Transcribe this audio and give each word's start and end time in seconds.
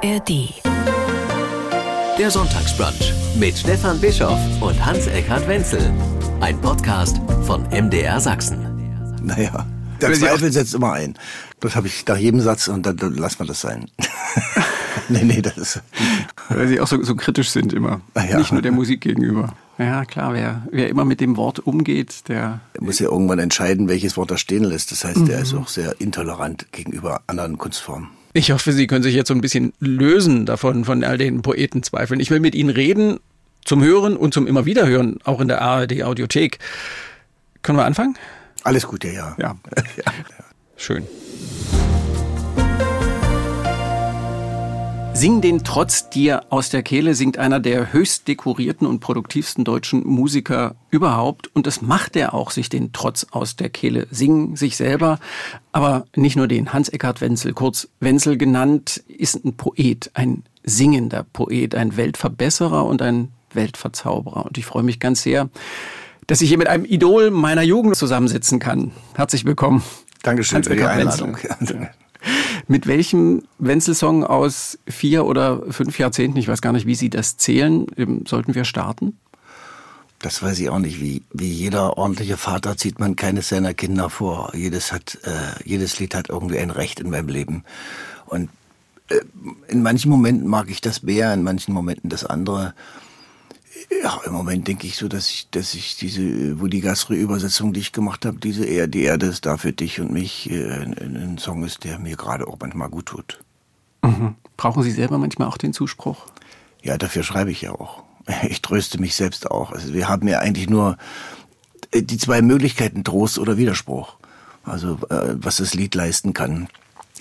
ARD. 0.00 0.54
Der 2.18 2.30
Sonntagsbrunch 2.30 3.12
mit 3.36 3.58
Stefan 3.58 4.00
Bischoff 4.00 4.38
und 4.60 4.84
Hans-Eckhard 4.84 5.48
Wenzel. 5.48 5.92
Ein 6.40 6.60
Podcast 6.60 7.20
von 7.44 7.64
MDR 7.70 8.20
Sachsen. 8.20 9.16
Naja, 9.22 9.66
der 10.00 10.12
Zweifel 10.12 10.52
setzt 10.52 10.74
immer 10.74 10.92
ein. 10.92 11.14
Das 11.58 11.74
habe 11.74 11.88
ich 11.88 12.06
nach 12.06 12.16
jedem 12.16 12.40
Satz 12.40 12.68
und 12.68 12.86
dann, 12.86 12.96
dann 12.96 13.14
lass 13.14 13.40
mal 13.40 13.46
das 13.46 13.60
sein. 13.60 13.90
nee, 15.08 15.24
nee, 15.24 15.42
das 15.42 15.58
ist. 15.58 15.82
Weil 16.48 16.68
sie 16.68 16.80
auch 16.80 16.86
so, 16.86 17.02
so 17.02 17.16
kritisch 17.16 17.50
sind 17.50 17.72
immer. 17.72 18.00
Ah, 18.14 18.24
ja. 18.24 18.38
Nicht 18.38 18.52
nur 18.52 18.62
der 18.62 18.72
Musik 18.72 19.00
gegenüber. 19.00 19.52
Ja, 19.78 20.04
klar, 20.04 20.32
wer, 20.32 20.62
wer 20.70 20.88
immer 20.88 21.04
mit 21.04 21.20
dem 21.20 21.36
Wort 21.36 21.58
umgeht, 21.58 22.28
der. 22.28 22.60
Er 22.74 22.82
muss 22.82 23.00
ja 23.00 23.08
irgendwann 23.08 23.40
entscheiden, 23.40 23.88
welches 23.88 24.16
Wort 24.16 24.30
er 24.30 24.38
stehen 24.38 24.62
lässt. 24.62 24.92
Das 24.92 25.04
heißt, 25.04 25.28
er 25.28 25.40
ist 25.40 25.54
auch 25.54 25.66
sehr 25.66 26.00
intolerant 26.00 26.70
gegenüber 26.70 27.22
anderen 27.26 27.58
Kunstformen. 27.58 28.17
Ich 28.32 28.50
hoffe, 28.50 28.72
Sie 28.72 28.86
können 28.86 29.02
sich 29.02 29.14
jetzt 29.14 29.28
so 29.28 29.34
ein 29.34 29.40
bisschen 29.40 29.72
lösen 29.80 30.46
davon, 30.46 30.84
von 30.84 31.02
all 31.02 31.18
den 31.18 31.42
Poetenzweifeln. 31.42 32.20
Ich 32.20 32.30
will 32.30 32.40
mit 32.40 32.54
Ihnen 32.54 32.70
reden, 32.70 33.20
zum 33.64 33.82
Hören 33.82 34.16
und 34.16 34.34
zum 34.34 34.46
immer 34.46 34.64
wieder 34.66 34.86
hören, 34.86 35.18
auch 35.24 35.40
in 35.40 35.48
der 35.48 35.60
ARD 35.62 36.02
Audiothek. 36.02 36.58
Können 37.62 37.78
wir 37.78 37.84
anfangen? 37.84 38.16
Alles 38.64 38.86
Gute, 38.86 39.08
ja. 39.08 39.36
Ja. 39.38 39.56
ja. 39.96 40.12
Schön. 40.76 41.04
Sing 45.18 45.40
den 45.40 45.64
Trotz 45.64 46.10
dir 46.10 46.44
aus 46.48 46.70
der 46.70 46.84
Kehle 46.84 47.16
singt 47.16 47.38
einer 47.38 47.58
der 47.58 47.92
höchst 47.92 48.28
dekorierten 48.28 48.86
und 48.86 49.00
produktivsten 49.00 49.64
deutschen 49.64 50.06
Musiker 50.06 50.76
überhaupt. 50.90 51.50
Und 51.56 51.66
das 51.66 51.82
macht 51.82 52.14
er 52.14 52.34
auch, 52.34 52.52
sich 52.52 52.68
den 52.68 52.92
Trotz 52.92 53.26
aus 53.32 53.56
der 53.56 53.68
Kehle 53.68 54.06
singen, 54.12 54.54
sich 54.54 54.76
selber. 54.76 55.18
Aber 55.72 56.06
nicht 56.14 56.36
nur 56.36 56.46
den. 56.46 56.72
Hans-Eckhard 56.72 57.20
Wenzel, 57.20 57.52
kurz 57.52 57.88
Wenzel 57.98 58.38
genannt, 58.38 59.02
ist 59.08 59.44
ein 59.44 59.56
Poet, 59.56 60.12
ein 60.14 60.44
singender 60.62 61.24
Poet, 61.24 61.74
ein 61.74 61.96
Weltverbesserer 61.96 62.86
und 62.86 63.02
ein 63.02 63.32
Weltverzauberer. 63.52 64.46
Und 64.46 64.56
ich 64.56 64.66
freue 64.66 64.84
mich 64.84 65.00
ganz 65.00 65.22
sehr, 65.24 65.48
dass 66.28 66.42
ich 66.42 66.48
hier 66.48 66.58
mit 66.58 66.68
einem 66.68 66.84
Idol 66.84 67.32
meiner 67.32 67.62
Jugend 67.62 67.96
zusammensitzen 67.96 68.60
kann. 68.60 68.92
Herzlich 69.16 69.44
willkommen. 69.44 69.82
Dankeschön 70.22 70.62
für 70.62 70.76
die 70.76 70.84
Einladung. 70.84 71.36
Wenzel. 71.58 71.90
Mit 72.70 72.86
welchem 72.86 73.42
Wenzel-Song 73.58 74.24
aus 74.24 74.78
vier 74.86 75.24
oder 75.24 75.62
fünf 75.72 75.98
Jahrzehnten, 75.98 76.38
ich 76.38 76.48
weiß 76.48 76.60
gar 76.60 76.72
nicht, 76.72 76.86
wie 76.86 76.94
Sie 76.94 77.08
das 77.08 77.38
zählen, 77.38 77.86
sollten 78.26 78.54
wir 78.54 78.66
starten? 78.66 79.18
Das 80.18 80.42
weiß 80.42 80.58
ich 80.58 80.68
auch 80.68 80.78
nicht. 80.78 81.00
Wie, 81.00 81.22
wie 81.32 81.50
jeder 81.50 81.96
ordentliche 81.96 82.36
Vater 82.36 82.76
zieht 82.76 82.98
man 82.98 83.16
keines 83.16 83.48
seiner 83.48 83.72
Kinder 83.72 84.10
vor. 84.10 84.52
Jedes 84.54 84.92
hat, 84.92 85.18
äh, 85.22 85.62
jedes 85.64 85.98
Lied 85.98 86.14
hat 86.14 86.28
irgendwie 86.28 86.58
ein 86.58 86.70
Recht 86.70 87.00
in 87.00 87.08
meinem 87.08 87.28
Leben. 87.28 87.64
Und 88.26 88.50
äh, 89.08 89.20
in 89.68 89.82
manchen 89.82 90.10
Momenten 90.10 90.46
mag 90.46 90.68
ich 90.70 90.80
das 90.80 91.02
mehr, 91.02 91.32
in 91.32 91.44
manchen 91.44 91.72
Momenten 91.72 92.10
das 92.10 92.24
andere. 92.24 92.74
Ja, 94.02 94.20
im 94.26 94.32
Moment 94.32 94.68
denke 94.68 94.86
ich 94.86 94.96
so, 94.96 95.08
dass 95.08 95.30
ich, 95.30 95.48
dass 95.50 95.74
ich 95.74 95.96
diese, 95.96 96.60
wo 96.60 96.66
die 96.66 96.80
Gastro-Übersetzung, 96.80 97.72
die 97.72 97.80
ich 97.80 97.92
gemacht 97.92 98.26
habe, 98.26 98.38
diese 98.38 98.64
eher 98.66 98.86
die 98.86 99.02
Erde 99.02 99.26
ist 99.26 99.46
da 99.46 99.56
für 99.56 99.72
dich 99.72 100.00
und 100.00 100.12
mich, 100.12 100.50
äh, 100.50 100.70
ein, 100.72 101.16
ein 101.16 101.38
Song 101.38 101.64
ist, 101.64 101.84
der 101.84 101.98
mir 101.98 102.16
gerade 102.16 102.46
auch 102.46 102.58
manchmal 102.60 102.90
gut 102.90 103.06
tut. 103.06 103.40
Mhm. 104.02 104.34
Brauchen 104.56 104.82
Sie 104.82 104.90
selber 104.90 105.18
manchmal 105.18 105.48
auch 105.48 105.56
den 105.56 105.72
Zuspruch? 105.72 106.26
Ja, 106.82 106.98
dafür 106.98 107.22
schreibe 107.22 107.50
ich 107.50 107.62
ja 107.62 107.72
auch. 107.72 108.02
Ich 108.48 108.60
tröste 108.60 109.00
mich 109.00 109.14
selbst 109.14 109.50
auch. 109.50 109.72
Also 109.72 109.94
wir 109.94 110.06
haben 110.06 110.28
ja 110.28 110.40
eigentlich 110.40 110.68
nur 110.68 110.98
äh, 111.92 112.02
die 112.02 112.18
zwei 112.18 112.42
Möglichkeiten, 112.42 113.02
Trost 113.02 113.38
oder 113.38 113.56
Widerspruch. 113.56 114.16
Also 114.64 114.98
äh, 115.08 115.34
was 115.36 115.56
das 115.56 115.72
Lied 115.72 115.94
leisten 115.94 116.34
kann. 116.34 116.68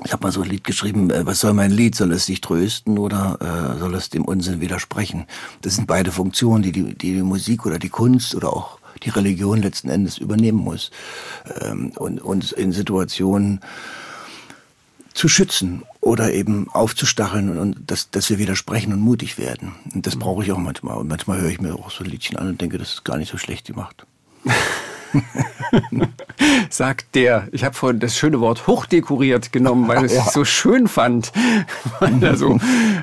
Ich 0.04 0.14
habe 0.14 0.24
mal 0.24 0.32
so 0.32 0.42
ein 0.42 0.50
Lied 0.50 0.64
geschrieben, 0.64 1.10
äh, 1.10 1.26
was 1.26 1.40
soll 1.40 1.54
mein 1.54 1.72
Lied? 1.72 1.96
Soll 1.96 2.12
es 2.12 2.28
dich 2.28 2.42
trösten 2.42 2.98
oder 2.98 3.76
äh, 3.76 3.80
soll 3.80 3.96
es 3.96 4.10
dem 4.10 4.26
Unsinn 4.26 4.62
widersprechen? 4.62 5.26
Das 5.62 5.76
sind 5.76 5.88
beide 5.88 6.12
Funktionen, 6.12 6.64
die 6.64 6.72
die, 6.72 6.96
die, 6.96 7.22
Musik 7.24 7.66
oder 7.66 7.80
die 7.80 7.90
Kunst 7.90 8.36
oder 8.36 8.54
auch 8.54 8.80
die 9.04 9.10
Religion 9.10 9.62
letzten 9.62 9.90
Endes 9.90 10.18
übernehmen 10.18 10.60
muss. 10.60 10.92
Ähm, 11.62 11.92
und 11.96 12.22
uns 12.22 12.52
in 12.52 12.72
Situationen 12.72 13.62
zu 15.14 15.28
schützen 15.28 15.82
oder 16.00 16.32
eben 16.32 16.70
aufzustacheln 16.70 17.58
und 17.58 17.90
dass, 17.90 18.12
dass 18.12 18.30
wir 18.30 18.38
widersprechen 18.38 18.94
und 18.94 19.00
mutig 19.00 19.40
werden. 19.40 19.74
Und 19.94 20.06
das 20.06 20.16
brauche 20.16 20.44
ich 20.44 20.52
auch 20.52 20.60
manchmal. 20.60 20.98
Und 20.98 21.08
manchmal 21.08 21.42
höre 21.42 21.50
ich 21.50 21.60
mir 21.60 21.74
auch 21.74 21.90
so 21.90 22.04
ein 22.04 22.10
Liedchen 22.10 22.38
an 22.38 22.50
und 22.50 22.62
denke, 22.62 22.78
das 22.78 22.94
ist 22.94 23.04
gar 23.04 23.18
nicht 23.18 23.32
so 23.32 23.38
schlecht 23.38 23.66
gemacht. 23.66 24.06
sagt 26.70 27.16
der. 27.16 27.48
Ich 27.52 27.64
habe 27.64 27.76
vorhin 27.76 28.00
das 28.00 28.18
schöne 28.18 28.40
Wort 28.40 28.68
hochdekoriert 28.68 29.52
genommen, 29.52 29.88
weil 29.88 30.06
ich 30.06 30.14
es 30.14 30.34
so 30.34 30.46
schön 30.46 30.88
fand, 30.88 31.32
weil 32.00 32.20
da 32.20 32.36
so, 32.36 32.60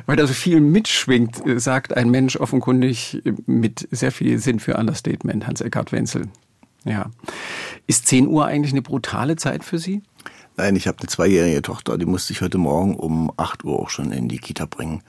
weil 0.07 0.17
da 0.17 0.27
so 0.27 0.35
viel 0.35 0.61
mitschwingt, 0.61 1.43
sagt 1.57 1.97
ein 1.97 2.11
Mensch 2.11 2.37
offenkundig 2.37 3.23
mit 3.47 3.89
sehr 3.91 4.13
viel 4.13 4.39
Sinn 4.39 4.61
für 4.61 4.77
Understatement, 4.77 5.47
Hans-Eckhard 5.47 5.93
Wenzel. 5.93 6.29
Ja. 6.85 7.11
Ist 7.87 8.07
10 8.07 8.29
Uhr 8.29 8.47
eigentlich 8.47 8.73
eine 8.73 8.83
brutale 8.83 9.37
Zeit 9.37 9.65
für 9.65 9.79
Sie? 9.79 10.03
Nein, 10.57 10.77
ich 10.77 10.87
habe 10.87 10.99
eine 11.01 11.09
zweijährige 11.09 11.63
Tochter, 11.63 11.99
die 11.99 12.07
musste 12.07 12.33
ich 12.33 12.41
heute 12.41 12.59
Morgen 12.59 12.95
um 12.95 13.33
8 13.37 13.65
Uhr 13.65 13.81
auch 13.81 13.91
schon 13.91 14.13
in 14.13 14.29
die 14.29 14.39
Kita 14.39 14.67
bringen 14.67 15.03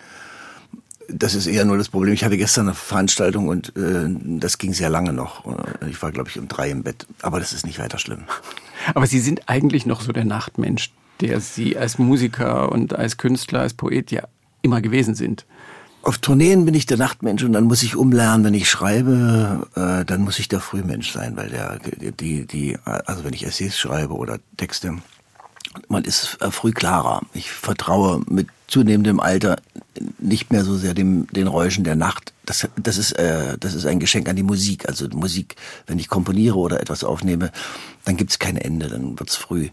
das 1.09 1.35
ist 1.35 1.47
eher 1.47 1.65
nur 1.65 1.77
das 1.77 1.89
Problem. 1.89 2.13
Ich 2.13 2.23
hatte 2.23 2.37
gestern 2.37 2.67
eine 2.67 2.75
Veranstaltung 2.75 3.47
und 3.47 3.75
äh, 3.77 4.07
das 4.39 4.57
ging 4.57 4.73
sehr 4.73 4.89
lange 4.89 5.13
noch. 5.13 5.43
Ich 5.89 6.01
war, 6.01 6.11
glaube 6.11 6.29
ich, 6.29 6.39
um 6.39 6.47
drei 6.47 6.69
im 6.69 6.83
Bett. 6.83 7.07
Aber 7.21 7.39
das 7.39 7.53
ist 7.53 7.65
nicht 7.65 7.79
weiter 7.79 7.97
schlimm. 7.97 8.23
Aber 8.93 9.07
Sie 9.07 9.19
sind 9.19 9.47
eigentlich 9.49 9.85
noch 9.85 10.01
so 10.01 10.11
der 10.11 10.25
Nachtmensch, 10.25 10.91
der 11.21 11.39
Sie 11.39 11.77
als 11.77 11.97
Musiker 11.97 12.71
und 12.71 12.93
als 12.93 13.17
Künstler, 13.17 13.61
als 13.61 13.73
Poet 13.73 14.11
ja 14.11 14.23
immer 14.61 14.81
gewesen 14.81 15.15
sind. 15.15 15.45
Auf 16.01 16.19
Tourneen 16.19 16.65
bin 16.65 16.75
ich 16.75 16.85
der 16.85 16.97
Nachtmensch 16.97 17.43
und 17.43 17.53
dann 17.53 17.63
muss 17.63 17.81
ich 17.81 17.95
umlernen, 17.95 18.45
wenn 18.45 18.53
ich 18.53 18.69
schreibe, 18.69 19.67
äh, 19.75 20.05
dann 20.05 20.21
muss 20.21 20.37
ich 20.37 20.47
der 20.47 20.59
Frühmensch 20.59 21.11
sein, 21.11 21.35
weil 21.35 21.49
der 21.49 21.79
die 21.79 22.45
die 22.45 22.77
also 22.83 23.23
wenn 23.23 23.33
ich 23.33 23.45
Essays 23.45 23.75
schreibe 23.77 24.13
oder 24.13 24.37
Texte, 24.55 24.97
man 25.87 26.03
ist 26.03 26.37
äh, 26.41 26.51
früh 26.51 26.71
klarer. 26.71 27.21
Ich 27.33 27.51
vertraue 27.51 28.21
mit 28.27 28.47
zunehmendem 28.67 29.19
Alter 29.19 29.57
nicht 30.19 30.51
mehr 30.51 30.63
so 30.63 30.75
sehr 30.75 30.93
dem, 30.93 31.27
den 31.27 31.47
Räuschen 31.47 31.83
der 31.83 31.95
Nacht. 31.95 32.33
Das, 32.45 32.67
das, 32.75 32.97
ist, 32.97 33.13
äh, 33.13 33.57
das 33.59 33.73
ist 33.73 33.85
ein 33.85 33.99
Geschenk 33.99 34.27
an 34.27 34.35
die 34.35 34.43
Musik. 34.43 34.87
Also 34.87 35.07
Musik, 35.09 35.55
wenn 35.87 35.99
ich 35.99 36.09
komponiere 36.09 36.57
oder 36.57 36.79
etwas 36.79 37.03
aufnehme, 37.03 37.51
dann 38.03 38.17
gibt's 38.17 38.39
kein 38.39 38.57
Ende, 38.57 38.87
dann 38.87 39.19
wird's 39.19 39.35
früh. 39.35 39.69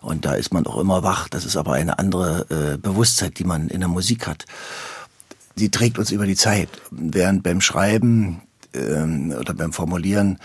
Und 0.00 0.24
da 0.24 0.34
ist 0.34 0.52
man 0.52 0.66
auch 0.66 0.78
immer 0.78 1.02
wach. 1.02 1.28
Das 1.28 1.44
ist 1.44 1.56
aber 1.56 1.72
eine 1.72 1.98
andere 1.98 2.46
äh, 2.74 2.78
Bewusstheit, 2.78 3.38
die 3.38 3.44
man 3.44 3.68
in 3.68 3.80
der 3.80 3.88
Musik 3.88 4.26
hat. 4.26 4.44
Sie 5.56 5.70
trägt 5.70 5.98
uns 5.98 6.12
über 6.12 6.26
die 6.26 6.36
Zeit. 6.36 6.68
Während 6.90 7.42
beim 7.42 7.60
Schreiben 7.60 8.42
ähm, 8.74 9.34
oder 9.38 9.54
beim 9.54 9.72
Formulieren 9.72 10.38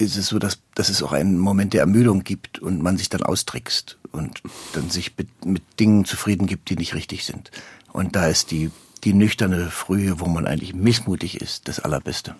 ist 0.00 0.16
es 0.16 0.28
so, 0.28 0.38
dass, 0.38 0.58
dass 0.74 0.88
es 0.88 1.02
auch 1.02 1.12
einen 1.12 1.38
Moment 1.38 1.74
der 1.74 1.80
Ermüdung 1.80 2.24
gibt 2.24 2.58
und 2.58 2.82
man 2.82 2.96
sich 2.96 3.08
dann 3.08 3.22
austrickst 3.22 3.98
und 4.12 4.42
dann 4.72 4.90
sich 4.90 5.16
mit, 5.16 5.44
mit 5.44 5.62
Dingen 5.78 6.04
zufrieden 6.04 6.46
gibt, 6.46 6.70
die 6.70 6.76
nicht 6.76 6.94
richtig 6.94 7.24
sind. 7.24 7.50
Und 7.92 8.16
da 8.16 8.26
ist 8.26 8.50
die, 8.50 8.70
die 9.04 9.12
nüchterne 9.12 9.70
Frühe, 9.70 10.20
wo 10.20 10.26
man 10.26 10.46
eigentlich 10.46 10.74
missmutig 10.74 11.40
ist, 11.40 11.68
das 11.68 11.80
Allerbeste. 11.80 12.34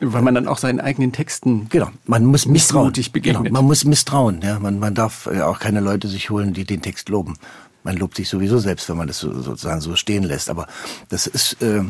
Weil 0.00 0.22
man 0.22 0.34
dann 0.34 0.48
auch 0.48 0.58
seinen 0.58 0.80
eigenen 0.80 1.12
Texten 1.12 1.68
genau 1.68 1.88
man 2.04 2.24
muss 2.24 2.46
misstrauen 2.46 2.92
begegnet. 2.92 3.44
Genau, 3.44 3.52
man 3.52 3.64
muss 3.64 3.84
misstrauen 3.84 4.42
ja 4.42 4.58
man 4.58 4.80
man 4.80 4.92
darf 4.94 5.30
ja 5.32 5.46
auch 5.46 5.60
keine 5.60 5.78
Leute 5.78 6.08
sich 6.08 6.30
holen 6.30 6.52
die 6.52 6.64
den 6.64 6.82
Text 6.82 7.08
loben 7.08 7.38
man 7.84 7.96
lobt 7.96 8.16
sich 8.16 8.28
sowieso 8.28 8.58
selbst 8.58 8.88
wenn 8.88 8.96
man 8.96 9.06
das 9.06 9.20
so, 9.20 9.32
sozusagen 9.40 9.80
so 9.80 9.94
stehen 9.94 10.24
lässt 10.24 10.50
aber 10.50 10.66
das 11.10 11.28
ist 11.28 11.62
äh, 11.62 11.84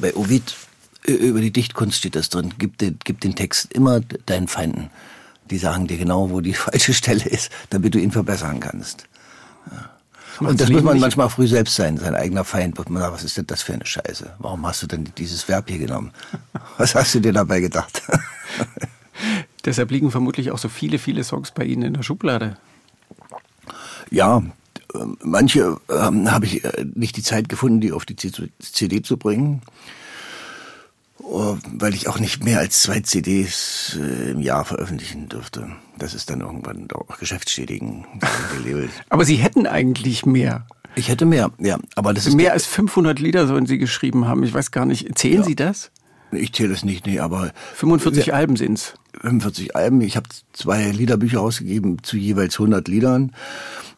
bei 0.00 0.16
Ovid 0.16 0.56
über 1.06 1.40
die 1.40 1.52
Dichtkunst 1.52 1.98
steht 1.98 2.16
das 2.16 2.28
drin 2.28 2.54
gib 2.58 2.78
den 2.78 2.98
gib 3.04 3.20
den 3.20 3.34
Text 3.34 3.72
immer 3.72 4.00
deinen 4.00 4.48
Feinden 4.48 4.90
die 5.50 5.58
sagen 5.58 5.86
dir 5.86 5.98
genau 5.98 6.30
wo 6.30 6.40
die 6.40 6.54
falsche 6.66 6.94
Stelle 6.94 7.24
ist 7.24 7.50
damit 7.70 7.94
du 7.94 7.98
ihn 7.98 8.12
verbessern 8.12 8.60
kannst 8.60 9.08
ja. 9.70 9.90
Und 10.40 10.60
das 10.60 10.70
muss 10.70 10.82
man 10.82 11.00
manchmal 11.00 11.30
früh 11.30 11.46
selbst 11.46 11.76
sein, 11.76 11.96
sein 11.96 12.14
eigener 12.14 12.44
Feind. 12.44 12.76
Wird 12.76 12.90
man 12.90 13.00
sagen, 13.00 13.14
was 13.14 13.24
ist 13.24 13.36
denn 13.36 13.46
das 13.46 13.62
für 13.62 13.72
eine 13.72 13.86
Scheiße? 13.86 14.34
Warum 14.38 14.66
hast 14.66 14.82
du 14.82 14.86
denn 14.86 15.08
dieses 15.16 15.48
Verb 15.48 15.68
hier 15.68 15.78
genommen? 15.78 16.10
Was 16.78 16.94
hast 16.94 17.14
du 17.14 17.20
dir 17.20 17.32
dabei 17.32 17.60
gedacht? 17.60 18.02
Deshalb 19.64 19.90
liegen 19.90 20.10
vermutlich 20.10 20.50
auch 20.50 20.58
so 20.58 20.68
viele, 20.68 20.98
viele 20.98 21.24
Songs 21.24 21.52
bei 21.52 21.64
Ihnen 21.64 21.82
in 21.82 21.94
der 21.94 22.02
Schublade. 22.02 22.58
Ja, 24.10 24.42
manche 25.22 25.78
ähm, 25.88 26.30
habe 26.30 26.46
ich 26.46 26.64
äh, 26.64 26.84
nicht 26.94 27.16
die 27.16 27.22
Zeit 27.22 27.48
gefunden, 27.48 27.80
die 27.80 27.92
auf 27.92 28.04
die 28.04 28.16
CD 28.16 29.02
zu 29.02 29.16
bringen. 29.16 29.62
Oh, 31.28 31.56
weil 31.72 31.92
ich 31.92 32.08
auch 32.08 32.20
nicht 32.20 32.44
mehr 32.44 32.60
als 32.60 32.82
zwei 32.82 33.00
CDs 33.00 33.98
äh, 34.00 34.30
im 34.30 34.40
Jahr 34.40 34.64
veröffentlichen 34.64 35.28
dürfte. 35.28 35.68
Das 35.98 36.14
ist 36.14 36.30
dann 36.30 36.40
irgendwann 36.40 36.86
auch 36.92 37.18
geschäftsschädigend. 37.18 38.06
aber 39.08 39.24
Sie 39.24 39.34
hätten 39.34 39.66
eigentlich 39.66 40.24
mehr. 40.24 40.66
Ich 40.94 41.08
hätte 41.08 41.26
mehr, 41.26 41.50
ja. 41.58 41.78
Aber 41.96 42.14
das 42.14 42.26
ist 42.26 42.36
mehr 42.36 42.52
als 42.52 42.64
500 42.66 43.18
Lieder 43.18 43.48
sollen 43.48 43.66
Sie 43.66 43.78
geschrieben 43.78 44.28
haben. 44.28 44.44
Ich 44.44 44.54
weiß 44.54 44.70
gar 44.70 44.86
nicht. 44.86 45.18
Zählen 45.18 45.40
ja. 45.40 45.44
Sie 45.44 45.56
das? 45.56 45.90
Ich 46.30 46.52
zähle 46.52 46.72
es 46.72 46.84
nicht, 46.84 47.06
nee, 47.06 47.18
aber 47.18 47.52
45 47.74 48.26
ja, 48.26 48.34
Alben 48.34 48.56
sind's. 48.56 48.94
45 49.20 49.74
Alben. 49.74 50.00
Ich 50.02 50.16
habe 50.16 50.28
zwei 50.52 50.90
Liederbücher 50.90 51.40
ausgegeben 51.40 52.02
zu 52.04 52.16
jeweils 52.16 52.54
100 52.54 52.86
Liedern. 52.86 53.32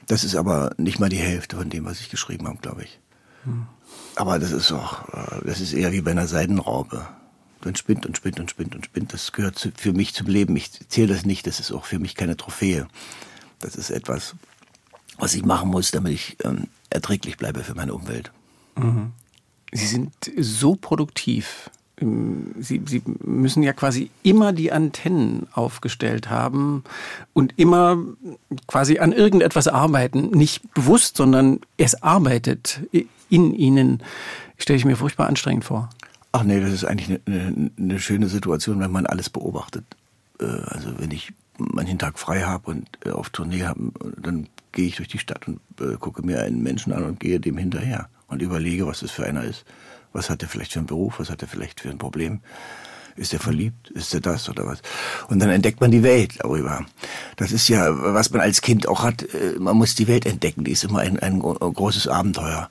Das 0.07 0.25
ist 0.25 0.35
aber 0.35 0.73
nicht 0.79 0.99
mal 0.99 1.11
die 1.11 1.17
Hälfte 1.17 1.57
von 1.57 1.69
dem, 1.69 1.85
was 1.85 2.01
ich 2.01 2.09
geschrieben 2.09 2.49
habe, 2.49 2.59
glaube 2.63 2.85
ich. 2.85 2.99
Hm. 3.45 3.67
Aber 4.17 4.39
das 4.39 4.51
ist 4.51 4.73
auch, 4.73 5.09
äh, 5.11 5.47
das 5.47 5.61
ist 5.61 5.75
eher 5.75 5.93
wie 5.93 6.01
bei 6.01 6.13
einer 6.13 6.27
Seidenraube. 6.27 7.07
Man 7.64 7.75
spinnt 7.76 8.06
und 8.06 8.16
spinnt 8.16 8.38
und 8.40 8.50
spinnt 8.50 8.75
und 8.75 8.84
spinnt. 8.84 9.12
Das 9.12 9.32
gehört 9.32 9.58
zu, 9.58 9.70
für 9.76 9.93
mich 9.93 10.14
zum 10.14 10.26
Leben. 10.26 10.56
Ich 10.56 10.70
zähle 10.88 11.14
das 11.14 11.26
nicht. 11.26 11.46
Das 11.46 11.60
ist 11.60 11.72
auch 11.72 11.84
für 11.84 11.99
mich 11.99 12.14
keine 12.14 12.37
Trophäe. 12.37 12.87
Das 13.58 13.75
ist 13.75 13.90
etwas, 13.90 14.37
was 15.19 15.34
ich 15.34 15.44
machen 15.44 15.69
muss, 15.69 15.90
damit 15.90 16.12
ich 16.12 16.37
ähm, 16.44 16.69
erträglich 16.90 17.37
bleibe 17.37 17.64
für 17.64 17.75
meine 17.75 17.94
Umwelt. 17.94 18.31
Mhm. 18.76 19.12
Sie 19.72 19.87
sind 19.87 20.12
so 20.38 20.76
produktiv. 20.76 21.70
Ähm, 22.00 22.55
Sie, 22.58 22.81
Sie 22.87 23.02
müssen 23.05 23.62
ja 23.62 23.72
quasi 23.72 24.10
immer 24.22 24.52
die 24.52 24.72
Antennen 24.72 25.49
aufgestellt 25.52 26.31
haben 26.31 26.84
und 27.32 27.55
immer 27.58 27.99
quasi 28.66 28.99
an 28.99 29.12
irgendetwas 29.12 29.69
arbeiten. 29.69 30.31
Nicht 30.31 30.72
bewusst, 30.75 31.16
sondern 31.16 31.60
es 31.76 32.02
arbeitet 32.02 32.82
in 33.28 33.52
Ihnen. 33.52 34.02
Stelle 34.56 34.76
ich 34.76 34.84
mir 34.84 34.96
furchtbar 34.96 35.28
anstrengend 35.28 35.64
vor. 35.64 35.90
Ach 36.33 36.43
nee, 36.43 36.61
das 36.61 36.73
ist 36.73 36.85
eigentlich 36.85 37.21
eine, 37.27 37.71
eine, 37.79 38.01
schöne 38.01 38.29
Situation, 38.29 38.81
wenn 38.81 38.91
man 38.91 39.07
alles 39.07 39.31
beobachtet. 39.31 39.85
Äh, 40.41 40.45
also 40.45 40.99
wenn 40.99 41.11
ich 41.11 41.33
manchen 41.57 41.99
Tag 41.99 42.19
frei 42.19 42.43
habe 42.43 42.71
und 42.71 42.89
äh, 43.05 43.11
auf 43.11 43.31
Tournee 43.31 43.65
habe, 43.65 43.93
dann 44.21 44.49
gehe 44.73 44.87
ich 44.87 44.97
durch 44.97 45.09
die 45.09 45.19
Stadt 45.19 45.49
und 45.49 45.61
äh, 45.81 45.97
gucke 45.99 46.25
mir 46.25 46.43
einen 46.43 46.63
Menschen 46.63 46.93
an 46.93 47.05
und 47.05 47.21
gehe 47.21 47.41
dem 47.41 47.57
hinterher 47.57 48.09
und 48.29 48.43
überlege, 48.43 48.87
was 48.87 49.01
das 49.01 49.11
für 49.11 49.25
einer 49.25 49.43
ist. 49.43 49.65
Was 50.13 50.31
hat 50.31 50.43
er 50.43 50.49
vielleicht 50.49 50.73
für 50.73 50.81
einen 50.81 50.87
Beruf? 50.87 51.19
Was 51.19 51.31
hat 51.31 51.43
er 51.43 51.49
vielleicht 51.49 51.81
für 51.81 51.91
ein 51.91 51.99
Problem? 51.99 52.41
Ist 53.17 53.33
er 53.33 53.41
verliebt? 53.41 53.91
Ist 53.91 54.15
er 54.15 54.21
das 54.21 54.49
oder 54.49 54.67
was? 54.67 54.81
Und 55.29 55.41
dann 55.41 55.51
entdeckt 55.51 55.81
man 55.81 55.91
die 55.91 56.05
Welt 56.05 56.39
darüber. 56.39 56.87
Das 57.37 57.51
ist 57.51 57.69
ja, 57.69 57.89
was 58.15 58.31
man 58.31 58.41
als 58.41 58.63
Kind 58.63 58.87
auch 58.87 59.03
hat. 59.03 59.27
Man 59.59 59.77
muss 59.77 59.97
die 59.97 60.07
Welt 60.07 60.25
entdecken. 60.25 60.63
Die 60.63 60.71
ist 60.71 60.85
immer 60.85 61.01
ein, 61.01 61.19
ein 61.19 61.41
großes 61.41 62.07
Abenteuer. 62.07 62.71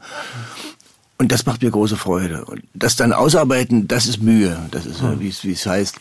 Und 1.18 1.32
das 1.32 1.46
macht 1.46 1.64
mir 1.64 1.72
große 1.72 1.98
Freude. 1.98 2.46
Und 2.46 2.64
das 2.74 2.96
dann 2.96 3.12
ausarbeiten, 3.12 3.88
das 3.88 4.06
ist 4.06 4.22
Mühe. 4.22 4.68
Das 4.72 4.86
ist, 4.86 5.02
hm. 5.02 5.20
wie 5.20 5.52
es 5.52 5.66
heißt, 5.66 5.96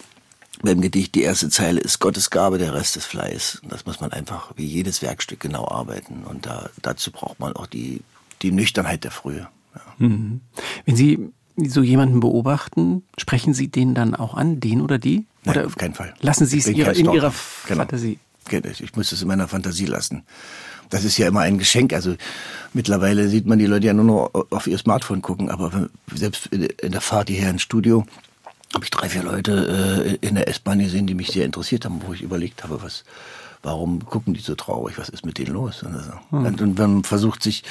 beim 0.63 0.81
Gedicht 0.81 1.15
die 1.15 1.23
erste 1.23 1.49
Zeile 1.51 1.81
ist 1.81 1.99
Gottes 2.01 2.31
Gabe, 2.31 2.59
der 2.59 2.75
Rest 2.75 2.97
ist 2.97 3.07
Fleiß. 3.07 3.63
Das 3.69 3.87
muss 3.87 4.01
man 4.01 4.13
einfach 4.13 4.53
wie 4.57 4.67
jedes 4.67 5.03
Werkstück 5.03 5.41
genau 5.41 5.69
arbeiten. 5.69 6.25
Und 6.25 6.47
da, 6.47 6.71
dazu 6.83 7.11
braucht 7.11 7.41
man 7.41 7.55
auch 7.55 7.67
die, 7.67 8.03
die 8.43 8.53
Nüchternheit 8.53 9.05
der 9.05 9.11
Frühe. 9.11 9.49
Ja. 9.75 9.81
Mhm. 9.99 10.41
Wenn 10.85 10.97
Sie 10.97 11.31
so 11.57 11.83
jemanden 11.83 12.21
beobachten, 12.21 13.03
sprechen 13.19 13.55
Sie 13.55 13.69
den 13.69 13.95
dann 13.95 14.15
auch 14.15 14.35
an, 14.35 14.61
den 14.61 14.81
oder 14.81 14.99
die? 14.99 15.27
Nein, 15.45 15.57
oder 15.57 15.67
auf 15.67 15.77
keinen 15.77 15.95
Fall. 15.95 16.15
Lassen 16.21 16.47
Sie 16.47 16.59
es 16.59 16.67
ihre, 16.67 16.93
in 16.93 17.11
Ihrer 17.13 17.33
genau. 17.67 17.81
Fantasie? 17.81 18.19
Ich 18.51 18.95
muss 18.95 19.13
es 19.13 19.23
in 19.23 19.29
meiner 19.29 19.49
Fantasie 19.49 19.87
lassen. 19.87 20.23
Das 20.91 21.05
ist 21.05 21.19
ja 21.19 21.29
immer 21.29 21.41
ein 21.41 21.59
Geschenk. 21.59 21.93
Also 21.93 22.17
mittlerweile 22.73 23.29
sieht 23.29 23.47
man 23.47 23.59
die 23.59 23.67
Leute 23.67 23.87
ja 23.87 23.93
nur 23.93 24.05
noch 24.05 24.47
auf 24.51 24.67
ihr 24.67 24.79
Smartphone 24.79 25.23
gucken, 25.23 25.51
aber 25.51 25.89
selbst 26.15 26.47
in 26.47 26.93
der 26.93 27.01
Fahrt 27.01 27.29
hierher 27.29 27.51
ins 27.51 27.63
Studio 27.63 28.05
habe 28.75 28.85
ich 28.85 28.91
drei, 28.91 29.09
vier 29.09 29.23
Leute 29.23 30.19
äh, 30.21 30.27
in 30.27 30.35
der 30.35 30.49
S-Bahn 30.49 30.81
gesehen, 30.81 31.07
die 31.07 31.15
mich 31.15 31.29
sehr 31.29 31.45
interessiert 31.45 31.85
haben, 31.85 32.03
wo 32.07 32.13
ich 32.13 32.23
überlegt 32.23 32.63
habe, 32.63 32.83
was, 32.83 33.05
warum 33.63 34.05
gucken 34.05 34.35
die 34.35 34.41
so 34.41 34.55
traurig, 34.55 34.99
was 34.99 35.09
ist 35.09 35.25
mit 35.25 35.39
denen 35.39 35.55
los? 35.55 35.83
Und, 35.83 35.95
so. 35.95 36.13
hm. 36.31 36.45
und 36.45 36.79
man 36.79 37.05
versucht 37.05 37.43
sich, 37.43 37.65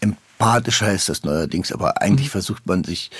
empathisch 0.00 0.82
heißt 0.82 1.08
das 1.08 1.24
neuerdings, 1.24 1.72
aber 1.72 2.00
eigentlich 2.00 2.28
hm. 2.28 2.32
versucht 2.32 2.66
man 2.66 2.84
sich 2.84 3.10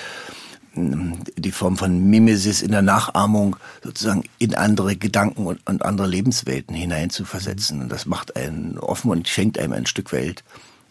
die 1.37 1.53
Form 1.53 1.77
von 1.77 2.11
Mimesis 2.11 2.63
in 2.63 2.71
der 2.71 2.83
Nachahmung 2.83 3.57
sozusagen 3.83 4.25
in 4.39 4.55
andere 4.55 4.97
Gedanken 4.97 5.47
und, 5.47 5.61
und 5.67 5.85
andere 5.85 6.07
Lebenswelten 6.07 6.75
hineinzuversetzen. 6.75 7.83
Und 7.83 7.89
das 7.91 8.07
macht 8.07 8.37
einen 8.37 8.79
offen 8.79 9.11
und 9.11 9.29
schenkt 9.29 9.59
einem 9.59 9.73
ein 9.73 9.87
Stück 9.87 10.13
Welt. 10.13 10.45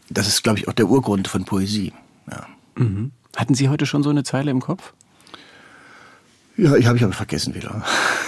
Das 0.10 0.28
ist, 0.28 0.44
glaube 0.44 0.60
ich, 0.60 0.68
auch 0.68 0.74
der 0.74 0.88
Urgrund 0.88 1.28
von 1.28 1.46
Poesie. 1.46 1.94
Ja. 2.30 2.48
Mhm. 2.76 3.12
Hatten 3.36 3.56
Sie 3.56 3.70
heute 3.70 3.86
schon 3.86 4.04
so 4.04 4.10
eine 4.10 4.24
Zeile 4.24 4.52
im 4.52 4.62
Kopf? 4.62 4.94
Ja, 6.58 6.76
ich 6.76 6.88
habe 6.88 6.98
ich 6.98 7.04
aber 7.04 7.14
vergessen 7.14 7.54
wieder. 7.54 7.84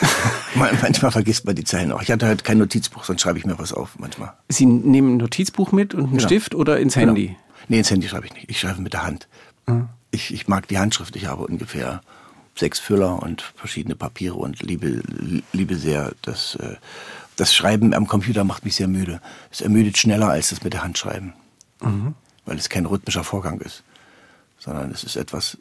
manchmal 0.55 1.11
vergisst 1.11 1.45
man 1.45 1.55
die 1.55 1.63
Zeilen 1.63 1.91
auch. 1.91 2.01
Ich 2.01 2.11
hatte 2.11 2.27
halt 2.27 2.43
kein 2.43 2.59
Notizbuch, 2.59 3.03
sonst 3.03 3.21
schreibe 3.21 3.39
ich 3.39 3.45
mir 3.45 3.57
was 3.57 3.73
auf 3.73 3.97
manchmal. 3.97 4.33
Sie 4.49 4.67
nehmen 4.67 5.15
ein 5.15 5.17
Notizbuch 5.17 5.71
mit 5.71 5.95
und 5.95 6.01
einen 6.01 6.11
genau. 6.17 6.27
Stift 6.27 6.53
oder 6.53 6.79
ins 6.79 6.95
Handy? 6.95 7.27
Genau. 7.27 7.39
Nee, 7.69 7.79
ins 7.79 7.89
Handy 7.89 8.07
schreibe 8.07 8.27
ich 8.27 8.33
nicht. 8.33 8.49
Ich 8.49 8.59
schreibe 8.59 8.81
mit 8.81 8.93
der 8.93 9.03
Hand. 9.03 9.27
Mhm. 9.65 9.89
Ich, 10.11 10.33
ich 10.33 10.47
mag 10.47 10.67
die 10.67 10.79
Handschrift. 10.79 11.15
Ich 11.15 11.25
habe 11.25 11.45
ungefähr 11.45 12.01
sechs 12.55 12.79
Füller 12.79 13.21
und 13.21 13.41
verschiedene 13.55 13.95
Papiere 13.95 14.35
und 14.35 14.61
liebe, 14.61 15.01
liebe 15.53 15.75
sehr 15.75 16.13
das, 16.23 16.55
äh, 16.55 16.75
das 17.35 17.53
Schreiben 17.53 17.93
am 17.93 18.07
Computer 18.07 18.43
macht 18.43 18.65
mich 18.65 18.75
sehr 18.75 18.87
müde. 18.87 19.21
Es 19.51 19.61
ermüdet 19.61 19.97
schneller 19.97 20.29
als 20.29 20.49
das 20.49 20.63
mit 20.63 20.73
der 20.73 20.83
Hand 20.83 20.97
schreiben. 20.97 21.33
Mhm. 21.81 22.15
Weil 22.45 22.57
es 22.57 22.69
kein 22.69 22.85
rhythmischer 22.85 23.23
Vorgang 23.23 23.61
ist. 23.61 23.83
Sondern 24.57 24.91
es 24.91 25.03
ist 25.03 25.15
etwas, 25.15 25.57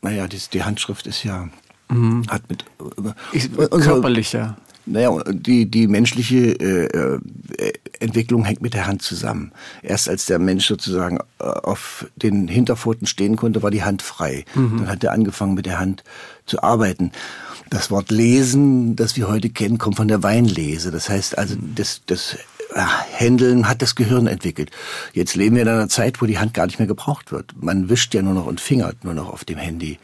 naja, 0.00 0.26
die, 0.28 0.40
die 0.52 0.62
Handschrift 0.62 1.06
ist 1.06 1.24
ja 1.24 1.48
Mhm. 1.88 2.24
Hat 2.28 2.48
mit 2.48 2.64
ich, 3.32 3.52
körperlicher. 3.52 4.56
Naja, 4.86 5.18
die, 5.28 5.70
die 5.70 5.86
menschliche 5.86 6.36
äh, 6.36 7.18
äh, 7.58 7.72
Entwicklung 8.00 8.44
hängt 8.44 8.60
mit 8.60 8.74
der 8.74 8.86
Hand 8.86 9.02
zusammen. 9.02 9.52
Erst 9.82 10.08
als 10.08 10.26
der 10.26 10.38
Mensch 10.38 10.66
sozusagen 10.66 11.18
äh, 11.38 11.44
auf 11.44 12.06
den 12.16 12.48
Hinterpfoten 12.48 13.06
stehen 13.06 13.36
konnte, 13.36 13.62
war 13.62 13.70
die 13.70 13.82
Hand 13.82 14.02
frei. 14.02 14.44
Mhm. 14.54 14.78
Dann 14.78 14.88
hat 14.88 15.04
er 15.04 15.12
angefangen, 15.12 15.54
mit 15.54 15.66
der 15.66 15.78
Hand 15.78 16.04
zu 16.44 16.62
arbeiten. 16.62 17.12
Das 17.70 17.90
Wort 17.90 18.10
Lesen, 18.10 18.94
das 18.94 19.16
wir 19.16 19.28
heute 19.28 19.48
kennen, 19.48 19.78
kommt 19.78 19.96
von 19.96 20.08
der 20.08 20.22
Weinlese. 20.22 20.90
Das 20.90 21.08
heißt 21.08 21.38
also, 21.38 21.56
das, 21.74 22.02
das 22.06 22.36
Händeln 23.12 23.68
hat 23.68 23.82
das 23.82 23.94
Gehirn 23.94 24.26
entwickelt. 24.26 24.70
Jetzt 25.12 25.34
leben 25.36 25.56
wir 25.56 25.62
in 25.62 25.68
einer 25.68 25.88
Zeit, 25.88 26.20
wo 26.20 26.26
die 26.26 26.38
Hand 26.38 26.54
gar 26.54 26.66
nicht 26.66 26.78
mehr 26.78 26.88
gebraucht 26.88 27.32
wird. 27.32 27.54
Man 27.60 27.88
wischt 27.88 28.14
ja 28.14 28.22
nur 28.22 28.34
noch 28.34 28.46
und 28.46 28.60
fingert 28.60 29.04
nur 29.04 29.14
noch 29.14 29.32
auf 29.32 29.44
dem 29.44 29.58
Handy. 29.58 29.98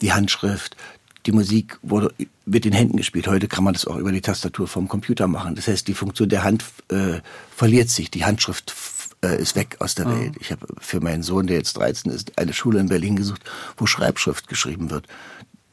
Die 0.00 0.12
Handschrift, 0.12 0.76
die 1.26 1.32
Musik 1.32 1.78
wurde 1.82 2.12
mit 2.46 2.64
den 2.64 2.72
Händen 2.72 2.96
gespielt. 2.96 3.28
Heute 3.28 3.48
kann 3.48 3.64
man 3.64 3.74
das 3.74 3.86
auch 3.86 3.96
über 3.96 4.12
die 4.12 4.20
Tastatur 4.20 4.66
vom 4.66 4.88
Computer 4.88 5.28
machen. 5.28 5.54
Das 5.54 5.68
heißt, 5.68 5.86
die 5.86 5.94
Funktion 5.94 6.28
der 6.28 6.44
Hand 6.44 6.64
äh, 6.90 7.20
verliert 7.54 7.90
sich. 7.90 8.10
Die 8.10 8.24
Handschrift 8.24 8.74
äh, 9.22 9.40
ist 9.40 9.56
weg 9.56 9.76
aus 9.80 9.94
der 9.94 10.06
oh. 10.06 10.10
Welt. 10.10 10.34
Ich 10.40 10.50
habe 10.50 10.66
für 10.80 11.00
meinen 11.00 11.22
Sohn, 11.22 11.46
der 11.46 11.58
jetzt 11.58 11.74
13 11.74 12.10
ist, 12.10 12.38
eine 12.38 12.52
Schule 12.52 12.80
in 12.80 12.88
Berlin 12.88 13.16
gesucht, 13.16 13.42
wo 13.76 13.86
Schreibschrift 13.86 14.48
geschrieben 14.48 14.90
wird. 14.90 15.06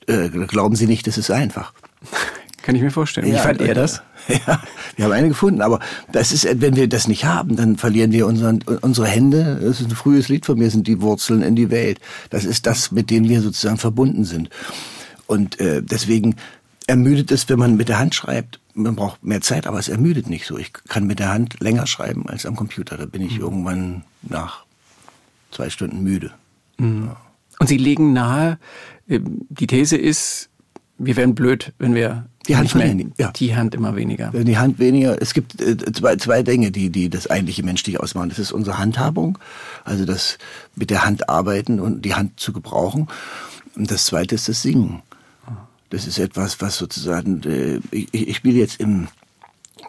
Äh, 0.08 0.30
glauben 0.30 0.76
Sie 0.76 0.88
nicht, 0.88 1.08
das 1.08 1.18
ist 1.18 1.32
einfach. 1.32 1.74
Kann 2.64 2.76
ich 2.76 2.82
mir 2.82 2.92
vorstellen. 2.92 3.28
Wie 3.28 3.32
ja, 3.32 3.42
fand 3.42 3.62
er 3.62 3.74
das? 3.74 4.02
Ja, 4.46 4.62
wir 4.98 5.06
haben 5.06 5.14
eine 5.14 5.30
gefunden, 5.30 5.62
aber 5.62 5.80
das 6.12 6.34
ist, 6.34 6.46
wenn 6.60 6.76
wir 6.76 6.90
das 6.90 7.08
nicht 7.08 7.24
haben, 7.24 7.56
dann 7.56 7.78
verlieren 7.78 8.12
wir 8.12 8.28
unseren, 8.28 8.62
unsere 8.82 9.08
Hände. 9.08 9.58
Das 9.62 9.80
ist 9.80 9.90
ein 9.90 9.96
frühes 9.96 10.28
Lied 10.28 10.46
von 10.46 10.58
mir, 10.58 10.70
sind 10.70 10.86
die 10.86 11.02
Wurzeln 11.02 11.42
in 11.42 11.56
die 11.56 11.72
Welt. 11.72 12.02
Das 12.30 12.44
ist 12.44 12.68
das, 12.68 12.92
mit 12.92 13.10
dem 13.10 13.30
wir 13.30 13.40
sozusagen 13.42 13.78
verbunden 13.78 14.26
sind. 14.26 14.50
Und 15.28 15.60
äh, 15.60 15.82
deswegen 15.84 16.36
ermüdet 16.88 17.32
es, 17.32 17.48
wenn 17.50 17.60
man 17.60 17.76
mit 17.76 17.90
der 17.90 18.00
Hand 18.00 18.16
schreibt. 18.16 18.60
Man 18.74 18.96
braucht 18.96 19.24
mehr 19.24 19.42
Zeit, 19.42 19.68
aber 19.68 19.80
es 19.80 19.90
ermüdet 19.90 20.30
nicht 20.30 20.46
so. 20.46 20.58
Ich 20.58 20.72
kann 20.74 21.06
mit 21.06 21.20
der 21.20 21.30
Hand 21.30 21.60
länger 21.60 21.86
schreiben 21.88 22.28
als 22.28 22.46
am 22.46 22.56
Computer. 22.56 22.98
Da 22.98 23.06
bin 23.06 23.22
ich 23.22 23.36
mhm. 23.36 23.42
irgendwann 23.42 24.04
nach 24.22 24.66
zwei 25.52 25.70
Stunden 25.70 26.02
müde. 26.04 26.32
Mhm. 26.78 27.08
Ja. 27.08 27.18
Und 27.60 27.68
Sie 27.68 27.78
legen 27.78 28.14
nahe, 28.14 28.60
ähm, 29.10 29.46
die 29.50 29.68
These 29.68 29.98
ist, 29.98 30.50
wir 30.98 31.16
werden 31.16 31.36
blöd, 31.36 31.74
wenn 31.80 31.94
wir 31.94 32.28
die 32.48 32.56
Hand 32.56 32.72
verlieren. 32.72 33.14
Ja. 33.18 33.32
Die 33.32 33.56
Hand 33.56 33.76
immer 33.76 33.96
weniger. 33.96 34.32
Wenn 34.32 34.46
die 34.46 34.58
Hand 34.58 34.80
weniger. 34.80 35.22
Es 35.22 35.34
gibt 35.34 35.62
äh, 35.62 35.76
zwei, 35.92 36.16
zwei 36.16 36.44
Dinge, 36.44 36.72
die, 36.72 36.90
die 36.90 37.10
das 37.10 37.30
eigentliche 37.30 37.64
menschliche 37.64 38.00
ausmachen. 38.00 38.30
Das 38.30 38.40
ist 38.40 38.52
unsere 38.52 38.78
Handhabung, 38.78 39.38
also 39.84 40.06
das 40.06 40.38
mit 40.76 40.90
der 40.90 41.04
Hand 41.04 41.30
arbeiten 41.30 41.80
und 41.80 42.04
die 42.04 42.16
Hand 42.16 42.40
zu 42.40 42.54
gebrauchen. 42.54 43.08
Und 43.76 43.92
das 43.92 44.06
zweite 44.06 44.36
ist 44.36 44.48
das 44.48 44.62
Singen. 44.62 45.02
Das 45.90 46.08
ist 46.08 46.20
etwas, 46.20 46.60
was 46.62 46.78
sozusagen, 46.78 47.44
äh, 47.44 47.80
ich, 47.92 48.14
ich 48.14 48.36
spiele 48.36 48.60
jetzt 48.60 48.80
im 48.80 49.08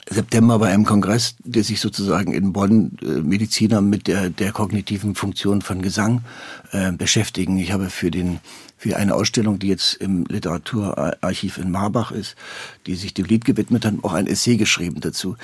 September 0.08 0.58
bei 0.58 0.72
einem 0.72 0.84
Kongress, 0.84 1.36
der 1.44 1.64
sich 1.64 1.80
sozusagen 1.80 2.32
in 2.32 2.52
Bonn 2.52 2.92
äh, 3.02 3.20
Mediziner 3.20 3.80
mit 3.80 4.06
der, 4.06 4.30
der 4.30 4.52
kognitiven 4.52 5.14
Funktion 5.14 5.60
von 5.60 5.82
Gesang 5.82 6.22
äh, 6.72 6.92
beschäftigen. 6.92 7.58
Ich 7.58 7.72
habe 7.72 7.90
für 7.90 8.10
den 8.10 8.40
für 8.78 8.96
eine 8.96 9.16
Ausstellung, 9.16 9.58
die 9.58 9.66
jetzt 9.66 9.94
im 9.94 10.24
Literaturarchiv 10.28 11.58
in 11.58 11.72
Marbach 11.72 12.12
ist, 12.12 12.36
die 12.86 12.94
sich 12.94 13.12
dem 13.12 13.26
Lied 13.26 13.44
gewidmet 13.44 13.84
hat, 13.84 13.94
auch 14.02 14.12
ein 14.12 14.28
Essay 14.28 14.56
geschrieben 14.56 15.00
dazu. 15.00 15.36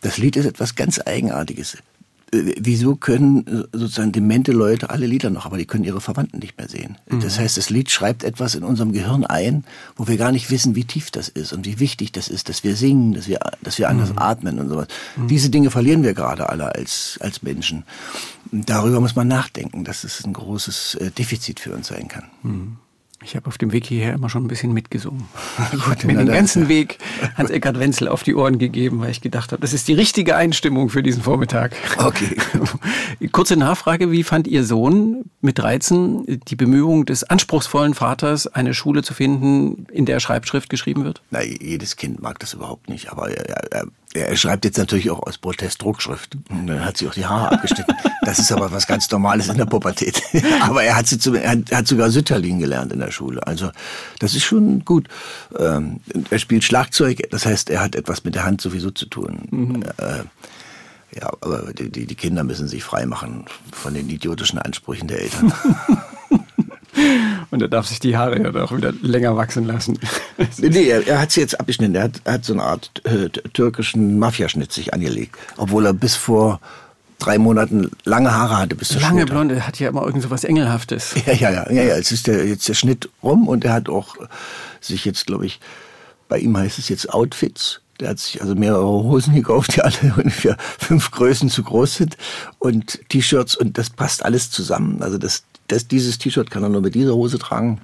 Das 0.00 0.18
Lied 0.18 0.34
ist 0.36 0.46
etwas 0.46 0.74
ganz 0.74 0.98
Eigenartiges. 0.98 1.78
Wieso 2.34 2.96
können 2.96 3.66
sozusagen 3.72 4.10
demente 4.10 4.52
Leute 4.52 4.88
alle 4.88 5.06
Lieder 5.06 5.28
noch, 5.28 5.44
aber 5.44 5.58
die 5.58 5.66
können 5.66 5.84
ihre 5.84 6.00
Verwandten 6.00 6.38
nicht 6.38 6.56
mehr 6.56 6.66
sehen. 6.66 6.96
Mhm. 7.10 7.20
Das 7.20 7.38
heißt, 7.38 7.58
das 7.58 7.68
Lied 7.68 7.90
schreibt 7.90 8.24
etwas 8.24 8.54
in 8.54 8.64
unserem 8.64 8.92
Gehirn 8.92 9.26
ein, 9.26 9.64
wo 9.96 10.08
wir 10.08 10.16
gar 10.16 10.32
nicht 10.32 10.50
wissen, 10.50 10.74
wie 10.74 10.84
tief 10.84 11.10
das 11.10 11.28
ist 11.28 11.52
und 11.52 11.66
wie 11.66 11.78
wichtig 11.78 12.10
das 12.10 12.28
ist, 12.28 12.48
dass 12.48 12.64
wir 12.64 12.74
singen, 12.74 13.12
dass 13.12 13.28
wir, 13.28 13.40
dass 13.62 13.78
wir 13.78 13.90
anders 13.90 14.12
mhm. 14.12 14.18
atmen 14.18 14.60
und 14.60 14.70
sowas. 14.70 14.86
Mhm. 15.16 15.28
Diese 15.28 15.50
Dinge 15.50 15.70
verlieren 15.70 16.02
wir 16.02 16.14
gerade 16.14 16.48
alle 16.48 16.74
als, 16.74 17.18
als 17.20 17.42
Menschen. 17.42 17.84
Darüber 18.50 19.00
muss 19.00 19.14
man 19.14 19.28
nachdenken, 19.28 19.84
dass 19.84 20.02
es 20.02 20.24
ein 20.24 20.32
großes 20.32 20.94
äh, 20.94 21.10
Defizit 21.10 21.60
für 21.60 21.74
uns 21.74 21.88
sein 21.88 22.08
kann. 22.08 22.24
Ich 23.24 23.36
habe 23.36 23.46
auf 23.46 23.58
dem 23.58 23.72
Weg 23.72 23.86
hierher 23.86 24.14
immer 24.14 24.28
schon 24.28 24.44
ein 24.44 24.48
bisschen 24.48 24.72
mitgesungen. 24.72 25.24
Ich 25.72 25.86
habe 25.86 26.06
mir 26.06 26.16
den 26.16 26.26
ganzen 26.26 26.68
Weg 26.68 26.98
Hans-Eckart 27.36 27.78
Wenzel 27.78 28.08
auf 28.08 28.22
die 28.22 28.34
Ohren 28.34 28.58
gegeben, 28.58 29.00
weil 29.00 29.10
ich 29.10 29.20
gedacht 29.20 29.52
habe, 29.52 29.60
das 29.60 29.72
ist 29.72 29.88
die 29.88 29.94
richtige 29.94 30.36
Einstimmung 30.36 30.88
für 30.88 31.02
diesen 31.02 31.22
Vormittag. 31.22 31.74
Okay. 31.98 32.36
Kurze 33.32 33.56
Nachfrage, 33.56 34.10
wie 34.10 34.22
fand 34.22 34.46
Ihr 34.48 34.64
Sohn 34.64 35.24
mit 35.40 35.58
13 35.58 36.40
die 36.48 36.56
Bemühungen 36.56 37.06
des 37.06 37.24
anspruchsvollen 37.24 37.94
Vaters, 37.94 38.46
eine 38.46 38.74
Schule 38.74 39.02
zu 39.02 39.14
finden, 39.14 39.86
in 39.92 40.06
der 40.06 40.20
Schreibschrift 40.20 40.68
geschrieben 40.68 41.04
wird? 41.04 41.22
Na, 41.30 41.42
jedes 41.42 41.96
Kind 41.96 42.20
mag 42.20 42.38
das 42.38 42.54
überhaupt 42.54 42.88
nicht, 42.88 43.10
aber 43.10 43.30
er, 43.30 43.72
er, 43.72 43.86
er 44.14 44.36
schreibt 44.36 44.64
jetzt 44.64 44.78
natürlich 44.78 45.10
auch 45.10 45.22
aus 45.26 45.38
Protest 45.38 45.82
Druckschrift. 45.82 46.36
Und 46.50 46.66
dann 46.66 46.84
hat 46.84 46.96
sie 46.96 47.08
auch 47.08 47.14
die 47.14 47.26
Haare 47.26 47.52
abgeschnitten. 47.52 47.94
Das 48.24 48.38
ist 48.38 48.52
aber 48.52 48.70
was 48.70 48.86
ganz 48.86 49.10
Normales 49.10 49.48
in 49.48 49.56
der 49.56 49.66
Pubertät. 49.66 50.22
aber 50.60 50.84
er 50.84 50.94
hat, 50.94 51.08
sie 51.08 51.18
zum, 51.18 51.34
er 51.34 51.56
hat 51.72 51.88
sogar 51.88 52.08
Sütterlin 52.08 52.60
gelernt 52.60 52.92
in 52.92 53.00
der 53.00 53.10
Schule. 53.10 53.44
Also 53.44 53.72
das 54.20 54.36
ist 54.36 54.44
schon 54.44 54.84
gut. 54.84 55.08
Ähm, 55.58 55.98
er 56.30 56.38
spielt 56.38 56.62
Schlagzeug, 56.62 57.28
das 57.32 57.46
heißt, 57.46 57.68
er 57.68 57.80
hat 57.80 57.96
etwas 57.96 58.22
mit 58.22 58.36
der 58.36 58.44
Hand 58.44 58.60
sowieso 58.60 58.92
zu 58.92 59.06
tun. 59.06 59.48
Mhm. 59.50 59.82
Äh, 59.96 60.22
ja, 61.20 61.32
aber 61.40 61.72
die, 61.72 62.06
die 62.06 62.14
Kinder 62.14 62.44
müssen 62.44 62.68
sich 62.68 62.84
frei 62.84 63.06
machen 63.06 63.46
von 63.72 63.92
den 63.92 64.08
idiotischen 64.08 64.60
Ansprüchen 64.60 65.08
der 65.08 65.20
Eltern. 65.20 65.52
Und 67.52 67.60
er 67.60 67.68
darf 67.68 67.86
sich 67.86 68.00
die 68.00 68.16
Haare 68.16 68.42
ja 68.42 68.64
auch 68.64 68.74
wieder 68.74 68.94
länger 69.02 69.36
wachsen 69.36 69.66
lassen. 69.66 69.98
nee, 70.58 70.88
er, 70.88 71.06
er, 71.06 71.20
hat 71.20 71.32
sie 71.32 71.42
jetzt 71.42 71.60
abgeschnitten. 71.60 71.94
Er 71.94 72.04
hat, 72.04 72.22
er 72.24 72.32
hat 72.32 72.46
so 72.46 72.54
eine 72.54 72.62
Art 72.62 72.90
äh, 73.04 73.28
türkischen 73.28 74.18
Mafiaschnitt 74.18 74.72
sich 74.72 74.94
angelegt. 74.94 75.36
Obwohl 75.58 75.84
er 75.84 75.92
bis 75.92 76.16
vor 76.16 76.60
drei 77.18 77.36
Monaten 77.36 77.90
lange 78.04 78.34
Haare 78.34 78.56
hatte 78.56 78.74
bis 78.74 78.88
zur 78.88 79.02
Lange 79.02 79.20
Schulter. 79.20 79.34
blonde, 79.34 79.66
hat 79.66 79.78
ja 79.78 79.90
immer 79.90 80.02
irgend 80.02 80.22
so 80.22 80.30
was 80.30 80.44
Engelhaftes. 80.44 81.14
Ja, 81.26 81.34
ja, 81.34 81.50
ja, 81.50 81.70
ja, 81.70 81.82
ja. 81.82 81.96
Jetzt 81.96 82.10
ist 82.10 82.26
der, 82.26 82.46
jetzt 82.46 82.66
der 82.70 82.74
Schnitt 82.74 83.10
rum 83.22 83.46
und 83.46 83.66
er 83.66 83.74
hat 83.74 83.90
auch 83.90 84.16
sich 84.80 85.04
jetzt, 85.04 85.26
glaube 85.26 85.44
ich, 85.44 85.60
bei 86.30 86.38
ihm 86.38 86.56
heißt 86.56 86.78
es 86.78 86.88
jetzt 86.88 87.12
Outfits. 87.12 87.82
Der 88.00 88.08
hat 88.08 88.18
sich 88.18 88.40
also 88.40 88.54
mehrere 88.54 88.82
Hosen 88.82 89.34
gekauft, 89.34 89.76
die 89.76 89.82
alle 89.82 90.14
ungefähr 90.16 90.56
fünf 90.78 91.10
Größen 91.10 91.50
zu 91.50 91.62
groß 91.62 91.96
sind 91.96 92.16
und 92.58 92.98
T-Shirts 93.10 93.56
und 93.56 93.76
das 93.76 93.90
passt 93.90 94.24
alles 94.24 94.50
zusammen. 94.50 95.02
Also 95.02 95.18
das, 95.18 95.42
das, 95.68 95.88
dieses 95.88 96.18
T-Shirt 96.18 96.50
kann 96.50 96.62
er 96.62 96.68
nur 96.68 96.80
mit 96.80 96.94
dieser 96.94 97.14
Hose 97.14 97.38
tragen. 97.38 97.80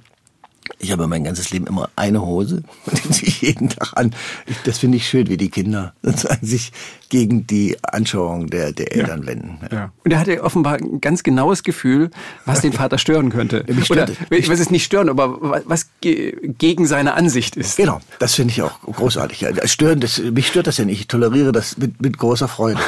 Ich 0.77 0.91
habe 0.91 1.07
mein 1.07 1.23
ganzes 1.23 1.51
Leben 1.51 1.67
immer 1.67 1.89
eine 1.95 2.21
Hose 2.25 2.63
und 2.85 3.03
die 3.03 3.09
ziehe 3.09 3.27
ich 3.27 3.41
jeden 3.41 3.69
Tag 3.69 3.93
an. 3.95 4.13
Ich, 4.45 4.57
das 4.63 4.77
finde 4.77 4.97
ich 4.97 5.07
schön, 5.07 5.27
wie 5.27 5.37
die 5.37 5.49
Kinder 5.49 5.93
sich 6.41 6.71
gegen 7.09 7.47
die 7.47 7.75
Anschauung 7.81 8.47
der, 8.49 8.71
der 8.71 8.95
Eltern 8.95 9.21
ja. 9.21 9.27
wenden. 9.27 9.59
Ja. 9.71 9.91
Und 10.03 10.11
er 10.11 10.19
hatte 10.19 10.43
offenbar 10.43 10.75
ein 10.75 11.01
ganz 11.01 11.23
genaues 11.23 11.63
Gefühl, 11.63 12.11
was 12.45 12.61
den 12.61 12.71
Vater 12.71 12.97
stören 12.97 13.31
könnte. 13.31 13.65
Oder, 13.89 14.07
ich 14.29 14.47
weiß 14.47 14.59
es 14.59 14.69
nicht 14.69 14.85
stören, 14.85 15.09
aber 15.09 15.63
was 15.65 15.89
ge 16.01 16.37
gegen 16.57 16.85
seine 16.85 17.15
Ansicht 17.15 17.55
ist. 17.55 17.77
Genau, 17.77 17.99
das 18.19 18.35
finde 18.35 18.51
ich 18.51 18.61
auch 18.61 18.81
großartig. 18.81 19.45
Stören, 19.65 19.99
das, 19.99 20.19
mich 20.19 20.47
stört 20.47 20.67
das 20.67 20.77
ja 20.77 20.85
nicht. 20.85 20.99
Ich 21.01 21.07
toleriere 21.07 21.51
das 21.51 21.77
mit, 21.77 22.01
mit 22.01 22.17
großer 22.17 22.47
Freude. 22.47 22.79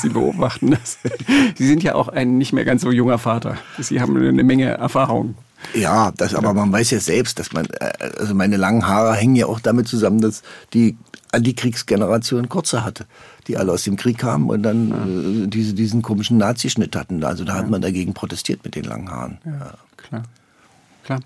Sie 0.00 0.08
beobachten 0.08 0.70
das. 0.70 0.98
Sie 1.56 1.66
sind 1.66 1.82
ja 1.82 1.94
auch 1.94 2.08
ein 2.08 2.38
nicht 2.38 2.52
mehr 2.52 2.64
ganz 2.64 2.82
so 2.82 2.90
junger 2.90 3.18
Vater. 3.18 3.58
Sie 3.78 4.00
haben 4.00 4.16
eine 4.16 4.44
Menge 4.44 4.70
Erfahrung. 4.70 5.34
Ja, 5.74 6.12
das, 6.12 6.34
aber 6.34 6.54
man 6.54 6.72
weiß 6.72 6.90
ja 6.90 7.00
selbst, 7.00 7.38
dass 7.38 7.52
man, 7.52 7.66
äh, 7.66 7.92
also 8.18 8.34
meine 8.34 8.56
langen 8.56 8.86
Haare 8.86 9.14
hängen 9.14 9.36
ja 9.36 9.46
auch 9.46 9.60
damit 9.60 9.88
zusammen, 9.88 10.20
dass 10.20 10.42
die 10.72 10.96
Antikriegsgeneration 11.32 12.48
kurze 12.48 12.84
hatte, 12.84 13.06
die 13.46 13.56
alle 13.56 13.72
aus 13.72 13.84
dem 13.84 13.96
Krieg 13.96 14.18
kamen 14.18 14.50
und 14.50 14.62
dann 14.62 14.88
ja. 14.90 15.44
äh, 15.44 15.46
diese, 15.48 15.74
diesen 15.74 16.02
komischen 16.02 16.36
Nazischnitt 16.36 16.94
hatten. 16.94 17.24
Also 17.24 17.44
da 17.44 17.54
ja. 17.54 17.58
hat 17.58 17.70
man 17.70 17.80
dagegen 17.80 18.12
protestiert 18.14 18.64
mit 18.64 18.74
den 18.74 18.84
langen 18.84 19.10
Haaren. 19.10 19.38
Ja, 19.44 19.74
klar. 19.96 20.22
Klar. 21.04 21.20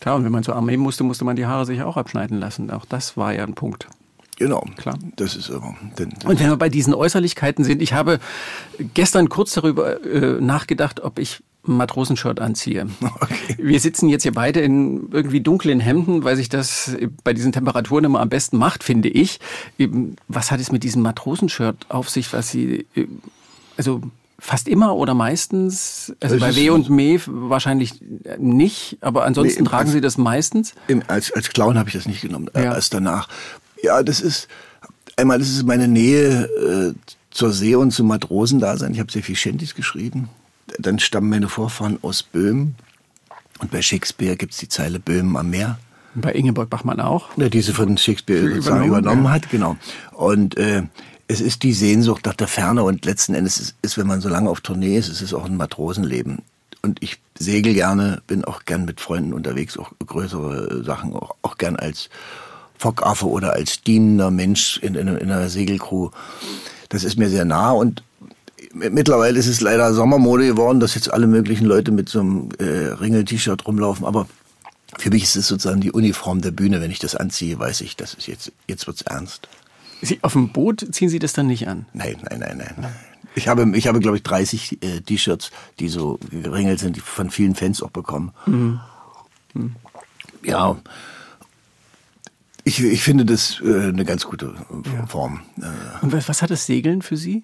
Klar, 0.00 0.16
und 0.16 0.24
wenn 0.24 0.32
man 0.32 0.44
zur 0.44 0.54
Armee 0.54 0.76
musste, 0.76 1.02
musste 1.02 1.24
man 1.24 1.34
die 1.34 1.46
Haare 1.46 1.66
sich 1.66 1.82
auch 1.82 1.96
abschneiden 1.96 2.38
lassen. 2.38 2.70
Auch 2.70 2.84
das 2.84 3.16
war 3.16 3.32
ja 3.32 3.44
ein 3.44 3.54
Punkt. 3.54 3.88
Genau, 4.36 4.64
klar. 4.76 4.96
Das 5.16 5.34
ist 5.34 5.50
aber. 5.50 5.74
Und 6.24 6.38
wenn 6.38 6.50
wir 6.50 6.56
bei 6.56 6.68
diesen 6.68 6.94
Äußerlichkeiten 6.94 7.64
sind, 7.64 7.82
ich 7.82 7.92
habe 7.92 8.20
gestern 8.94 9.28
kurz 9.28 9.54
darüber 9.54 10.04
äh, 10.04 10.40
nachgedacht, 10.40 11.00
ob 11.00 11.18
ich 11.18 11.42
Matrosenshirt 11.62 12.40
anziehe. 12.40 12.86
Okay. 13.20 13.56
Wir 13.58 13.80
sitzen 13.80 14.08
jetzt 14.08 14.22
hier 14.22 14.32
beide 14.32 14.60
in 14.60 15.08
irgendwie 15.10 15.40
dunklen 15.40 15.80
Hemden, 15.80 16.22
weil 16.24 16.36
sich 16.36 16.48
das 16.48 16.96
bei 17.24 17.32
diesen 17.32 17.52
Temperaturen 17.52 18.04
immer 18.04 18.20
am 18.20 18.28
besten 18.28 18.56
macht, 18.56 18.84
finde 18.84 19.08
ich. 19.08 19.40
Was 20.28 20.50
hat 20.50 20.60
es 20.60 20.70
mit 20.70 20.84
diesem 20.84 21.02
Matrosenshirt 21.02 21.86
auf 21.88 22.08
sich, 22.08 22.32
was 22.32 22.50
Sie, 22.50 22.86
also 23.76 24.02
fast 24.38 24.68
immer 24.68 24.94
oder 24.94 25.14
meistens, 25.14 26.14
also 26.20 26.38
das 26.38 26.48
bei 26.54 26.56
W 26.56 26.70
und 26.70 26.90
Me 26.90 27.20
wahrscheinlich 27.26 28.00
nicht, 28.38 28.98
aber 29.00 29.24
ansonsten 29.24 29.64
nee, 29.64 29.68
tragen 29.68 29.88
als, 29.88 29.92
Sie 29.92 30.00
das 30.00 30.16
meistens? 30.16 30.74
Im, 30.86 31.02
als, 31.08 31.32
als 31.32 31.50
Clown 31.50 31.76
habe 31.76 31.88
ich 31.88 31.94
das 31.94 32.06
nicht 32.06 32.20
genommen, 32.20 32.48
ja. 32.54 32.74
erst 32.74 32.94
danach. 32.94 33.28
Ja, 33.82 34.02
das 34.02 34.20
ist, 34.20 34.48
einmal 35.16 35.38
das 35.38 35.48
ist 35.48 35.64
meine 35.64 35.88
Nähe 35.88 36.44
äh, 36.44 36.94
zur 37.30 37.52
See 37.52 37.74
und 37.74 37.90
zum 37.90 38.06
Matrosendasein. 38.06 38.92
Ich 38.92 39.00
habe 39.00 39.10
sehr 39.10 39.22
viel 39.22 39.36
Shanties 39.36 39.74
geschrieben 39.74 40.28
dann 40.78 40.98
stammen 40.98 41.30
meine 41.30 41.48
Vorfahren 41.48 41.98
aus 42.02 42.22
Böhmen. 42.22 42.76
Und 43.60 43.70
bei 43.70 43.82
Shakespeare 43.82 44.36
gibt 44.36 44.52
es 44.52 44.58
die 44.58 44.68
Zeile 44.68 45.00
Böhmen 45.00 45.36
am 45.36 45.50
Meer. 45.50 45.78
Und 46.14 46.22
bei 46.22 46.32
Ingeborg 46.32 46.70
Bachmann 46.70 47.00
auch? 47.00 47.28
Ja, 47.36 47.48
die 47.48 47.60
sie 47.60 47.72
von 47.72 47.96
Shakespeare 47.96 48.40
übernommen, 48.40 48.88
übernommen 48.88 49.24
ja. 49.24 49.30
hat, 49.30 49.50
genau. 49.50 49.76
Und 50.12 50.56
äh, 50.56 50.82
es 51.28 51.40
ist 51.40 51.62
die 51.62 51.74
Sehnsucht 51.74 52.24
nach 52.26 52.34
der 52.34 52.48
Ferne 52.48 52.82
und 52.82 53.04
letzten 53.04 53.34
Endes 53.34 53.58
ist, 53.58 53.76
ist, 53.82 53.98
wenn 53.98 54.06
man 54.06 54.20
so 54.20 54.28
lange 54.28 54.48
auf 54.48 54.60
Tournee 54.60 54.96
ist, 54.96 55.08
ist 55.08 55.20
es 55.20 55.34
auch 55.34 55.44
ein 55.44 55.56
Matrosenleben. 55.56 56.42
Und 56.82 57.02
ich 57.02 57.20
segel 57.38 57.74
gerne, 57.74 58.22
bin 58.26 58.44
auch 58.44 58.64
gern 58.64 58.84
mit 58.84 59.00
Freunden 59.00 59.32
unterwegs, 59.32 59.76
auch 59.76 59.92
größere 60.04 60.84
Sachen, 60.84 61.14
auch, 61.14 61.34
auch 61.42 61.58
gern 61.58 61.76
als 61.76 62.08
Fockaffe 62.78 63.26
oder 63.26 63.52
als 63.52 63.82
dienender 63.82 64.30
Mensch 64.30 64.78
in, 64.78 64.94
in, 64.94 65.08
in 65.08 65.30
einer 65.30 65.48
Segelcrew. 65.48 66.10
Das 66.88 67.04
ist 67.04 67.18
mir 67.18 67.28
sehr 67.28 67.44
nah 67.44 67.72
und 67.72 68.02
mittlerweile 68.72 69.38
ist 69.38 69.46
es 69.46 69.60
leider 69.60 69.92
Sommermode 69.94 70.46
geworden, 70.46 70.80
dass 70.80 70.94
jetzt 70.94 71.12
alle 71.12 71.26
möglichen 71.26 71.64
Leute 71.64 71.90
mit 71.90 72.08
so 72.08 72.20
einem 72.20 72.48
äh, 72.58 72.64
Ringel-T-Shirt 72.64 73.66
rumlaufen, 73.66 74.04
aber 74.04 74.26
für 74.96 75.10
mich 75.10 75.24
ist 75.24 75.36
es 75.36 75.48
sozusagen 75.48 75.80
die 75.80 75.92
Uniform 75.92 76.40
der 76.40 76.50
Bühne. 76.50 76.80
Wenn 76.80 76.90
ich 76.90 76.98
das 76.98 77.14
anziehe, 77.14 77.58
weiß 77.58 77.82
ich, 77.82 77.96
das 77.96 78.14
ist 78.14 78.26
jetzt, 78.26 78.52
jetzt 78.66 78.86
wird's 78.86 79.02
ernst. 79.02 79.48
Sie, 80.00 80.18
auf 80.22 80.32
dem 80.32 80.50
Boot 80.52 80.86
ziehen 80.92 81.08
Sie 81.08 81.18
das 81.18 81.32
dann 81.32 81.46
nicht 81.46 81.68
an? 81.68 81.86
Nein, 81.92 82.16
nein, 82.28 82.38
nein, 82.40 82.56
nein. 82.56 82.94
Ich 83.34 83.48
habe, 83.48 83.70
ich 83.76 83.86
habe, 83.86 84.00
glaube 84.00 84.16
ich, 84.16 84.22
30 84.22 84.82
äh, 84.82 85.00
T-Shirts, 85.00 85.50
die 85.78 85.88
so 85.88 86.18
geringelt 86.30 86.80
sind, 86.80 86.96
die 86.96 87.00
von 87.00 87.30
vielen 87.30 87.54
Fans 87.54 87.82
auch 87.82 87.90
bekommen. 87.90 88.32
Mhm. 88.46 88.80
Mhm. 89.54 89.76
Ja. 90.42 90.76
Ich, 92.64 92.82
ich 92.82 93.02
finde 93.02 93.24
das 93.24 93.60
äh, 93.60 93.88
eine 93.88 94.04
ganz 94.04 94.24
gute 94.24 94.54
ja. 94.84 95.06
Form. 95.06 95.40
Äh. 95.58 96.04
Und 96.04 96.12
was, 96.12 96.28
was 96.28 96.42
hat 96.42 96.50
das 96.50 96.66
Segeln 96.66 97.02
für 97.02 97.16
Sie? 97.16 97.42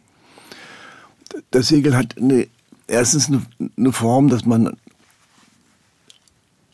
Das 1.55 1.69
Segel 1.69 1.97
hat 1.97 2.19
eine, 2.19 2.49
erstens 2.89 3.29
eine, 3.29 3.43
eine 3.77 3.93
Form, 3.93 4.29
dass 4.29 4.45
man 4.45 4.77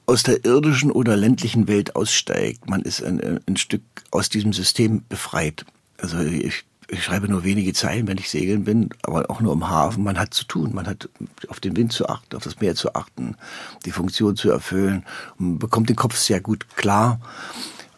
aus 0.07 0.23
der 0.23 0.45
irdischen 0.45 0.91
oder 0.91 1.17
ländlichen 1.17 1.69
Welt 1.69 1.95
aussteigt. 1.95 2.69
Man 2.69 2.83
ist 2.83 3.03
ein, 3.03 3.41
ein 3.47 3.57
Stück 3.57 3.83
aus 4.11 4.31
diesem 4.31 4.53
System 4.53 5.05
befreit. 5.09 5.67
Also 5.99 6.19
ich, 6.19 6.65
ich, 6.89 7.05
schreibe 7.05 7.29
nur 7.29 7.45
wenige 7.45 7.75
Zeilen, 7.75 8.09
wenn 8.09 8.17
ich 8.17 8.31
segeln 8.31 8.65
bin, 8.65 8.89
aber 9.03 9.31
auch 9.31 9.41
nur 9.41 9.53
im 9.53 9.69
Hafen. 9.69 10.03
Man 10.03 10.19
hat 10.19 10.33
zu 10.33 10.45
tun, 10.45 10.75
man 10.75 10.87
hat 10.87 11.11
auf 11.49 11.61
den 11.61 11.77
Wind 11.77 11.93
zu 11.93 12.09
achten, 12.09 12.35
auf 12.35 12.43
das 12.43 12.59
Meer 12.61 12.75
zu 12.75 12.95
achten, 12.95 13.37
die 13.85 13.93
Funktion 13.93 14.35
zu 14.35 14.51
erfüllen. 14.51 15.05
Man 15.37 15.59
bekommt 15.59 15.91
den 15.91 15.97
Kopf 15.97 16.17
sehr 16.17 16.41
gut 16.41 16.75
klar, 16.77 17.21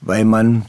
weil 0.01 0.25
man 0.25 0.67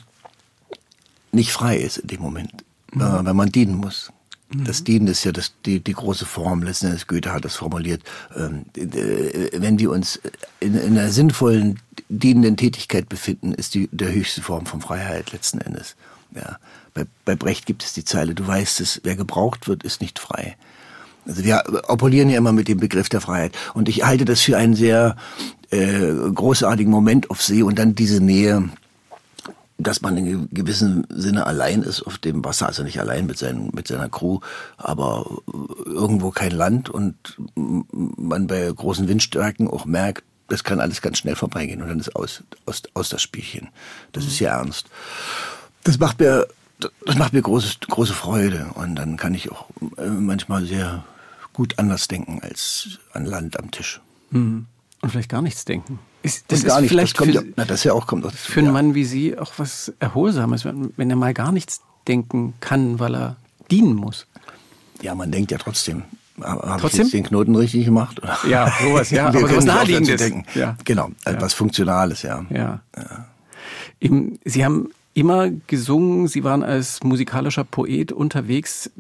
nicht 1.31 1.51
frei 1.51 1.77
ist 1.77 1.97
in 1.97 2.07
dem 2.07 2.21
Moment, 2.21 2.63
mhm. 2.93 3.25
weil 3.25 3.33
man 3.33 3.51
dienen 3.51 3.75
muss. 3.75 4.13
Das 4.53 4.81
mhm. 4.81 4.85
Dienen 4.85 5.07
ist 5.07 5.23
ja 5.23 5.31
das, 5.31 5.53
die, 5.65 5.79
die 5.79 5.93
große 5.93 6.25
Form, 6.25 6.63
letzten 6.63 6.87
Endes 6.87 7.07
Goethe 7.07 7.31
hat 7.31 7.45
das 7.45 7.55
formuliert. 7.55 8.01
Ähm, 8.35 8.65
wenn 8.73 9.79
wir 9.79 9.91
uns 9.91 10.19
in, 10.59 10.75
in 10.75 10.97
einer 10.97 11.09
sinnvollen, 11.09 11.79
dienenden 12.09 12.57
Tätigkeit 12.57 13.09
befinden, 13.09 13.53
ist 13.53 13.73
die 13.73 13.89
der 13.91 14.13
höchste 14.13 14.41
Form 14.41 14.65
von 14.65 14.81
Freiheit 14.81 15.31
letzten 15.31 15.59
Endes. 15.61 15.95
Ja. 16.35 16.57
Bei, 16.93 17.05
bei 17.25 17.35
Brecht 17.35 17.65
gibt 17.65 17.83
es 17.83 17.93
die 17.93 18.05
Zeile, 18.05 18.35
du 18.35 18.45
weißt 18.45 18.79
es, 18.79 19.01
wer 19.03 19.15
gebraucht 19.15 19.67
wird, 19.67 19.83
ist 19.83 20.01
nicht 20.01 20.19
frei. 20.19 20.55
Also 21.25 21.43
wir 21.43 21.63
operieren 21.87 22.29
ja 22.29 22.37
immer 22.37 22.51
mit 22.51 22.67
dem 22.67 22.79
Begriff 22.79 23.09
der 23.09 23.21
Freiheit. 23.21 23.55
Und 23.73 23.89
ich 23.89 24.03
halte 24.03 24.25
das 24.25 24.41
für 24.41 24.57
einen 24.57 24.75
sehr 24.75 25.15
äh, 25.71 26.11
großartigen 26.33 26.91
Moment 26.91 27.29
auf 27.29 27.41
See 27.41 27.63
und 27.63 27.79
dann 27.79 27.95
diese 27.95 28.21
Nähe 28.21 28.69
dass 29.83 30.01
man 30.01 30.17
in 30.17 30.49
gewissem 30.49 31.05
Sinne 31.09 31.45
allein 31.45 31.83
ist 31.83 32.01
auf 32.03 32.17
dem 32.17 32.43
Wasser, 32.43 32.67
also 32.67 32.83
nicht 32.83 32.99
allein 32.99 33.25
mit, 33.25 33.37
seinen, 33.37 33.69
mit 33.73 33.87
seiner 33.87 34.09
Crew, 34.09 34.39
aber 34.77 35.25
irgendwo 35.85 36.31
kein 36.31 36.51
Land 36.51 36.89
und 36.89 37.15
man 37.55 38.47
bei 38.47 38.71
großen 38.71 39.07
Windstärken 39.07 39.67
auch 39.67 39.85
merkt, 39.85 40.23
das 40.47 40.63
kann 40.63 40.79
alles 40.79 41.01
ganz 41.01 41.17
schnell 41.17 41.35
vorbeigehen 41.35 41.81
und 41.81 41.89
dann 41.89 41.99
ist 41.99 42.15
aus, 42.15 42.43
aus, 42.65 42.83
aus 42.93 43.09
das 43.09 43.21
Spielchen. 43.21 43.69
Das 44.11 44.23
mhm. 44.23 44.29
ist 44.29 44.39
ja 44.39 44.57
ernst. 44.57 44.87
Das 45.83 45.99
macht 45.99 46.19
mir, 46.19 46.47
das 47.05 47.15
macht 47.17 47.33
mir 47.33 47.41
großes, 47.41 47.79
große 47.81 48.13
Freude 48.13 48.67
und 48.75 48.95
dann 48.95 49.17
kann 49.17 49.33
ich 49.33 49.51
auch 49.51 49.69
äh, 49.97 50.07
manchmal 50.07 50.65
sehr 50.65 51.03
gut 51.53 51.79
anders 51.79 52.07
denken 52.07 52.39
als 52.41 52.99
an 53.13 53.25
Land 53.25 53.59
am 53.59 53.71
Tisch. 53.71 54.01
Mhm. 54.31 54.65
Und 55.01 55.09
vielleicht 55.09 55.29
gar 55.29 55.41
nichts 55.41 55.65
denken. 55.65 55.99
Ist, 56.23 56.45
das 56.51 56.63
gar 56.63 56.77
ist 56.77 56.81
nicht. 56.83 56.89
vielleicht 56.91 57.13
das 57.13 57.17
kommt 57.19 57.35
für, 57.35 57.45
ja, 57.45 57.53
na, 57.55 57.65
das 57.65 57.83
ja 57.83 57.93
auch 57.93 58.07
kommt 58.07 58.25
dazu, 58.25 58.37
für 58.37 58.59
einen 58.59 58.67
ja. 58.67 58.73
Mann 58.73 58.95
wie 58.95 59.05
Sie 59.05 59.37
auch 59.37 59.51
was 59.57 59.93
Erholsames, 59.99 60.65
wenn 60.65 60.91
wenn 60.97 61.09
er 61.09 61.15
mal 61.15 61.33
gar 61.33 61.51
nichts 61.51 61.81
denken 62.07 62.53
kann, 62.61 62.99
weil 62.99 63.15
er 63.15 63.35
dienen 63.69 63.93
muss. 63.95 64.25
Ja, 65.01 65.15
man 65.15 65.31
denkt 65.31 65.51
ja 65.51 65.57
trotzdem. 65.57 66.03
Habe 66.41 66.87
ich 66.87 66.93
jetzt 66.93 67.13
den 67.13 67.23
Knoten 67.23 67.55
richtig 67.55 67.85
gemacht? 67.85 68.19
Ja, 68.49 68.71
sowas, 68.81 69.11
ja, 69.11 69.17
Wir 69.33 69.39
aber 69.39 69.47
können 69.47 69.61
sowas 69.61 69.65
Naheliegendes. 69.65 70.19
denken. 70.21 70.45
Ja. 70.55 70.77
Genau, 70.83 71.11
etwas 71.25 71.53
Funktionales, 71.53 72.23
ja. 72.23 72.43
Ja. 72.49 72.81
Im, 73.99 74.39
Sie 74.43 74.65
haben 74.65 74.89
immer 75.13 75.49
gesungen, 75.67 76.27
Sie 76.27 76.43
waren 76.43 76.63
als 76.63 77.03
musikalischer 77.03 77.63
Poet 77.63 78.11
unterwegs. 78.11 78.91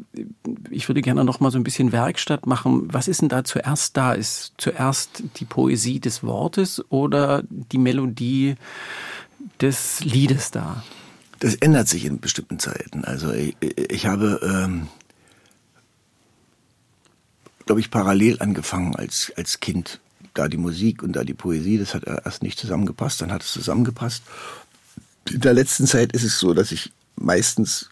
Ich 0.69 0.87
würde 0.87 1.01
gerne 1.01 1.23
noch 1.23 1.39
mal 1.39 1.51
so 1.51 1.57
ein 1.57 1.63
bisschen 1.63 1.91
Werkstatt 1.91 2.45
machen. 2.45 2.93
Was 2.93 3.07
ist 3.07 3.21
denn 3.21 3.29
da 3.29 3.43
zuerst 3.43 3.97
da? 3.97 4.13
Ist 4.13 4.53
zuerst 4.57 5.23
die 5.37 5.45
Poesie 5.45 5.99
des 5.99 6.23
Wortes 6.23 6.83
oder 6.89 7.43
die 7.49 7.77
Melodie 7.79 8.55
des 9.59 10.03
Liedes 10.03 10.51
da? 10.51 10.83
Das 11.39 11.55
ändert 11.55 11.89
sich 11.89 12.05
in 12.05 12.19
bestimmten 12.19 12.59
Zeiten. 12.59 13.03
Also 13.03 13.31
ich, 13.33 13.57
ich 13.59 14.05
habe, 14.05 14.39
ähm, 14.43 14.87
glaube 17.65 17.81
ich, 17.81 17.91
parallel 17.91 18.39
angefangen 18.39 18.95
als, 18.95 19.33
als 19.35 19.59
Kind. 19.59 19.99
Da 20.35 20.47
die 20.47 20.57
Musik 20.57 21.03
und 21.03 21.15
da 21.15 21.23
die 21.23 21.33
Poesie, 21.33 21.77
das 21.77 21.93
hat 21.93 22.05
erst 22.05 22.41
nicht 22.43 22.57
zusammengepasst, 22.57 23.21
dann 23.21 23.31
hat 23.31 23.43
es 23.43 23.51
zusammengepasst. 23.51 24.23
In 25.31 25.39
der 25.41 25.53
letzten 25.53 25.87
Zeit 25.87 26.11
ist 26.13 26.23
es 26.23 26.39
so, 26.39 26.53
dass 26.53 26.71
ich 26.71 26.91
meistens 27.15 27.89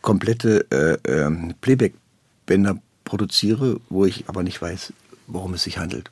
komplette 0.00 0.66
äh, 0.70 1.10
ähm, 1.10 1.54
Playback-Bänder 1.60 2.78
produziere, 3.04 3.80
wo 3.88 4.04
ich 4.04 4.28
aber 4.28 4.42
nicht 4.42 4.60
weiß, 4.60 4.92
worum 5.26 5.54
es 5.54 5.64
sich 5.64 5.78
handelt. 5.78 6.10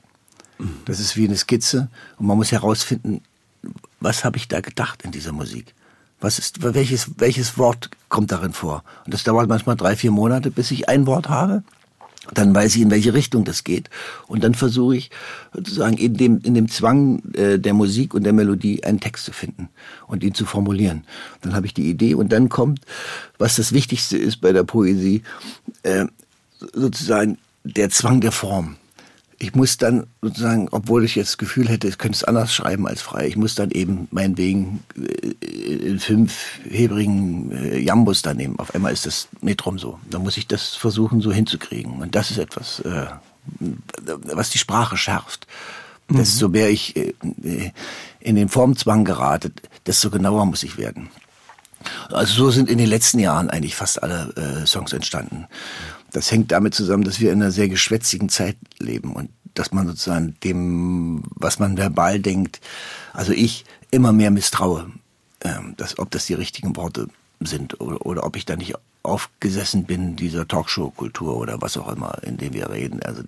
Das 0.84 1.00
ist 1.00 1.16
wie 1.16 1.26
eine 1.26 1.36
Skizze 1.36 1.88
und 2.18 2.26
man 2.26 2.36
muss 2.36 2.52
herausfinden, 2.52 3.22
was 4.00 4.24
habe 4.24 4.36
ich 4.36 4.48
da 4.48 4.60
gedacht 4.60 5.02
in 5.02 5.10
dieser 5.10 5.32
Musik? 5.32 5.74
Was 6.20 6.38
ist, 6.38 6.62
welches, 6.62 7.10
welches 7.16 7.56
Wort 7.56 7.90
kommt 8.10 8.30
darin 8.30 8.52
vor? 8.52 8.84
Und 9.06 9.14
das 9.14 9.24
dauert 9.24 9.48
manchmal 9.48 9.76
drei, 9.76 9.96
vier 9.96 10.10
Monate, 10.10 10.50
bis 10.50 10.70
ich 10.70 10.88
ein 10.88 11.06
Wort 11.06 11.28
habe. 11.28 11.62
Dann 12.34 12.54
weiß 12.54 12.76
ich, 12.76 12.82
in 12.82 12.90
welche 12.90 13.14
Richtung 13.14 13.44
das 13.44 13.64
geht. 13.64 13.90
Und 14.26 14.44
dann 14.44 14.54
versuche 14.54 14.96
ich 14.96 15.10
sozusagen 15.52 15.96
in 15.96 16.14
dem, 16.14 16.40
in 16.42 16.54
dem 16.54 16.68
Zwang 16.68 17.22
äh, 17.34 17.58
der 17.58 17.74
Musik 17.74 18.14
und 18.14 18.24
der 18.24 18.32
Melodie 18.32 18.84
einen 18.84 19.00
Text 19.00 19.24
zu 19.24 19.32
finden 19.32 19.68
und 20.06 20.22
ihn 20.22 20.34
zu 20.34 20.46
formulieren. 20.46 21.04
Dann 21.40 21.54
habe 21.54 21.66
ich 21.66 21.74
die 21.74 21.88
Idee 21.88 22.14
und 22.14 22.32
dann 22.32 22.48
kommt, 22.48 22.80
was 23.38 23.56
das 23.56 23.72
Wichtigste 23.72 24.16
ist 24.16 24.40
bei 24.40 24.52
der 24.52 24.64
Poesie, 24.64 25.22
äh, 25.82 26.06
sozusagen 26.72 27.38
der 27.64 27.90
Zwang 27.90 28.20
der 28.20 28.32
Form 28.32 28.76
ich 29.42 29.54
muss 29.54 29.78
dann 29.78 30.06
sozusagen, 30.20 30.68
obwohl 30.70 31.02
ich 31.02 31.14
jetzt 31.14 31.30
das 31.30 31.38
Gefühl 31.38 31.68
hätte, 31.68 31.88
ich 31.88 31.96
könnte 31.96 32.16
es 32.16 32.24
anders 32.24 32.54
schreiben 32.54 32.86
als 32.86 33.00
frei, 33.00 33.26
ich 33.26 33.36
muss 33.36 33.54
dann 33.54 33.70
eben 33.70 34.06
meinetwegen 34.10 34.84
äh, 34.96 35.30
in 35.72 35.98
fünf 35.98 36.60
hebrigen 36.68 37.50
äh, 37.50 37.78
Jambus 37.78 38.20
da 38.20 38.34
nehmen. 38.34 38.58
Auf 38.58 38.74
einmal 38.74 38.92
ist 38.92 39.06
das 39.06 39.28
Metrum 39.40 39.78
so. 39.78 39.98
Dann 40.10 40.22
muss 40.22 40.36
ich 40.36 40.46
das 40.46 40.76
versuchen, 40.76 41.22
so 41.22 41.32
hinzukriegen. 41.32 42.02
Und 42.02 42.14
das 42.14 42.30
ist 42.30 42.36
etwas, 42.36 42.80
äh, 42.80 43.06
was 44.04 44.50
die 44.50 44.58
Sprache 44.58 44.98
schärft. 44.98 45.46
Desto 46.12 46.48
mehr 46.48 46.68
ich 46.68 46.96
in 48.18 48.34
den 48.34 48.48
Formzwang 48.48 49.04
gerate, 49.04 49.52
desto 49.86 50.10
genauer 50.10 50.44
muss 50.44 50.64
ich 50.64 50.76
werden. 50.76 51.08
Also 52.10 52.34
so 52.34 52.50
sind 52.50 52.68
in 52.68 52.78
den 52.78 52.88
letzten 52.88 53.20
Jahren 53.20 53.48
eigentlich 53.48 53.76
fast 53.76 54.02
alle 54.02 54.64
Songs 54.66 54.92
entstanden. 54.92 55.46
Das 56.12 56.30
hängt 56.30 56.52
damit 56.52 56.74
zusammen, 56.74 57.04
dass 57.04 57.20
wir 57.20 57.32
in 57.32 57.42
einer 57.42 57.52
sehr 57.52 57.68
geschwätzigen 57.68 58.28
Zeit 58.28 58.56
leben 58.78 59.14
und 59.14 59.30
dass 59.54 59.72
man 59.72 59.86
sozusagen 59.86 60.36
dem, 60.44 61.22
was 61.34 61.58
man 61.58 61.76
verbal 61.76 62.20
denkt, 62.20 62.60
also 63.12 63.32
ich 63.32 63.64
immer 63.90 64.12
mehr 64.12 64.30
misstraue, 64.30 64.90
ähm, 65.42 65.74
dass, 65.76 65.98
ob 65.98 66.10
das 66.10 66.26
die 66.26 66.34
richtigen 66.34 66.76
Worte 66.76 67.08
sind 67.40 67.80
oder, 67.80 68.04
oder 68.06 68.24
ob 68.24 68.36
ich 68.36 68.44
da 68.44 68.56
nicht 68.56 68.74
aufgesessen 69.02 69.84
bin 69.84 70.16
dieser 70.16 70.46
Talkshow-Kultur 70.46 71.36
oder 71.36 71.60
was 71.60 71.76
auch 71.76 71.90
immer, 71.92 72.22
in 72.22 72.36
dem 72.36 72.52
wir 72.52 72.70
reden. 72.70 73.02
Also 73.02 73.22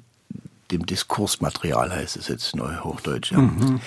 dem 0.70 0.86
Diskursmaterial 0.86 1.90
heißt 1.90 2.16
es 2.16 2.28
jetzt 2.28 2.54
neu 2.56 2.76
Hochdeutsch. 2.78 3.32
Ja. 3.32 3.38
Mhm. 3.38 3.80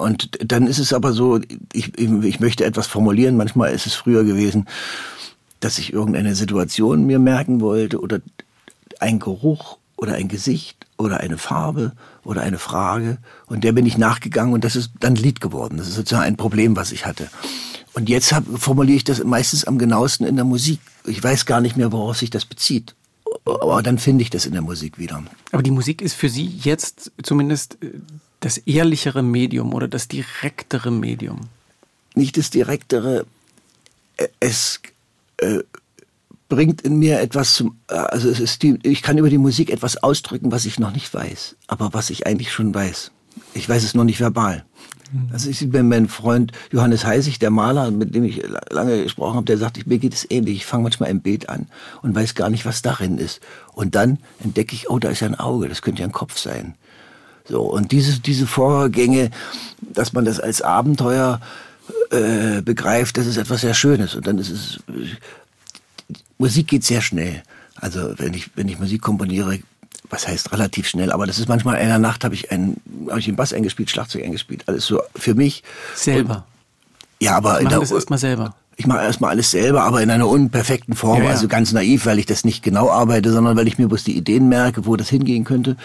Und 0.00 0.30
dann 0.50 0.66
ist 0.66 0.78
es 0.78 0.94
aber 0.94 1.12
so, 1.12 1.40
ich, 1.72 1.98
ich 1.98 2.40
möchte 2.40 2.64
etwas 2.64 2.86
formulieren. 2.86 3.36
Manchmal 3.36 3.72
ist 3.72 3.86
es 3.86 3.94
früher 3.94 4.24
gewesen, 4.24 4.66
dass 5.60 5.78
ich 5.78 5.92
irgendeine 5.92 6.34
Situation 6.34 7.06
mir 7.06 7.18
merken 7.18 7.60
wollte 7.60 8.00
oder 8.00 8.20
ein 9.00 9.18
Geruch 9.18 9.78
oder 9.96 10.14
ein 10.14 10.28
Gesicht 10.28 10.86
oder 10.98 11.20
eine 11.20 11.38
Farbe 11.38 11.92
oder 12.24 12.42
eine 12.42 12.58
Frage 12.58 13.18
und 13.46 13.64
der 13.64 13.72
bin 13.72 13.86
ich 13.86 13.98
nachgegangen 13.98 14.52
und 14.52 14.64
das 14.64 14.76
ist 14.76 14.90
dann 15.00 15.16
Lied 15.16 15.40
geworden. 15.40 15.78
Das 15.78 15.88
ist 15.88 15.94
sozusagen 15.94 16.26
ein 16.26 16.36
Problem, 16.36 16.76
was 16.76 16.92
ich 16.92 17.06
hatte. 17.06 17.28
Und 17.94 18.10
jetzt 18.10 18.32
hab, 18.32 18.44
formuliere 18.58 18.96
ich 18.96 19.04
das 19.04 19.24
meistens 19.24 19.64
am 19.64 19.78
genauesten 19.78 20.26
in 20.26 20.36
der 20.36 20.44
Musik. 20.44 20.80
Ich 21.06 21.22
weiß 21.22 21.46
gar 21.46 21.62
nicht 21.62 21.76
mehr, 21.78 21.92
worauf 21.92 22.18
sich 22.18 22.28
das 22.28 22.44
bezieht. 22.44 22.94
Aber 23.44 23.82
dann 23.82 23.98
finde 23.98 24.22
ich 24.22 24.30
das 24.30 24.44
in 24.44 24.52
der 24.52 24.60
Musik 24.60 24.98
wieder. 24.98 25.22
Aber 25.52 25.62
die 25.62 25.70
Musik 25.70 26.02
ist 26.02 26.14
für 26.14 26.28
Sie 26.28 26.44
jetzt 26.44 27.10
zumindest 27.22 27.78
das 28.40 28.58
ehrlichere 28.58 29.22
Medium 29.22 29.72
oder 29.72 29.88
das 29.88 30.08
direktere 30.08 30.90
Medium? 30.90 31.40
Nicht 32.14 32.36
das 32.36 32.50
direktere. 32.50 33.26
Es 34.40 34.80
äh, 35.38 35.60
bringt 36.48 36.82
in 36.82 36.98
mir 36.98 37.20
etwas 37.20 37.54
zum, 37.54 37.76
also 37.88 38.28
es 38.28 38.40
ist 38.40 38.62
die, 38.62 38.78
ich 38.82 39.02
kann 39.02 39.18
über 39.18 39.30
die 39.30 39.38
Musik 39.38 39.70
etwas 39.70 40.02
ausdrücken, 40.02 40.52
was 40.52 40.64
ich 40.64 40.78
noch 40.78 40.92
nicht 40.92 41.12
weiß, 41.12 41.56
aber 41.66 41.92
was 41.92 42.10
ich 42.10 42.26
eigentlich 42.26 42.52
schon 42.52 42.72
weiß. 42.74 43.10
Ich 43.54 43.68
weiß 43.68 43.82
es 43.82 43.94
noch 43.94 44.04
nicht 44.04 44.20
verbal. 44.20 44.64
Also 45.32 45.50
ich 45.50 45.70
bin 45.70 45.88
mein 45.88 46.08
Freund 46.08 46.52
Johannes 46.72 47.04
Heisig, 47.04 47.38
der 47.38 47.50
Maler, 47.50 47.90
mit 47.90 48.14
dem 48.14 48.24
ich 48.24 48.42
lange 48.70 49.04
gesprochen 49.04 49.36
habe, 49.36 49.44
der 49.44 49.58
sagt, 49.58 49.86
mir 49.86 49.98
geht 49.98 50.14
es 50.14 50.28
ähnlich. 50.30 50.56
Ich 50.56 50.66
fange 50.66 50.82
manchmal 50.82 51.10
ein 51.10 51.20
Bild 51.20 51.48
an 51.48 51.66
und 52.02 52.14
weiß 52.14 52.34
gar 52.34 52.50
nicht, 52.50 52.66
was 52.66 52.82
darin 52.82 53.18
ist. 53.18 53.40
Und 53.72 53.94
dann 53.94 54.18
entdecke 54.42 54.74
ich, 54.74 54.90
oh, 54.90 54.98
da 54.98 55.10
ist 55.10 55.20
ja 55.20 55.28
ein 55.28 55.38
Auge, 55.38 55.68
das 55.68 55.82
könnte 55.82 56.02
ja 56.02 56.08
ein 56.08 56.12
Kopf 56.12 56.38
sein. 56.38 56.74
So, 57.48 57.62
und 57.62 57.92
diese, 57.92 58.18
diese 58.20 58.46
Vorgänge, 58.46 59.30
dass 59.80 60.12
man 60.12 60.24
das 60.24 60.40
als 60.40 60.62
Abenteuer 60.62 61.40
äh, 62.10 62.62
begreift, 62.62 63.16
das 63.16 63.26
ist 63.26 63.36
etwas 63.36 63.62
sehr 63.62 63.74
Schönes. 63.74 64.14
Und 64.14 64.26
dann 64.26 64.38
ist 64.38 64.50
es, 64.50 64.80
Musik 66.38 66.68
geht 66.68 66.84
sehr 66.84 67.00
schnell. 67.00 67.42
Also 67.76 68.14
wenn 68.18 68.34
ich, 68.34 68.50
wenn 68.56 68.68
ich 68.68 68.78
Musik 68.78 69.02
komponiere, 69.02 69.58
was 70.10 70.26
heißt 70.26 70.52
relativ 70.52 70.88
schnell, 70.88 71.12
aber 71.12 71.26
das 71.26 71.38
ist 71.38 71.48
manchmal 71.48 71.76
in 71.76 71.82
einer 71.82 71.98
Nacht 71.98 72.24
habe 72.24 72.34
ich 72.34 72.50
einen, 72.50 72.80
habe 73.08 73.18
ich 73.18 73.26
den 73.26 73.36
Bass 73.36 73.52
eingespielt, 73.52 73.90
Schlagzeug 73.90 74.24
eingespielt, 74.24 74.64
alles 74.66 74.86
so 74.86 75.02
für 75.14 75.34
mich. 75.34 75.62
Selber. 75.94 76.34
Und, 76.36 76.44
ja, 77.20 77.36
aber 77.36 77.60
ich 77.60 77.64
mache 77.64 77.80
das 77.80 77.90
erstmal 77.90 78.18
selber. 78.18 78.54
Ich 78.78 78.86
mache 78.86 79.02
erstmal 79.02 79.30
alles 79.30 79.50
selber, 79.50 79.84
aber 79.84 80.02
in 80.02 80.10
einer 80.10 80.28
unperfekten 80.28 80.94
Form, 80.94 81.18
ja, 81.18 81.24
ja. 81.24 81.30
also 81.30 81.48
ganz 81.48 81.72
naiv, 81.72 82.04
weil 82.04 82.18
ich 82.18 82.26
das 82.26 82.44
nicht 82.44 82.62
genau 82.62 82.90
arbeite, 82.90 83.32
sondern 83.32 83.56
weil 83.56 83.66
ich 83.66 83.78
mir 83.78 83.88
bloß 83.88 84.04
die 84.04 84.16
Ideen 84.16 84.48
merke, 84.48 84.84
wo 84.84 84.96
das 84.96 85.08
hingehen 85.08 85.44
könnte. 85.44 85.76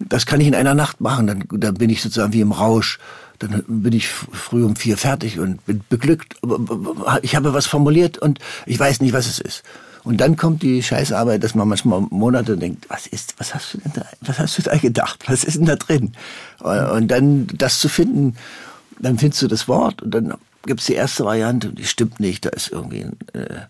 Das 0.00 0.26
kann 0.26 0.40
ich 0.40 0.48
in 0.48 0.54
einer 0.54 0.74
Nacht 0.74 1.00
machen, 1.00 1.26
dann, 1.26 1.44
dann 1.50 1.74
bin 1.74 1.88
ich 1.88 2.02
sozusagen 2.02 2.32
wie 2.32 2.40
im 2.40 2.52
Rausch. 2.52 2.98
Dann 3.38 3.64
bin 3.66 3.92
ich 3.92 4.08
früh 4.08 4.64
um 4.64 4.76
vier 4.76 4.96
fertig 4.96 5.38
und 5.38 5.64
bin 5.66 5.82
beglückt. 5.88 6.36
Ich 7.22 7.36
habe 7.36 7.54
was 7.54 7.66
formuliert 7.66 8.18
und 8.18 8.38
ich 8.66 8.78
weiß 8.78 9.00
nicht, 9.00 9.12
was 9.12 9.26
es 9.26 9.38
ist. 9.38 9.62
Und 10.04 10.18
dann 10.18 10.36
kommt 10.36 10.62
die 10.62 10.84
Scheißarbeit, 10.84 11.42
dass 11.42 11.56
man 11.56 11.66
manchmal 11.66 12.00
Monate 12.10 12.56
denkt, 12.56 12.88
was 12.88 13.08
ist, 13.08 13.34
was 13.38 13.54
hast 13.54 13.74
du 13.74 13.78
denn 13.78 13.92
da, 13.94 14.06
was 14.20 14.38
hast 14.38 14.56
du 14.56 14.62
da 14.62 14.76
gedacht? 14.76 15.24
Was 15.26 15.42
ist 15.42 15.56
denn 15.56 15.66
da 15.66 15.74
drin? 15.74 16.12
Und 16.60 17.08
dann 17.08 17.48
das 17.48 17.80
zu 17.80 17.88
finden, 17.88 18.36
dann 19.00 19.18
findest 19.18 19.42
du 19.42 19.48
das 19.48 19.66
Wort 19.66 20.02
und 20.02 20.12
dann 20.12 20.34
gibt's 20.64 20.86
die 20.86 20.94
erste 20.94 21.24
Variante, 21.24 21.70
die 21.70 21.84
stimmt 21.84 22.20
nicht, 22.20 22.44
da 22.44 22.50
ist 22.50 22.70
irgendwie 22.70 23.02
ein, 23.02 23.16
äh, 23.32 23.60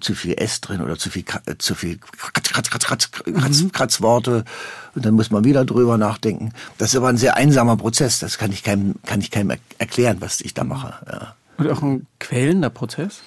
zu 0.00 0.14
viel 0.14 0.34
S 0.34 0.60
drin 0.60 0.80
oder 0.80 0.98
zu 0.98 1.10
viel, 1.10 1.24
äh, 1.46 1.56
zu 1.58 1.74
viel 1.74 1.98
Kratz, 1.98 2.50
Kratz, 2.50 2.70
Kratz, 2.70 2.86
Kratz, 2.86 3.10
Kratz, 3.10 3.62
mhm. 3.62 3.72
Kratzworte 3.72 4.44
und 4.94 5.04
dann 5.04 5.14
muss 5.14 5.30
man 5.30 5.44
wieder 5.44 5.64
drüber 5.64 5.98
nachdenken. 5.98 6.52
Das 6.78 6.90
ist 6.90 6.96
aber 6.96 7.08
ein 7.08 7.16
sehr 7.16 7.36
einsamer 7.36 7.76
Prozess, 7.76 8.18
das 8.18 8.38
kann 8.38 8.52
ich 8.52 8.62
keinem, 8.62 8.94
kann 9.04 9.20
ich 9.20 9.30
keinem 9.30 9.58
erklären, 9.78 10.18
was 10.20 10.40
ich 10.40 10.54
da 10.54 10.64
mache. 10.64 10.94
Ja. 11.10 11.36
Und 11.58 11.70
auch 11.70 11.82
ein 11.82 12.06
quälender 12.18 12.70
Prozess? 12.70 13.20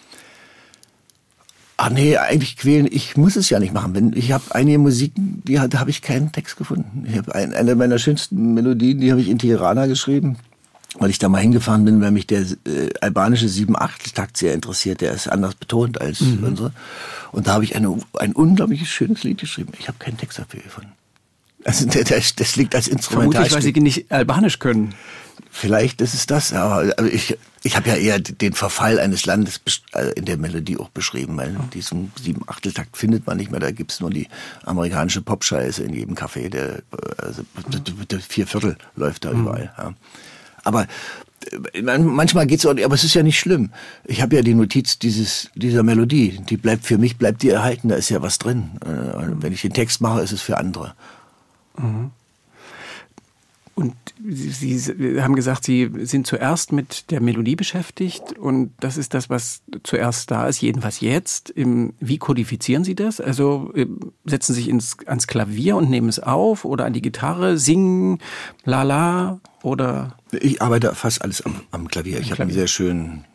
Ach 1.77 1.89
nee, 1.89 2.17
eigentlich 2.17 2.55
quälen, 2.55 2.87
ich 2.89 3.17
muss 3.17 3.35
es 3.35 3.49
ja 3.49 3.59
nicht 3.59 3.73
machen. 3.73 3.93
Wenn, 3.93 4.13
ich 4.13 4.31
habe 4.31 4.43
einige 4.51 4.77
Musiken, 4.77 5.41
die, 5.45 5.55
da 5.55 5.79
habe 5.79 5.89
ich 5.89 6.01
keinen 6.01 6.31
Text 6.31 6.55
gefunden. 6.55 7.05
Ich 7.07 7.17
habe 7.17 7.35
ein, 7.35 7.53
eine 7.53 7.75
meiner 7.75 7.99
schönsten 7.99 8.53
Melodien, 8.53 9.01
die 9.01 9.11
habe 9.11 9.19
ich 9.19 9.27
in 9.27 9.39
Tirana 9.39 9.85
geschrieben, 9.85 10.37
weil 10.99 11.09
ich 11.09 11.19
da 11.19 11.29
mal 11.29 11.41
hingefahren 11.41 11.85
bin, 11.85 12.01
weil 12.01 12.11
mich 12.11 12.27
der 12.27 12.41
äh, 12.41 12.89
albanische 13.01 13.47
7-8-Takt 13.47 14.37
sehr 14.37 14.53
interessiert. 14.53 15.01
Der 15.01 15.13
ist 15.13 15.27
anders 15.27 15.55
betont 15.55 15.99
als 15.99 16.21
mhm. 16.21 16.43
unsere. 16.43 16.71
Und 17.31 17.47
da 17.47 17.53
habe 17.53 17.63
ich 17.63 17.75
eine, 17.75 17.97
ein 18.17 18.33
unglaubliches 18.33 18.87
schönes 18.87 19.23
Lied 19.23 19.39
geschrieben. 19.39 19.73
Ich 19.79 19.87
habe 19.87 19.97
keinen 19.99 20.17
Text 20.17 20.39
dafür 20.39 20.61
gefunden. 20.61 20.91
Also 21.65 21.85
das, 21.87 22.35
das 22.35 22.55
liegt 22.55 22.75
als 22.75 22.87
Instrumentalstück. 22.87 23.51
Vermutlich, 23.51 23.53
weil 23.53 23.61
Sie 23.61 23.81
nicht 23.81 24.11
Albanisch 24.11 24.59
können. 24.59 24.93
Vielleicht 25.49 26.01
ist 26.01 26.13
es 26.13 26.27
das, 26.27 26.53
aber 26.53 26.93
also 26.97 27.11
ich, 27.11 27.37
ich 27.63 27.75
habe 27.75 27.89
ja 27.89 27.95
eher 27.95 28.19
den 28.19 28.53
Verfall 28.53 28.99
eines 28.99 29.25
Landes 29.25 29.61
äh, 29.93 30.11
in 30.15 30.25
der 30.25 30.37
Melodie 30.37 30.77
auch 30.77 30.89
beschrieben, 30.89 31.37
weil 31.37 31.55
diesen 31.73 32.11
sieben 32.21 32.41
Achteltakt 32.47 32.95
findet 32.97 33.25
man 33.25 33.37
nicht 33.37 33.51
mehr. 33.51 33.59
Da 33.59 33.71
gibt's 33.71 33.99
nur 34.01 34.09
die 34.09 34.27
amerikanische 34.63 35.21
Popscheiße 35.21 35.83
in 35.83 35.93
jedem 35.93 36.15
Café. 36.15 36.49
Der, 36.49 36.83
also, 37.17 37.43
der 38.09 38.19
vier 38.19 38.47
Viertel 38.47 38.77
läuft 38.95 39.25
da 39.25 39.33
mhm. 39.33 39.41
überall. 39.41 39.73
Ja. 39.77 39.93
Aber 40.65 40.87
äh, 41.73 41.81
manchmal 41.81 42.45
geht's 42.45 42.65
auch, 42.65 42.71
aber 42.71 42.95
es 42.95 43.05
ist 43.05 43.13
ja 43.13 43.23
nicht 43.23 43.39
schlimm. 43.39 43.71
Ich 44.03 44.21
habe 44.21 44.35
ja 44.35 44.41
die 44.41 44.53
Notiz 44.53 44.99
dieses 44.99 45.49
dieser 45.55 45.83
Melodie, 45.83 46.41
die 46.49 46.57
bleibt 46.57 46.85
für 46.85 46.97
mich 46.97 47.17
bleibt 47.17 47.41
die 47.43 47.49
erhalten. 47.49 47.87
Da 47.87 47.95
ist 47.95 48.09
ja 48.09 48.21
was 48.21 48.37
drin. 48.37 48.71
Äh, 48.83 49.41
wenn 49.41 49.53
ich 49.53 49.61
den 49.61 49.73
Text 49.73 50.01
mache, 50.01 50.21
ist 50.21 50.33
es 50.33 50.41
für 50.41 50.57
andere. 50.57 50.93
Mhm. 51.77 52.11
Und 53.75 53.93
Sie, 54.25 54.77
Sie 54.77 55.21
haben 55.21 55.35
gesagt, 55.35 55.65
Sie 55.65 55.91
sind 56.03 56.25
zuerst 56.25 56.71
mit 56.71 57.11
der 57.11 57.19
Melodie 57.19 57.57
beschäftigt 57.57 58.31
und 58.39 58.71
das 58.79 58.95
ist 58.95 59.13
das, 59.13 59.29
was 59.29 59.63
zuerst 59.83 60.31
da 60.31 60.47
ist, 60.47 60.61
jedenfalls 60.61 61.01
jetzt. 61.01 61.53
Wie 61.55 62.17
kodifizieren 62.17 62.85
Sie 62.85 62.95
das? 62.95 63.19
Also 63.19 63.73
setzen 64.23 64.53
Sie 64.53 64.61
sich 64.61 64.69
ins, 64.69 64.95
ans 65.05 65.27
Klavier 65.27 65.75
und 65.75 65.89
nehmen 65.89 66.07
es 66.07 66.21
auf 66.21 66.63
oder 66.63 66.85
an 66.85 66.93
die 66.93 67.01
Gitarre, 67.01 67.57
singen, 67.57 68.19
la 68.63 68.83
la 68.83 69.41
oder? 69.61 70.15
Ich 70.31 70.61
arbeite 70.61 70.95
fast 70.95 71.21
alles 71.21 71.41
am, 71.41 71.59
am 71.71 71.89
Klavier. 71.89 72.21
Ich 72.21 72.31
habe 72.31 72.43
einen 72.43 72.51
sehr 72.51 72.67
schönen 72.67 73.25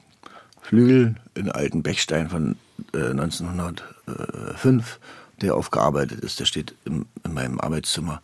Flügel 0.62 1.16
in 1.34 1.50
alten 1.50 1.82
Bechstein 1.82 2.30
von 2.30 2.56
äh, 2.94 3.10
1905, 3.10 5.00
der 5.42 5.54
aufgearbeitet 5.54 6.20
ist. 6.20 6.40
Der 6.40 6.46
steht 6.46 6.74
im, 6.86 7.04
in 7.24 7.34
meinem 7.34 7.60
Arbeitszimmer 7.60 8.22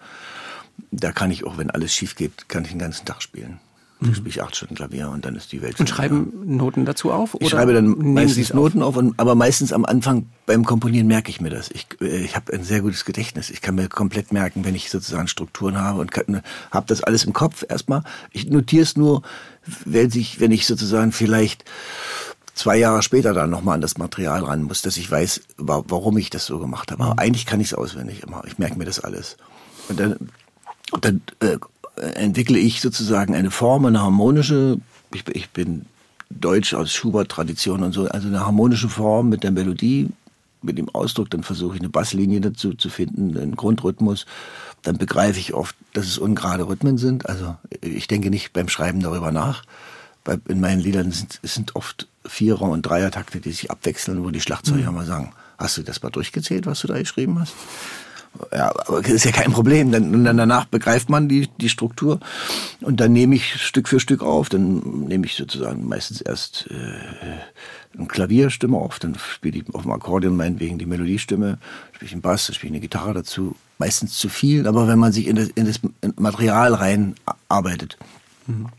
da 0.90 1.12
kann 1.12 1.30
ich 1.30 1.44
auch, 1.44 1.58
wenn 1.58 1.70
alles 1.70 1.94
schief 1.94 2.14
geht, 2.14 2.48
kann 2.48 2.64
ich 2.64 2.70
den 2.70 2.78
ganzen 2.78 3.04
Tag 3.04 3.22
spielen. 3.22 3.58
Mhm. 4.00 4.14
spiele 4.14 4.28
ich 4.28 4.42
acht 4.42 4.54
Stunden 4.54 4.74
Klavier 4.74 5.08
und 5.08 5.24
dann 5.24 5.36
ist 5.36 5.52
die 5.52 5.62
Welt. 5.62 5.80
Und 5.80 5.88
schreiben 5.88 6.32
ja. 6.34 6.56
Noten 6.56 6.84
dazu 6.84 7.12
auf? 7.12 7.34
Oder 7.34 7.44
ich 7.44 7.50
schreibe 7.50 7.72
dann 7.72 8.12
meistens 8.12 8.52
Noten 8.52 8.82
auf, 8.82 8.96
und, 8.96 9.18
aber 9.18 9.34
meistens 9.34 9.72
am 9.72 9.86
Anfang 9.86 10.26
beim 10.44 10.66
Komponieren 10.66 11.06
merke 11.06 11.30
ich 11.30 11.40
mir 11.40 11.48
das. 11.48 11.70
Ich, 11.70 11.86
äh, 12.02 12.18
ich 12.18 12.36
habe 12.36 12.52
ein 12.52 12.62
sehr 12.62 12.82
gutes 12.82 13.06
Gedächtnis. 13.06 13.48
Ich 13.48 13.62
kann 13.62 13.74
mir 13.74 13.88
komplett 13.88 14.32
merken, 14.32 14.66
wenn 14.66 14.74
ich 14.74 14.90
sozusagen 14.90 15.28
Strukturen 15.28 15.78
habe 15.78 16.00
und 16.00 16.12
habe 16.70 16.86
das 16.86 17.02
alles 17.02 17.24
im 17.24 17.32
Kopf 17.32 17.64
erstmal. 17.66 18.02
Ich 18.32 18.50
notiere 18.50 18.82
es 18.82 18.96
nur, 18.96 19.22
wenn 19.86 20.10
ich, 20.12 20.40
wenn 20.40 20.52
ich 20.52 20.66
sozusagen 20.66 21.12
vielleicht 21.12 21.64
zwei 22.54 22.76
Jahre 22.76 23.02
später 23.02 23.32
dann 23.32 23.48
nochmal 23.48 23.76
an 23.76 23.80
das 23.80 23.96
Material 23.96 24.44
ran 24.44 24.62
muss, 24.62 24.82
dass 24.82 24.98
ich 24.98 25.10
weiß, 25.10 25.40
warum 25.56 26.18
ich 26.18 26.28
das 26.28 26.44
so 26.44 26.58
gemacht 26.58 26.92
habe. 26.92 27.02
Aber 27.02 27.12
mhm. 27.14 27.18
eigentlich 27.18 27.46
kann 27.46 27.60
ich 27.60 27.68
es 27.68 27.74
auswendig 27.74 28.22
immer. 28.22 28.42
Ich 28.46 28.58
merke 28.58 28.76
mir 28.76 28.84
das 28.84 29.00
alles. 29.00 29.38
Und 29.88 30.00
dann 30.00 30.16
dann 31.00 31.20
äh, 31.40 31.58
entwickle 32.14 32.58
ich 32.58 32.80
sozusagen 32.80 33.34
eine 33.34 33.50
Form, 33.50 33.86
eine 33.86 34.00
harmonische, 34.00 34.78
ich, 35.12 35.24
ich 35.28 35.50
bin 35.50 35.86
Deutsch 36.30 36.74
aus 36.74 36.92
Schubert-Tradition 36.92 37.82
und 37.82 37.92
so, 37.92 38.06
also 38.06 38.28
eine 38.28 38.40
harmonische 38.40 38.88
Form 38.88 39.28
mit 39.28 39.44
der 39.44 39.52
Melodie, 39.52 40.08
mit 40.62 40.78
dem 40.78 40.88
Ausdruck, 40.88 41.30
dann 41.30 41.42
versuche 41.42 41.76
ich 41.76 41.80
eine 41.80 41.88
Basslinie 41.88 42.40
dazu 42.40 42.74
zu 42.74 42.88
finden, 42.90 43.36
einen 43.38 43.56
Grundrhythmus. 43.56 44.26
Dann 44.82 44.98
begreife 44.98 45.38
ich 45.38 45.54
oft, 45.54 45.76
dass 45.92 46.06
es 46.06 46.18
ungerade 46.18 46.68
Rhythmen 46.68 46.98
sind. 46.98 47.28
Also 47.28 47.56
ich 47.80 48.08
denke 48.08 48.30
nicht 48.30 48.52
beim 48.52 48.68
Schreiben 48.68 49.00
darüber 49.00 49.32
nach. 49.32 49.62
In 50.48 50.60
meinen 50.60 50.80
Liedern 50.80 51.12
sind, 51.12 51.38
es 51.42 51.54
sind 51.54 51.76
oft 51.76 52.08
Vierer- 52.24 52.62
und 52.62 52.82
Dreier-Takte, 52.82 53.40
die 53.40 53.52
sich 53.52 53.70
abwechseln, 53.70 54.24
wo 54.24 54.30
die 54.30 54.40
Schlagzeuger 54.40 54.90
mhm. 54.90 54.96
mal 54.96 55.06
sagen, 55.06 55.32
hast 55.56 55.78
du 55.78 55.82
das 55.82 56.02
mal 56.02 56.10
durchgezählt, 56.10 56.66
was 56.66 56.80
du 56.80 56.88
da 56.88 56.98
geschrieben 56.98 57.38
hast? 57.38 57.54
Ja, 58.52 58.72
aber 58.86 59.02
das 59.02 59.10
ist 59.10 59.24
ja 59.24 59.32
kein 59.32 59.52
Problem. 59.52 59.92
Dann, 59.92 60.14
und 60.14 60.24
dann 60.24 60.36
danach 60.36 60.66
begreift 60.66 61.08
man 61.08 61.28
die, 61.28 61.48
die 61.60 61.68
Struktur 61.68 62.20
und 62.80 63.00
dann 63.00 63.12
nehme 63.12 63.34
ich 63.34 63.60
Stück 63.62 63.88
für 63.88 64.00
Stück 64.00 64.22
auf. 64.22 64.48
Dann 64.48 65.06
nehme 65.06 65.26
ich 65.26 65.34
sozusagen 65.34 65.86
meistens 65.86 66.20
erst 66.20 66.68
äh, 66.70 67.96
eine 67.96 68.06
Klavierstimme 68.06 68.76
auf, 68.76 68.98
dann 68.98 69.16
spiele 69.16 69.58
ich 69.58 69.74
auf 69.74 69.82
dem 69.82 69.92
Akkordeon 69.92 70.36
meinetwegen 70.36 70.78
die 70.78 70.86
Melodiestimme, 70.86 71.58
spiele 71.92 72.06
ich 72.06 72.12
einen 72.12 72.22
Bass, 72.22 72.46
spiele 72.46 72.70
ich 72.70 72.72
eine 72.72 72.80
Gitarre 72.80 73.14
dazu. 73.14 73.56
Meistens 73.78 74.18
zu 74.18 74.30
viel, 74.30 74.66
aber 74.66 74.88
wenn 74.88 74.98
man 74.98 75.12
sich 75.12 75.26
in 75.26 75.36
das, 75.36 75.48
in 75.48 75.66
das 75.66 75.80
Material 76.16 76.72
reinarbeitet, 76.72 77.98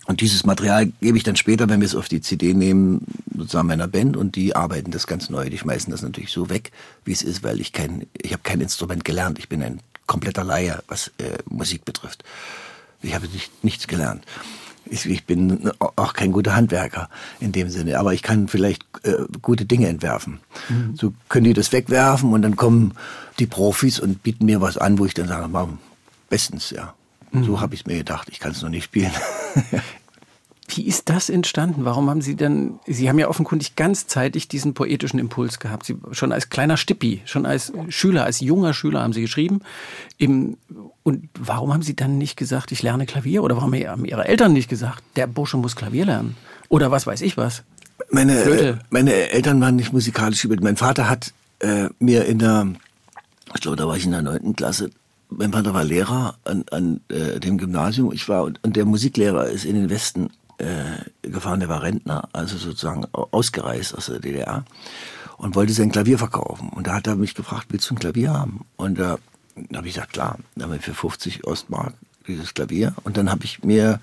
und 0.05 0.21
dieses 0.21 0.45
Material 0.45 0.91
gebe 1.01 1.17
ich 1.17 1.23
dann 1.23 1.35
später, 1.35 1.67
wenn 1.67 1.81
wir 1.81 1.85
es 1.85 1.95
auf 1.95 2.07
die 2.07 2.21
CD 2.21 2.53
nehmen, 2.53 3.05
sozusagen 3.35 3.67
meiner 3.67 3.87
Band 3.87 4.15
und 4.15 4.35
die 4.35 4.55
arbeiten 4.55 4.91
das 4.91 5.07
ganz 5.07 5.29
neu. 5.29 5.49
Die 5.49 5.57
schmeißen 5.57 5.91
das 5.91 6.01
natürlich 6.01 6.31
so 6.31 6.49
weg, 6.49 6.71
wie 7.03 7.11
es 7.11 7.21
ist, 7.21 7.43
weil 7.43 7.59
ich 7.59 7.73
kein, 7.73 8.07
ich 8.21 8.31
habe 8.31 8.43
kein 8.43 8.61
Instrument 8.61 9.03
gelernt. 9.03 9.39
Ich 9.39 9.49
bin 9.49 9.61
ein 9.61 9.81
kompletter 10.05 10.45
Laie, 10.45 10.81
was 10.87 11.11
äh, 11.17 11.37
Musik 11.49 11.83
betrifft. 11.83 12.23
Ich 13.01 13.13
habe 13.13 13.27
nicht, 13.27 13.63
nichts 13.63 13.87
gelernt. 13.87 14.23
Ich, 14.89 15.05
ich, 15.05 15.25
bin 15.25 15.69
auch 15.79 16.13
kein 16.13 16.31
guter 16.31 16.55
Handwerker 16.55 17.09
in 17.41 17.51
dem 17.51 17.69
Sinne, 17.69 17.99
aber 17.99 18.13
ich 18.13 18.23
kann 18.23 18.47
vielleicht 18.47 18.83
äh, 19.03 19.25
gute 19.41 19.65
Dinge 19.65 19.89
entwerfen. 19.89 20.39
Mhm. 20.69 20.95
So 20.95 21.13
können 21.27 21.43
die 21.43 21.53
das 21.53 21.73
wegwerfen 21.73 22.31
und 22.31 22.41
dann 22.41 22.55
kommen 22.55 22.93
die 23.37 23.47
Profis 23.47 23.99
und 23.99 24.23
bieten 24.23 24.45
mir 24.45 24.61
was 24.61 24.77
an, 24.77 24.97
wo 24.97 25.05
ich 25.05 25.13
dann 25.13 25.27
sage, 25.27 25.49
bestens, 26.29 26.69
ja. 26.69 26.93
Mhm. 27.31 27.43
So 27.43 27.61
habe 27.61 27.75
ich 27.75 27.81
es 27.81 27.85
mir 27.85 27.97
gedacht. 27.97 28.27
Ich 28.31 28.39
kann 28.39 28.51
es 28.51 28.61
noch 28.61 28.69
nicht 28.69 28.85
spielen. 28.85 29.11
Wie 30.69 30.85
ist 30.85 31.07
das 31.07 31.29
entstanden? 31.29 31.85
Warum 31.85 32.09
haben 32.09 32.21
Sie 32.21 32.35
denn, 32.35 32.79
Sie 32.85 33.07
haben 33.07 33.17
ja 33.17 33.29
offenkundig 33.29 33.77
ganzzeitig 33.77 34.49
diesen 34.49 34.73
poetischen 34.73 35.17
Impuls 35.17 35.59
gehabt. 35.59 35.85
Sie, 35.85 35.97
schon 36.11 36.33
als 36.33 36.49
kleiner 36.49 36.75
Stippi, 36.75 37.21
schon 37.25 37.45
als 37.45 37.71
Schüler, 37.87 38.25
als 38.25 38.41
junger 38.41 38.73
Schüler 38.73 39.01
haben 39.01 39.13
Sie 39.13 39.21
geschrieben. 39.21 39.61
Im, 40.17 40.57
und 41.03 41.29
warum 41.39 41.73
haben 41.73 41.83
Sie 41.83 41.95
dann 41.95 42.17
nicht 42.17 42.35
gesagt, 42.35 42.73
ich 42.73 42.83
lerne 42.83 43.05
Klavier? 43.05 43.43
Oder 43.43 43.55
warum 43.55 43.73
haben 43.73 44.03
Ihre 44.03 44.27
Eltern 44.27 44.51
nicht 44.51 44.69
gesagt, 44.69 45.03
der 45.15 45.25
Bursche 45.27 45.55
muss 45.55 45.77
Klavier 45.77 46.05
lernen? 46.05 46.35
Oder 46.67 46.91
was 46.91 47.07
weiß 47.07 47.21
ich 47.21 47.37
was? 47.37 47.63
Meine, 48.09 48.79
meine 48.89 49.13
Eltern 49.13 49.61
waren 49.61 49.77
nicht 49.77 49.93
musikalisch 49.93 50.41
gebildet. 50.41 50.65
Mein 50.65 50.77
Vater 50.77 51.09
hat 51.09 51.33
äh, 51.59 51.87
mir 51.99 52.25
in 52.25 52.39
der, 52.39 52.67
ich 53.55 53.61
glaube, 53.61 53.77
da 53.77 53.87
war 53.87 53.95
ich 53.95 54.05
in 54.05 54.11
der 54.11 54.21
neunten 54.21 54.53
Klasse, 54.53 54.89
mein 55.29 55.51
Vater 55.51 55.73
war 55.73 55.83
Lehrer 55.83 56.37
an, 56.45 56.65
an 56.71 57.01
äh, 57.09 57.39
dem 57.39 57.57
Gymnasium. 57.57 58.11
Ich 58.11 58.27
war 58.29 58.43
und, 58.43 58.63
und 58.63 58.75
der 58.75 58.85
Musiklehrer 58.85 59.47
ist 59.47 59.65
in 59.65 59.75
den 59.75 59.89
Westen 59.89 60.29
äh, 60.57 61.27
gefahren. 61.27 61.59
Der 61.59 61.69
war 61.69 61.83
Rentner, 61.83 62.29
also 62.33 62.57
sozusagen 62.57 63.05
ausgereist 63.11 63.95
aus 63.95 64.07
der 64.07 64.19
DDR 64.19 64.65
und 65.37 65.55
wollte 65.55 65.73
sein 65.73 65.91
Klavier 65.91 66.17
verkaufen. 66.17 66.69
Und 66.69 66.87
da 66.87 66.95
hat 66.95 67.07
er 67.07 67.15
mich 67.15 67.35
gefragt, 67.35 67.67
willst 67.69 67.89
du 67.89 67.95
ein 67.95 67.99
Klavier 67.99 68.33
haben? 68.33 68.65
Und 68.75 68.99
da 68.99 69.17
habe 69.75 69.87
ich 69.87 69.93
gesagt, 69.93 70.13
klar. 70.13 70.37
Dann 70.55 70.65
haben 70.65 70.73
wir 70.73 70.79
für 70.79 70.93
50 70.93 71.45
Ostmark 71.45 71.93
dieses 72.27 72.53
Klavier. 72.53 72.93
Und 73.03 73.17
dann 73.17 73.29
habe 73.29 73.45
ich 73.45 73.63
mir 73.63 73.99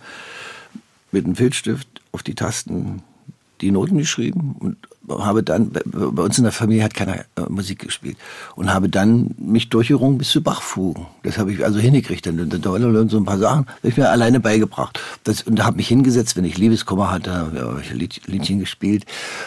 mit 1.11 1.25
einem 1.25 1.37
Filzstift 1.37 1.89
auf 2.13 2.23
die 2.23 2.35
Tasten 2.35 3.03
die 3.61 3.71
Noten 3.71 3.99
geschrieben 3.99 4.57
und 4.59 4.77
habe 5.09 5.43
dann, 5.43 5.71
bei 5.85 6.23
uns 6.23 6.39
in 6.39 6.45
der 6.45 6.53
Familie 6.53 6.85
hat 6.85 6.95
keiner 6.95 7.21
äh, 7.37 7.43
Musik 7.49 7.81
gespielt 7.81 8.17
und 8.57 8.73
habe 8.73 8.89
dann 8.89 9.35
mich 9.39 9.69
durchgerungen 9.69 10.19
bis 10.19 10.31
zu 10.31 10.43
Bachfugen. 10.43 11.07
Das 11.23 11.39
habe 11.39 11.53
ich 11.53 11.65
also 11.65 11.79
hingekriegt. 11.79 12.27
Dann, 12.27 12.49
dann, 12.49 12.63
dann 12.63 13.09
so 13.09 13.19
ein 13.19 13.25
paar 13.25 13.39
Sachen 13.39 13.67
habe 13.67 13.89
ich 13.89 13.97
mir 13.97 14.09
alleine 14.11 14.41
beigebracht. 14.41 15.01
Das, 15.25 15.43
und 15.43 15.63
habe 15.63 15.77
mich 15.77 15.89
hingesetzt, 15.89 16.37
wenn 16.37 16.45
ich 16.45 16.57
Liebeskummer 16.57 17.11
hatte, 17.11 17.33
habe 17.33 17.83
ich 17.83 17.93
Lied, 17.93 18.27
Liedchen 18.27 18.61
gespielt. 18.61 19.05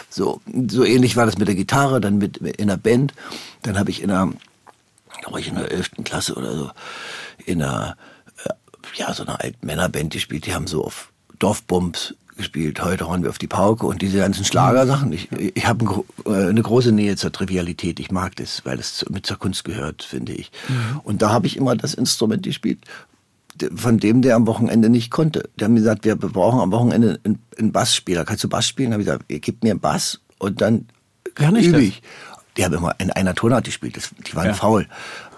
So, 0.08 0.40
so 0.68 0.84
ähnlich 0.84 1.16
war 1.16 1.26
das 1.26 1.38
mit 1.38 1.48
der 1.48 1.54
Gitarre, 1.54 2.00
dann 2.00 2.18
mit 2.18 2.38
in 2.38 2.68
der 2.68 2.76
Band. 2.76 3.14
Dann 3.62 3.78
habe 3.78 3.90
ich 3.90 4.02
in 4.02 4.10
einer, 4.10 4.32
da 5.24 5.32
war 5.32 5.38
ich 5.38 5.48
in 5.48 5.56
der 5.56 5.70
elften 5.70 6.04
Klasse 6.04 6.34
oder 6.34 6.56
so, 6.56 6.70
in 7.44 7.62
einer, 7.62 7.96
äh, 8.44 8.50
ja, 8.94 9.12
so 9.12 9.24
einer 9.24 9.40
alten 9.40 9.66
Männerband 9.66 10.12
gespielt. 10.12 10.46
Die 10.46 10.54
haben 10.54 10.66
so 10.66 10.84
auf 10.84 11.10
Dorfbums 11.38 12.14
gespielt. 12.38 12.82
Heute 12.82 13.06
hauen 13.06 13.22
wir 13.22 13.28
auf 13.28 13.36
die 13.36 13.46
Pauke 13.46 13.86
und 13.86 14.00
diese 14.00 14.18
ganzen 14.18 14.44
Schlagersachen. 14.44 15.12
Ich, 15.12 15.30
ich 15.32 15.66
habe 15.66 16.04
äh, 16.24 16.48
eine 16.48 16.62
große 16.62 16.92
Nähe 16.92 17.16
zur 17.16 17.30
Trivialität. 17.30 18.00
Ich 18.00 18.10
mag 18.10 18.36
das, 18.36 18.64
weil 18.64 18.78
es 18.78 19.04
mit 19.10 19.26
zur 19.26 19.38
Kunst 19.38 19.64
gehört, 19.64 20.02
finde 20.02 20.32
ich. 20.32 20.50
Mhm. 20.68 21.00
Und 21.04 21.20
da 21.20 21.30
habe 21.30 21.46
ich 21.46 21.56
immer 21.58 21.76
das 21.76 21.92
Instrument 21.92 22.44
gespielt, 22.44 22.78
von 23.74 23.98
dem 23.98 24.22
der 24.22 24.36
am 24.36 24.46
Wochenende 24.46 24.88
nicht 24.88 25.10
konnte. 25.10 25.50
Der 25.58 25.66
hat 25.66 25.72
mir 25.72 25.80
gesagt, 25.80 26.04
wir 26.06 26.16
brauchen 26.16 26.60
am 26.60 26.72
Wochenende 26.72 27.20
einen, 27.24 27.38
einen 27.58 27.72
Bassspieler. 27.72 28.24
Kannst 28.24 28.44
du 28.44 28.48
Bass 28.48 28.66
spielen? 28.66 28.90
Da 28.90 28.94
habe 28.94 29.02
ich 29.02 29.08
gesagt, 29.08 29.26
ihr 29.28 29.40
gebt 29.40 29.62
mir 29.62 29.72
einen 29.72 29.80
Bass 29.80 30.20
und 30.38 30.62
dann 30.62 30.86
übe 31.38 31.82
ich. 31.82 32.02
Die 32.56 32.64
haben 32.64 32.74
immer 32.74 32.96
in 32.98 33.12
einer 33.12 33.36
Tonart 33.36 33.64
gespielt, 33.64 33.96
das, 33.96 34.10
die 34.26 34.34
waren 34.34 34.46
ja. 34.46 34.54
faul. 34.54 34.88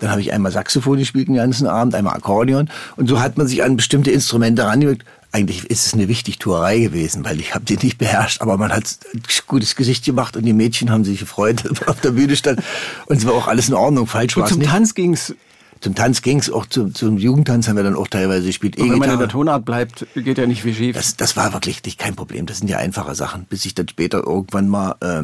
Dann 0.00 0.10
habe 0.10 0.22
ich 0.22 0.32
einmal 0.32 0.52
Saxophon 0.52 0.96
gespielt 0.96 1.28
den 1.28 1.34
ganzen 1.34 1.66
Abend, 1.66 1.94
einmal 1.94 2.14
Akkordeon. 2.14 2.70
Und 2.96 3.08
so 3.10 3.20
hat 3.20 3.36
man 3.36 3.46
sich 3.46 3.62
an 3.62 3.76
bestimmte 3.76 4.10
Instrumente 4.10 4.64
rangewirkt 4.64 5.04
eigentlich 5.32 5.70
ist 5.70 5.86
es 5.86 5.94
eine 5.94 6.08
Wichtigtuerei 6.08 6.80
gewesen, 6.80 7.24
weil 7.24 7.38
ich 7.40 7.54
habe 7.54 7.64
die 7.64 7.76
nicht 7.76 7.98
beherrscht, 7.98 8.40
aber 8.42 8.56
man 8.56 8.72
hat 8.72 8.98
ein 9.14 9.22
gutes 9.46 9.76
Gesicht 9.76 10.04
gemacht 10.04 10.36
und 10.36 10.44
die 10.44 10.52
Mädchen 10.52 10.90
haben 10.90 11.04
sich 11.04 11.20
gefreut, 11.20 11.64
auf 11.86 12.00
der 12.00 12.10
Bühne 12.10 12.36
stand 12.36 12.62
und 13.06 13.16
es 13.16 13.26
war 13.26 13.34
auch 13.34 13.46
alles 13.46 13.68
in 13.68 13.74
Ordnung, 13.74 14.06
falsch 14.06 14.36
war 14.36 14.44
es 14.44 14.50
nicht. 14.50 14.64
Zum 14.64 14.70
Tanz 14.70 14.94
ging's 14.94 15.34
zum 15.80 15.94
Tanz 15.94 16.20
ging's 16.20 16.50
auch 16.50 16.66
zum, 16.66 16.94
zum 16.94 17.16
Jugendtanz 17.16 17.66
haben 17.66 17.76
wir 17.76 17.82
dann 17.82 17.96
auch 17.96 18.08
teilweise 18.08 18.46
gespielt. 18.46 18.76
Und 18.76 18.90
wenn 18.90 18.98
man 18.98 19.10
in 19.12 19.18
der 19.18 19.28
Tonart 19.28 19.64
bleibt, 19.64 20.06
geht 20.14 20.36
ja 20.36 20.46
nicht 20.46 20.64
wie 20.66 20.74
schief. 20.74 20.94
Das, 20.94 21.16
das 21.16 21.38
war 21.38 21.54
wirklich 21.54 21.82
nicht 21.84 21.98
kein 21.98 22.14
Problem. 22.14 22.44
Das 22.44 22.58
sind 22.58 22.68
ja 22.68 22.76
einfache 22.76 23.14
Sachen, 23.14 23.44
bis 23.44 23.64
ich 23.64 23.74
dann 23.74 23.88
später 23.88 24.18
irgendwann 24.26 24.68
mal 24.68 24.96
äh, 25.00 25.22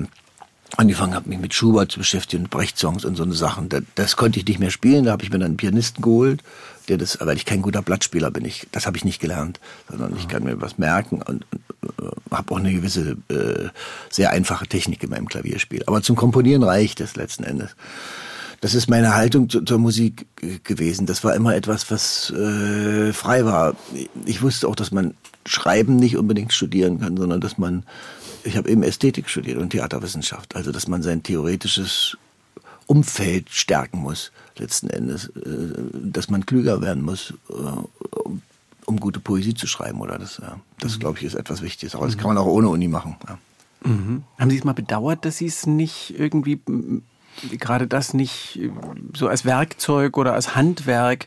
angefangen 0.79 1.14
habe, 1.14 1.29
mich 1.29 1.38
mit 1.38 1.53
Schubert 1.53 1.92
zu 1.92 1.99
beschäftigen, 1.99 2.45
Brecht-Songs 2.45 3.05
und 3.05 3.16
so 3.16 3.23
eine 3.23 3.35
Sachen. 3.35 3.69
Das, 3.69 3.83
das 3.97 4.16
konnte 4.16 4.38
ich 4.38 4.47
nicht 4.47 4.59
mehr 4.59 4.71
spielen. 4.71 5.05
Da 5.05 5.12
habe 5.12 5.25
ich 5.25 5.31
mir 5.31 5.38
dann 5.38 5.49
einen 5.49 5.57
Pianisten 5.59 6.03
geholt, 6.03 6.42
der 6.87 6.99
das, 6.99 7.18
weil 7.20 7.37
ich 7.37 7.44
kein 7.44 7.62
guter 7.62 7.83
Blattspieler 7.83 8.31
bin, 8.31 8.44
ich, 8.44 8.66
das 8.72 8.87
habe 8.87 8.96
ich 8.96 9.05
nicht 9.05 9.20
gelernt, 9.20 9.61
sondern 9.88 10.16
ich 10.16 10.29
kann 10.29 10.44
mir 10.44 10.61
was 10.61 10.79
merken 10.79 11.22
und, 11.22 11.44
und 11.51 11.61
äh, 12.01 12.35
habe 12.35 12.53
auch 12.53 12.59
eine 12.59 12.72
gewisse 12.72 13.16
äh, 13.29 13.68
sehr 14.11 14.31
einfache 14.31 14.66
Technik 14.66 15.03
in 15.03 15.11
meinem 15.11 15.29
Klavierspiel. 15.29 15.83
Aber 15.87 16.03
zum 16.03 16.16
Komponieren 16.16 16.62
reicht 16.62 17.01
es 17.01 17.16
letzten 17.16 17.44
Endes. 17.44 17.77
Das 18.61 18.75
ist 18.75 18.88
meine 18.88 19.14
Haltung 19.14 19.51
zu, 19.51 19.62
zur 19.62 19.79
Musik 19.79 20.27
gewesen. 20.64 21.07
Das 21.07 21.22
war 21.25 21.35
immer 21.35 21.55
etwas, 21.55 21.90
was 21.90 22.31
äh, 22.31 23.12
frei 23.12 23.44
war. 23.44 23.77
Ich 24.25 24.42
wusste 24.42 24.66
auch, 24.66 24.77
dass 24.77 24.90
man 24.90 25.14
Schreiben 25.44 25.96
nicht 25.96 26.16
unbedingt 26.16 26.53
studieren 26.53 27.01
kann, 27.01 27.16
sondern 27.16 27.40
dass 27.40 27.59
man 27.59 27.85
ich 28.46 28.57
habe 28.57 28.70
eben 28.70 28.83
Ästhetik 28.83 29.29
studiert 29.29 29.59
und 29.59 29.70
Theaterwissenschaft, 29.70 30.55
also 30.55 30.72
dass 30.72 30.88
man 30.88 31.03
sein 31.03 31.22
theoretisches 31.22 32.16
Umfeld 32.87 33.51
stärken 33.51 33.99
muss, 33.99 34.31
letzten 34.59 34.88
Endes, 34.88 35.29
äh, 35.29 35.75
dass 35.92 36.31
man 36.31 36.47
klüger 36.47 36.81
werden 36.81 37.03
muss, 37.03 37.35
äh, 37.51 38.33
um 38.87 39.01
gute 39.01 39.21
Poesie 39.21 39.55
zu 39.55 39.66
schreiben, 39.66 40.01
oder? 40.01 40.19
Das, 40.19 40.40
das 40.79 40.97
mhm. 40.97 41.01
glaube 41.01 41.19
ich, 41.19 41.25
ist 41.25 41.35
etwas 41.35 41.62
Wichtiges. 41.62 41.95
Aber 41.95 42.07
das 42.07 42.16
kann 42.16 42.29
man 42.29 42.38
auch 42.38 42.47
ohne 42.47 42.69
Uni 42.69 42.88
machen. 42.88 43.16
Ja. 43.29 43.38
Mhm. 43.85 44.25
Haben 44.38 44.51
Sie 44.51 44.59
es 44.59 44.64
mal 44.64 44.75
bedauert, 44.75 45.25
dass 45.25 45.38
Sie 45.38 45.47
es 45.47 45.66
nicht 45.66 46.14
irgendwie, 46.19 46.61
gerade 47.59 47.87
das 47.87 48.14
nicht 48.14 48.61
so 49.14 49.29
als 49.29 49.45
Werkzeug 49.45 50.16
oder 50.16 50.35
als 50.35 50.55
Handwerk 50.55 51.27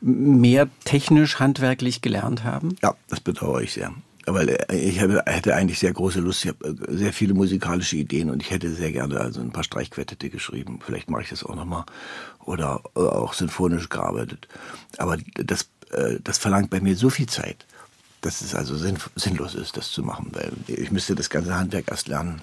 mehr 0.00 0.68
technisch 0.84 1.38
handwerklich 1.38 2.02
gelernt 2.02 2.44
haben? 2.44 2.76
Ja, 2.82 2.94
das 3.08 3.20
bedauere 3.20 3.62
ich 3.62 3.72
sehr 3.72 3.92
weil 4.34 4.58
ich 4.72 5.00
hätte 5.00 5.54
eigentlich 5.54 5.78
sehr 5.78 5.92
große 5.92 6.20
Lust, 6.20 6.44
ich 6.44 6.50
habe 6.50 6.68
äh, 6.68 6.96
sehr 6.96 7.12
viele 7.12 7.34
musikalische 7.34 7.96
Ideen 7.96 8.30
und 8.30 8.42
ich 8.42 8.50
hätte 8.50 8.70
sehr 8.70 8.92
gerne 8.92 9.18
also 9.20 9.40
ein 9.40 9.52
paar 9.52 9.64
Streichquartette 9.64 10.30
geschrieben. 10.30 10.80
Vielleicht 10.84 11.10
mache 11.10 11.22
ich 11.22 11.28
das 11.30 11.44
auch 11.44 11.54
nochmal 11.54 11.84
oder 12.48 12.80
auch 12.94 13.34
sinfonisch 13.34 13.88
gearbeitet. 13.88 14.48
Aber 14.96 15.18
das, 15.34 15.68
äh, 15.90 16.16
das 16.22 16.38
verlangt 16.38 16.70
bei 16.70 16.80
mir 16.80 16.96
so 16.96 17.10
viel 17.10 17.28
Zeit, 17.28 17.66
dass 18.22 18.40
es 18.40 18.54
also 18.54 18.76
sinnlos 18.76 19.54
ist, 19.54 19.76
das 19.76 19.92
zu 19.92 20.02
machen, 20.02 20.30
weil 20.32 20.52
ich 20.66 20.90
müsste 20.90 21.14
das 21.14 21.30
ganze 21.30 21.54
Handwerk 21.54 21.90
erst 21.90 22.08
lernen. 22.08 22.40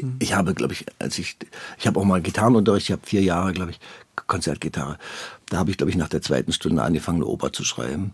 Mhm. 0.00 0.16
Ich 0.18 0.34
habe, 0.34 0.54
glaube 0.54 0.72
ich, 0.72 0.86
als 0.98 1.18
ich, 1.18 1.36
ich 1.78 1.86
habe 1.86 2.00
auch 2.00 2.04
mal 2.04 2.22
Gitarrenunterricht, 2.22 2.86
ich 2.88 2.92
habe 2.92 3.06
vier 3.06 3.22
Jahre, 3.22 3.52
glaube 3.52 3.72
ich, 3.72 3.80
Konzertgitarre. 4.26 4.98
Da 5.48 5.58
habe 5.58 5.70
ich, 5.70 5.76
glaube 5.76 5.90
ich, 5.90 5.96
nach 5.96 6.08
der 6.08 6.22
zweiten 6.22 6.52
Stunde 6.52 6.82
angefangen, 6.82 7.18
eine 7.18 7.26
Oper 7.26 7.52
zu 7.52 7.64
schreiben. 7.64 8.12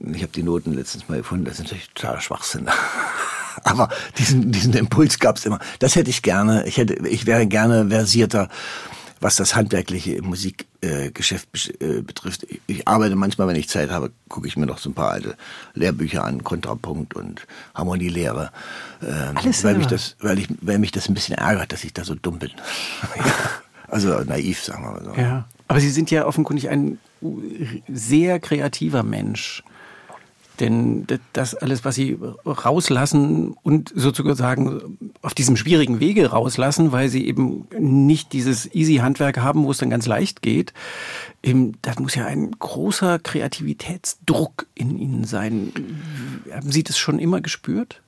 Ich 0.00 0.22
habe 0.22 0.32
die 0.32 0.42
Noten 0.42 0.74
letztens 0.74 1.08
mal 1.08 1.18
gefunden, 1.18 1.46
das 1.46 1.54
ist 1.54 1.64
natürlich 1.64 1.88
totaler 1.94 2.20
Schwachsinn. 2.20 2.68
Aber 3.64 3.88
diesen, 4.18 4.52
diesen 4.52 4.74
Impuls 4.74 5.18
gab 5.18 5.36
es 5.36 5.44
immer. 5.44 5.58
Das 5.80 5.96
hätte 5.96 6.10
ich 6.10 6.22
gerne. 6.22 6.66
Ich 6.66 6.76
hätte, 6.76 6.94
ich 7.08 7.26
wäre 7.26 7.46
gerne 7.46 7.88
versierter, 7.88 8.48
was 9.20 9.36
das 9.36 9.54
handwerkliche 9.54 10.14
im 10.14 10.26
Musikgeschäft 10.26 11.48
äh, 11.80 12.02
betrifft. 12.02 12.46
Ich 12.66 12.86
arbeite 12.86 13.16
manchmal, 13.16 13.48
wenn 13.48 13.56
ich 13.56 13.68
Zeit 13.68 13.90
habe, 13.90 14.12
gucke 14.28 14.46
ich 14.46 14.56
mir 14.56 14.66
noch 14.66 14.78
so 14.78 14.90
ein 14.90 14.94
paar 14.94 15.10
alte 15.10 15.36
Lehrbücher 15.74 16.24
an, 16.24 16.44
Kontrapunkt 16.44 17.14
und 17.14 17.46
Harmonielehre. 17.74 18.50
Ähm, 19.02 19.36
Alles 19.36 19.64
weil 19.64 19.76
mich 19.76 19.86
das, 19.86 20.16
weil 20.20 20.38
ich, 20.38 20.48
weil 20.60 20.78
mich 20.78 20.92
das 20.92 21.08
ein 21.08 21.14
bisschen 21.14 21.36
ärgert, 21.36 21.72
dass 21.72 21.84
ich 21.84 21.92
da 21.92 22.04
so 22.04 22.14
dumm 22.14 22.38
bin. 22.38 22.50
also 23.88 24.20
naiv, 24.24 24.62
sagen 24.62 24.84
wir 24.84 24.92
mal 24.92 25.04
so. 25.04 25.20
Ja. 25.20 25.48
Aber 25.66 25.80
Sie 25.80 25.90
sind 25.90 26.10
ja 26.10 26.26
offenkundig 26.26 26.70
ein 26.70 26.98
sehr 27.88 28.40
kreativer 28.40 29.02
Mensch. 29.02 29.62
Denn 30.60 31.06
das 31.32 31.54
alles, 31.54 31.84
was 31.84 31.94
sie 31.94 32.18
rauslassen 32.44 33.54
und 33.62 33.92
sozusagen 33.94 34.98
auf 35.22 35.34
diesem 35.34 35.56
schwierigen 35.56 36.00
Wege 36.00 36.30
rauslassen, 36.30 36.90
weil 36.92 37.08
sie 37.08 37.26
eben 37.26 37.66
nicht 37.78 38.32
dieses 38.32 38.72
Easy-Handwerk 38.74 39.38
haben, 39.38 39.64
wo 39.64 39.70
es 39.70 39.78
dann 39.78 39.90
ganz 39.90 40.06
leicht 40.06 40.42
geht, 40.42 40.72
das 41.82 41.98
muss 41.98 42.14
ja 42.14 42.26
ein 42.26 42.50
großer 42.58 43.18
Kreativitätsdruck 43.18 44.66
in 44.74 44.98
ihnen 44.98 45.24
sein. 45.24 45.72
Haben 46.52 46.72
Sie 46.72 46.82
das 46.82 46.98
schon 46.98 47.18
immer 47.18 47.40
gespürt? 47.40 48.02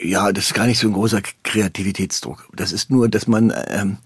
Ja, 0.00 0.32
das 0.32 0.46
ist 0.46 0.54
gar 0.54 0.66
nicht 0.66 0.78
so 0.78 0.88
ein 0.88 0.92
großer 0.92 1.22
Kreativitätsdruck. 1.42 2.48
Das 2.54 2.72
ist 2.72 2.90
nur, 2.90 3.08
dass 3.08 3.26
man, 3.26 3.52
ähm, 3.68 3.96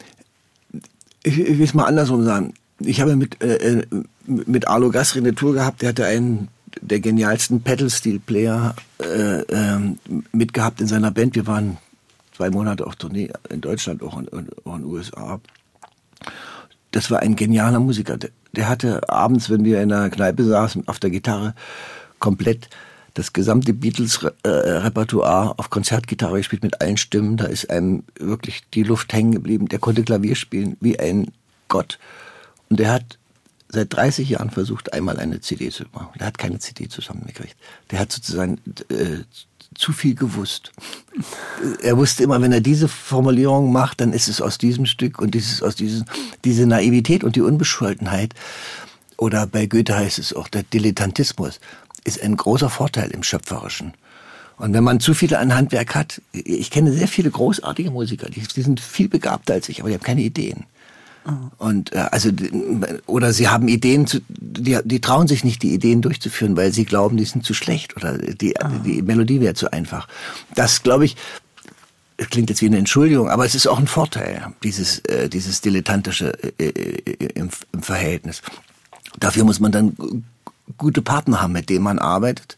ich, 1.25 1.39
ich 1.39 1.59
will 1.59 1.65
es 1.65 1.75
mal 1.75 1.87
andersrum 1.87 2.23
sagen. 2.23 2.55
Ich 2.79 3.01
habe 3.01 3.17
mit, 3.17 3.43
äh, 3.43 3.81
äh 3.81 3.87
mit 4.27 4.69
Arlo 4.69 4.91
Gasri 4.91 5.19
eine 5.19 5.35
Tour 5.35 5.55
gehabt, 5.55 5.83
der 5.83 5.89
hatte 5.89 6.07
einen 6.07 6.49
der 6.81 7.01
genialsten 7.01 7.63
Pedal-Steel-Player 7.63 8.75
äh, 9.01 9.41
äh, 9.41 9.97
mitgehabt 10.33 10.81
in 10.81 10.87
seiner 10.87 11.11
Band. 11.11 11.35
Wir 11.35 11.47
waren 11.47 11.79
zwei 12.37 12.51
Monate 12.51 12.87
auf 12.87 12.97
Tournee 12.97 13.31
in 13.49 13.61
Deutschland, 13.61 14.03
auch 14.03 14.19
in, 14.19 14.29
auch 14.65 14.77
in 14.77 14.83
den 14.83 14.85
USA. 14.85 15.41
Das 16.93 17.11
war 17.11 17.21
ein 17.21 17.37
genialer 17.37 17.81
Musiker. 17.81 18.17
Der, 18.17 18.31
der 18.53 18.69
hatte 18.69 19.09
abends, 19.09 19.51
wenn 19.51 19.65
wir 19.65 19.83
in 19.83 19.91
der 19.91 20.11
Kneipe 20.11 20.45
saßen, 20.45 20.89
auf 20.89 20.99
der 20.99 21.11
Gitarre 21.11 21.55
komplett 22.19 22.69
das 23.15 23.33
gesamte 23.33 23.75
Beatles-Repertoire 23.75 25.59
auf 25.59 25.71
Konzertgitarre 25.71 26.39
gespielt 26.39 26.63
mit 26.63 26.81
allen 26.81 26.97
Stimmen. 26.97 27.37
Da 27.37 27.47
ist 27.47 27.71
einem 27.71 28.05
wirklich 28.19 28.63
die 28.73 28.85
Luft 28.85 29.13
hängen 29.13 29.33
geblieben. 29.33 29.69
Der 29.69 29.79
konnte 29.79 30.05
Klavier 30.05 30.37
spielen 30.37 30.77
wie 30.81 30.99
ein 30.99 31.33
Gott. 31.69 31.99
Und 32.69 32.79
der 32.79 32.93
hat 32.93 33.19
seit 33.73 33.93
30 33.95 34.29
Jahren 34.29 34.51
versucht, 34.51 34.93
einmal 34.93 35.19
eine 35.19 35.41
CD 35.41 35.71
zu 35.71 35.85
machen. 35.93 36.11
Der 36.19 36.27
hat 36.27 36.39
keine 36.39 36.59
CD 36.59 36.89
zusammengekriegt. 36.89 37.57
Der 37.91 38.01
hat 38.01 38.13
sozusagen 38.13 38.59
äh, 38.89 39.19
zu 39.75 39.93
viel 39.93 40.15
gewusst. 40.15 40.73
er 41.83 41.97
wusste 41.97 42.25
immer, 42.25 42.41
wenn 42.43 42.53
er 42.53 42.61
diese 42.61 42.89
Formulierung 42.89 43.73
macht, 43.73 44.01
dann 44.01 44.13
ist 44.13 44.29
es 44.29 44.41
aus 44.41 44.59
diesem 44.59 44.87
Stück 44.87 45.21
und 45.21 45.35
dieses 45.35 45.63
aus 45.63 45.77
diesem 45.77 46.05
diese 46.45 46.67
Naivität 46.67 47.23
und 47.23 47.37
die 47.37 47.43
Unbescholtenheit 47.43 48.35
oder 49.17 49.47
bei 49.47 49.67
Goethe 49.67 49.97
heißt 49.97 50.19
es 50.19 50.35
auch 50.35 50.49
der 50.49 50.65
Dilettantismus 50.65 51.61
ist 52.05 52.23
ein 52.23 52.37
großer 52.37 52.71
Vorteil 52.71 53.11
im 53.11 53.23
schöpferischen. 53.23 53.93
Und 54.57 54.75
wenn 54.75 54.85
man 54.85 55.01
zu 55.01 55.15
viele 55.15 55.39
an 55.39 55.55
Handwerk 55.55 55.95
hat, 55.95 56.21
ich 56.33 56.71
kenne 56.71 56.93
sehr 56.93 57.09
viele 57.09 57.31
großartige 57.31 57.91
Musiker, 57.91 58.29
die, 58.29 58.41
die 58.41 58.63
sind 58.63 58.81
viel 58.81 59.09
begabter 59.09 59.55
als 59.55 59.69
ich, 59.69 59.81
aber 59.81 59.89
die 59.89 59.95
haben 59.95 60.03
keine 60.03 60.23
Ideen. 60.23 60.65
Und 61.59 61.93
äh, 61.93 61.99
also 62.11 62.31
oder 63.07 63.33
sie 63.33 63.49
haben 63.49 63.69
Ideen, 63.69 64.07
zu, 64.07 64.21
die, 64.29 64.79
die 64.85 65.01
trauen 65.01 65.29
sich 65.29 65.45
nicht, 65.45 65.63
die 65.63 65.75
Ideen 65.75 66.01
durchzuführen, 66.01 66.57
weil 66.57 66.73
sie 66.73 66.85
glauben, 66.85 67.17
die 67.17 67.25
sind 67.25 67.45
zu 67.45 67.53
schlecht 67.53 67.97
oder 67.97 68.17
die, 68.17 68.55
oh. 68.63 68.69
die 68.85 69.03
Melodie 69.03 69.41
wäre 69.41 69.55
zu 69.55 69.71
einfach. 69.71 70.09
Das 70.55 70.83
glaube 70.83 71.05
ich, 71.05 71.17
klingt 72.17 72.51
jetzt 72.51 72.63
wie 72.63 72.67
eine 72.67 72.79
Entschuldigung, 72.79 73.31
aber 73.31 73.45
es 73.45 73.55
ist 73.55 73.67
auch 73.67 73.79
ein 73.79 73.87
Vorteil, 73.87 74.47
dieses, 74.63 75.01
äh, 75.01 75.29
dieses 75.29 75.61
dilettantische 75.61 76.33
äh, 76.59 76.69
äh, 76.69 77.27
im, 77.35 77.51
im 77.73 77.83
Verhältnis. 77.83 78.43
Dafür 79.19 79.45
muss 79.45 79.61
man 79.61 79.73
dann 79.73 79.97
gute 80.79 81.03
Partner 81.03 81.43
haben, 81.43 81.53
mit 81.53 81.69
denen 81.69 81.85
man 81.85 81.99
arbeitet, 81.99 82.57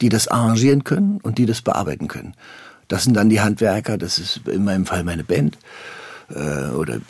die 0.00 0.08
das 0.08 0.28
arrangieren 0.28 0.84
können 0.84 1.18
und 1.22 1.38
die 1.38 1.46
das 1.46 1.62
bearbeiten 1.62 2.08
können. 2.08 2.34
Das 2.88 3.04
sind 3.04 3.14
dann 3.14 3.30
die 3.30 3.40
Handwerker, 3.40 3.96
das 3.96 4.18
ist 4.18 4.42
in 4.46 4.64
meinem 4.64 4.86
Fall 4.86 5.04
meine 5.04 5.24
Band 5.24 5.58
äh, 6.30 6.68
oder 6.70 6.96
äh, 6.96 7.00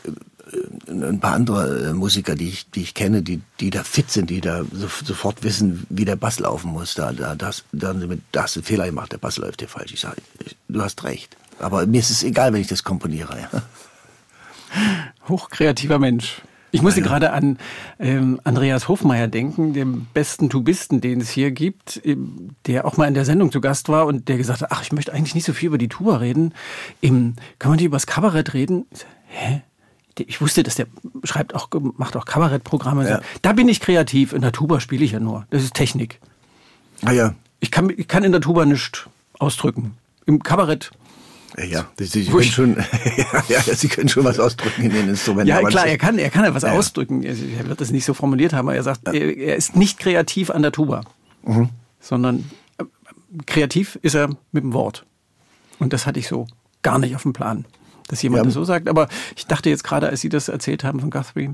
ein 0.89 1.21
paar 1.21 1.35
andere 1.35 1.91
äh, 1.91 1.93
Musiker, 1.93 2.35
die 2.35 2.49
ich, 2.49 2.71
die 2.71 2.83
ich 2.83 2.95
kenne, 2.95 3.23
die, 3.23 3.41
die 3.61 3.71
da 3.71 3.83
fit 3.83 4.11
sind, 4.11 4.31
die 4.31 4.41
da 4.41 4.65
so, 4.73 4.89
sofort 5.05 5.43
wissen, 5.43 5.87
wie 5.89 6.05
der 6.05 6.17
Bass 6.17 6.39
laufen 6.39 6.73
muss. 6.73 6.95
Da, 6.95 7.13
da, 7.13 7.35
das, 7.35 7.65
da, 7.73 7.95
da 8.33 8.43
hast 8.43 8.57
du 8.57 8.61
einen 8.61 8.65
Fehler 8.65 8.87
gemacht, 8.87 9.13
der 9.13 9.19
Bass 9.19 9.37
läuft 9.37 9.61
dir 9.61 9.69
falsch. 9.69 9.93
Ich 9.93 10.01
sage, 10.01 10.21
du 10.69 10.83
hast 10.83 11.05
recht. 11.05 11.37
Aber 11.59 11.87
mir 11.87 12.01
ist 12.01 12.11
es 12.11 12.23
egal, 12.23 12.53
wenn 12.53 12.61
ich 12.61 12.67
das 12.69 12.83
komponiere. 12.83 13.49
Ja. 13.53 13.63
Hochkreativer 15.29 15.99
Mensch. 15.99 16.43
Ich 16.75 16.83
musste 16.83 17.01
ja. 17.01 17.07
gerade 17.07 17.33
an 17.33 17.59
ähm, 18.01 18.41
Andreas 18.43 18.89
Hofmeier 18.89 19.29
denken, 19.29 19.75
dem 19.75 20.09
besten 20.13 20.51
Tubisten, 20.51 21.01
den 21.01 21.21
es 21.21 21.31
hier 21.31 21.53
gibt, 21.53 22.03
der 22.67 22.85
auch 22.85 22.97
mal 22.97 23.07
in 23.07 23.15
der 23.15 23.25
Sendung 23.25 23.53
zu 23.53 23.61
Gast 23.61 23.89
war 23.89 24.07
und 24.07 24.29
der 24.29 24.39
gesagt 24.39 24.61
hat, 24.61 24.73
ach, 24.73 24.83
ich 24.83 24.91
möchte 24.91 25.13
eigentlich 25.13 25.37
nicht 25.37 25.45
so 25.45 25.53
viel 25.53 25.69
über 25.69 25.79
die 25.79 25.89
Tuba 25.89 26.17
reden. 26.17 26.53
Im, 27.01 27.37
kann 27.61 27.71
man 27.71 27.77
nicht 27.77 27.87
über 27.87 27.95
das 27.95 28.09
Kabarett 28.09 28.55
reden? 28.55 28.87
Hä? 29.27 29.63
Ich 30.19 30.41
wusste, 30.41 30.63
dass 30.63 30.77
der 30.77 30.87
schreibt 31.25 31.55
auch, 31.55 31.69
macht 31.97 32.17
auch 32.17 32.25
Kabarettprogramme. 32.25 33.09
Ja. 33.09 33.21
Da 33.43 33.53
bin 33.53 33.69
ich 33.69 33.81
kreativ. 33.81 34.33
In 34.33 34.43
der 34.43 34.53
Tuba 34.53 34.81
spiele 34.81 35.05
ich 35.05 35.13
ja 35.13 35.21
nur. 35.21 35.47
Das 35.51 35.63
ist 35.63 35.75
Technik. 35.75 36.21
Ah 37.05 37.13
ja. 37.13 37.35
Ich 37.61 37.71
kann, 37.71 37.91
ich 37.95 38.09
kann 38.09 38.25
in 38.25 38.33
der 38.33 38.41
Tuba 38.41 38.65
nicht 38.65 39.09
ausdrücken. 39.39 39.97
Im 40.27 40.43
Kabarett. 40.43 40.91
Ja, 41.57 41.87
Sie, 41.99 42.07
Sie 42.07 42.25
können 42.25 42.43
schon, 42.43 42.77
ja, 43.17 43.45
ja, 43.49 43.61
Sie 43.61 43.89
können 43.89 44.09
schon 44.09 44.25
was 44.25 44.41
ausdrücken 44.41 44.83
in 44.83 44.91
den 44.91 45.09
Instrumenten. 45.09 45.49
Ja, 45.49 45.63
klar, 45.63 45.87
er 45.87 45.99
kann, 45.99 46.19
er 46.19 46.31
kann 46.31 46.45
ja 46.45 46.53
was 46.53 46.65
ja. 46.65 46.73
ausdrücken. 46.73 47.23
Er 47.23 47.69
wird 47.69 47.81
das 47.81 47.91
nicht 47.91 48.05
so 48.05 48.13
formuliert 48.13 48.53
haben, 48.53 48.69
aber 48.69 48.77
er 48.77 48.83
sagt, 48.83 49.07
er, 49.07 49.15
er 49.15 49.55
ist 49.55 49.77
nicht 49.77 50.01
kreativ 50.01 50.51
an 50.51 50.63
der 50.63 50.73
Tuba, 50.73 51.03
mhm. 51.45 51.69
sondern 52.01 52.51
äh, 52.79 52.85
kreativ 53.47 53.99
ist 54.03 54.15
er 54.15 54.31
mit 54.51 54.65
dem 54.65 54.73
Wort. 54.73 55.07
Und 55.79 55.93
das 55.93 56.07
hatte 56.07 56.19
ich 56.19 56.27
so 56.27 56.49
gar 56.83 56.99
nicht 56.99 57.15
auf 57.15 57.23
dem 57.23 57.33
Plan 57.33 57.65
dass 58.09 58.23
jemand 58.23 58.47
das 58.47 58.55
so 58.55 58.65
sagt. 58.65 58.89
Aber 58.89 59.09
ich 59.37 59.47
dachte 59.47 59.71
jetzt 59.71 59.85
gerade, 59.85 60.09
als 60.09 60.21
Sie 60.21 60.29
das 60.29 60.49
erzählt 60.49 60.85
haben 60.85 61.01
von 61.01 61.11
Guthrie. 61.11 61.51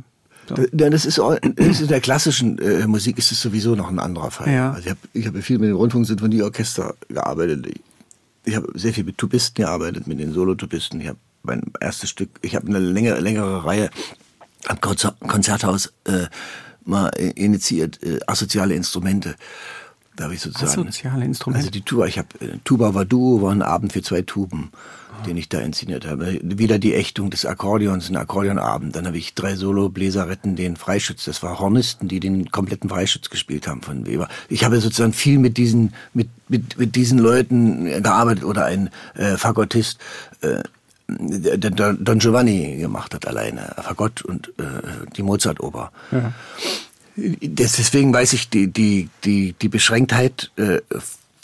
So. 0.49 0.57
Das, 0.73 1.05
ist, 1.05 1.19
das 1.19 1.67
ist 1.67 1.81
in 1.81 1.89
der 1.89 2.01
klassischen 2.01 2.59
äh, 2.59 2.87
Musik 2.87 3.19
ist 3.19 3.31
es 3.31 3.41
sowieso 3.41 3.77
noch 3.77 3.89
ein 3.89 4.01
anderer 4.01 4.31
Fall. 4.31 4.53
Ja. 4.53 4.73
Also 4.73 4.87
ich 4.87 4.91
habe 4.91 5.01
ich 5.13 5.27
hab 5.27 5.37
viel 5.45 5.59
mit 5.59 5.69
dem 5.69 5.77
Rundfunksinfonieorchester 5.77 6.95
gearbeitet. 7.09 7.69
Ich 8.45 8.57
habe 8.57 8.67
sehr 8.75 8.93
viel 8.93 9.05
mit 9.05 9.17
Tubisten 9.17 9.65
gearbeitet, 9.65 10.07
mit 10.07 10.19
den 10.19 10.33
Solotubisten. 10.33 11.01
Ich 11.01 11.09
habe 11.09 11.19
mein 11.43 11.63
erstes 11.81 12.11
Stück, 12.11 12.31
ich 12.43 12.57
habe 12.57 12.67
eine 12.67 12.79
längere, 12.79 13.21
längere 13.21 13.65
Reihe 13.65 13.91
am 14.67 14.81
Konzer 14.81 15.15
Konzerthaus 15.27 15.93
äh, 16.05 16.27
mal 16.85 17.09
initiiert, 17.11 18.03
äh, 18.03 18.19
asoziale 18.27 18.75
Instrumente. 18.75 19.37
Da 20.17 20.25
habe 20.25 20.35
ich 20.35 20.41
sozusagen. 20.41 20.89
Asoziale 20.89 21.25
Instrumente. 21.25 21.61
Also 21.61 21.71
die 21.71 21.83
Tuba, 21.83 22.07
ich 22.07 22.19
habe 22.19 22.29
äh, 22.41 22.59
Tuba 22.65 22.95
war 22.95 23.05
Duo, 23.05 23.41
war 23.43 23.53
ein 23.53 23.63
Abend 23.63 23.93
für 23.93 24.03
zwei 24.03 24.23
Tuben. 24.23 24.73
Den 25.27 25.37
ich 25.37 25.49
da 25.49 25.61
inszeniert 25.61 26.07
habe. 26.07 26.39
Wieder 26.43 26.79
die 26.79 26.95
Ächtung 26.95 27.31
des 27.31 27.47
Akkordeons, 27.47 28.09
ein 28.09 28.17
Akkordeonabend. 28.17 28.95
Dann 28.97 29.07
habe 29.07 29.19
ich 29.19 29.35
drei 29.35 29.57
Solo-Bläserretten, 29.57 30.57
den 30.57 30.77
Freischütz. 30.77 31.25
Das 31.25 31.43
war 31.43 31.59
Hornisten, 31.59 32.09
die 32.09 32.21
den 32.21 32.51
kompletten 32.51 32.91
Freischütz 32.91 33.31
gespielt 33.31 33.67
haben 33.67 33.83
von 33.83 34.07
Weber. 34.07 34.29
Ich 34.49 34.65
habe 34.65 34.81
sozusagen 34.81 35.13
viel 35.13 35.39
mit 35.39 35.57
diesen, 35.57 35.95
mit, 36.15 36.29
mit, 36.49 36.79
mit 36.79 36.97
diesen 36.97 37.19
Leuten 37.19 37.85
gearbeitet 38.03 38.45
oder 38.45 38.65
ein 38.67 38.91
äh, 39.15 39.37
Fagottist. 39.37 39.99
Äh, 40.41 40.63
der 41.09 41.71
Don 41.71 42.19
Giovanni 42.19 42.77
gemacht 42.77 43.15
hat 43.15 43.27
alleine, 43.27 43.75
Fagott 43.83 44.23
und 44.23 44.49
äh, 44.59 44.63
die 45.17 45.23
Mozart-Oper. 45.23 45.91
Ja. 46.13 46.33
Deswegen 47.17 48.13
weiß 48.15 48.33
ich 48.33 48.49
die, 48.49 48.69
die, 48.69 49.09
die, 49.25 49.55
die 49.61 49.69
Beschränktheit 49.69 50.53
äh, 50.57 50.81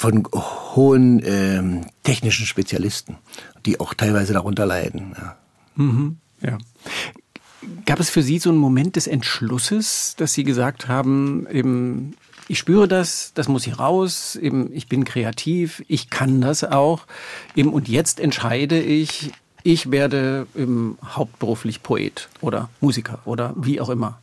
von 0.06 0.28
hohen 0.76 1.20
äh, 1.24 1.84
technischen 2.04 2.46
Spezialisten, 2.46 3.16
die 3.64 3.80
auch 3.80 3.92
teilweise 3.92 4.32
darunter 4.32 4.64
leiden. 4.64 5.16
Ja. 5.18 5.36
Mhm, 5.74 6.18
ja. 6.40 6.58
Gab 7.86 7.98
es 7.98 8.08
für 8.08 8.22
Sie 8.22 8.38
so 8.38 8.50
einen 8.50 8.58
Moment 8.58 8.94
des 8.94 9.08
Entschlusses, 9.08 10.14
dass 10.16 10.32
Sie 10.32 10.44
gesagt 10.44 10.86
haben, 10.86 11.48
eben, 11.50 12.14
ich 12.46 12.60
spüre 12.60 12.86
das, 12.86 13.32
das 13.34 13.48
muss 13.48 13.64
hier 13.64 13.78
raus, 13.80 14.36
eben, 14.36 14.72
ich 14.72 14.88
bin 14.88 15.04
kreativ, 15.04 15.82
ich 15.88 16.08
kann 16.08 16.40
das 16.40 16.62
auch, 16.62 17.06
eben, 17.56 17.72
und 17.72 17.88
jetzt 17.88 18.20
entscheide 18.20 18.80
ich, 18.80 19.32
ich 19.64 19.90
werde 19.90 20.46
ähm, 20.56 20.98
hauptberuflich 21.04 21.82
Poet 21.82 22.28
oder 22.40 22.70
Musiker 22.80 23.18
oder 23.24 23.52
wie 23.56 23.80
auch 23.80 23.88
immer. 23.88 24.20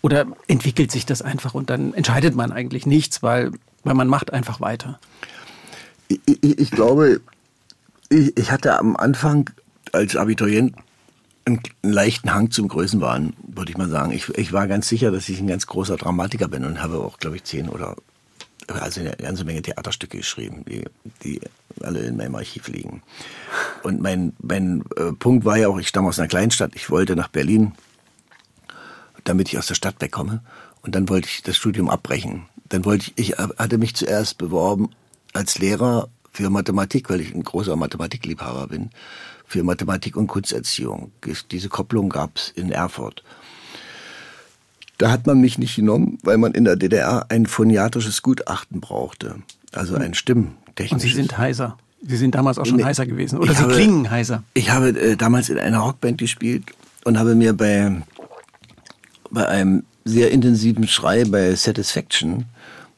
Oder 0.00 0.26
entwickelt 0.48 0.90
sich 0.90 1.04
das 1.04 1.20
einfach 1.20 1.52
und 1.52 1.68
dann 1.68 1.92
entscheidet 1.92 2.34
man 2.34 2.50
eigentlich 2.50 2.86
nichts, 2.86 3.22
weil, 3.22 3.52
weil 3.86 3.94
man 3.94 4.08
macht 4.08 4.32
einfach 4.32 4.60
weiter. 4.60 4.98
Ich, 6.08 6.20
ich, 6.26 6.58
ich 6.58 6.70
glaube, 6.70 7.20
ich, 8.08 8.36
ich 8.36 8.50
hatte 8.50 8.78
am 8.78 8.96
Anfang 8.96 9.50
als 9.92 10.16
Abiturient 10.16 10.74
einen, 11.44 11.60
leichten 11.82 12.34
Hang 12.34 12.50
zum 12.50 12.66
Größenwahn, 12.66 13.34
würde 13.46 13.70
ich 13.70 13.78
mal 13.78 13.88
sagen. 13.88 14.10
Ich, 14.10 14.28
ich 14.30 14.52
war 14.52 14.66
ganz 14.66 14.88
sicher, 14.88 15.12
dass 15.12 15.28
ich 15.28 15.38
ein 15.38 15.46
ganz 15.46 15.66
großer 15.66 15.96
Dramatiker 15.96 16.48
bin 16.48 16.64
und 16.64 16.82
habe 16.82 16.98
auch, 16.98 17.18
glaube 17.18 17.36
ich, 17.36 17.44
zehn 17.44 17.68
oder 17.68 17.96
also 18.66 19.00
eine 19.00 19.12
ganze 19.12 19.44
Menge 19.44 19.62
Theaterstücke 19.62 20.18
geschrieben, 20.18 20.64
die, 20.68 20.84
die 21.22 21.40
alle 21.82 22.00
in 22.00 22.16
meinem 22.16 22.34
Archiv 22.34 22.66
liegen. 22.66 23.02
Und 23.84 24.02
mein, 24.02 24.32
mein 24.42 24.82
äh, 24.96 25.12
Punkt 25.12 25.44
war 25.44 25.56
ja 25.56 25.68
auch, 25.68 25.78
ich 25.78 25.86
stamme 25.86 26.08
aus 26.08 26.18
einer 26.18 26.26
Kleinstadt, 26.26 26.72
ich 26.74 26.90
wollte 26.90 27.14
nach 27.14 27.28
Berlin, 27.28 27.72
damit 29.22 29.48
ich 29.48 29.58
aus 29.58 29.68
der 29.68 29.76
Stadt 29.76 30.00
wegkomme. 30.00 30.42
Und 30.82 30.96
dann 30.96 31.08
wollte 31.08 31.28
ich 31.28 31.44
das 31.44 31.56
Studium 31.56 31.88
abbrechen. 31.88 32.46
Dann 32.68 32.84
wollte 32.84 33.12
ich, 33.14 33.30
ich 33.30 33.38
hatte 33.38 33.78
mich 33.78 33.94
zuerst 33.94 34.38
beworben 34.38 34.90
als 35.32 35.58
Lehrer 35.58 36.08
für 36.32 36.50
Mathematik, 36.50 37.08
weil 37.10 37.20
ich 37.20 37.34
ein 37.34 37.42
großer 37.42 37.76
Mathematikliebhaber 37.76 38.68
bin, 38.68 38.90
für 39.46 39.62
Mathematik 39.62 40.16
und 40.16 40.26
Kunsterziehung. 40.26 41.12
Diese 41.50 41.68
Kopplung 41.68 42.08
gab 42.08 42.36
es 42.36 42.50
in 42.50 42.70
Erfurt. 42.70 43.22
Da 44.98 45.10
hat 45.10 45.26
man 45.26 45.40
mich 45.40 45.58
nicht 45.58 45.76
genommen, 45.76 46.18
weil 46.22 46.38
man 46.38 46.52
in 46.52 46.64
der 46.64 46.76
DDR 46.76 47.26
ein 47.28 47.46
phoniatrisches 47.46 48.22
Gutachten 48.22 48.80
brauchte. 48.80 49.36
Also 49.72 49.94
ein 49.94 50.14
Stimmtechnisches. 50.14 50.92
Und 50.92 51.00
Sie 51.00 51.14
sind 51.14 51.38
heiser. 51.38 51.76
Sie 52.02 52.16
sind 52.16 52.34
damals 52.34 52.58
auch 52.58 52.66
schon 52.66 52.76
nee, 52.76 52.84
heiser 52.84 53.06
gewesen. 53.06 53.38
Oder 53.38 53.54
Sie 53.54 53.62
habe, 53.62 53.74
klingen 53.74 54.10
heiser. 54.10 54.42
Ich 54.54 54.70
habe 54.70 54.88
äh, 54.88 55.16
damals 55.16 55.48
in 55.48 55.58
einer 55.58 55.78
Rockband 55.78 56.18
gespielt 56.18 56.64
und 57.04 57.18
habe 57.18 57.34
mir 57.34 57.52
bei, 57.52 58.02
bei 59.30 59.46
einem 59.46 59.84
sehr 60.04 60.30
intensiven 60.30 60.86
Schrei 60.88 61.24
bei 61.24 61.54
Satisfaction 61.54 62.46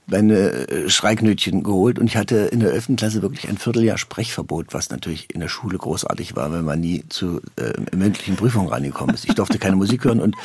meine 0.09 0.35
äh, 0.35 0.91
Schreiknötchen 0.91 1.63
geholt 1.63 1.99
und 1.99 2.07
ich 2.07 2.17
hatte 2.17 2.37
in 2.37 2.61
der 2.61 2.73
11. 2.73 2.97
Klasse 2.97 3.23
wirklich 3.23 3.49
ein 3.49 3.59
Vierteljahr 3.59 3.99
Sprechverbot, 3.99 4.73
was 4.73 4.91
natürlich 4.91 5.33
in 5.33 5.41
der 5.41 5.49
Schule 5.49 5.79
großartig 5.79 6.37
war, 6.37 6.53
wenn 6.53 6.65
man 6.65 6.81
nie 6.81 7.05
zu 7.09 7.41
äh, 7.57 7.97
mündlichen 7.97 8.37
Prüfungen 8.37 8.69
rangekommen 8.69 9.15
ist. 9.15 9.27
Ich 9.27 9.35
durfte 9.35 9.59
keine 9.59 9.77
Musik 9.77 10.05
hören 10.05 10.21
und, 10.21 10.37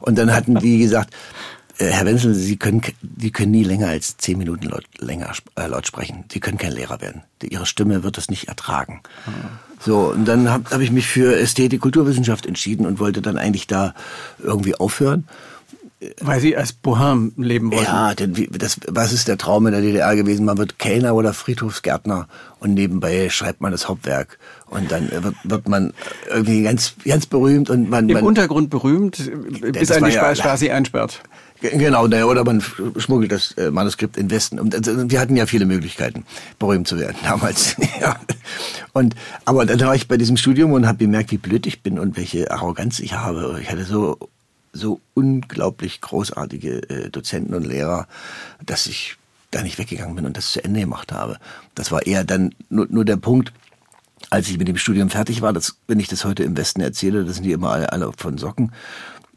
und 0.00 0.18
dann 0.18 0.34
hatten 0.34 0.56
die 0.56 0.78
gesagt, 0.78 1.14
äh, 1.78 1.86
Herr 1.86 2.06
Wenzel, 2.06 2.34
Sie 2.34 2.56
können, 2.56 2.82
Sie 3.18 3.30
können 3.30 3.52
nie 3.52 3.64
länger 3.64 3.88
als 3.88 4.16
zehn 4.16 4.38
Minuten 4.38 4.66
laut, 4.66 4.84
länger, 4.98 5.32
äh, 5.56 5.66
laut 5.66 5.86
sprechen. 5.86 6.24
Sie 6.30 6.40
können 6.40 6.58
kein 6.58 6.72
Lehrer 6.72 7.00
werden. 7.00 7.22
Ihre 7.42 7.66
Stimme 7.66 8.02
wird 8.02 8.16
das 8.16 8.28
nicht 8.28 8.48
ertragen. 8.48 9.00
So, 9.80 10.10
und 10.10 10.26
dann 10.26 10.50
habe 10.50 10.70
hab 10.70 10.80
ich 10.80 10.90
mich 10.90 11.06
für 11.06 11.38
Ästhetik, 11.38 11.80
Kulturwissenschaft 11.80 12.44
entschieden 12.44 12.84
und 12.84 13.00
wollte 13.00 13.22
dann 13.22 13.38
eigentlich 13.38 13.66
da 13.66 13.94
irgendwie 14.38 14.74
aufhören. 14.74 15.26
Weil 16.20 16.40
Sie 16.40 16.56
als 16.56 16.72
Bohem 16.72 17.32
leben 17.36 17.70
wollten. 17.70 17.84
Ja, 17.84 18.14
denn 18.14 18.34
das, 18.58 18.80
was 18.88 19.12
ist 19.12 19.28
der 19.28 19.36
Traum 19.36 19.66
in 19.66 19.72
der 19.72 19.82
DDR 19.82 20.16
gewesen? 20.16 20.46
Man 20.46 20.56
wird 20.56 20.78
Kellner 20.78 21.14
oder 21.14 21.34
Friedhofsgärtner 21.34 22.26
und 22.58 22.72
nebenbei 22.72 23.28
schreibt 23.28 23.60
man 23.60 23.70
das 23.70 23.86
Hauptwerk. 23.86 24.38
Und 24.66 24.90
dann 24.90 25.10
wird, 25.10 25.34
wird 25.44 25.68
man 25.68 25.92
irgendwie 26.30 26.62
ganz, 26.62 26.94
ganz 27.04 27.26
berühmt 27.26 27.68
und 27.68 27.90
man. 27.90 28.08
Im 28.08 28.14
man, 28.14 28.24
Untergrund 28.24 28.70
berühmt, 28.70 29.18
bis 29.60 29.90
ein 29.90 30.04
die 30.04 30.12
ja, 30.12 30.34
Stasi 30.34 30.70
einsperrt. 30.70 31.20
Genau, 31.60 32.04
oder 32.04 32.44
man 32.44 32.62
schmuggelt 32.96 33.32
das 33.32 33.52
äh, 33.52 33.70
Manuskript 33.70 34.16
in 34.16 34.30
Westen. 34.30 34.58
Und 34.58 34.74
also, 34.74 35.10
wir 35.10 35.20
hatten 35.20 35.36
ja 35.36 35.44
viele 35.44 35.66
Möglichkeiten, 35.66 36.24
berühmt 36.58 36.88
zu 36.88 36.98
werden 36.98 37.16
damals. 37.24 37.76
ja. 38.00 38.16
Und 38.94 39.14
aber 39.44 39.66
dann 39.66 39.78
war 39.80 39.94
ich 39.94 40.08
bei 40.08 40.16
diesem 40.16 40.38
Studium 40.38 40.72
und 40.72 40.86
habe 40.86 40.96
gemerkt, 40.96 41.30
wie 41.30 41.38
blöd 41.38 41.66
ich 41.66 41.82
bin 41.82 41.98
und 41.98 42.16
welche 42.16 42.50
Arroganz 42.50 43.00
ich 43.00 43.12
habe. 43.12 43.58
Ich 43.60 43.70
hatte 43.70 43.84
so 43.84 44.16
so 44.72 45.00
unglaublich 45.14 46.00
großartige 46.00 46.88
äh, 46.88 47.10
Dozenten 47.10 47.54
und 47.54 47.66
Lehrer, 47.66 48.06
dass 48.64 48.86
ich 48.86 49.16
da 49.50 49.62
nicht 49.62 49.78
weggegangen 49.78 50.14
bin 50.14 50.26
und 50.26 50.36
das 50.36 50.52
zu 50.52 50.62
Ende 50.62 50.80
gemacht 50.80 51.12
habe. 51.12 51.38
Das 51.74 51.90
war 51.90 52.06
eher 52.06 52.24
dann 52.24 52.54
nur, 52.68 52.86
nur 52.88 53.04
der 53.04 53.16
Punkt, 53.16 53.52
als 54.30 54.48
ich 54.48 54.58
mit 54.58 54.68
dem 54.68 54.76
Studium 54.76 55.10
fertig 55.10 55.42
war, 55.42 55.52
dass, 55.52 55.76
wenn 55.88 55.98
ich 55.98 56.08
das 56.08 56.24
heute 56.24 56.44
im 56.44 56.56
Westen 56.56 56.80
erzähle, 56.80 57.24
das 57.24 57.36
sind 57.36 57.44
die 57.44 57.52
immer 57.52 57.70
alle, 57.70 57.90
alle 57.92 58.12
von 58.16 58.38
Socken. 58.38 58.72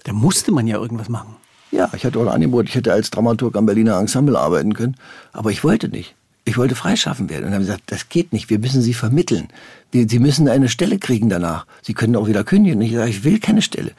Da 0.03 0.13
musste 0.13 0.51
man 0.51 0.67
ja 0.67 0.77
irgendwas 0.77 1.09
machen. 1.09 1.35
Ja, 1.71 1.89
ich 1.95 2.05
hatte 2.05 2.19
auch 2.19 2.23
ein 2.23 2.27
Angebot, 2.27 2.69
ich 2.69 2.75
hätte 2.75 2.93
als 2.93 3.09
Dramaturg 3.09 3.55
am 3.55 3.65
Berliner 3.65 3.97
Ensemble 3.97 4.37
arbeiten 4.37 4.73
können, 4.75 4.95
aber 5.31 5.49
ich 5.49 5.63
wollte 5.63 5.89
nicht. 5.89 6.15
Ich 6.45 6.57
wollte 6.57 6.75
freischaffen 6.75 7.29
werden. 7.29 7.45
Und 7.45 7.51
dann 7.51 7.55
haben 7.55 7.63
sie 7.63 7.71
gesagt, 7.71 7.91
das 7.91 8.09
geht 8.09 8.33
nicht, 8.33 8.49
wir 8.49 8.59
müssen 8.59 8.81
sie 8.81 8.93
vermitteln. 8.93 9.47
Sie 9.93 10.19
müssen 10.19 10.49
eine 10.49 10.67
Stelle 10.67 10.97
kriegen 10.97 11.29
danach. 11.29 11.65
Sie 11.81 11.93
können 11.93 12.15
auch 12.15 12.27
wieder 12.27 12.43
kündigen. 12.43 12.81
Ich 12.81 12.93
sage, 12.93 13.09
ich 13.09 13.23
will 13.23 13.39
keine 13.39 13.61
Stelle. 13.61 13.91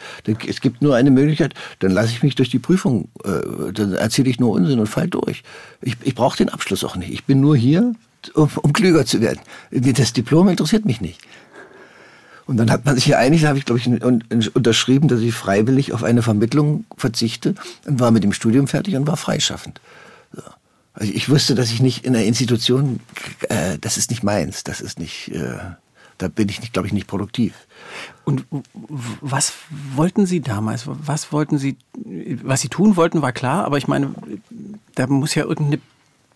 Es 0.46 0.60
gibt 0.60 0.82
nur 0.82 0.96
eine 0.96 1.10
Möglichkeit, 1.10 1.54
dann 1.78 1.92
lasse 1.92 2.10
ich 2.10 2.22
mich 2.22 2.34
durch 2.34 2.50
die 2.50 2.58
Prüfung, 2.58 3.08
äh, 3.24 3.72
dann 3.72 3.92
erzähle 3.92 4.28
ich 4.28 4.40
nur 4.40 4.50
Unsinn 4.50 4.78
und 4.80 4.88
fall 4.88 5.08
durch. 5.08 5.42
Ich, 5.80 5.96
ich 6.02 6.14
brauche 6.14 6.36
den 6.36 6.48
Abschluss 6.48 6.84
auch 6.84 6.96
nicht. 6.96 7.12
Ich 7.12 7.24
bin 7.24 7.40
nur 7.40 7.56
hier, 7.56 7.94
um, 8.34 8.50
um 8.60 8.72
klüger 8.72 9.06
zu 9.06 9.20
werden. 9.20 9.40
Das 9.70 10.12
Diplom 10.12 10.48
interessiert 10.48 10.84
mich 10.84 11.00
nicht. 11.00 11.20
Und 12.46 12.58
dann 12.58 12.70
hat 12.70 12.84
man 12.84 12.96
sich 12.96 13.06
geeinigt, 13.06 13.44
da 13.44 13.48
habe 13.48 13.58
ich, 13.58 13.64
glaube 13.64 13.80
ich, 13.80 13.86
unterschrieben, 14.54 15.08
dass 15.08 15.20
ich 15.20 15.32
freiwillig 15.32 15.94
auf 15.94 16.04
eine 16.04 16.20
Vermittlung 16.20 16.84
verzichte 16.96 17.54
und 17.86 18.00
war 18.00 18.10
mit 18.10 18.22
dem 18.22 18.34
Studium 18.34 18.66
fertig 18.66 18.96
und 18.96 19.06
war 19.06 19.16
freischaffend. 19.16 19.80
So. 20.32 20.42
Also 20.94 21.12
ich 21.12 21.28
wusste, 21.28 21.54
dass 21.54 21.72
ich 21.72 21.82
nicht 21.82 22.04
in 22.04 22.14
einer 22.14 22.24
Institution, 22.24 23.00
äh, 23.48 23.78
das 23.80 23.96
ist 23.98 24.10
nicht 24.10 24.22
meins, 24.22 24.62
das 24.62 24.80
ist 24.80 25.00
nicht, 25.00 25.28
äh, 25.32 25.58
da 26.18 26.28
bin 26.28 26.48
ich, 26.48 26.60
nicht, 26.60 26.72
glaube 26.72 26.86
ich, 26.86 26.94
nicht 26.94 27.08
produktiv. 27.08 27.54
Und 28.24 28.44
was 29.20 29.52
wollten 29.96 30.24
Sie 30.24 30.40
damals? 30.40 30.84
Was 30.86 31.32
wollten 31.32 31.58
Sie, 31.58 31.76
was 32.42 32.60
Sie 32.60 32.68
tun 32.68 32.96
wollten, 32.96 33.22
war 33.22 33.32
klar, 33.32 33.64
aber 33.64 33.76
ich 33.78 33.88
meine, 33.88 34.14
da 34.94 35.08
muss 35.08 35.34
ja 35.34 35.44
irgendeine 35.44 35.80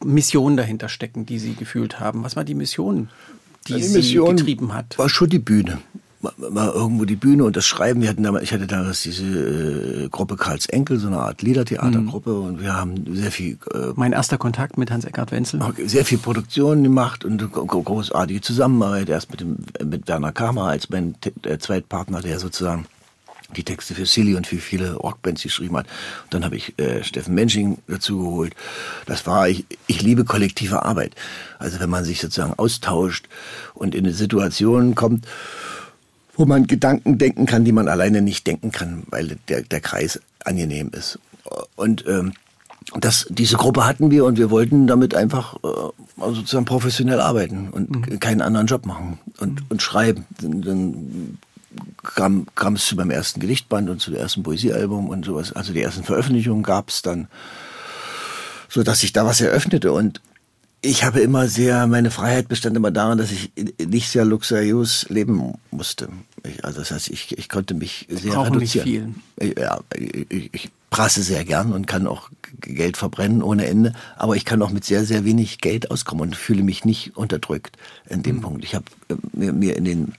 Mission 0.05 0.57
dahinter 0.57 0.89
stecken, 0.89 1.25
die 1.25 1.39
Sie 1.39 1.55
gefühlt 1.55 2.01
haben. 2.01 2.25
Was 2.25 2.35
war 2.35 2.43
die 2.43 2.55
Mission, 2.55 3.11
die, 3.69 3.75
die 3.75 3.89
Mission 3.89 4.37
Sie 4.37 4.45
getrieben 4.45 4.75
hat? 4.75 4.99
War 4.99 5.09
schon 5.09 5.31
die 5.31 5.39
Bühne 5.39 5.79
mal 6.21 6.69
irgendwo 6.69 7.05
die 7.05 7.17
Bühne 7.17 7.45
und 7.45 7.57
das 7.57 7.67
Schreiben. 7.67 8.03
Wir 8.03 8.09
hatten 8.09 8.23
damals, 8.23 8.45
ich 8.45 8.53
hatte 8.53 8.67
damals 8.67 9.03
diese 9.03 9.25
äh, 9.25 10.09
Gruppe 10.09 10.37
Karls 10.37 10.67
Enkel, 10.67 10.99
so 10.99 11.07
eine 11.07 11.19
Art 11.19 11.43
Liedertheatergruppe 11.43 12.31
mhm. 12.31 12.43
und 12.43 12.61
wir 12.61 12.75
haben 12.75 13.15
sehr 13.15 13.31
viel. 13.31 13.59
Äh, 13.73 13.93
mein 13.95 14.13
erster 14.13 14.39
Kontakt 14.39 14.79
mit 14.79 14.91
Hans-Eckart 14.91 15.33
Wenzel. 15.33 15.61
Sehr 15.87 16.05
viel 16.05 16.19
Produktion 16.19 16.83
gemacht 16.83 17.25
und 17.25 17.39
großartige 17.53 18.41
Zusammenarbeit. 18.41 19.09
Erst 19.09 19.31
mit 19.31 19.41
dem 19.41 19.57
mit 19.85 20.09
Werner 20.09 20.33
Kramer 20.33 20.65
als 20.65 20.91
mein 20.91 21.15
äh, 21.45 21.59
Zweitpartner, 21.59 22.21
der 22.21 22.39
sozusagen 22.39 22.87
die 23.57 23.65
Texte 23.65 23.95
für 23.95 24.05
Silly 24.05 24.35
und 24.35 24.47
für 24.47 24.59
viele 24.59 24.95
Rockbands 24.95 25.43
geschrieben 25.43 25.77
hat. 25.77 25.87
Und 26.25 26.35
dann 26.35 26.45
habe 26.45 26.57
ich 26.57 26.79
äh, 26.79 27.03
Steffen 27.03 27.35
Mensching 27.35 27.79
dazu 27.87 28.19
geholt. 28.19 28.55
Das 29.07 29.27
war, 29.27 29.49
ich, 29.49 29.65
ich 29.87 30.03
liebe 30.03 30.25
kollektive 30.25 30.85
Arbeit. 30.85 31.15
Also 31.59 31.81
wenn 31.81 31.89
man 31.89 32.05
sich 32.05 32.21
sozusagen 32.21 32.59
austauscht 32.59 33.27
und 33.75 33.95
in 33.95 34.05
eine 34.05 34.15
Situation 34.15 34.95
kommt, 34.95 35.27
wo 36.39 36.47
man 36.47 36.69
Gedanken 36.69 37.19
denken 37.19 37.47
kann, 37.47 37.65
die 37.65 37.73
man 37.73 37.89
alleine 37.89 38.23
nicht 38.23 38.47
denken 38.47 38.71
kann, 38.71 39.03
weil 39.11 39.37
der, 39.49 39.63
der 39.63 39.81
Kreis 39.81 40.21
angenehm 40.45 40.91
ist. 40.93 41.19
Und 41.75 42.05
ähm, 42.07 42.33
das, 43.01 43.27
diese 43.29 43.57
Gruppe 43.57 43.85
hatten 43.85 44.13
wir 44.13 44.25
und 44.25 44.39
wir 44.39 44.51
wollten 44.51 44.87
damit 44.87 45.15
einfach 45.17 45.57
äh, 45.57 45.69
sozusagen 46.17 46.65
professionell 46.65 47.21
arbeiten 47.21 47.69
und 47.71 47.91
mhm. 47.91 48.21
keinen 48.21 48.41
anderen 48.41 48.69
Job 48.69 48.87
machen 48.87 49.19
und, 49.41 49.61
mhm. 49.61 49.67
und 49.69 49.83
schreiben. 49.83 50.27
Dann 50.41 51.39
kam, 52.05 52.47
kam 52.55 52.75
es 52.75 52.87
zu 52.87 52.95
meinem 52.95 53.11
ersten 53.11 53.41
Gedichtband 53.41 53.91
und 53.91 54.01
zu 54.01 54.13
dem 54.13 54.21
ersten 54.21 54.45
Poesiealbum 54.45 55.09
und 55.09 55.25
sowas. 55.25 55.53
Also 55.53 55.73
die 55.73 55.83
ersten 55.83 56.05
Veröffentlichungen 56.05 56.63
gab 56.63 56.89
es 56.89 57.03
dann, 57.03 57.27
so 58.69 58.85
dass 58.85 59.01
sich 59.01 59.13
da 59.13 59.27
was 59.27 59.41
eröffnete. 59.41 59.91
Und 59.93 60.21
ich 60.81 61.05
habe 61.05 61.21
immer 61.21 61.49
sehr, 61.49 61.87
meine 61.87 62.11
Freiheit 62.11 62.49
bestand 62.49 62.77
immer 62.77 62.91
darin, 62.91 63.19
dass 63.19 63.33
ich 63.33 63.51
nicht 63.85 64.09
sehr 64.09 64.25
luxuriös 64.25 65.07
leben 65.09 65.55
musste. 65.71 66.09
Ich, 66.45 66.65
also 66.65 66.79
das 66.79 66.93
heißt, 66.93 67.11
ich, 67.11 67.37
ich 67.37 67.49
konnte 67.49 67.75
mich 67.75 68.07
sehr 68.09 68.35
Brauchen 68.35 68.55
reduzieren. 68.55 69.23
Nicht 69.37 69.55
viel. 69.57 69.63
Ja, 69.63 69.81
ich, 69.95 70.55
ich 70.55 70.71
prasse 70.91 71.23
sehr 71.23 71.45
gern 71.45 71.73
und 71.73 71.87
kann 71.87 72.07
auch 72.07 72.31
Geld 72.61 72.97
verbrennen 72.97 73.43
ohne 73.43 73.67
Ende, 73.67 73.93
aber 74.17 74.37
ich 74.37 74.45
kann 74.45 74.63
auch 74.63 74.71
mit 74.71 74.85
sehr, 74.85 75.05
sehr 75.05 75.25
wenig 75.25 75.59
Geld 75.59 75.91
auskommen 75.91 76.29
und 76.29 76.37
fühle 76.37 76.63
mich 76.63 76.85
nicht 76.85 77.17
unterdrückt 77.17 77.77
in 78.09 78.23
dem 78.23 78.37
mhm. 78.37 78.41
Punkt. 78.41 78.65
Ich 78.65 78.75
habe 78.75 78.85
äh, 79.09 79.15
mir, 79.33 79.53
mir 79.53 79.77
in 79.77 79.85
den 79.85 80.13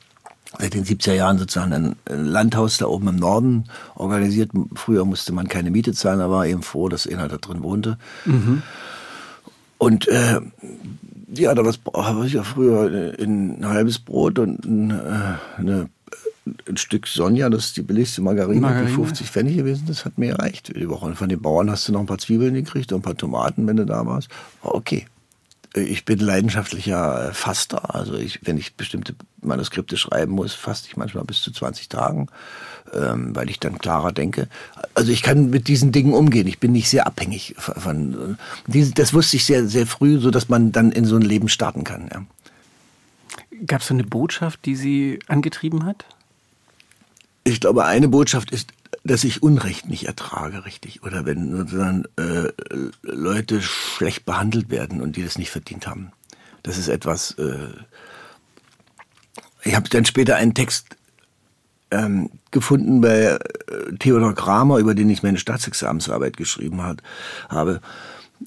seit 0.58 0.74
den 0.74 0.84
70er 0.84 1.14
Jahren 1.14 1.38
sozusagen 1.38 1.74
ein 1.74 1.96
Landhaus 2.06 2.78
da 2.78 2.88
oben 2.88 3.08
im 3.08 3.16
Norden 3.18 3.66
organisiert. 3.96 4.50
Früher 4.74 5.06
musste 5.06 5.32
man 5.32 5.48
keine 5.48 5.70
Miete 5.70 5.94
zahlen, 5.94 6.20
da 6.20 6.30
war 6.30 6.48
eben 6.48 6.64
froh, 6.64 6.90
dass 6.90 7.08
einer 7.08 7.28
da 7.28 7.38
drin 7.38 7.62
wohnte. 7.62 7.98
Mhm. 8.26 8.64
Und 9.80 10.08
äh, 10.08 10.40
ja, 11.34 11.56
da 11.56 11.64
habe 11.64 12.28
ich 12.28 12.34
ja 12.34 12.44
früher 12.44 13.16
ein, 13.20 13.64
ein 13.64 13.68
halbes 13.68 13.98
Brot 13.98 14.38
und 14.38 14.64
ein, 14.66 14.92
äh, 14.92 15.58
eine, 15.58 15.90
ein 16.68 16.78
Stück 16.78 17.08
Sonja, 17.08 17.50
das 17.50 17.68
ist 17.68 17.78
die 17.78 17.82
billigste 17.82 18.22
Margarine, 18.22 18.62
Margarine, 18.62 18.90
die 18.90 18.96
50 18.96 19.32
Pfennig 19.32 19.58
gewesen, 19.58 19.86
das 19.88 20.06
hat 20.06 20.18
mir 20.18 20.36
gereicht 20.36 20.76
die 20.76 20.90
Woche. 20.90 21.06
Und 21.06 21.16
von 21.16 21.30
den 21.30 21.42
Bauern 21.42 21.72
hast 21.72 21.88
du 21.88 21.94
noch 21.94 22.02
ein 22.02 22.06
paar 22.06 22.18
Zwiebeln 22.18 22.54
gekriegt 22.54 22.92
und 22.92 23.00
ein 23.00 23.04
paar 23.04 23.18
Tomaten, 23.18 23.66
wenn 23.66 23.78
du 23.78 23.86
da 23.86 24.06
warst. 24.06 24.30
War 24.62 24.76
okay 24.76 25.08
ich 25.76 26.06
bin 26.06 26.20
leidenschaftlicher 26.20 27.32
Faster. 27.34 27.94
Also 27.94 28.16
ich, 28.16 28.40
wenn 28.44 28.58
ich 28.58 28.76
bestimmte 28.76 29.16
Manuskripte 29.42 29.98
schreiben 29.98 30.34
muss, 30.34 30.54
faste 30.54 30.88
ich 30.88 30.98
manchmal 30.98 31.24
bis 31.26 31.42
zu 31.42 31.52
20 31.52 31.90
Tagen, 31.90 32.28
ähm, 32.94 33.36
weil 33.36 33.50
ich 33.50 33.60
dann 33.60 33.78
klarer 33.78 34.12
denke. 34.12 34.48
Also 34.96 35.12
ich 35.12 35.22
kann 35.22 35.50
mit 35.50 35.68
diesen 35.68 35.92
Dingen 35.92 36.14
umgehen. 36.14 36.48
Ich 36.48 36.60
bin 36.60 36.72
nicht 36.72 36.90
sehr 36.90 37.06
abhängig 37.06 37.56
von. 37.58 38.38
Diese, 38.68 38.94
das 38.94 39.14
wusste 39.14 39.38
ich 39.38 39.46
sehr, 39.46 39.68
sehr 39.68 39.86
früh, 39.86 40.20
so 40.20 40.32
dass 40.32 40.50
man 40.50 40.72
dann 40.72 40.92
in 40.92 41.06
so 41.06 41.16
ein 41.16 41.22
Leben 41.22 41.50
starten 41.50 41.84
kann. 41.84 42.10
Ja. 42.12 42.24
Gab 43.66 43.82
es 43.82 43.88
so 43.88 43.94
eine 43.94 44.04
Botschaft, 44.04 44.66
die 44.66 44.76
Sie 44.76 45.20
angetrieben 45.28 45.86
hat? 45.86 46.06
Ich 47.44 47.60
glaube, 47.60 47.86
eine 47.86 48.08
Botschaft 48.08 48.52
ist, 48.52 48.72
dass 49.04 49.24
ich 49.24 49.44
Unrecht 49.44 49.88
nicht 49.88 50.06
ertrage, 50.06 50.66
richtig. 50.66 51.04
Oder 51.04 51.26
wenn 51.26 51.56
sozusagen 51.56 52.06
äh, 52.18 52.50
Leute 53.02 53.62
schlecht 53.62 54.26
behandelt 54.26 54.70
werden 54.70 55.02
und 55.02 55.16
die 55.16 55.24
das 55.24 55.38
nicht 55.38 55.52
verdient 55.52 55.88
haben. 55.88 56.12
Das 56.64 56.78
ist 56.78 56.88
etwas. 56.88 57.32
Äh, 57.38 57.70
ich 59.64 59.76
habe 59.76 59.90
dann 59.90 60.06
später 60.06 60.36
einen 60.36 60.54
Text 60.54 60.98
ähm, 61.92 62.30
gefunden 62.52 63.02
bei 63.02 63.22
äh, 63.22 63.40
Theodor 64.00 64.36
Kramer, 64.36 64.78
über 64.78 64.94
den 64.94 65.10
ich 65.10 65.24
meine 65.24 65.40
Staatsexamensarbeit 65.40 66.38
geschrieben 66.38 66.84
hat, 66.84 67.02
habe. 67.50 67.82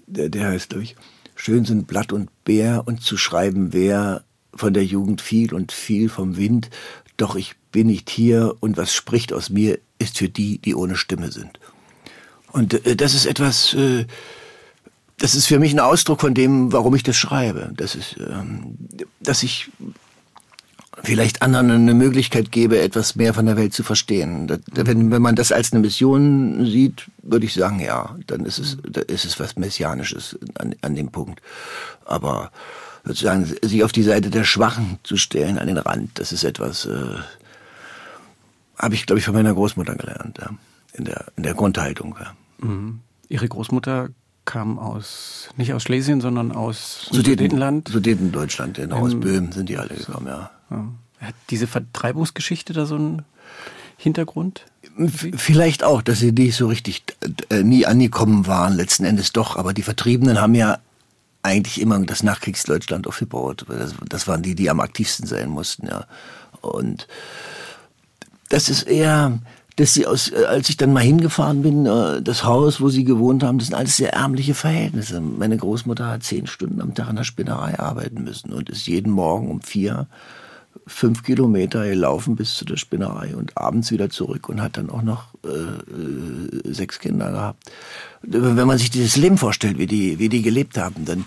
Der, 0.06 0.28
der 0.28 0.48
heißt, 0.48 0.70
glaube 0.70 0.84
ich, 0.84 0.96
Schön 1.34 1.64
sind 1.64 1.88
Blatt 1.88 2.12
und 2.12 2.30
Bär 2.44 2.84
und 2.86 3.02
zu 3.02 3.16
schreiben, 3.16 3.72
wer 3.72 4.22
von 4.54 4.74
der 4.74 4.84
Jugend 4.84 5.20
viel 5.20 5.54
und 5.54 5.72
viel 5.72 6.08
vom 6.08 6.36
Wind, 6.36 6.70
doch 7.16 7.34
ich 7.34 7.56
bin 7.72 7.88
nicht 7.88 8.10
hier 8.10 8.54
und 8.60 8.76
was 8.76 8.94
spricht 8.94 9.32
aus 9.32 9.50
mir, 9.50 9.80
ist 10.02 10.18
für 10.18 10.28
die, 10.28 10.58
die 10.58 10.74
ohne 10.74 10.96
Stimme 10.96 11.32
sind. 11.32 11.58
Und 12.52 12.86
äh, 12.86 12.96
das 12.96 13.14
ist 13.14 13.26
etwas, 13.26 13.74
äh, 13.74 14.06
das 15.18 15.34
ist 15.34 15.46
für 15.46 15.58
mich 15.58 15.72
ein 15.72 15.80
Ausdruck 15.80 16.20
von 16.20 16.34
dem, 16.34 16.72
warum 16.72 16.94
ich 16.94 17.02
das 17.02 17.16
schreibe. 17.16 17.72
Das 17.76 17.94
ist, 17.94 18.16
ähm, 18.18 18.76
dass 19.20 19.42
ich 19.42 19.70
vielleicht 21.02 21.42
anderen 21.42 21.70
eine 21.70 21.94
Möglichkeit 21.94 22.52
gebe, 22.52 22.80
etwas 22.80 23.16
mehr 23.16 23.34
von 23.34 23.46
der 23.46 23.56
Welt 23.56 23.72
zu 23.72 23.82
verstehen. 23.82 24.46
Das, 24.46 24.60
wenn, 24.74 25.10
wenn 25.10 25.22
man 25.22 25.36
das 25.36 25.52
als 25.52 25.72
eine 25.72 25.80
Mission 25.80 26.64
sieht, 26.66 27.06
würde 27.22 27.46
ich 27.46 27.54
sagen, 27.54 27.80
ja, 27.80 28.16
dann 28.26 28.44
ist 28.44 28.58
es, 28.58 28.76
da 28.88 29.00
ist 29.00 29.24
es 29.24 29.40
was 29.40 29.56
Messianisches 29.56 30.38
an, 30.58 30.74
an 30.82 30.94
dem 30.94 31.10
Punkt. 31.10 31.40
Aber 32.04 32.50
sozusagen 33.04 33.44
sich 33.44 33.82
auf 33.82 33.92
die 33.92 34.02
Seite 34.02 34.30
der 34.30 34.44
Schwachen 34.44 34.98
zu 35.02 35.16
stellen, 35.16 35.58
an 35.58 35.66
den 35.66 35.78
Rand, 35.78 36.18
das 36.18 36.32
ist 36.32 36.44
etwas, 36.44 36.84
äh, 36.84 37.16
habe 38.82 38.94
ich, 38.94 39.06
glaube 39.06 39.20
ich, 39.20 39.24
von 39.24 39.34
meiner 39.34 39.54
Großmutter 39.54 39.94
gelernt, 39.94 40.38
ja. 40.38 40.50
in, 40.92 41.04
der, 41.04 41.26
in 41.36 41.44
der 41.44 41.54
Grundhaltung. 41.54 42.16
Ja. 42.20 42.34
Mhm. 42.66 43.00
Ihre 43.28 43.48
Großmutter 43.48 44.10
kam 44.44 44.78
aus, 44.78 45.48
nicht 45.56 45.72
aus 45.72 45.84
Schlesien, 45.84 46.20
sondern 46.20 46.52
aus 46.52 47.06
Sudetenland? 47.10 47.88
Sudetendeutschland, 47.88 48.76
genau, 48.76 48.96
aus 48.96 49.18
Böhmen 49.18 49.52
sind 49.52 49.68
die 49.68 49.78
alle 49.78 49.94
gekommen, 49.94 50.26
ja. 50.26 50.50
ja. 50.70 50.88
Hat 51.20 51.34
diese 51.50 51.68
Vertreibungsgeschichte 51.68 52.72
da 52.72 52.84
so 52.84 52.96
einen 52.96 53.22
Hintergrund? 53.96 54.66
Vielleicht 55.36 55.84
auch, 55.84 56.02
dass 56.02 56.18
sie 56.18 56.32
nicht 56.32 56.56
so 56.56 56.66
richtig 56.66 57.04
äh, 57.50 57.62
nie 57.62 57.86
angekommen 57.86 58.48
waren, 58.48 58.74
letzten 58.74 59.04
Endes 59.04 59.32
doch. 59.32 59.54
Aber 59.56 59.72
die 59.72 59.82
Vertriebenen 59.82 60.40
haben 60.40 60.54
ja 60.54 60.78
eigentlich 61.42 61.80
immer 61.80 61.98
das 62.00 62.24
Nachkriegsdeutschland 62.24 63.06
aufgebaut. 63.06 63.64
Das, 63.68 63.94
das 64.08 64.26
waren 64.26 64.42
die, 64.42 64.56
die 64.56 64.68
am 64.68 64.80
aktivsten 64.80 65.26
sein 65.26 65.48
mussten, 65.48 65.86
ja. 65.86 66.06
Und 66.60 67.06
das 68.52 68.68
ist 68.68 68.82
eher, 68.82 69.38
dass 69.76 69.94
sie 69.94 70.06
aus, 70.06 70.30
äh, 70.30 70.44
als 70.44 70.68
ich 70.68 70.76
dann 70.76 70.92
mal 70.92 71.00
hingefahren 71.00 71.62
bin, 71.62 71.86
äh, 71.86 72.20
das 72.20 72.44
Haus, 72.44 72.80
wo 72.80 72.90
sie 72.90 73.04
gewohnt 73.04 73.42
haben, 73.42 73.58
das 73.58 73.68
sind 73.68 73.76
alles 73.76 73.96
sehr 73.96 74.12
ärmliche 74.12 74.54
Verhältnisse. 74.54 75.20
Meine 75.20 75.56
Großmutter 75.56 76.06
hat 76.06 76.22
zehn 76.22 76.46
Stunden 76.46 76.82
am 76.82 76.94
Tag 76.94 77.08
in 77.08 77.16
der 77.16 77.24
Spinnerei 77.24 77.78
arbeiten 77.78 78.24
müssen 78.24 78.52
und 78.52 78.68
ist 78.68 78.86
jeden 78.86 79.10
Morgen 79.10 79.50
um 79.50 79.62
vier 79.62 80.06
fünf 80.86 81.22
Kilometer 81.22 81.86
gelaufen 81.86 82.36
bis 82.36 82.54
zu 82.54 82.64
der 82.64 82.76
Spinnerei 82.76 83.36
und 83.36 83.56
abends 83.56 83.90
wieder 83.90 84.10
zurück 84.10 84.48
und 84.48 84.60
hat 84.60 84.76
dann 84.76 84.90
auch 84.90 85.02
noch 85.02 85.28
äh, 85.44 85.48
äh 85.48 86.72
sechs 86.72 86.98
Kinder 86.98 87.30
gehabt. 87.30 87.70
Wenn 88.22 88.66
man 88.66 88.78
sich 88.78 88.90
dieses 88.90 89.16
Leben 89.16 89.38
vorstellt, 89.38 89.78
wie 89.78 89.86
die, 89.86 90.18
wie 90.18 90.28
die 90.28 90.42
gelebt 90.42 90.78
haben, 90.78 91.04
dann 91.04 91.24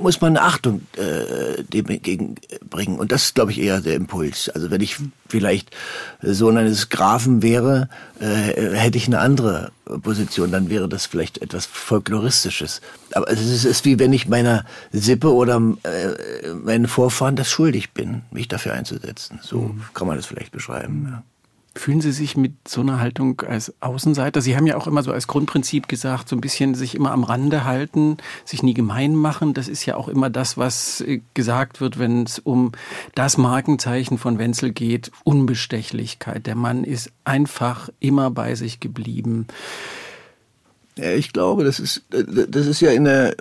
muss 0.00 0.20
man 0.20 0.36
Achtung 0.36 0.82
äh, 0.96 1.62
dem 1.62 1.86
entgegenbringen. 1.86 2.98
Und 2.98 3.12
das 3.12 3.26
ist, 3.26 3.34
glaube 3.34 3.52
ich, 3.52 3.60
eher 3.60 3.80
der 3.80 3.94
Impuls. 3.94 4.48
Also 4.48 4.70
wenn 4.70 4.80
ich 4.80 4.96
vielleicht 5.28 5.74
Sohn 6.22 6.56
eines 6.56 6.88
Grafen 6.88 7.42
wäre, 7.42 7.88
äh, 8.20 8.74
hätte 8.74 8.98
ich 8.98 9.06
eine 9.06 9.18
andere 9.18 9.72
Position. 10.02 10.50
Dann 10.50 10.70
wäre 10.70 10.88
das 10.88 11.06
vielleicht 11.06 11.38
etwas 11.42 11.66
Folkloristisches. 11.66 12.80
Aber 13.12 13.30
es 13.30 13.40
ist, 13.40 13.64
ist 13.64 13.84
wie 13.84 13.98
wenn 13.98 14.12
ich 14.12 14.28
meiner 14.28 14.64
Sippe 14.92 15.32
oder 15.32 15.56
äh, 15.82 16.52
meinen 16.54 16.88
Vorfahren 16.88 17.36
das 17.36 17.50
schuldig 17.50 17.92
bin, 17.92 18.22
mich 18.30 18.48
dafür 18.48 18.72
einzusetzen. 18.72 19.38
So 19.42 19.60
mhm. 19.60 19.82
kann 19.94 20.06
man 20.06 20.16
das 20.16 20.26
vielleicht 20.26 20.52
beschreiben. 20.52 21.08
Ja. 21.10 21.22
Fühlen 21.76 22.00
Sie 22.00 22.12
sich 22.12 22.36
mit 22.36 22.68
so 22.68 22.82
einer 22.82 23.00
Haltung 23.00 23.40
als 23.40 23.74
Außenseiter? 23.80 24.40
Sie 24.40 24.56
haben 24.56 24.66
ja 24.66 24.76
auch 24.76 24.86
immer 24.86 25.02
so 25.02 25.10
als 25.10 25.26
Grundprinzip 25.26 25.88
gesagt, 25.88 26.28
so 26.28 26.36
ein 26.36 26.40
bisschen 26.40 26.76
sich 26.76 26.94
immer 26.94 27.10
am 27.10 27.24
Rande 27.24 27.64
halten, 27.64 28.18
sich 28.44 28.62
nie 28.62 28.74
gemein 28.74 29.16
machen. 29.16 29.54
Das 29.54 29.66
ist 29.66 29.84
ja 29.84 29.96
auch 29.96 30.06
immer 30.06 30.30
das, 30.30 30.56
was 30.56 31.00
äh, 31.00 31.20
gesagt 31.34 31.80
wird, 31.80 31.98
wenn 31.98 32.22
es 32.22 32.38
um 32.38 32.70
das 33.16 33.38
Markenzeichen 33.38 34.18
von 34.18 34.38
Wenzel 34.38 34.70
geht, 34.70 35.10
Unbestechlichkeit. 35.24 36.46
Der 36.46 36.54
Mann 36.54 36.84
ist 36.84 37.10
einfach 37.24 37.88
immer 37.98 38.30
bei 38.30 38.54
sich 38.54 38.78
geblieben. 38.78 39.48
Ja, 40.96 41.10
ich 41.10 41.32
glaube, 41.32 41.64
das 41.64 41.80
ist, 41.80 42.04
das 42.08 42.66
ist 42.66 42.80
ja 42.80 42.92
in 42.92 43.04
der 43.04 43.34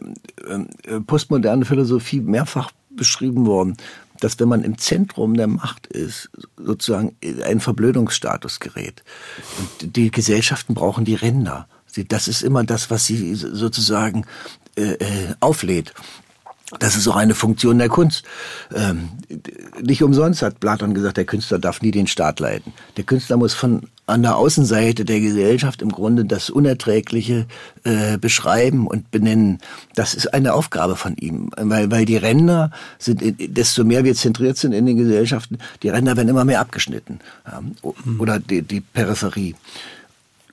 äh, 0.48 1.00
postmodernen 1.06 1.66
Philosophie 1.66 2.20
mehrfach 2.20 2.72
beschrieben 2.90 3.46
worden 3.46 3.78
dass 4.20 4.40
wenn 4.40 4.48
man 4.48 4.64
im 4.64 4.78
Zentrum 4.78 5.36
der 5.36 5.48
Macht 5.48 5.88
ist, 5.88 6.30
sozusagen 6.58 7.16
ein 7.44 7.60
Verblödungsstatus 7.60 8.60
gerät. 8.60 9.04
Und 9.60 9.96
die 9.96 10.12
Gesellschaften 10.12 10.74
brauchen 10.74 11.06
die 11.06 11.16
Ränder. 11.16 11.68
Das 12.08 12.28
ist 12.28 12.42
immer 12.42 12.64
das, 12.64 12.90
was 12.90 13.06
sie 13.06 13.36
sozusagen 13.36 14.26
äh, 14.76 14.94
äh 14.94 15.36
auflädt. 15.40 15.94
Das 16.80 16.96
ist 16.96 17.08
auch 17.08 17.16
eine 17.16 17.36
Funktion 17.36 17.78
der 17.78 17.90
Kunst. 17.90 18.24
Ähm, 18.74 19.10
nicht 19.82 20.02
umsonst 20.04 20.42
hat 20.42 20.60
Platon 20.60 20.94
gesagt, 20.94 21.18
der 21.18 21.26
Künstler 21.26 21.60
darf 21.60 21.82
nie 21.82 21.92
den 21.92 22.08
Staat 22.08 22.40
leiten. 22.40 22.74
Der 22.98 23.04
Künstler 23.04 23.38
muss 23.38 23.54
von 23.54 23.90
an 24.06 24.22
der 24.22 24.36
Außenseite 24.36 25.06
der 25.06 25.22
Gesellschaft 25.22 25.82
im 25.82 25.92
Grunde 25.92 26.26
das 26.26 26.50
Unerträgliche 26.50 27.46
äh, 27.84 28.18
beschreiben 28.18 28.88
und 28.88 29.12
benennen. 29.12 29.60
Das 29.96 30.14
ist 30.14 30.34
eine 30.34 30.54
Aufgabe 30.54 30.96
von 30.96 31.16
ihm, 31.16 31.52
weil, 31.56 31.90
weil 31.90 32.06
die 32.06 32.18
Ränder 32.18 32.72
sind, 33.00 33.22
desto 33.40 33.84
mehr 33.86 34.04
wir 34.04 34.16
zentriert 34.16 34.58
sind 34.58 34.74
in 34.74 34.86
den 34.86 34.98
Gesellschaften, 34.98 35.58
die 35.84 35.90
Ränder 35.90 36.18
werden 36.18 36.30
immer 36.30 36.46
mehr 36.46 36.60
abgeschnitten 36.60 37.20
mhm. 38.06 38.20
oder 38.20 38.40
die, 38.40 38.62
die 38.62 38.82
Peripherie. 38.82 39.56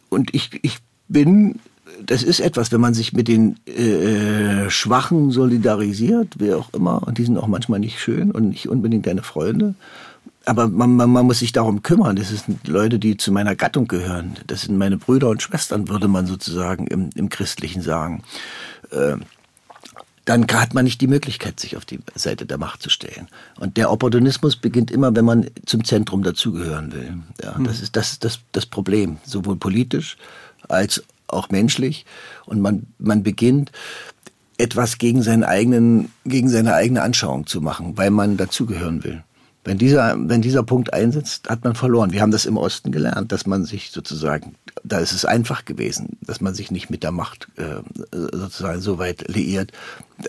Und 0.09 0.34
ich, 0.34 0.51
ich 0.62 0.78
bin 1.09 1.59
das 2.07 2.22
ist 2.22 2.40
etwas, 2.40 2.72
wenn 2.72 2.80
man 2.80 2.94
sich 2.94 3.12
mit 3.12 3.28
den 3.28 3.57
äh, 3.66 4.70
Schwachen 4.70 5.30
solidarisiert, 5.30 6.34
wer 6.38 6.59
auch 6.59 6.72
immer, 6.72 7.07
und 7.07 7.18
die 7.18 7.24
sind 7.24 7.36
auch 7.36 7.46
manchmal 7.46 7.80
nicht 7.80 7.98
schön 7.98 8.30
und 8.30 8.48
nicht 8.51 8.68
unbedingt 8.68 9.07
deine 9.07 9.22
Freunde. 9.22 9.74
Aber 10.47 10.68
man, 10.68 10.97
man, 10.97 11.11
man 11.11 11.26
muss 11.26 11.41
sich 11.41 11.53
darum 11.53 11.82
kümmern. 11.82 12.16
Das 12.16 12.30
sind 12.30 12.66
Leute, 12.66 12.99
die 12.99 13.16
zu 13.16 13.30
meiner 13.30 13.55
Gattung 13.55 13.86
gehören. 13.86 14.36
Das 14.47 14.62
sind 14.62 14.76
meine 14.76 14.97
Brüder 14.97 15.28
und 15.28 15.43
Schwestern, 15.43 15.88
würde 15.88 16.09
man 16.09 16.26
sozusagen 16.26 16.86
im, 16.86 17.11
im 17.14 17.28
Christlichen 17.28 17.82
sagen. 17.82 18.22
Äh, 18.91 19.16
dann 20.24 20.47
hat 20.53 20.74
man 20.74 20.84
nicht 20.84 21.01
die 21.01 21.09
Möglichkeit, 21.09 21.59
sich 21.59 21.76
auf 21.76 21.84
die 21.84 21.99
Seite 22.14 22.47
der 22.47 22.59
Macht 22.59 22.82
zu 22.82 22.88
stellen. 22.88 23.28
Und 23.59 23.76
der 23.76 23.91
Opportunismus 23.91 24.57
beginnt 24.57 24.91
immer, 24.91 25.14
wenn 25.14 25.24
man 25.24 25.47
zum 25.66 25.84
Zentrum 25.84 26.22
dazugehören 26.22 26.93
will. 26.93 27.18
Ja, 27.43 27.59
mhm. 27.59 27.64
Das 27.64 27.80
ist 27.80 27.97
das, 27.97 28.18
das, 28.18 28.41
das 28.53 28.66
Problem, 28.66 29.18
sowohl 29.24 29.57
politisch 29.57 30.16
als 30.68 31.03
auch 31.26 31.51
menschlich. 31.51 32.07
Und 32.47 32.61
man, 32.61 32.86
man 32.99 33.22
beginnt 33.22 33.72
etwas 34.57 34.99
gegen 34.99 35.22
seinen 35.22 35.43
eigenen, 35.43 36.12
gegen 36.24 36.49
seine 36.49 36.74
eigene 36.74 37.03
Anschauung 37.03 37.47
zu 37.47 37.61
machen, 37.61 37.97
weil 37.97 38.11
man 38.11 38.36
dazugehören 38.36 39.03
will. 39.05 39.24
Wenn 39.63 39.77
dieser, 39.77 40.17
wenn 40.19 40.41
dieser 40.41 40.63
Punkt 40.63 40.95
einsetzt, 40.95 41.51
hat 41.51 41.65
man 41.65 41.75
verloren. 41.75 42.13
Wir 42.13 42.23
haben 42.23 42.31
das 42.31 42.47
im 42.47 42.57
Osten 42.57 42.93
gelernt, 42.93 43.31
dass 43.31 43.47
man 43.47 43.67
sich 43.67 43.91
sozusagen, 43.91 44.55
da 44.85 44.99
ist 44.99 45.13
es 45.13 45.27
einfach 45.27 45.67
gewesen, 45.67 46.17
dass 46.23 46.41
man 46.41 46.55
sich 46.55 46.71
nicht 46.71 46.89
mit 46.89 47.03
der 47.03 47.13
Macht 47.13 47.49
äh, 47.57 47.83
sozusagen 48.11 48.81
so 48.81 48.99
weit 48.99 49.29
liiert, 49.29 49.73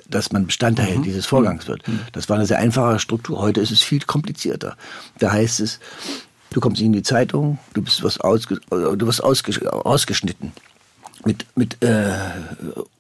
dass 0.10 0.34
man 0.34 0.48
Bestandteil 0.48 0.98
mhm. 0.98 1.04
dieses 1.04 1.26
Vorgangs 1.26 1.68
wird. 1.70 1.88
Mhm. 1.88 2.02
Das 2.12 2.28
war 2.28 2.36
eine 2.36 2.46
sehr 2.46 2.60
einfache 2.60 3.00
Struktur. 3.00 3.40
Heute 3.40 3.62
ist 3.62 3.72
es 3.72 3.82
viel 3.82 4.02
komplizierter. 4.02 4.76
Da 5.18 5.32
heißt 5.32 5.62
es, 5.62 5.80
du 6.50 6.60
kommst 6.60 6.82
in 6.82 6.92
die 6.92 7.04
Zeitung, 7.04 7.58
du 7.74 7.82
bist 7.82 8.04
was 8.04 8.20
ausge, 8.20 8.60
du 8.70 9.08
wirst 9.08 9.24
ausge, 9.24 9.72
ausgeschnitten 9.72 10.52
mit, 11.26 11.46
mit 11.56 11.84
äh, 11.84 12.14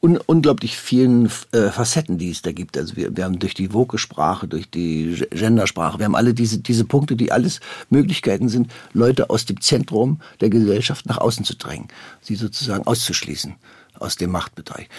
un, 0.02 0.18
unglaublich 0.18 0.78
vielen 0.78 1.26
äh, 1.52 1.70
Facetten, 1.70 2.18
die 2.18 2.32
es 2.32 2.42
da 2.42 2.52
gibt. 2.52 2.78
Also 2.78 2.96
wir, 2.96 3.16
wir 3.16 3.24
haben 3.24 3.40
durch 3.40 3.54
die 3.54 3.70
Vogue-Sprache, 3.70 4.48
durch 4.48 4.70
die 4.70 5.24
Gendersprache, 5.32 6.00
wir 6.00 6.06
haben 6.06 6.16
alle 6.16 6.34
diese, 6.34 6.60
diese 6.60 6.86
Punkte, 6.86 7.16
die 7.16 7.32
alles 7.32 7.60
Möglichkeiten 7.90 8.50
sind, 8.50 8.72
Leute 8.94 9.30
aus 9.30 9.46
dem 9.46 9.62
Zentrum 9.62 10.22
der 10.40 10.50
Gesellschaft 10.50 11.06
nach 11.06 11.18
außen 11.18 11.46
zu 11.46 11.56
drängen, 11.56 11.88
sie 12.22 12.36
sozusagen 12.36 12.86
auszuschließen 12.86 13.56
aus 14.00 14.16
dem 14.16 14.32
Machtbereich. 14.32 14.90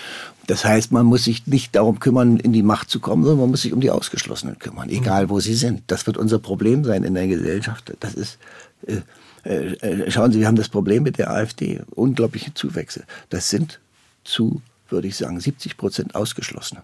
Das 0.46 0.64
heißt, 0.64 0.92
man 0.92 1.06
muss 1.06 1.24
sich 1.24 1.46
nicht 1.46 1.74
darum 1.74 1.98
kümmern, 1.98 2.36
in 2.38 2.52
die 2.52 2.62
Macht 2.62 2.90
zu 2.90 3.00
kommen, 3.00 3.24
sondern 3.24 3.40
man 3.40 3.50
muss 3.50 3.62
sich 3.62 3.72
um 3.72 3.80
die 3.80 3.90
Ausgeschlossenen 3.90 4.58
kümmern, 4.58 4.88
egal 4.88 5.28
wo 5.28 5.40
sie 5.40 5.54
sind. 5.54 5.82
Das 5.88 6.06
wird 6.06 6.16
unser 6.16 6.38
Problem 6.38 6.84
sein 6.84 7.02
in 7.04 7.14
der 7.14 7.26
Gesellschaft. 7.26 7.92
Das 8.00 8.14
ist 8.14 8.38
äh, 8.86 8.98
äh, 9.44 9.74
äh, 9.74 10.10
schauen 10.10 10.32
Sie, 10.32 10.40
wir 10.40 10.46
haben 10.46 10.56
das 10.56 10.68
Problem 10.68 11.02
mit 11.02 11.18
der 11.18 11.30
AfD, 11.30 11.80
unglaubliche 11.90 12.54
Zuwächse. 12.54 13.04
Das 13.30 13.50
sind 13.50 13.80
zu, 14.24 14.62
würde 14.88 15.08
ich 15.08 15.16
sagen, 15.16 15.40
70 15.40 15.76
Prozent 15.76 16.14
Ausgeschlossene, 16.14 16.82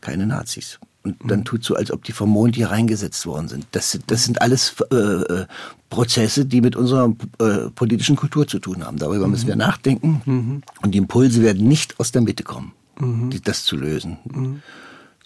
keine 0.00 0.26
Nazis. 0.26 0.78
Und 1.06 1.30
dann 1.30 1.44
tut 1.44 1.62
so, 1.62 1.76
als 1.76 1.92
ob 1.92 2.02
die 2.02 2.10
vom 2.10 2.30
Mond 2.30 2.56
hier 2.56 2.70
reingesetzt 2.70 3.26
worden 3.26 3.46
sind. 3.46 3.66
Das, 3.70 3.96
das 4.08 4.24
sind 4.24 4.42
alles 4.42 4.74
äh, 4.90 4.96
äh, 4.96 5.46
Prozesse, 5.88 6.46
die 6.46 6.60
mit 6.60 6.74
unserer 6.74 7.14
äh, 7.38 7.70
politischen 7.70 8.16
Kultur 8.16 8.48
zu 8.48 8.58
tun 8.58 8.84
haben. 8.84 8.96
Darüber 8.96 9.26
mhm. 9.26 9.30
müssen 9.30 9.46
wir 9.46 9.54
nachdenken. 9.54 10.20
Mhm. 10.24 10.62
Und 10.82 10.92
die 10.92 10.98
Impulse 10.98 11.42
werden 11.42 11.68
nicht 11.68 12.00
aus 12.00 12.10
der 12.10 12.22
Mitte 12.22 12.42
kommen, 12.42 12.72
mhm. 12.98 13.30
die, 13.30 13.40
das 13.40 13.62
zu 13.62 13.76
lösen. 13.76 14.18
Mhm. 14.24 14.62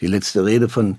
Die 0.02 0.06
letzte 0.06 0.44
Rede 0.44 0.68
von 0.68 0.98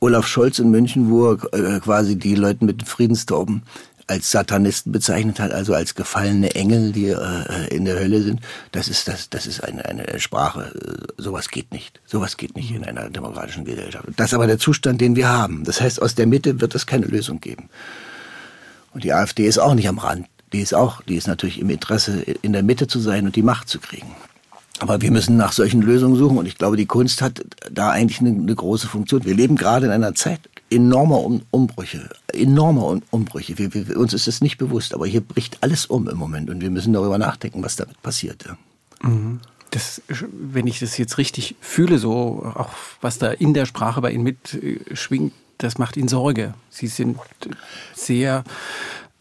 Olaf 0.00 0.26
Scholz 0.26 0.58
in 0.58 0.70
München, 0.70 1.08
wo 1.08 1.32
er 1.32 1.54
äh, 1.54 1.80
quasi 1.80 2.16
die 2.16 2.34
Leute 2.34 2.62
mit 2.66 2.86
Friedenstauben 2.86 3.62
als 4.06 4.30
Satanisten 4.30 4.92
bezeichnet 4.92 5.40
hat, 5.40 5.52
also 5.52 5.74
als 5.74 5.94
gefallene 5.94 6.54
Engel, 6.54 6.92
die 6.92 7.08
äh, 7.08 7.74
in 7.74 7.84
der 7.84 7.98
Hölle 7.98 8.22
sind, 8.22 8.40
das 8.72 8.88
ist 8.88 9.08
das, 9.08 9.30
das 9.30 9.46
ist 9.46 9.62
eine, 9.62 9.84
eine 9.84 10.20
Sprache. 10.20 10.72
Äh, 10.74 11.22
sowas 11.22 11.48
geht 11.48 11.72
nicht. 11.72 12.00
Sowas 12.06 12.36
geht 12.36 12.56
nicht 12.56 12.70
in 12.70 12.84
einer 12.84 13.08
demokratischen 13.10 13.64
Gesellschaft. 13.64 14.06
Das 14.16 14.28
ist 14.28 14.34
aber 14.34 14.46
der 14.46 14.58
Zustand, 14.58 15.00
den 15.00 15.16
wir 15.16 15.28
haben. 15.28 15.64
Das 15.64 15.80
heißt, 15.80 16.02
aus 16.02 16.14
der 16.14 16.26
Mitte 16.26 16.60
wird 16.60 16.74
es 16.74 16.86
keine 16.86 17.06
Lösung 17.06 17.40
geben. 17.40 17.68
Und 18.92 19.04
die 19.04 19.12
AfD 19.12 19.46
ist 19.46 19.58
auch 19.58 19.74
nicht 19.74 19.88
am 19.88 19.98
Rand. 19.98 20.26
Die 20.52 20.60
ist 20.60 20.74
auch, 20.74 21.02
die 21.02 21.16
ist 21.16 21.26
natürlich 21.26 21.58
im 21.58 21.70
Interesse, 21.70 22.20
in 22.20 22.52
der 22.52 22.62
Mitte 22.62 22.86
zu 22.86 23.00
sein 23.00 23.26
und 23.26 23.34
die 23.34 23.42
Macht 23.42 23.68
zu 23.68 23.80
kriegen. 23.80 24.14
Aber 24.80 25.00
wir 25.00 25.10
müssen 25.10 25.36
nach 25.36 25.52
solchen 25.52 25.82
Lösungen 25.82 26.16
suchen 26.16 26.38
und 26.38 26.46
ich 26.46 26.58
glaube, 26.58 26.76
die 26.76 26.86
Kunst 26.86 27.22
hat 27.22 27.44
da 27.70 27.90
eigentlich 27.90 28.20
eine, 28.20 28.30
eine 28.30 28.54
große 28.54 28.86
Funktion. 28.88 29.24
Wir 29.24 29.34
leben 29.34 29.56
gerade 29.56 29.86
in 29.86 29.92
einer 29.92 30.14
Zeit 30.14 30.40
enormer 30.74 31.20
um 31.20 31.42
Umbrüche, 31.50 32.10
enormer 32.32 32.86
um 32.86 33.02
Umbrüche. 33.10 33.58
Wir, 33.58 33.72
wir, 33.74 33.96
uns 33.96 34.12
ist 34.12 34.26
es 34.26 34.40
nicht 34.40 34.58
bewusst, 34.58 34.94
aber 34.94 35.06
hier 35.06 35.20
bricht 35.20 35.58
alles 35.62 35.86
um 35.86 36.08
im 36.08 36.18
Moment 36.18 36.50
und 36.50 36.60
wir 36.60 36.70
müssen 36.70 36.92
darüber 36.92 37.18
nachdenken, 37.18 37.62
was 37.62 37.76
damit 37.76 38.00
passiert. 38.02 38.44
Ja. 38.46 39.08
Mhm. 39.08 39.40
Das, 39.70 40.02
wenn 40.08 40.66
ich 40.66 40.78
das 40.78 40.98
jetzt 40.98 41.18
richtig 41.18 41.56
fühle, 41.60 41.98
so 41.98 42.52
auch 42.54 42.70
was 43.00 43.18
da 43.18 43.30
in 43.30 43.54
der 43.54 43.66
Sprache 43.66 44.00
bei 44.00 44.12
Ihnen 44.12 44.22
mitschwingt, 44.22 45.32
das 45.58 45.78
macht 45.78 45.96
Ihnen 45.96 46.08
Sorge. 46.08 46.54
Sie 46.70 46.86
sind 46.86 47.18
sehr 47.94 48.44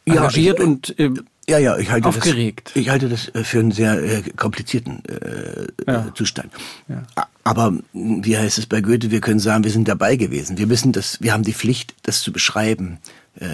engagiert 0.06 0.60
ja, 0.60 0.66
ich, 0.66 0.70
und 0.70 1.00
äh, 1.00 1.12
ja, 1.50 1.58
ja, 1.58 1.78
ich 1.78 1.92
halte 1.92 2.08
aufgeregt. 2.08 2.72
Das, 2.74 2.76
ich 2.76 2.90
halte 2.90 3.10
das 3.10 3.28
äh, 3.30 3.44
für 3.44 3.60
einen 3.60 3.72
sehr 3.72 4.02
äh, 4.02 4.22
komplizierten 4.36 5.04
äh, 5.06 5.68
ja. 5.92 6.14
Zustand. 6.16 6.52
Ja. 6.88 7.04
Aber 7.44 7.74
wie 7.94 8.38
heißt 8.38 8.58
es 8.58 8.66
bei 8.66 8.80
Goethe? 8.80 9.12
Wir 9.12 9.20
können 9.20 9.40
sagen, 9.40 9.64
wir 9.66 9.72
sind 9.72 9.88
dabei 9.88 10.16
gewesen. 10.16 10.58
Wir 10.58 10.68
müssen 10.68 10.94
das, 10.94 11.22
wir 11.22 11.34
haben 11.34 11.44
die 11.44 11.54
Pflicht, 11.54 11.94
das 12.04 12.22
zu 12.22 12.32
beschreiben, 12.32 13.00
äh, 13.36 13.46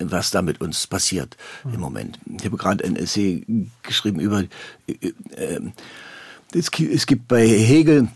was 0.00 0.32
da 0.32 0.42
mit 0.42 0.60
uns 0.60 0.86
passiert 0.86 1.36
mhm. 1.62 1.74
im 1.74 1.80
Moment. 1.80 2.18
Ich 2.38 2.44
habe 2.44 2.56
gerade 2.56 2.84
ein 2.84 2.96
Essay 2.96 3.46
geschrieben 3.82 4.18
über 4.18 4.42
äh, 4.88 5.12
äh, 5.36 5.60
es, 6.52 6.70
es 6.78 7.06
gibt 7.06 7.28
bei 7.28 7.46
Hegel 7.46 8.08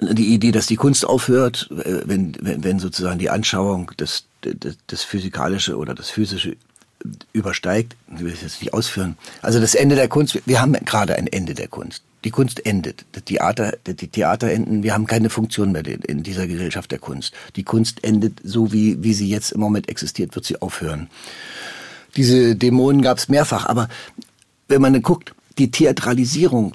die 0.00 0.34
Idee, 0.34 0.52
dass 0.52 0.66
die 0.66 0.76
Kunst 0.76 1.06
aufhört, 1.06 1.70
äh, 1.70 2.02
wenn, 2.04 2.36
wenn, 2.40 2.64
wenn 2.64 2.78
sozusagen 2.78 3.18
die 3.18 3.30
Anschauung 3.30 3.92
des, 3.98 4.26
des, 4.44 4.76
das 4.86 5.02
Physikalische 5.02 5.76
oder 5.76 5.94
das 5.94 6.10
Physische 6.10 6.56
übersteigt, 7.32 7.96
ich 8.14 8.20
will 8.20 8.32
es 8.32 8.42
jetzt 8.42 8.60
nicht 8.60 8.72
ausführen. 8.72 9.16
Also 9.40 9.60
das 9.60 9.74
Ende 9.74 9.96
der 9.96 10.08
Kunst, 10.08 10.40
wir 10.46 10.60
haben 10.60 10.72
gerade 10.72 11.16
ein 11.16 11.26
Ende 11.26 11.54
der 11.54 11.68
Kunst. 11.68 12.02
Die 12.24 12.30
Kunst 12.30 12.64
endet. 12.64 13.04
Das 13.12 13.24
Theater, 13.24 13.74
die 13.86 14.06
Theater 14.06 14.50
enden. 14.50 14.82
Wir 14.82 14.94
haben 14.94 15.06
keine 15.06 15.28
Funktion 15.28 15.72
mehr 15.72 15.84
in 15.86 16.22
dieser 16.22 16.46
Gesellschaft 16.46 16.92
der 16.92 17.00
Kunst. 17.00 17.32
Die 17.56 17.64
Kunst 17.64 18.04
endet 18.04 18.40
so, 18.44 18.72
wie, 18.72 19.02
wie 19.02 19.14
sie 19.14 19.28
jetzt 19.28 19.52
im 19.52 19.60
Moment 19.60 19.88
existiert, 19.88 20.34
wird 20.34 20.44
sie 20.44 20.60
aufhören. 20.62 21.08
Diese 22.16 22.54
Dämonen 22.54 23.02
gab 23.02 23.18
es 23.18 23.28
mehrfach. 23.28 23.66
Aber 23.66 23.88
wenn 24.68 24.82
man 24.82 25.00
guckt, 25.02 25.34
die 25.58 25.70
Theatralisierung, 25.70 26.74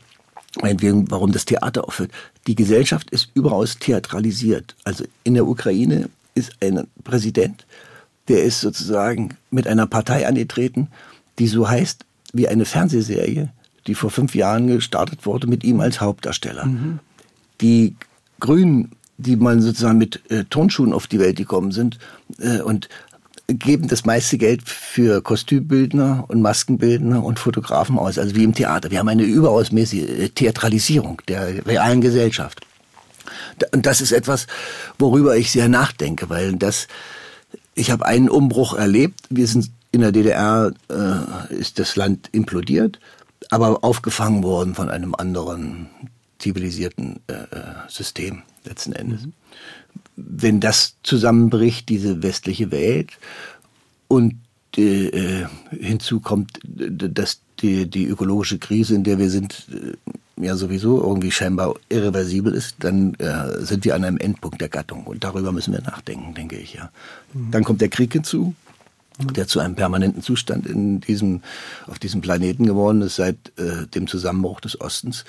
warum 0.62 1.32
das 1.32 1.46
Theater 1.46 1.88
aufhört, 1.88 2.12
die 2.48 2.56
Gesellschaft 2.56 3.10
ist 3.12 3.30
überaus 3.34 3.78
theatralisiert. 3.80 4.76
Also 4.84 5.06
in 5.24 5.36
der 5.36 5.48
Ukraine 5.48 6.10
ist 6.36 6.52
ein 6.62 6.88
Präsident, 7.04 7.66
der 8.28 8.44
ist 8.44 8.62
sozusagen 8.62 9.36
mit 9.52 9.68
einer 9.68 9.88
Partei 9.88 10.28
angetreten, 10.28 10.90
die 11.40 11.48
so 11.48 11.68
heißt 11.70 12.06
wie 12.34 12.48
eine 12.48 12.66
Fernsehserie, 12.66 13.50
die 13.88 13.96
vor 13.96 14.10
fünf 14.10 14.36
Jahren 14.36 14.68
gestartet 14.68 15.26
wurde 15.26 15.48
mit 15.48 15.64
ihm 15.64 15.80
als 15.80 16.02
Hauptdarsteller. 16.02 16.66
Mhm. 16.66 17.00
Die 17.62 17.96
Grünen, 18.40 18.92
die 19.18 19.36
mal 19.36 19.60
sozusagen 19.62 19.98
mit 19.98 20.30
äh, 20.30 20.44
Turnschuhen 20.46 20.94
auf 20.94 21.08
die 21.08 21.20
Welt 21.20 21.38
gekommen 21.38 21.72
sind 21.72 21.98
äh, 22.40 22.62
und 22.62 22.90
geben 23.48 23.88
das 23.88 24.06
meiste 24.06 24.38
Geld 24.38 24.68
für 24.68 25.22
Kostümbildner 25.22 26.26
und 26.28 26.42
Maskenbildner 26.42 27.24
und 27.24 27.40
Fotografen 27.40 27.98
aus, 27.98 28.20
also 28.20 28.36
wie 28.36 28.44
im 28.44 28.54
Theater. 28.54 28.92
Wir 28.92 29.00
haben 29.00 29.08
eine 29.08 29.24
überaus 29.24 29.72
mäßige 29.72 30.02
äh, 30.02 30.30
Theatralisierung 30.30 31.22
der 31.28 31.66
realen 31.66 32.02
Gesellschaft. 32.02 32.62
Und 33.72 33.86
das 33.86 34.02
ist 34.02 34.12
etwas, 34.12 34.48
worüber 35.00 35.36
ich 35.38 35.52
sehr 35.52 35.70
nachdenke, 35.70 36.30
weil 36.30 36.54
das 36.54 36.88
ich 37.78 37.92
habe 37.92 38.06
einen 38.06 38.30
Umbruch 38.30 38.74
erlebt. 38.74 39.22
Wir 39.30 39.48
sind 39.48 39.72
in 39.92 40.02
der 40.02 40.12
DDR, 40.12 40.74
äh, 40.90 41.54
ist 41.54 41.80
das 41.80 41.96
Land 41.96 42.30
implodiert, 42.32 43.00
aber 43.50 43.84
aufgefangen 43.84 44.44
worden 44.44 44.76
von 44.76 44.90
einem 44.90 45.16
anderen 45.16 45.88
zivilisierten 46.40 47.20
äh, 47.28 47.46
System 47.88 48.44
letzten 48.66 48.94
Endes. 48.94 49.26
Mhm. 49.26 49.34
Wenn 50.16 50.60
das 50.60 50.96
zusammenbricht, 51.04 51.90
diese 51.90 52.24
westliche 52.24 52.72
Welt, 52.72 53.12
und 54.08 54.36
äh, 54.78 55.46
hinzu 55.72 56.20
kommt, 56.20 56.60
dass 56.64 57.42
die, 57.60 57.90
die 57.90 58.06
ökologische 58.06 58.60
Krise, 58.60 58.96
in 58.96 59.04
der 59.04 59.20
wir 59.20 59.30
sind, 59.30 59.68
äh, 59.72 59.94
ja 60.38 60.56
sowieso 60.56 61.02
irgendwie 61.02 61.32
scheinbar 61.32 61.76
irreversibel 61.90 62.54
ist, 62.54 62.76
dann 62.80 63.16
äh, 63.16 63.60
sind 63.60 63.86
wir 63.86 63.96
an 63.96 64.04
einem 64.04 64.18
Endpunkt 64.18 64.62
der 64.62 64.70
Gattung. 64.70 65.06
Und 65.06 65.24
darüber 65.24 65.52
müssen 65.52 65.74
wir 65.74 65.82
nachdenken, 65.82 66.34
denke 66.34 66.58
ich, 66.58 66.74
ja. 66.74 66.92
Mhm. 67.34 67.52
Dann 67.52 67.64
kommt 67.64 67.82
der 67.82 67.90
Krieg 67.90 68.14
hinzu, 68.14 68.54
mhm. 69.20 69.34
der 69.34 69.48
zu 69.48 69.60
einem 69.60 69.76
permanenten 69.76 70.22
Zustand 70.22 70.68
in 70.68 71.02
diesem, 71.02 71.42
auf 71.88 72.00
diesem 72.00 72.22
Planeten 72.22 72.66
geworden 72.66 73.02
ist 73.02 73.16
seit 73.16 73.38
äh, 73.58 73.88
dem 73.88 74.08
Zusammenbruch 74.08 74.62
des 74.62 74.80
Ostens. 74.80 75.26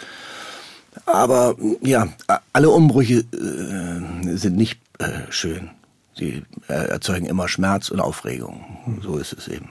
Aber 1.06 1.56
ja, 1.80 2.08
alle 2.52 2.70
Umbrüche 2.70 3.24
äh, 3.32 4.36
sind 4.36 4.56
nicht 4.56 4.78
äh, 4.98 5.30
schön. 5.30 5.70
Sie 6.16 6.42
äh, 6.68 6.72
erzeugen 6.72 7.26
immer 7.26 7.48
Schmerz 7.48 7.90
und 7.90 8.00
Aufregung. 8.00 8.64
Mhm. 8.86 9.02
So 9.02 9.16
ist 9.16 9.32
es 9.32 9.48
eben. 9.48 9.68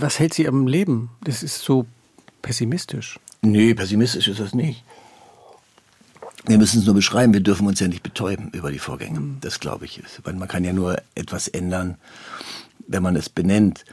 Was 0.00 0.18
hält 0.18 0.34
Sie 0.34 0.48
am 0.48 0.66
Leben? 0.66 1.10
Das 1.22 1.42
ist 1.42 1.60
so 1.60 1.86
pessimistisch. 2.42 3.18
Nee, 3.50 3.74
pessimistisch 3.74 4.28
ist 4.28 4.40
das 4.40 4.54
nicht. 4.54 4.82
Wir 6.46 6.58
müssen 6.58 6.78
es 6.80 6.86
nur 6.86 6.94
beschreiben, 6.94 7.32
wir 7.32 7.40
dürfen 7.40 7.66
uns 7.66 7.80
ja 7.80 7.88
nicht 7.88 8.02
betäuben 8.02 8.50
über 8.52 8.70
die 8.70 8.78
Vorgänge. 8.78 9.20
Das 9.40 9.58
glaube 9.58 9.84
ich. 9.84 10.00
Weil 10.22 10.34
man 10.34 10.46
kann 10.48 10.62
ja 10.64 10.72
nur 10.72 10.96
etwas 11.14 11.48
ändern, 11.48 11.96
wenn 12.86 13.02
man 13.02 13.16
es 13.16 13.28
benennt. 13.28 13.84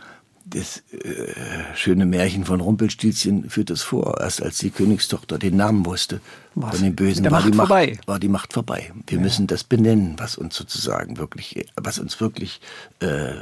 das 0.45 0.83
äh, 0.91 1.33
schöne 1.75 2.05
Märchen 2.05 2.45
von 2.45 2.59
Rumpelstilzchen 2.61 3.49
führt 3.49 3.69
es 3.71 3.81
vor. 3.81 4.19
Erst 4.19 4.43
als 4.43 4.57
die 4.59 4.69
Königstochter 4.69 5.39
den 5.39 5.55
Namen 5.55 5.85
wusste 5.85 6.19
Was? 6.53 6.75
von 6.75 6.83
den 6.83 6.95
Bösen, 6.95 7.29
war 7.31 7.41
die, 7.41 7.49
Macht, 7.49 7.69
vorbei. 7.69 7.97
war 8.05 8.19
die 8.19 8.27
Macht 8.27 8.53
vorbei. 8.53 8.91
Wir 9.07 9.19
müssen 9.19 9.47
das 9.47 9.63
benennen, 9.63 10.15
was 10.17 10.35
uns 10.37 10.55
sozusagen 10.55 11.17
wirklich, 11.17 11.65
was 11.75 11.97
uns 11.97 12.19
wirklich 12.19 12.61
äh, 12.99 13.33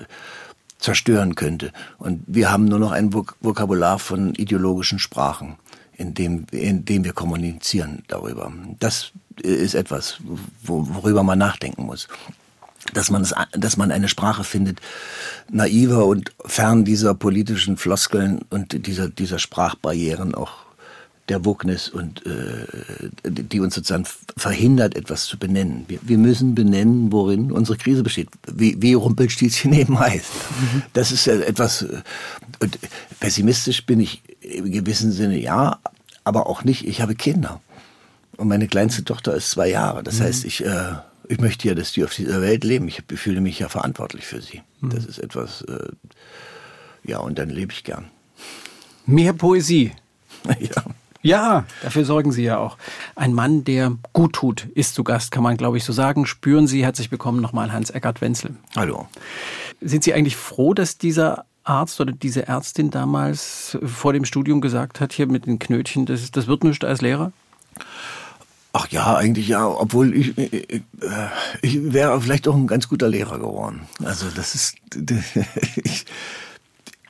zerstören 0.80 1.36
könnte. 1.36 1.74
Und 1.98 2.24
wir 2.28 2.52
haben 2.52 2.66
nur 2.66 2.80
noch 2.80 2.92
ein 2.92 3.14
Vok 3.14 3.36
Vokabular 3.42 4.00
von 4.00 4.34
ideologischen 4.36 5.00
Sprachen, 5.00 5.58
in 6.02 6.86
dem, 6.86 7.04
wir 7.06 7.14
kommunizieren 7.14 8.04
darüber. 8.08 8.52
Das 8.80 9.12
ist 9.42 9.76
etwas, 9.76 10.18
wo, 10.64 10.88
worüber 10.90 11.24
man 11.24 11.40
nachdenken 11.40 11.86
muss 11.86 12.08
dass 12.94 13.12
man 13.12 13.22
es, 13.22 13.34
dass 13.52 13.78
man 13.78 13.92
eine 13.92 14.08
Sprache 14.08 14.44
findet, 14.44 14.80
naiver 15.50 16.06
und 16.06 16.32
fern 16.46 16.84
dieser 16.84 17.14
politischen 17.14 17.78
Floskeln 17.78 18.40
und 18.50 18.88
dieser 18.88 19.08
dieser 19.08 19.38
Sprachbarrieren 19.40 20.34
auch 20.34 20.52
der 21.30 21.46
Wokeness 21.46 21.88
und 21.88 22.26
äh, 22.26 22.66
die 23.24 23.60
uns 23.60 23.76
sozusagen 23.76 24.06
verhindert, 24.36 24.96
etwas 24.96 25.26
zu 25.26 25.38
benennen. 25.38 25.86
Wir, 25.88 26.00
wir 26.02 26.18
müssen 26.18 26.56
benennen, 26.56 27.12
worin 27.12 27.52
unsere 27.52 27.78
Krise 27.78 28.04
besteht, 28.04 28.28
wie, 28.52 28.82
wie 28.82 28.94
Rumpelstilzchen 28.94 29.72
eben 29.82 29.98
heißt. 29.98 30.26
Das 30.94 31.12
ist 31.12 31.28
etwas. 31.28 31.84
äh, 31.84 32.02
Und 32.60 32.78
pessimistisch 33.20 33.86
bin 33.86 34.02
ich 34.02 34.22
im 34.42 34.72
gewissen 34.72 35.12
Sinne 35.12 35.40
ja, 35.40 35.80
aber 36.24 36.48
auch 36.48 36.64
nicht. 36.64 36.86
Ich 36.88 37.02
habe 37.02 37.16
Kinder 37.16 37.62
und 38.38 38.48
meine 38.48 38.68
kleinste 38.68 39.04
Tochter 39.04 39.34
ist 39.36 39.52
zwei 39.52 39.70
Jahre. 39.70 40.04
Das 40.04 40.20
heißt, 40.20 40.46
ich 40.46 40.66
äh, 40.66 40.96
ich 41.32 41.40
möchte 41.40 41.70
ja, 41.70 41.76
dass 41.76 41.94
die 41.94 42.04
auf 42.04 42.14
dieser 42.14 42.42
Welt 42.42 42.66
leben. 42.66 42.90
Ich 42.90 43.04
fühle 43.16 43.40
mich 43.40 43.58
ja 43.60 43.70
verantwortlich 43.70 44.26
für 44.26 44.42
sie. 44.42 44.62
Das 44.82 45.06
ist 45.06 45.18
etwas, 45.18 45.62
äh, 45.62 45.88
ja, 47.04 47.20
und 47.20 47.40
dann 47.40 47.50
lebe 47.50 47.72
ich 47.72 47.86
gern. 47.86 48.10
Mehr 49.06 49.32
Poesie. 49.32 49.94
ja. 50.60 50.84
Ja, 51.24 51.66
dafür 51.84 52.04
sorgen 52.04 52.32
Sie 52.32 52.44
ja 52.44 52.58
auch. 52.58 52.78
Ein 53.16 53.34
Mann, 53.34 53.64
der 53.64 53.96
gut 54.12 54.34
tut, 54.34 54.68
ist 54.74 54.96
zu 54.96 55.04
Gast, 55.04 55.32
kann 55.32 55.44
man 55.44 55.56
glaube 55.56 55.78
ich 55.78 55.84
so 55.84 55.94
sagen. 55.94 56.26
Spüren 56.26 56.66
Sie, 56.66 56.84
herzlich 56.84 57.12
willkommen 57.12 57.42
nochmal 57.42 57.72
Hans-Eckart 57.72 58.22
Wenzel. 58.22 58.56
Hallo. 58.76 59.08
Sind 59.80 60.04
Sie 60.04 60.16
eigentlich 60.16 60.36
froh, 60.36 60.74
dass 60.74 60.98
dieser 60.98 61.46
Arzt 61.64 62.00
oder 62.02 62.12
diese 62.12 62.48
Ärztin 62.48 62.90
damals 62.92 63.78
vor 63.84 64.14
dem 64.14 64.26
Studium 64.26 64.62
gesagt 64.62 65.00
hat, 65.00 65.14
hier 65.14 65.28
mit 65.28 65.46
den 65.46 65.60
Knötchen, 65.60 66.06
das, 66.06 66.32
das 66.32 66.48
wird 66.48 66.64
nichts 66.64 66.86
als 66.86 67.02
Lehrer? 67.02 67.32
Ach 68.74 68.88
ja, 68.88 69.16
eigentlich 69.16 69.50
ja, 69.50 69.68
obwohl 69.68 70.16
ich, 70.16 70.38
ich, 70.38 70.82
ich 71.62 71.94
wäre 71.94 72.20
vielleicht 72.22 72.48
auch 72.48 72.56
ein 72.56 72.68
ganz 72.68 72.88
guter 72.88 73.10
Lehrer 73.10 73.38
geworden. 73.38 73.82
Also 74.04 74.28
das 74.34 74.56
ist, 74.56 74.76
ich, 75.84 76.06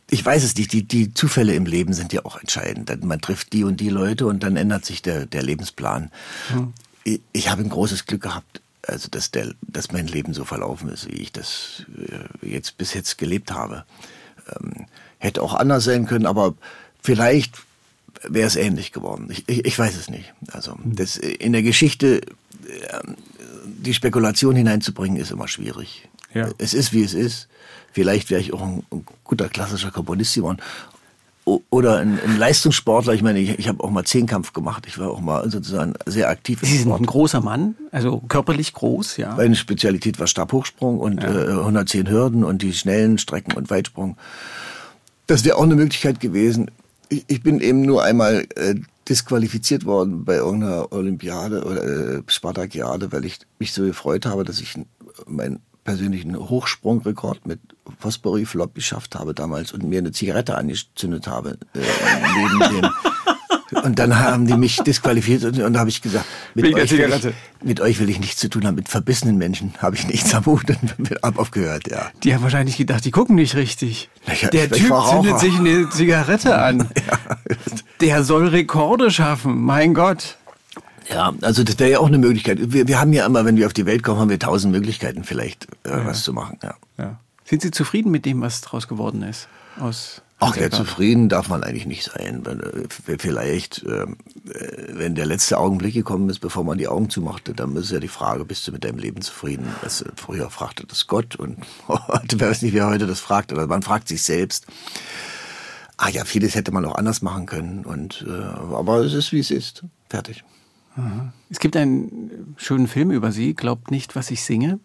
ich 0.10 0.26
weiß 0.26 0.43
es 0.43 0.56
nicht, 0.56 0.74
die, 0.74 0.84
die 0.84 1.14
Zufälle 1.14 1.54
im 1.54 1.66
Leben 1.66 1.93
sind 1.93 2.14
ja 2.14 2.26
auch 2.26 2.39
entscheidend. 2.39 3.04
Man 3.06 3.22
trifft 3.22 3.54
die 3.54 3.64
und 3.64 3.80
die 3.80 3.89
Leute 3.89 4.26
und 4.26 4.41
dann 4.41 4.56
ändert 4.56 4.86
sich 4.86 5.04
der, 5.04 5.28
der 5.28 5.43
Lebensplan. 5.43 6.12
Hm. 6.49 6.74
Ich, 7.04 7.22
ich 7.32 7.49
habe 7.49 7.62
ein 7.62 7.70
großes 7.70 8.08
Glück 8.08 8.24
gehabt, 8.24 8.62
also 8.88 9.08
dass, 9.10 9.30
der, 9.30 9.54
dass 9.62 9.91
mein 9.91 10.08
Leben 10.08 10.34
so 10.34 10.45
verlaufen 10.45 10.89
ist, 10.89 11.08
wie 11.08 11.22
ich 11.22 11.32
das 11.32 11.86
äh, 11.95 12.47
jetzt 12.47 12.78
bis 12.78 12.95
jetzt 12.95 13.20
gelebt 13.20 13.52
habe. 13.52 13.86
Ähm, 14.60 14.86
hätte 15.20 15.41
auch 15.41 15.54
anders 15.54 15.84
sein 15.84 16.08
können, 16.08 16.26
aber 16.26 16.56
vielleicht 17.02 17.56
wäre 18.24 18.47
es 18.47 18.56
ähnlich 18.56 18.91
geworden. 18.91 19.28
Ich, 19.32 19.47
ich, 19.47 19.66
ich 19.66 19.78
weiß 19.78 19.95
es 19.95 20.10
nicht. 20.10 20.34
Also 20.52 20.78
das, 20.84 21.18
in 21.18 21.54
der 21.54 21.64
Geschichte 21.64 22.22
ähm, 22.66 23.16
die 23.66 23.93
Spekulation 23.93 24.56
hineinzubringen, 24.56 25.20
ist 25.20 25.32
immer 25.32 25.47
schwierig. 25.47 26.08
Ja. 26.34 26.49
Es 26.58 26.74
ist, 26.74 26.93
wie 26.93 27.04
es 27.04 27.14
ist. 27.14 27.47
Vielleicht 27.93 28.30
wäre 28.30 28.41
ich 28.41 28.54
auch 28.54 28.62
ein, 28.62 28.84
ein 28.91 29.06
guter 29.24 29.49
klassischer 29.49 29.91
Komponist 29.91 30.36
geworden. 30.36 30.60
Oder 31.43 31.97
ein, 31.97 32.19
ein 32.23 32.37
Leistungssportler. 32.37 33.13
Ich 33.13 33.23
meine, 33.23 33.39
ich, 33.39 33.57
ich 33.57 33.67
habe 33.67 33.83
auch 33.83 33.89
mal 33.89 34.03
Zehnkampf 34.03 34.53
gemacht. 34.53 34.85
Ich 34.87 34.99
war 34.99 35.09
auch 35.09 35.21
mal 35.21 35.49
sozusagen 35.49 35.93
sehr 36.05 36.29
aktiv 36.29 36.59
Sie 36.61 36.77
sind 36.77 36.91
ein 36.91 37.05
großer 37.05 37.41
Mann, 37.41 37.75
also 37.91 38.19
körperlich 38.27 38.73
groß, 38.73 39.17
ja. 39.17 39.35
Meine 39.35 39.55
Spezialität 39.55 40.19
war 40.19 40.27
Stabhochsprung 40.27 40.99
und 40.99 41.23
äh, 41.23 41.27
110 41.27 42.09
Hürden 42.09 42.43
und 42.43 42.61
die 42.61 42.73
schnellen 42.73 43.17
Strecken 43.17 43.53
und 43.53 43.69
Weitsprung. 43.71 44.17
Das 45.25 45.43
wäre 45.43 45.57
auch 45.57 45.63
eine 45.63 45.75
Möglichkeit 45.75 46.19
gewesen. 46.19 46.69
Ich, 47.09 47.25
ich 47.27 47.41
bin 47.41 47.59
eben 47.59 47.81
nur 47.81 48.03
einmal 48.03 48.45
äh, 48.55 48.75
disqualifiziert 49.09 49.85
worden 49.85 50.23
bei 50.23 50.35
irgendeiner 50.35 50.91
Olympiade 50.91 51.63
oder 51.63 51.83
äh, 51.83 52.21
Spartakiade, 52.27 53.11
weil 53.11 53.25
ich 53.25 53.39
mich 53.57 53.73
so 53.73 53.83
gefreut 53.83 54.27
habe, 54.27 54.43
dass 54.43 54.61
ich 54.61 54.75
meinen 55.25 55.59
persönlichen 55.84 56.38
Hochsprungrekord 56.38 57.45
mit 57.47 57.59
Fosbury 57.99 58.45
Flop 58.45 58.75
geschafft 58.75 59.15
habe 59.15 59.34
damals 59.34 59.71
und 59.71 59.84
mir 59.84 59.99
eine 59.99 60.11
Zigarette 60.11 60.55
angezündet 60.55 61.27
habe 61.27 61.57
äh, 61.73 61.79
und 63.84 63.99
dann 63.99 64.19
haben 64.19 64.45
die 64.45 64.55
mich 64.55 64.77
disqualifiziert 64.77 65.57
und, 65.57 65.63
und 65.63 65.73
da 65.73 65.79
habe 65.79 65.89
ich 65.89 66.01
gesagt, 66.01 66.25
mit 66.53 66.65
Wegen 66.65 66.79
euch, 66.79 66.91
will 66.91 66.99
ich, 66.99 67.34
mit 67.63 67.79
euch 67.82 67.99
will 67.99 68.09
ich 68.09 68.19
nichts 68.19 68.39
zu 68.39 68.49
tun 68.49 68.65
haben, 68.65 68.75
mit 68.75 68.89
verbissenen 68.89 69.38
Menschen 69.38 69.73
habe 69.79 69.95
ich 69.95 70.07
nichts 70.07 70.34
am 70.36 70.45
Hut 70.45 70.65
und 70.69 71.11
hab 71.23 71.39
aufgehört, 71.39 71.89
ja. 71.89 72.11
Die 72.23 72.34
haben 72.34 72.43
wahrscheinlich 72.43 72.77
gedacht, 72.77 73.03
die 73.05 73.11
gucken 73.11 73.36
nicht 73.36 73.55
richtig. 73.55 74.09
Ja, 74.41 74.49
Der 74.49 74.69
Typ 74.69 74.93
zündet 75.09 75.39
sich 75.39 75.57
eine 75.57 75.89
Zigarette 75.89 76.57
an. 76.57 76.89
Der 78.01 78.23
soll 78.23 78.47
Rekorde 78.47 79.09
schaffen, 79.11 79.61
mein 79.61 79.93
Gott. 79.93 80.38
Ja, 81.10 81.34
also 81.41 81.64
das 81.64 81.80
wäre 81.80 81.91
ja 81.91 81.99
auch 81.99 82.08
eine 82.08 82.18
Möglichkeit. 82.18 82.60
Wir, 82.72 82.88
wir 82.88 82.99
haben 82.99 83.14
ja 83.14 83.26
immer, 83.26 83.45
wenn 83.45 83.58
wir 83.58 83.66
auf 83.66 83.74
die 83.74 83.86
Welt 83.86 84.04
kommen, 84.04 84.20
haben 84.20 84.30
wir 84.30 84.39
tausend 84.39 84.72
Möglichkeiten 84.72 85.24
vielleicht 85.24 85.66
äh, 85.84 86.06
was 86.06 86.24
zu 86.24 86.34
machen. 86.34 86.58
Ja. 86.64 86.76
Ja. 86.97 87.20
Sind 87.45 87.62
Sie 87.62 87.72
zufrieden 87.72 88.12
mit 88.12 88.26
dem, 88.26 88.41
was 88.41 88.62
draus 88.62 88.88
geworden 88.88 89.24
ist? 89.24 89.47
Aus 89.80 90.22
Ach, 90.43 90.58
ja, 90.58 90.72
zufrieden 90.72 91.30
darf 91.30 91.49
man 91.49 91.64
eigentlich 91.64 91.86
nicht 91.86 92.04
sein. 92.04 92.43
Äh, 92.45 93.18
Vielleicht, 93.20 93.84
äh, 93.84 94.08
wenn 94.88 95.14
der 95.14 95.28
letzte 95.28 95.60
Augenblick 95.60 95.93
gekommen 95.93 96.30
ist, 96.32 96.39
bevor 96.39 96.64
man 96.64 96.80
die 96.80 96.88
Augen 96.88 97.12
zumachte, 97.12 97.54
dann 97.54 97.76
ist 97.76 97.91
ja 97.91 97.99
die 97.99 98.08
Frage, 98.08 98.43
bist 98.43 98.68
du 98.68 98.72
mit 98.72 98.84
deinem 98.84 98.97
Leben 98.97 99.22
zufrieden? 99.22 99.68
Das, 99.84 100.04
früher 100.16 100.49
fragte 100.49 100.88
das 100.88 101.06
Gott 101.06 101.36
und 101.36 101.58
heute 101.88 102.39
weiß 102.39 102.64
nicht, 102.64 102.74
wer 102.74 102.88
heute 102.88 103.06
das 103.06 103.20
fragt, 103.20 103.52
aber 103.52 103.68
man 103.68 103.84
fragt 103.84 104.08
sich 104.08 104.24
selbst. 104.24 104.66
Ah 105.97 106.10
ja, 106.10 106.26
vieles 106.26 106.56
hätte 106.56 106.72
man 106.72 106.86
auch 106.86 106.95
anders 106.95 107.22
machen 107.22 107.45
können. 107.45 107.86
Und, 107.86 108.26
äh, 108.28 108.32
aber 108.32 109.02
es 109.02 109.14
ist, 109.14 109.32
wie 109.34 109.39
es 109.39 109.52
ist. 109.52 109.84
Fertig. 110.10 110.43
Es 111.49 111.59
gibt 111.59 111.75
einen 111.77 112.55
schönen 112.57 112.87
Film 112.87 113.11
über 113.11 113.31
Sie, 113.31 113.53
Glaubt 113.53 113.91
nicht, 113.91 114.15
was 114.15 114.31
ich 114.31 114.43
singe. 114.43 114.79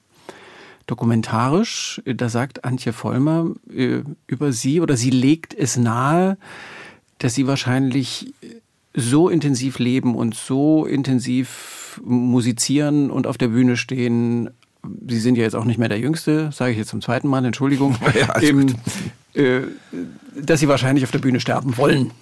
Dokumentarisch, 0.87 2.01
da 2.05 2.29
sagt 2.29 2.65
Antje 2.65 2.93
Vollmer 2.93 3.51
äh, 3.75 4.03
über 4.29 4.53
Sie 4.53 4.81
oder 4.81 4.97
sie 4.97 5.11
legt 5.11 5.53
es 5.53 5.77
nahe, 5.77 6.39
dass 7.19 7.35
Sie 7.35 7.49
wahrscheinlich 7.49 8.33
so 8.95 9.29
intensiv 9.29 9.81
leben 9.81 10.15
und 10.15 10.35
so 10.35 10.87
intensiv 10.87 12.01
musizieren 12.05 13.11
und 13.11 13.27
auf 13.27 13.37
der 13.37 13.49
Bühne 13.49 13.77
stehen. 13.77 14.51
Sie 15.09 15.19
sind 15.19 15.37
ja 15.37 15.43
jetzt 15.43 15.57
auch 15.57 15.65
nicht 15.65 15.79
mehr 15.79 15.89
der 15.89 15.99
Jüngste, 15.99 16.53
sage 16.53 16.71
ich 16.71 16.79
jetzt 16.79 16.91
zum 16.91 17.03
zweiten 17.03 17.27
Mal, 17.29 17.45
Entschuldigung. 17.45 17.97
Ja, 18.15 18.41
Ähm, 18.41 18.77
äh, 19.35 19.63
dass 20.41 20.61
Sie 20.61 20.69
wahrscheinlich 20.69 21.05
auf 21.05 21.11
der 21.11 21.19
Bühne 21.19 21.41
sterben 21.41 21.77
wollen. 21.77 22.13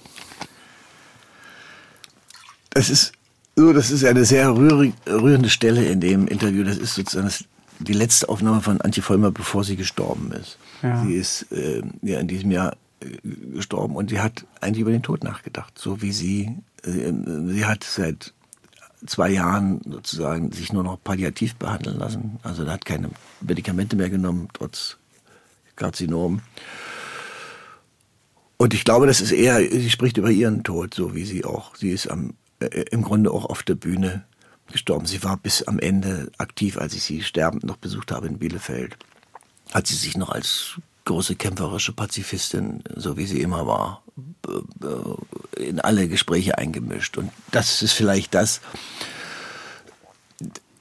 Das 2.70 2.89
ist 2.89 3.12
so, 3.57 3.73
das 3.73 3.91
ist 3.91 4.05
eine 4.05 4.25
sehr 4.25 4.55
rührende 4.55 5.51
Stelle 5.51 5.85
in 5.85 6.01
dem 6.01 6.27
Interview. 6.27 6.65
Das 6.65 6.77
ist 6.77 6.95
sozusagen 6.95 7.27
das, 7.27 7.45
die 7.79 7.93
letzte 7.93 8.29
Aufnahme 8.29 8.61
von 8.61 8.81
Antje 8.81 9.03
Vollmer, 9.03 9.31
bevor 9.31 9.65
sie 9.65 9.77
gestorben 9.77 10.33
ist. 10.33 10.59
Ja. 10.83 11.05
Sie 11.05 11.15
ist 11.15 11.51
äh, 11.53 11.83
ja 12.03 12.21
in 12.21 12.29
diesem 12.29 12.51
Jahr 12.51 12.77
äh, 13.01 13.07
gestorben 13.55 13.97
und 13.97 14.11
sie 14.11 14.21
hat 14.21 14.45
eigentlich 14.61 14.81
über 14.81 14.91
den 14.91 15.03
Tod 15.03 15.25
nachgedacht, 15.25 15.79
so 15.79 16.03
wie 16.03 16.13
sie. 16.13 16.57
Äh, 16.83 17.13
sie 17.47 17.65
hat 17.65 17.85
seit 17.85 18.33
zwei 19.07 19.31
Jahren 19.31 19.81
sozusagen 19.89 20.51
sich 20.53 20.73
nur 20.73 20.83
noch 20.83 21.03
palliativ 21.03 21.55
behandeln 21.57 21.99
lassen. 21.99 22.39
Also 22.43 22.67
hat 22.67 22.85
keine 22.85 23.11
Medikamente 23.41 23.97
mehr 23.97 24.11
genommen, 24.11 24.49
trotz 24.53 24.97
Karzinom. 25.77 26.41
Und 28.57 28.73
ich 28.73 28.85
glaube, 28.85 29.07
das 29.07 29.21
ist 29.21 29.33
eher, 29.33 29.59
sie 29.59 29.91
spricht 29.91 30.17
über 30.17 30.31
ihren 30.31 30.63
Tod, 30.63 30.95
so 30.95 31.15
wie 31.15 31.25
sie 31.25 31.45
auch. 31.45 31.75
Sie 31.77 31.91
ist 31.91 32.11
am, 32.11 32.35
im 32.67 33.03
Grunde 33.03 33.31
auch 33.31 33.45
auf 33.45 33.62
der 33.62 33.75
Bühne 33.75 34.25
gestorben. 34.73 35.07
Sie 35.07 35.23
war 35.23 35.37
bis 35.37 35.62
am 35.62 35.79
Ende 35.79 36.31
aktiv, 36.39 36.79
als 36.79 36.95
ich 36.95 37.03
sie 37.03 37.23
sterbend 37.23 37.65
noch 37.65 37.77
besucht 37.77 38.12
habe 38.12 38.27
in 38.27 38.39
Bielefeld. 38.39 38.97
Hat 39.73 39.87
sie 39.87 39.95
sich 39.97 40.17
noch 40.17 40.31
als 40.31 40.81
große 41.05 41.37
kämpferische 41.37 41.93
Pazifistin, 41.93 42.83
so 42.97 43.17
wie 43.19 43.27
sie 43.27 43.41
immer 43.41 43.67
war, 43.67 44.03
b- 44.17 45.62
in 45.62 45.81
alle 45.81 46.09
Gespräche 46.09 46.57
eingemischt. 46.57 47.19
Und 47.19 47.31
das 47.51 47.83
ist 47.83 47.93
vielleicht 47.93 48.35
das, 48.35 48.62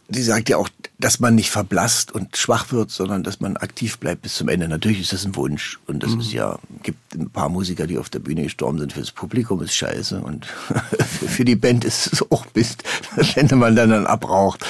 sie 0.10 0.24
sagt 0.24 0.48
ja 0.48 0.58
auch, 0.58 0.70
dass 1.04 1.20
man 1.20 1.36
nicht 1.36 1.52
verblasst 1.52 2.14
und 2.14 2.38
schwach 2.38 2.72
wird, 2.72 2.90
sondern 2.90 3.24
dass 3.24 3.42
man 3.42 3.58
aktiv 3.58 3.98
bleibt 3.98 4.22
bis 4.22 4.36
zum 4.36 4.48
Ende. 4.48 4.70
Natürlich 4.70 5.02
ist 5.02 5.12
das 5.12 5.26
ein 5.26 5.36
Wunsch 5.36 5.78
und 5.86 6.02
das 6.02 6.14
ist 6.14 6.32
ja, 6.32 6.58
gibt 6.82 7.14
ein 7.14 7.30
paar 7.30 7.50
Musiker, 7.50 7.88
die 7.88 7.98
auf 7.98 8.10
der 8.10 8.20
Bühne 8.20 8.44
gestorben 8.44 8.80
sind. 8.80 8.94
Für 8.94 9.02
das 9.02 9.12
Publikum 9.12 9.62
ist 9.62 9.76
scheiße 9.76 10.22
und 10.22 10.46
für 11.28 11.44
die 11.44 11.58
Band 11.58 11.84
ist 11.84 12.14
es 12.14 12.32
auch 12.32 12.46
Mist, 12.56 12.84
wenn 13.36 13.58
man 13.58 13.76
dann, 13.76 13.90
dann 13.90 14.06
abraucht. 14.06 14.66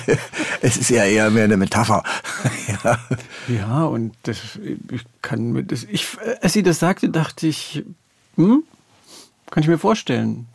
es 0.60 0.76
ist 0.76 0.90
ja 0.90 1.04
eher 1.04 1.30
mehr 1.30 1.44
eine 1.44 1.56
Metapher. 1.56 2.02
ja. 2.84 2.98
ja, 3.48 3.84
und 3.84 4.14
das, 4.24 4.58
ich 4.90 5.02
kann 5.22 5.52
mit 5.52 5.72
das, 5.72 5.84
ich, 5.84 6.08
als 6.42 6.52
sie 6.52 6.62
das 6.62 6.78
sagte, 6.78 7.08
dachte 7.08 7.46
ich, 7.46 7.84
hm, 8.36 8.64
kann 9.54 9.62
ich 9.62 9.68
mir 9.68 9.78
vorstellen. 9.78 10.48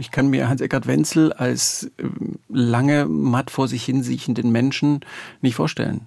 Ich 0.00 0.10
kann 0.10 0.26
mir 0.26 0.48
Hans-Eckart 0.48 0.88
Wenzel 0.88 1.32
als 1.32 1.88
ähm, 1.98 2.40
lange 2.48 3.06
matt 3.06 3.52
vor 3.52 3.68
sich 3.68 3.84
hinsiechenden 3.84 4.50
Menschen 4.50 4.98
nicht 5.42 5.54
vorstellen. 5.54 6.06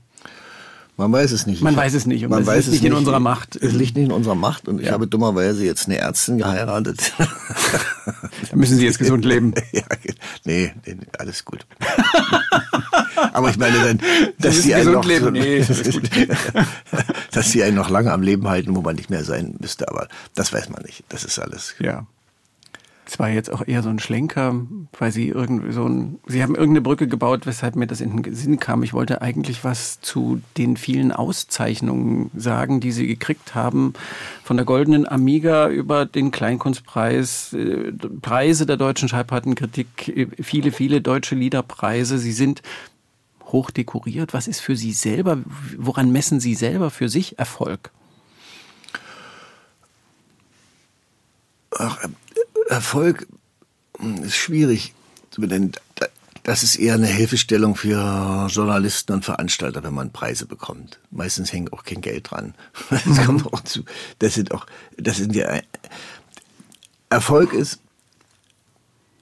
Man 0.97 1.11
weiß 1.11 1.31
es 1.31 1.47
nicht. 1.47 1.61
Man 1.61 1.75
weiß 1.75 1.93
es 1.93 2.05
nicht. 2.05 2.23
Und 2.23 2.29
man 2.29 2.41
es 2.41 2.47
weiß 2.47 2.67
es 2.67 2.73
nicht 2.73 2.83
in 2.83 2.93
unserer 2.93 3.19
Macht. 3.19 3.55
Es 3.55 3.73
liegt 3.73 3.95
nicht 3.95 4.05
in 4.05 4.11
unserer 4.11 4.35
Macht. 4.35 4.67
Und 4.67 4.79
ich 4.79 4.87
ja. 4.87 4.93
habe 4.93 5.07
dummerweise 5.07 5.65
jetzt 5.65 5.87
eine 5.87 5.97
Ärztin 5.97 6.37
geheiratet. 6.37 7.13
da 8.05 8.55
müssen 8.55 8.77
Sie 8.77 8.85
jetzt 8.85 8.99
gesund 8.99 9.25
leben. 9.25 9.53
ja, 9.71 9.83
nee, 10.43 10.73
nee, 10.85 10.97
alles 11.17 11.45
gut. 11.45 11.65
Aber 13.33 13.49
ich 13.49 13.57
meine 13.57 13.77
dann, 13.79 13.99
dass 14.39 14.61
sie, 14.61 14.75
einen 14.75 14.91
noch, 14.91 15.05
leben. 15.05 15.31
Nee, 15.33 15.59
das 15.59 15.81
dass 17.31 17.51
sie 17.51 17.63
einen 17.63 17.75
noch 17.75 17.89
lange 17.89 18.11
am 18.11 18.21
Leben 18.21 18.47
halten, 18.47 18.75
wo 18.75 18.81
man 18.81 18.95
nicht 18.95 19.09
mehr 19.09 19.23
sein 19.23 19.55
müsste. 19.59 19.87
Aber 19.89 20.07
das 20.35 20.51
weiß 20.53 20.69
man 20.69 20.83
nicht. 20.83 21.03
Das 21.09 21.23
ist 21.23 21.39
alles. 21.39 21.75
Ja. 21.79 22.05
Es 23.05 23.19
war 23.19 23.29
jetzt 23.29 23.51
auch 23.51 23.67
eher 23.67 23.83
so 23.83 23.89
ein 23.89 23.99
Schlenker, 23.99 24.55
weil 24.97 25.11
sie 25.11 25.29
irgendwie 25.29 25.73
so 25.73 25.85
ein, 25.85 26.19
sie 26.27 26.43
haben 26.43 26.55
irgendeine 26.55 26.81
Brücke 26.81 27.07
gebaut, 27.07 27.45
weshalb 27.45 27.75
mir 27.75 27.87
das 27.87 27.99
in 27.99 28.21
den 28.21 28.35
Sinn 28.35 28.59
kam. 28.59 28.83
Ich 28.83 28.93
wollte 28.93 29.21
eigentlich 29.21 29.63
was 29.63 29.99
zu 30.01 30.41
den 30.57 30.77
vielen 30.77 31.11
Auszeichnungen 31.11 32.31
sagen, 32.35 32.79
die 32.79 32.91
sie 32.91 33.07
gekriegt 33.07 33.55
haben. 33.55 33.93
Von 34.43 34.55
der 34.55 34.65
Goldenen 34.65 35.07
Amiga 35.07 35.67
über 35.69 36.05
den 36.05 36.31
Kleinkunstpreis, 36.31 37.53
äh, 37.53 37.91
Preise 38.21 38.65
der 38.65 38.77
deutschen 38.77 39.09
Schallplattenkritik, 39.09 40.07
äh, 40.07 40.27
viele, 40.41 40.71
viele 40.71 41.01
deutsche 41.01 41.35
Liederpreise. 41.35 42.17
Sie 42.17 42.31
sind 42.31 42.61
hoch 43.45 43.71
dekoriert. 43.71 44.33
Was 44.33 44.47
ist 44.47 44.61
für 44.61 44.75
Sie 44.75 44.93
selber, 44.93 45.39
woran 45.77 46.11
messen 46.11 46.39
Sie 46.39 46.55
selber 46.55 46.89
für 46.89 47.09
sich 47.09 47.39
Erfolg? 47.39 47.91
Ach, 51.77 51.97
Erfolg 52.71 53.27
hm, 53.99 54.23
ist 54.23 54.35
schwierig 54.35 54.93
zu 55.29 55.41
benennen. 55.41 55.73
Das 56.43 56.63
ist 56.63 56.77
eher 56.77 56.95
eine 56.95 57.07
Hilfestellung 57.07 57.75
für 57.75 58.47
Journalisten 58.49 59.13
und 59.13 59.25
Veranstalter, 59.25 59.83
wenn 59.83 59.93
man 59.93 60.11
Preise 60.11 60.47
bekommt. 60.47 60.99
Meistens 61.11 61.53
hängt 61.53 61.71
auch 61.73 61.83
kein 61.83 62.01
Geld 62.01 62.31
dran. 62.31 62.55
Das 62.89 63.05
mhm. 63.05 63.25
kommt 63.25 63.53
auch 63.53 63.61
zu. 63.61 63.83
Das 64.19 64.33
sind 64.33 64.53
auch, 64.53 64.65
das 64.97 65.17
sind 65.17 65.35
ja, 65.35 65.59
Erfolg 67.09 67.53
ist, 67.53 67.79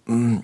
hm, 0.06 0.44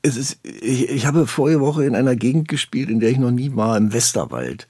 es 0.00 0.16
ist, 0.16 0.38
ich, 0.42 0.88
ich 0.88 1.06
habe 1.06 1.26
vorige 1.26 1.60
Woche 1.60 1.84
in 1.84 1.94
einer 1.94 2.16
Gegend 2.16 2.48
gespielt, 2.48 2.88
in 2.88 2.98
der 2.98 3.10
ich 3.10 3.18
noch 3.18 3.30
nie 3.30 3.54
war, 3.54 3.76
im 3.76 3.92
Westerwald, 3.92 4.66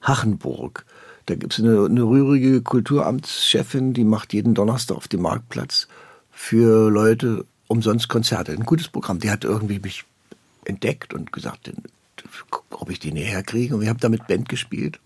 Hachenburg. 0.00 0.86
Da 1.26 1.34
gibt 1.34 1.52
es 1.52 1.58
eine, 1.58 1.84
eine 1.84 2.02
rührige 2.04 2.62
Kulturamtschefin, 2.62 3.92
die 3.92 4.04
macht 4.04 4.32
jeden 4.32 4.54
Donnerstag 4.54 4.96
auf 4.96 5.08
dem 5.08 5.22
Marktplatz 5.22 5.88
für 6.40 6.90
Leute 6.90 7.44
umsonst 7.68 8.08
Konzerte. 8.08 8.52
Ein 8.52 8.64
gutes 8.64 8.88
Programm. 8.88 9.20
Die 9.20 9.30
hat 9.30 9.44
irgendwie 9.44 9.78
mich 9.78 10.04
entdeckt 10.64 11.12
und 11.12 11.32
gesagt, 11.32 11.70
ob 12.70 12.90
ich 12.90 12.98
die 12.98 13.12
näher 13.12 13.42
kriege. 13.42 13.74
Und 13.74 13.82
wir 13.82 13.90
haben 13.90 14.00
damit 14.00 14.26
Band 14.26 14.48
gespielt. 14.48 14.98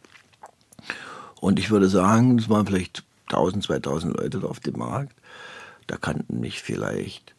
Und 1.40 1.58
ich 1.58 1.70
würde 1.70 1.88
sagen, 1.88 2.38
es 2.38 2.48
waren 2.48 2.66
vielleicht 2.66 3.02
1000, 3.26 3.64
2000 3.64 4.16
Leute 4.16 4.48
auf 4.48 4.60
dem 4.60 4.78
Markt. 4.78 5.12
Da 5.88 5.96
kannten 5.96 6.38
mich 6.38 6.62
vielleicht 6.62 7.34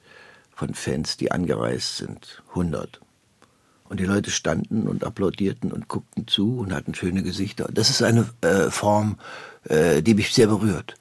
von 0.53 0.75
Fans, 0.75 1.15
die 1.15 1.31
angereist 1.31 1.95
sind, 1.95 2.43
100. 2.49 2.99
Und 3.85 3.99
die 4.01 4.05
Leute 4.05 4.29
standen 4.29 4.89
und 4.89 5.05
applaudierten 5.05 5.71
und 5.71 5.87
guckten 5.87 6.27
zu 6.27 6.59
und 6.59 6.73
hatten 6.73 6.93
schöne 6.95 7.23
Gesichter. 7.23 7.69
Das 7.73 7.89
ist 7.89 8.03
eine 8.03 8.29
äh, 8.41 8.69
Form, 8.69 9.17
äh, 9.63 10.03
die 10.03 10.15
mich 10.15 10.33
sehr 10.33 10.47
berührt 10.47 10.95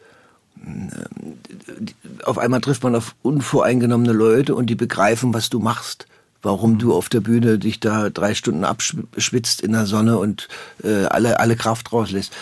auf 2.24 2.38
einmal 2.38 2.60
trifft 2.60 2.82
man 2.82 2.94
auf 2.94 3.14
unvoreingenommene 3.22 4.12
Leute 4.12 4.54
und 4.54 4.66
die 4.66 4.74
begreifen, 4.74 5.34
was 5.34 5.50
du 5.50 5.58
machst. 5.58 6.06
Warum 6.42 6.78
du 6.78 6.94
auf 6.94 7.08
der 7.08 7.20
Bühne 7.20 7.58
dich 7.58 7.80
da 7.80 8.10
drei 8.10 8.34
Stunden 8.34 8.64
abschwitzt 8.64 9.62
in 9.62 9.72
der 9.72 9.86
Sonne 9.86 10.18
und 10.18 10.48
äh, 10.82 11.06
alle, 11.06 11.40
alle 11.40 11.56
Kraft 11.56 11.90
rauslässt. 11.90 12.34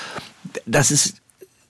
Das 0.66 0.90
ist 0.90 1.18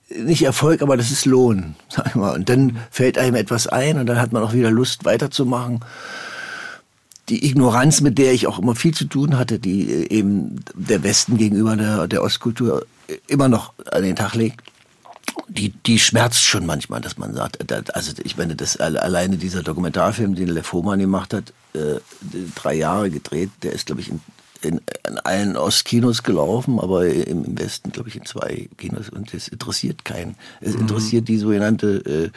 nicht 0.09 0.43
Erfolg, 0.43 0.81
aber 0.81 0.97
das 0.97 1.11
ist 1.11 1.25
Lohn, 1.25 1.75
sag 1.89 2.07
ich 2.07 2.15
mal. 2.15 2.33
Und 2.33 2.49
dann 2.49 2.77
fällt 2.89 3.17
einem 3.19 3.35
etwas 3.35 3.67
ein 3.67 3.99
und 3.99 4.07
dann 4.07 4.19
hat 4.19 4.31
man 4.31 4.43
auch 4.43 4.53
wieder 4.53 4.71
Lust 4.71 5.05
weiterzumachen. 5.05 5.81
Die 7.29 7.45
Ignoranz, 7.47 8.01
mit 8.01 8.17
der 8.17 8.33
ich 8.33 8.47
auch 8.47 8.59
immer 8.59 8.75
viel 8.75 8.93
zu 8.93 9.05
tun 9.05 9.37
hatte, 9.37 9.59
die 9.59 9.89
äh, 9.89 10.09
eben 10.09 10.63
der 10.73 11.03
Westen 11.03 11.37
gegenüber 11.37 11.75
der, 11.75 12.07
der 12.07 12.23
Ostkultur 12.23 12.85
immer 13.27 13.47
noch 13.47 13.73
an 13.91 14.03
den 14.03 14.15
Tag 14.15 14.33
legt, 14.33 14.61
die, 15.47 15.69
die 15.69 15.99
schmerzt 15.99 16.41
schon 16.41 16.65
manchmal, 16.65 17.01
dass 17.01 17.17
man 17.17 17.33
sagt, 17.33 17.59
also 17.95 18.13
ich 18.23 18.37
meine, 18.37 18.55
das 18.55 18.77
alleine 18.77 19.37
dieser 19.37 19.63
Dokumentarfilm, 19.63 20.35
den 20.35 20.49
Lefoman 20.49 20.99
gemacht 20.99 21.33
hat, 21.33 21.53
äh, 21.73 21.99
drei 22.55 22.75
Jahre 22.75 23.09
gedreht, 23.09 23.49
der 23.61 23.73
ist, 23.73 23.87
glaube 23.87 24.01
ich, 24.01 24.09
in, 24.09 24.21
in, 24.61 24.81
in 25.07 25.17
allen 25.19 25.57
Ostkinos 25.57 26.23
gelaufen, 26.23 26.79
aber 26.79 27.07
im, 27.07 27.45
im 27.45 27.59
Westen, 27.59 27.91
glaube 27.91 28.09
ich, 28.09 28.15
in 28.15 28.25
zwei 28.25 28.69
Kinos 28.77 29.09
und 29.09 29.33
das 29.33 29.47
interessiert 29.47 30.05
keinen. 30.05 30.35
Es 30.61 30.75
mhm. 30.75 30.81
interessiert 30.81 31.27
die 31.27 31.37
sogenannte 31.37 32.31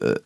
äh, 0.00 0.06
äh, 0.06 0.20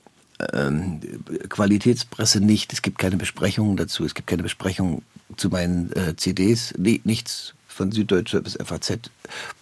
ähm, 0.52 1.00
Qualitätspresse 1.48 2.40
nicht. 2.40 2.72
Es 2.72 2.82
gibt 2.82 2.98
keine 2.98 3.16
Besprechungen 3.16 3.76
dazu. 3.76 4.04
Es 4.04 4.14
gibt 4.14 4.28
keine 4.28 4.42
Besprechungen 4.42 5.02
zu 5.36 5.48
meinen 5.48 5.92
äh, 5.92 6.14
CDs. 6.16 6.74
Nee, 6.76 7.00
nichts 7.04 7.54
von 7.76 7.92
Süddeutsche 7.92 8.40
bis 8.40 8.56
FAZ. 8.62 8.98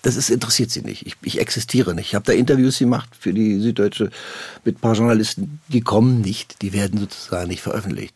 Das 0.03 0.17
ist, 0.17 0.31
interessiert 0.31 0.71
sie 0.71 0.83
nicht. 0.83 1.07
Ich, 1.07 1.17
ich 1.23 1.41
existiere 1.41 1.95
nicht. 1.95 2.09
Ich 2.09 2.15
habe 2.15 2.25
da 2.25 2.33
Interviews 2.33 2.79
gemacht 2.79 3.11
für 3.19 3.35
die 3.35 3.59
Süddeutsche 3.61 4.11
mit 4.65 4.77
ein 4.77 4.81
paar 4.81 4.95
Journalisten. 4.95 5.61
Die 5.69 5.81
kommen 5.81 6.21
nicht, 6.21 6.63
die 6.63 6.73
werden 6.73 7.01
sozusagen 7.01 7.49
nicht 7.49 7.61
veröffentlicht, 7.61 8.15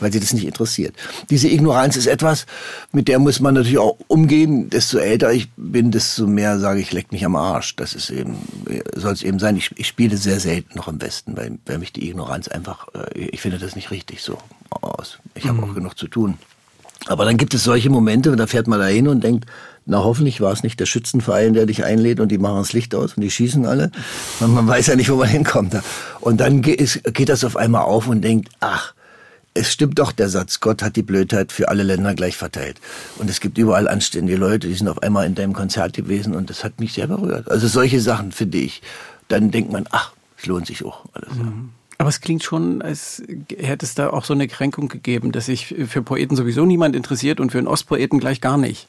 weil 0.00 0.12
sie 0.12 0.18
das 0.18 0.32
nicht 0.32 0.46
interessiert. 0.46 0.96
Diese 1.30 1.48
Ignoranz 1.48 1.96
ist 1.96 2.06
etwas, 2.06 2.46
mit 2.90 3.06
der 3.06 3.20
muss 3.20 3.38
man 3.38 3.54
natürlich 3.54 3.78
auch 3.78 3.96
umgehen. 4.08 4.68
Desto 4.68 4.98
älter 4.98 5.32
ich 5.32 5.48
bin, 5.56 5.92
desto 5.92 6.26
mehr 6.26 6.58
sage 6.58 6.80
ich, 6.80 6.92
leck 6.92 7.12
mich 7.12 7.24
am 7.24 7.36
Arsch. 7.36 7.76
Das 7.76 7.94
ist 7.94 8.10
eben, 8.10 8.36
soll 8.96 9.12
es 9.12 9.22
eben 9.22 9.38
sein. 9.38 9.56
Ich, 9.56 9.70
ich 9.76 9.86
spiele 9.86 10.16
sehr 10.16 10.40
selten 10.40 10.76
noch 10.76 10.88
im 10.88 11.00
Westen, 11.00 11.36
weil, 11.36 11.56
weil 11.66 11.78
mich 11.78 11.92
die 11.92 12.08
Ignoranz 12.08 12.48
einfach, 12.48 12.88
äh, 12.94 13.20
ich 13.20 13.40
finde 13.40 13.58
das 13.58 13.76
nicht 13.76 13.92
richtig 13.92 14.22
so 14.22 14.38
aus. 14.80 15.18
Ich 15.36 15.46
habe 15.46 15.58
mhm. 15.58 15.64
auch 15.64 15.74
genug 15.74 15.96
zu 15.96 16.08
tun. 16.08 16.36
Aber 17.10 17.24
dann 17.24 17.36
gibt 17.36 17.54
es 17.54 17.64
solche 17.64 17.90
Momente, 17.90 18.36
da 18.36 18.46
fährt 18.46 18.68
man 18.68 18.78
da 18.78 18.86
hin 18.86 19.08
und 19.08 19.24
denkt, 19.24 19.44
na 19.84 20.04
hoffentlich 20.04 20.40
war 20.40 20.52
es 20.52 20.62
nicht 20.62 20.78
der 20.78 20.86
Schützenverein, 20.86 21.54
der 21.54 21.66
dich 21.66 21.82
einlädt 21.82 22.20
und 22.20 22.28
die 22.28 22.38
machen 22.38 22.58
das 22.58 22.72
Licht 22.72 22.94
aus 22.94 23.14
und 23.14 23.22
die 23.22 23.32
schießen 23.32 23.66
alle. 23.66 23.90
Und 24.38 24.54
man 24.54 24.68
weiß 24.68 24.86
ja 24.86 24.94
nicht, 24.94 25.10
wo 25.10 25.16
man 25.16 25.28
hinkommt. 25.28 25.76
Und 26.20 26.40
dann 26.40 26.62
geht 26.62 27.28
das 27.28 27.42
auf 27.42 27.56
einmal 27.56 27.82
auf 27.82 28.06
und 28.06 28.22
denkt, 28.22 28.50
ach, 28.60 28.94
es 29.54 29.72
stimmt 29.72 29.98
doch 29.98 30.12
der 30.12 30.28
Satz, 30.28 30.60
Gott 30.60 30.84
hat 30.84 30.94
die 30.94 31.02
Blödheit 31.02 31.50
für 31.50 31.68
alle 31.68 31.82
Länder 31.82 32.14
gleich 32.14 32.36
verteilt. 32.36 32.76
Und 33.18 33.28
es 33.28 33.40
gibt 33.40 33.58
überall 33.58 33.88
anständige 33.88 34.38
Leute, 34.38 34.68
die 34.68 34.74
sind 34.74 34.86
auf 34.86 35.02
einmal 35.02 35.26
in 35.26 35.34
deinem 35.34 35.52
Konzert 35.52 35.94
gewesen 35.94 36.36
und 36.36 36.48
das 36.48 36.62
hat 36.62 36.78
mich 36.78 36.92
sehr 36.92 37.08
berührt. 37.08 37.50
Also 37.50 37.66
solche 37.66 38.00
Sachen 38.00 38.30
finde 38.30 38.58
ich. 38.58 38.82
Dann 39.26 39.50
denkt 39.50 39.72
man, 39.72 39.88
ach, 39.90 40.12
es 40.38 40.46
lohnt 40.46 40.68
sich 40.68 40.84
auch 40.84 41.06
alles. 41.12 41.34
Mhm. 41.34 41.70
Aber 42.00 42.08
es 42.08 42.22
klingt 42.22 42.42
schon, 42.42 42.80
als 42.80 43.22
hätte 43.58 43.84
es 43.84 43.94
da 43.94 44.08
auch 44.08 44.24
so 44.24 44.32
eine 44.32 44.48
Kränkung 44.48 44.88
gegeben, 44.88 45.32
dass 45.32 45.44
sich 45.44 45.66
für 45.66 46.00
Poeten 46.00 46.34
sowieso 46.34 46.64
niemand 46.64 46.96
interessiert 46.96 47.40
und 47.40 47.52
für 47.52 47.58
einen 47.58 47.66
Ostpoeten 47.66 48.18
gleich 48.18 48.40
gar 48.40 48.56
nicht. 48.56 48.88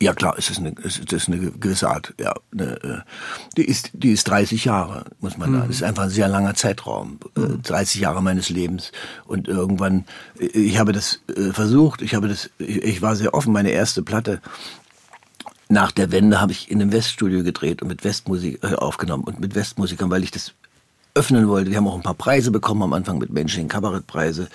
Ja 0.00 0.14
klar, 0.14 0.36
es 0.38 0.48
ist 0.48 0.58
eine, 0.58 0.74
es 0.82 0.96
ist 0.98 1.28
eine 1.28 1.50
gewisse 1.50 1.90
Art. 1.90 2.14
Ja, 2.18 2.32
eine, 2.50 2.82
äh, 2.82 2.98
die 3.58 3.66
ist, 3.66 3.90
die 3.92 4.12
ist 4.12 4.24
30 4.28 4.64
Jahre, 4.64 5.04
muss 5.20 5.36
man 5.36 5.50
mhm. 5.50 5.54
sagen. 5.56 5.66
Das 5.68 5.76
ist 5.76 5.82
einfach 5.82 6.04
ein 6.04 6.08
sehr 6.08 6.28
langer 6.28 6.54
Zeitraum, 6.54 7.18
äh, 7.36 7.40
mhm. 7.40 7.62
30 7.64 8.00
Jahre 8.00 8.22
meines 8.22 8.48
Lebens. 8.48 8.92
Und 9.26 9.46
irgendwann, 9.46 10.06
äh, 10.40 10.46
ich 10.46 10.78
habe 10.78 10.92
das 10.92 11.20
versucht, 11.52 12.00
ich 12.00 12.14
habe 12.14 12.28
das, 12.28 12.48
ich 12.56 13.02
war 13.02 13.14
sehr 13.14 13.34
offen. 13.34 13.52
Meine 13.52 13.72
erste 13.72 14.02
Platte 14.02 14.40
nach 15.68 15.92
der 15.92 16.10
Wende 16.10 16.40
habe 16.40 16.52
ich 16.52 16.70
in 16.70 16.80
einem 16.80 16.92
Weststudio 16.92 17.44
gedreht 17.44 17.82
und 17.82 17.88
mit 17.88 18.04
Westmusik 18.04 18.64
aufgenommen 18.64 19.24
und 19.24 19.38
mit 19.38 19.54
Westmusikern, 19.54 20.10
weil 20.10 20.24
ich 20.24 20.30
das 20.30 20.54
öffnen 21.14 21.48
wollte. 21.48 21.70
Wir 21.70 21.76
haben 21.76 21.88
auch 21.88 21.96
ein 21.96 22.02
paar 22.02 22.14
Preise 22.14 22.50
bekommen 22.50 22.82
am 22.82 22.92
Anfang 22.92 23.18
mit 23.18 23.32
Menschen 23.32 23.68
Kabarettpreise. 23.68 24.48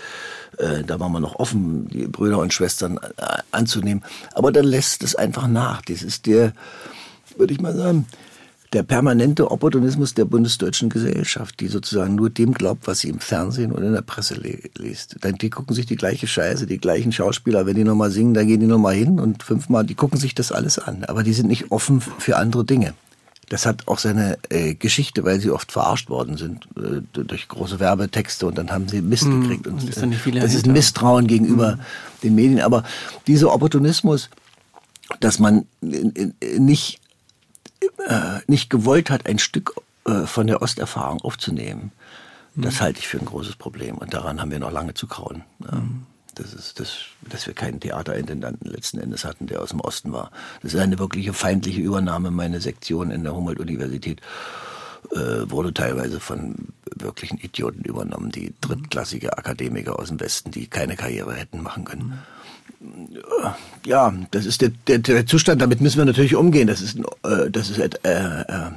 Äh, 0.58 0.84
da 0.84 1.00
waren 1.00 1.12
wir 1.12 1.20
noch 1.20 1.36
offen, 1.36 1.88
die 1.90 2.08
Brüder 2.08 2.40
und 2.40 2.54
Schwestern 2.54 2.98
äh, 2.98 3.42
anzunehmen. 3.52 4.04
Aber 4.34 4.52
dann 4.52 4.66
lässt 4.66 5.04
es 5.04 5.16
einfach 5.16 5.48
nach. 5.48 5.82
Das 5.84 6.02
ist 6.02 6.26
der, 6.26 6.54
würde 7.38 7.54
ich 7.54 7.62
mal 7.62 7.76
sagen, 7.76 8.08
der 8.74 8.84
permanente 8.84 9.50
Opportunismus 9.50 10.14
der 10.14 10.26
bundesdeutschen 10.26 10.90
Gesellschaft, 10.90 11.60
die 11.60 11.68
sozusagen 11.68 12.16
nur 12.16 12.30
dem 12.30 12.54
glaubt, 12.54 12.86
was 12.88 13.00
sie 13.00 13.10
im 13.10 13.20
Fernsehen 13.20 13.72
oder 13.72 13.86
in 13.86 13.94
der 13.94 14.02
Presse 14.02 14.36
liest. 14.36 15.18
Die 15.24 15.50
gucken 15.50 15.74
sich 15.74 15.86
die 15.86 15.96
gleiche 15.96 16.28
Scheiße, 16.28 16.68
die 16.68 16.78
gleichen 16.78 17.14
Schauspieler, 17.14 17.66
wenn 17.66 17.76
die 17.76 17.86
nochmal 17.86 18.12
singen, 18.12 18.34
dann 18.34 18.48
gehen 18.48 18.60
die 18.60 18.68
nochmal 18.68 18.96
hin 18.96 19.20
und 19.20 19.44
fünfmal, 19.44 19.86
die 19.86 19.96
gucken 19.96 20.20
sich 20.20 20.36
das 20.36 20.52
alles 20.52 20.80
an. 20.80 21.06
Aber 21.06 21.24
die 21.24 21.34
sind 21.34 21.48
nicht 21.48 21.72
offen 21.72 22.02
für 22.02 22.36
andere 22.36 22.66
Dinge. 22.66 22.94
Das 23.50 23.66
hat 23.66 23.88
auch 23.88 24.00
seine 24.00 24.38
äh, 24.50 24.76
Geschichte, 24.76 25.24
weil 25.24 25.40
sie 25.40 25.52
oft 25.52 25.72
verarscht 25.72 26.10
worden 26.10 26.36
sind 26.36 26.68
äh, 26.76 27.02
durch 27.24 27.48
große 27.48 27.80
Werbetexte 27.80 28.46
und 28.46 28.58
dann 28.58 28.72
haben 28.72 28.90
sie 28.90 29.02
Mist 29.02 29.26
mm, 29.26 29.42
gekriegt. 29.42 29.68
Und, 29.68 29.84
ist 29.88 29.98
äh, 29.98 30.32
das 30.40 30.54
ist 30.54 30.66
ein 30.66 30.74
Misstrauen 30.74 31.28
gegenüber 31.28 31.78
mm. 31.78 31.80
den 32.24 32.36
Medien. 32.36 32.60
Aber 32.60 32.84
dieser 33.26 33.54
Opportunismus, 33.54 34.30
dass 35.22 35.40
man 35.40 35.66
nicht, 35.80 37.00
äh, 38.08 38.40
nicht 38.48 38.70
gewollt 38.70 39.10
hat, 39.10 39.26
ein 39.26 39.40
Stück 39.40 39.74
äh, 40.06 40.26
von 40.26 40.48
der 40.48 40.62
Osterfahrung 40.62 41.22
aufzunehmen. 41.22 41.92
Das 42.56 42.76
mhm. 42.76 42.80
halte 42.80 43.00
ich 43.00 43.08
für 43.08 43.20
ein 43.20 43.26
großes 43.26 43.56
Problem 43.56 43.98
und 43.98 44.14
daran 44.14 44.42
haben 44.42 44.52
wir 44.52 44.60
noch 44.60 44.72
lange 44.72 44.94
zu 44.94 45.08
kauen. 45.08 45.44
Mhm. 45.60 46.06
Das 46.38 46.54
ist, 46.54 46.80
das, 46.80 46.98
dass 47.30 47.48
wir 47.48 47.54
keinen 47.54 47.80
Theaterintendanten 47.80 48.70
letzten 48.70 49.00
Endes 49.00 49.26
hatten, 49.26 49.48
der 49.48 49.62
aus 49.62 49.70
dem 49.70 49.82
Osten 49.82 50.12
war. 50.12 50.32
Das 50.62 50.74
ist 50.74 50.80
eine 50.80 51.00
wirkliche 51.00 51.34
feindliche 51.34 51.82
Übernahme. 51.82 52.30
Meine 52.30 52.62
Sektion 52.62 53.10
in 53.10 53.24
der 53.24 53.36
Humboldt-Universität 53.36 54.22
äh, 55.12 55.50
wurde 55.50 55.74
teilweise 55.74 56.20
von 56.20 56.56
wirklichen 56.96 57.38
Idioten 57.40 57.84
übernommen, 57.84 58.32
die 58.32 58.54
drittklassige 58.62 59.38
Akademiker 59.38 59.98
aus 60.00 60.10
dem 60.10 60.20
Westen, 60.20 60.52
die 60.52 60.68
keine 60.68 60.96
Karriere 60.96 61.34
hätten 61.34 61.62
machen 61.62 61.86
können. 61.86 62.20
Ja, 63.86 64.14
das 64.32 64.46
ist 64.46 64.62
der, 64.62 64.70
der, 64.88 65.00
der 65.00 65.26
Zustand, 65.26 65.62
damit 65.62 65.82
müssen 65.82 65.98
wir 65.98 66.06
natürlich 66.06 66.36
umgehen. 66.36 66.68
Das 66.68 66.82
ist, 66.82 67.00
äh, 67.24 67.50
das 67.50 67.72
ist 67.72 67.80
äh, 67.80 67.90
äh, 68.04 68.72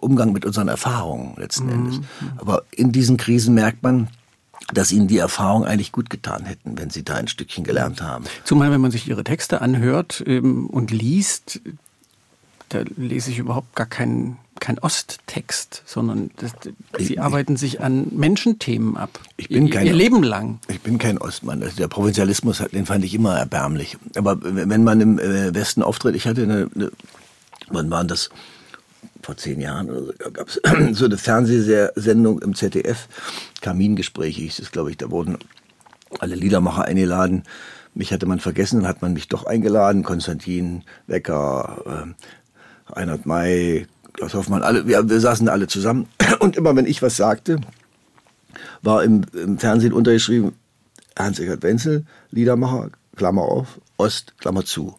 Umgang 0.00 0.32
mit 0.32 0.44
unseren 0.44 0.68
Erfahrungen 0.68 1.34
letzten 1.36 1.66
mhm. 1.66 1.72
Endes. 1.72 2.00
Aber 2.36 2.62
in 2.70 2.92
diesen 2.92 3.16
Krisen 3.16 3.54
merkt 3.54 3.82
man, 3.82 4.08
dass 4.72 4.92
ihnen 4.92 5.06
die 5.06 5.18
Erfahrungen 5.18 5.66
eigentlich 5.66 5.92
gut 5.92 6.10
getan 6.10 6.44
hätten, 6.44 6.76
wenn 6.78 6.90
sie 6.90 7.04
da 7.04 7.14
ein 7.14 7.28
Stückchen 7.28 7.64
gelernt 7.64 8.02
haben. 8.02 8.24
Zumal, 8.44 8.70
wenn 8.70 8.80
man 8.80 8.90
sich 8.90 9.08
ihre 9.08 9.24
Texte 9.24 9.60
anhört 9.60 10.24
ähm, 10.26 10.66
und 10.66 10.90
liest, 10.90 11.60
da 12.68 12.82
lese 12.96 13.30
ich 13.30 13.38
überhaupt 13.38 13.74
gar 13.76 13.86
keinen 13.86 14.38
kein 14.58 14.78
Osttext, 14.78 15.82
sondern 15.84 16.30
das, 16.36 16.52
sie 16.98 17.14
ich, 17.14 17.20
arbeiten 17.20 17.56
sich 17.56 17.80
an 17.82 18.06
Menschenthemen 18.10 18.96
ab. 18.96 19.20
Ich 19.36 19.48
bin 19.48 19.68
kein, 19.68 19.86
ihr 19.86 19.92
Leben 19.92 20.22
lang. 20.22 20.60
Ich 20.68 20.80
bin 20.80 20.98
kein 20.98 21.18
Ostmann. 21.18 21.62
Also 21.62 21.76
der 21.76 21.88
Provinzialismus, 21.88 22.62
den 22.72 22.86
fand 22.86 23.04
ich 23.04 23.14
immer 23.14 23.36
erbärmlich. 23.36 23.98
Aber 24.14 24.38
wenn 24.40 24.82
man 24.82 25.00
im 25.00 25.18
äh, 25.18 25.54
Westen 25.54 25.82
auftritt, 25.82 26.16
ich 26.16 26.26
hatte 26.26 26.42
eine, 26.42 26.70
eine 26.74 26.90
wann 27.68 27.90
waren 27.90 28.08
das? 28.08 28.30
Vor 29.26 29.36
zehn 29.36 29.60
Jahren 29.60 29.90
oder 29.90 30.04
so, 30.04 30.12
gab 30.32 30.46
es 30.46 30.60
so 30.96 31.04
eine 31.06 31.18
Fernsehsendung 31.18 32.40
im 32.42 32.54
ZDF, 32.54 33.08
Kamingespräche 33.60 34.42
hieß 34.42 34.60
es, 34.60 34.70
glaube 34.70 34.92
ich. 34.92 34.98
Da 34.98 35.10
wurden 35.10 35.36
alle 36.20 36.36
Liedermacher 36.36 36.84
eingeladen. 36.84 37.42
Mich 37.92 38.12
hatte 38.12 38.26
man 38.26 38.38
vergessen, 38.38 38.82
dann 38.82 38.88
hat 38.88 39.02
man 39.02 39.14
mich 39.14 39.26
doch 39.26 39.44
eingeladen. 39.44 40.04
Konstantin 40.04 40.84
Wecker, 41.08 42.14
äh, 42.14 42.92
Reinhard 42.92 43.26
May, 43.26 43.88
Klaus 44.12 44.34
Hoffmann, 44.34 44.62
alle, 44.62 44.86
wir, 44.86 45.10
wir 45.10 45.18
saßen 45.18 45.48
alle 45.48 45.66
zusammen. 45.66 46.06
Und 46.38 46.56
immer 46.56 46.76
wenn 46.76 46.86
ich 46.86 47.02
was 47.02 47.16
sagte, 47.16 47.60
war 48.82 49.02
im, 49.02 49.22
im 49.32 49.58
Fernsehen 49.58 49.92
untergeschrieben, 49.92 50.52
Hans-Eckhard 51.18 51.64
Wenzel, 51.64 52.04
Liedermacher, 52.30 52.90
Klammer 53.16 53.42
auf, 53.42 53.80
Ost, 53.96 54.34
Klammer 54.38 54.64
zu. 54.64 54.94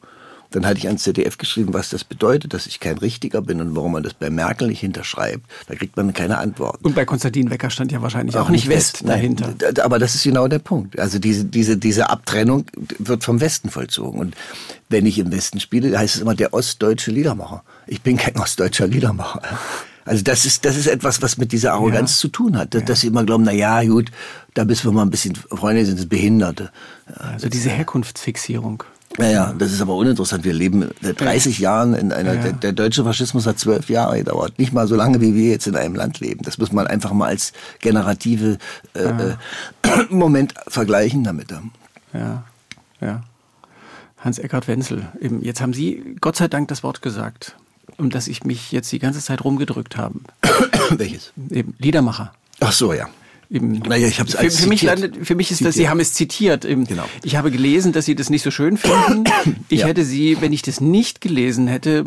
Dann 0.52 0.66
hatte 0.66 0.78
ich 0.78 0.88
ans 0.88 1.04
ZDF 1.04 1.38
geschrieben, 1.38 1.74
was 1.74 1.89
das 1.89 2.04
bedeutet, 2.04 2.54
dass 2.54 2.68
ich 2.68 2.80
kein 2.80 2.98
Richtiger 2.98 3.41
bin 3.41 3.60
und 3.62 3.76
warum 3.76 3.91
man 3.93 4.04
das 4.04 4.14
bei 4.14 4.30
Merkel 4.30 4.68
nicht 4.70 4.80
hinterschreibt. 4.80 5.45
Da 5.68 5.76
kriegt 5.76 5.98
man 5.98 6.14
keine 6.14 6.38
Antwort. 6.38 6.84
Und 6.84 6.95
bei 6.95 7.06
Konstantin 7.06 7.50
Wecker 7.50 7.70
stand 7.70 7.91
ja 7.91 8.02
wahrscheinlich 8.02 8.36
auch, 8.36 8.45
auch 8.45 8.50
nicht 8.50 8.70
West, 8.70 9.02
West 9.02 9.10
dahinter. 9.10 9.54
Nein, 9.62 9.80
aber 9.80 10.00
das 10.00 10.16
ist 10.16 10.24
genau 10.24 10.48
der 10.48 10.60
Punkt. 10.60 10.98
Also 11.00 11.20
diese, 11.20 11.45
diese, 11.45 11.78
diese 11.78 12.10
Abtrennung 12.10 12.66
wird 13.00 13.24
vom 13.24 13.41
Westen 13.41 13.70
vollzogen. 13.70 14.20
Und 14.20 14.36
wenn 14.89 15.06
ich 15.06 15.20
im 15.20 15.32
Westen 15.32 15.60
spiele, 15.60 15.98
heißt 15.98 16.16
es 16.16 16.22
immer 16.22 16.36
der 16.36 16.54
ostdeutsche 16.54 17.12
Liedermacher. 17.12 17.64
Ich 17.86 18.02
bin 18.02 18.18
kein 18.18 18.38
ostdeutscher 18.38 18.88
Liedermacher. 18.88 19.41
Also 20.06 20.24
das 20.24 20.45
ist, 20.45 20.64
das 20.64 20.78
ist 20.78 20.88
etwas, 20.88 21.22
was 21.22 21.38
mit 21.38 21.52
dieser 21.52 21.74
Arroganz 21.74 22.12
ja. 22.14 22.22
zu 22.22 22.28
tun 22.30 22.58
hat. 22.58 22.74
Dass, 22.74 22.82
ja. 22.82 22.86
dass 22.88 23.02
sie 23.02 23.08
immer 23.08 23.26
glauben, 23.26 23.43
na 23.43 23.52
ja, 23.52 23.84
gut, 23.84 24.10
da 24.54 24.64
müssen 24.64 24.86
wir 24.86 24.93
mal 24.93 25.02
ein 25.02 25.10
bisschen 25.10 25.36
Freunde 25.36 25.86
sind, 25.86 25.98
sind 25.98 26.10
Behinderte. 26.10 26.72
Also 27.18 27.50
diese 27.50 27.70
Herkunftsfixierung. 27.70 28.84
Ja, 29.18 29.30
ja, 29.30 29.53
das 29.58 29.72
ist 29.72 29.82
aber 29.82 29.95
uninteressant. 29.95 30.43
Wir 30.43 30.53
leben 30.53 30.91
seit 31.01 31.20
30 31.20 31.58
Jahren 31.60 31.95
in 31.95 32.12
einer, 32.12 32.36
ja. 32.36 32.41
der, 32.43 32.53
der, 32.53 32.72
deutsche 32.74 33.03
Faschismus 33.03 33.47
hat 33.47 33.58
zwölf 33.58 33.89
Jahre 33.89 34.18
gedauert. 34.18 34.60
Nicht 34.60 34.74
mal 34.74 34.88
so 34.88 34.95
lange, 34.95 35.22
wie 35.22 35.34
wir 35.34 35.49
jetzt 35.49 35.66
in 35.66 35.76
einem 35.76 35.95
Land 35.95 36.20
leben. 36.20 36.43
Das 36.43 36.60
muss 36.60 36.72
man 36.72 36.86
einfach 36.86 37.14
mal 37.14 37.28
als 37.28 37.51
generative 37.80 38.60
äh, 38.93 39.03
ja. 39.03 39.38
äh, 39.82 40.03
Moment 40.10 40.53
vergleichen 40.68 41.24
damit. 41.24 41.51
Ja, 42.14 42.43
ja. 43.01 43.24
Hans-Eckhard 44.18 44.68
Wenzel, 44.68 45.08
eben, 45.20 45.41
jetzt 45.41 45.62
haben 45.62 45.74
Sie 45.74 46.16
Gott 46.22 46.36
sei 46.36 46.47
Dank 46.47 46.68
das 46.68 46.84
Wort 46.84 47.01
gesagt, 47.01 47.55
um 47.97 48.10
das 48.10 48.28
ich 48.28 48.43
mich 48.43 48.72
jetzt 48.72 48.91
die 48.91 48.99
ganze 48.99 49.20
Zeit 49.20 49.43
rumgedrückt 49.43 49.97
habe. 49.97 50.20
Welches? 50.89 51.34
Eben, 51.49 51.76
Liedermacher. 51.78 52.34
Ach 52.60 52.72
so, 52.72 52.93
ja. 52.93 53.08
Eben, 53.50 53.80
naja, 53.80 54.08
ich 54.08 54.20
habe 54.20 54.30
für, 54.30 54.52
für 54.52 54.68
mich 54.68 54.82
landet, 54.82 55.26
für 55.26 55.36
mich 55.36 55.52
ist 55.52 55.60
zitiert. 55.60 55.70
das, 55.70 55.76
Sie 55.76 55.89
haben 55.89 56.00
es 56.00 56.14
zitiert. 56.14 56.66
Eben, 56.66 56.86
genau. 56.86 57.06
Ich 57.24 57.36
habe 57.38 57.50
gelesen, 57.50 57.93
dass 57.93 58.06
Sie 58.06 58.16
das 58.16 58.30
nicht 58.30 58.43
so 58.43 58.52
schön 58.52 58.78
finden. 58.78 59.24
Ich 59.70 59.82
ja. 59.82 59.88
hätte 59.88 60.04
Sie, 60.04 60.41
wenn 60.41 60.54
ich 60.54 60.62
das 60.62 60.82
nicht 60.82 61.22
gelesen 61.22 61.68
hätte, 61.68 62.04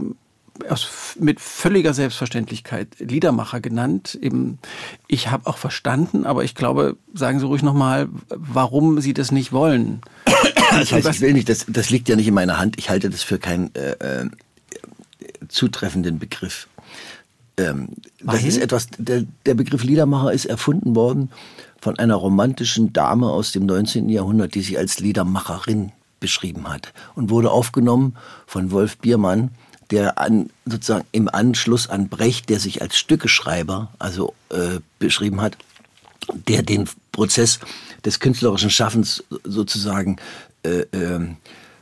aus, 0.68 1.16
mit 1.18 1.40
völliger 1.40 1.94
Selbstverständlichkeit 1.94 2.88
Liedermacher 2.98 3.60
genannt. 3.60 4.18
Eben, 4.20 4.58
ich 5.08 5.28
habe 5.30 5.46
auch 5.46 5.58
verstanden, 5.58 6.26
aber 6.26 6.44
ich 6.44 6.54
glaube, 6.54 6.96
sagen 7.14 7.40
Sie 7.40 7.46
ruhig 7.46 7.62
nochmal, 7.62 8.08
warum 8.28 9.00
Sie 9.00 9.14
das 9.14 9.32
nicht 9.32 9.52
wollen. 9.52 10.00
Das 10.72 10.92
heißt, 10.92 11.08
ich 11.08 11.20
will 11.20 11.32
nicht, 11.32 11.48
das, 11.48 11.66
das 11.66 11.90
liegt 11.90 12.08
ja 12.08 12.14
nicht 12.14 12.28
in 12.28 12.34
meiner 12.34 12.56
Hand. 12.56 12.78
Ich 12.78 12.90
halte 12.90 13.10
das 13.10 13.24
für 13.24 13.40
keinen 13.40 13.74
äh, 13.74 14.20
äh, 14.20 14.30
zutreffenden 15.48 16.20
Begriff. 16.20 16.68
Ähm, 17.60 17.88
das 18.22 18.42
ist 18.44 18.58
etwas, 18.58 18.88
der, 18.98 19.24
der 19.46 19.54
Begriff 19.54 19.82
Liedermacher 19.82 20.32
ist 20.32 20.46
erfunden 20.46 20.94
worden 20.94 21.30
von 21.80 21.98
einer 21.98 22.14
romantischen 22.14 22.92
Dame 22.92 23.28
aus 23.28 23.52
dem 23.52 23.66
19. 23.66 24.08
Jahrhundert, 24.08 24.54
die 24.54 24.62
sich 24.62 24.78
als 24.78 25.00
Liedermacherin 25.00 25.92
beschrieben 26.20 26.68
hat 26.68 26.92
und 27.14 27.30
wurde 27.30 27.50
aufgenommen 27.50 28.16
von 28.46 28.70
Wolf 28.70 28.98
Biermann, 28.98 29.50
der 29.90 30.18
an, 30.18 30.50
sozusagen 30.66 31.06
im 31.12 31.28
Anschluss 31.28 31.88
an 31.88 32.08
Brecht, 32.08 32.48
der 32.48 32.60
sich 32.60 32.82
als 32.82 32.96
Stückeschreiber 32.96 33.90
also 33.98 34.34
äh, 34.50 34.80
beschrieben 34.98 35.40
hat, 35.40 35.56
der 36.48 36.62
den 36.62 36.88
Prozess 37.12 37.58
des 38.04 38.20
künstlerischen 38.20 38.70
Schaffens 38.70 39.24
sozusagen 39.44 40.16
äh, 40.62 40.80
äh, 40.92 41.20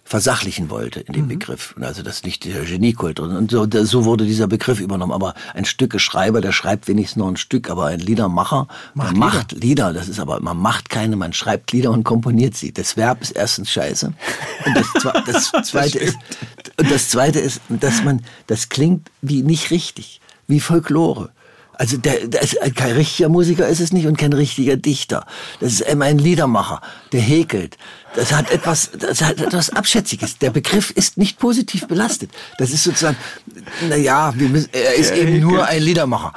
versachlichen 0.08 0.70
wollte 0.70 1.00
in 1.00 1.12
dem 1.12 1.24
mhm. 1.24 1.28
Begriff. 1.28 1.74
Also 1.78 2.02
das 2.02 2.22
nicht 2.22 2.46
der 2.46 2.64
Geniekult. 2.64 3.20
Und 3.20 3.50
so, 3.50 3.66
so 3.70 4.06
wurde 4.06 4.24
dieser 4.24 4.46
Begriff 4.46 4.80
übernommen. 4.80 5.12
Aber 5.12 5.34
ein 5.52 5.66
Stückeschreiber, 5.66 6.40
der 6.40 6.52
schreibt 6.52 6.88
wenigstens 6.88 7.16
noch 7.16 7.28
ein 7.28 7.36
Stück, 7.36 7.68
aber 7.68 7.86
ein 7.86 8.00
Liedermacher 8.00 8.68
macht, 8.94 9.12
Lieder. 9.12 9.26
macht 9.26 9.52
Lieder. 9.52 9.92
Das 9.92 10.08
ist 10.08 10.18
aber, 10.18 10.40
man 10.40 10.56
macht 10.56 10.88
keine, 10.88 11.16
man 11.16 11.34
schreibt 11.34 11.72
Lieder 11.72 11.90
und 11.90 12.04
komponiert 12.04 12.56
sie. 12.56 12.72
Das 12.72 12.96
Verb 12.96 13.20
ist 13.20 13.32
erstens 13.32 13.70
scheiße. 13.70 14.14
Und 14.64 14.74
das, 14.74 14.86
das 15.52 15.68
zweite 15.68 15.98
das 15.98 16.08
ist, 16.08 16.18
und 16.78 16.90
das 16.90 17.10
zweite 17.10 17.38
ist, 17.40 17.60
dass 17.68 18.02
man, 18.02 18.22
das 18.46 18.70
klingt 18.70 19.10
wie 19.20 19.42
nicht 19.42 19.70
richtig, 19.70 20.22
wie 20.46 20.60
Folklore. 20.60 21.30
Also 21.78 21.96
der, 21.96 22.26
der 22.26 22.42
ist 22.42 22.58
kein 22.74 22.96
richtiger 22.96 23.28
Musiker 23.28 23.68
ist 23.68 23.78
es 23.78 23.92
nicht 23.92 24.08
und 24.08 24.18
kein 24.18 24.32
richtiger 24.32 24.76
Dichter. 24.76 25.24
Das 25.60 25.72
ist 25.72 25.82
immer 25.82 26.06
ein 26.06 26.18
Liedermacher, 26.18 26.80
der 27.12 27.20
häkelt. 27.20 27.78
Das 28.14 28.32
hat 28.32 28.50
etwas, 28.50 28.90
das 28.98 29.22
hat 29.22 29.40
etwas 29.40 29.70
Abschätziges. 29.70 30.38
Der 30.38 30.50
Begriff 30.50 30.90
ist 30.90 31.18
nicht 31.18 31.38
positiv 31.38 31.86
belastet. 31.86 32.30
Das 32.56 32.70
ist 32.70 32.84
sozusagen, 32.84 33.16
na 33.88 33.96
ja, 33.96 34.32
er 34.72 34.94
ist 34.94 35.12
eben 35.12 35.40
nur 35.40 35.66
ein 35.66 35.82
Liedermacher. 35.82 36.32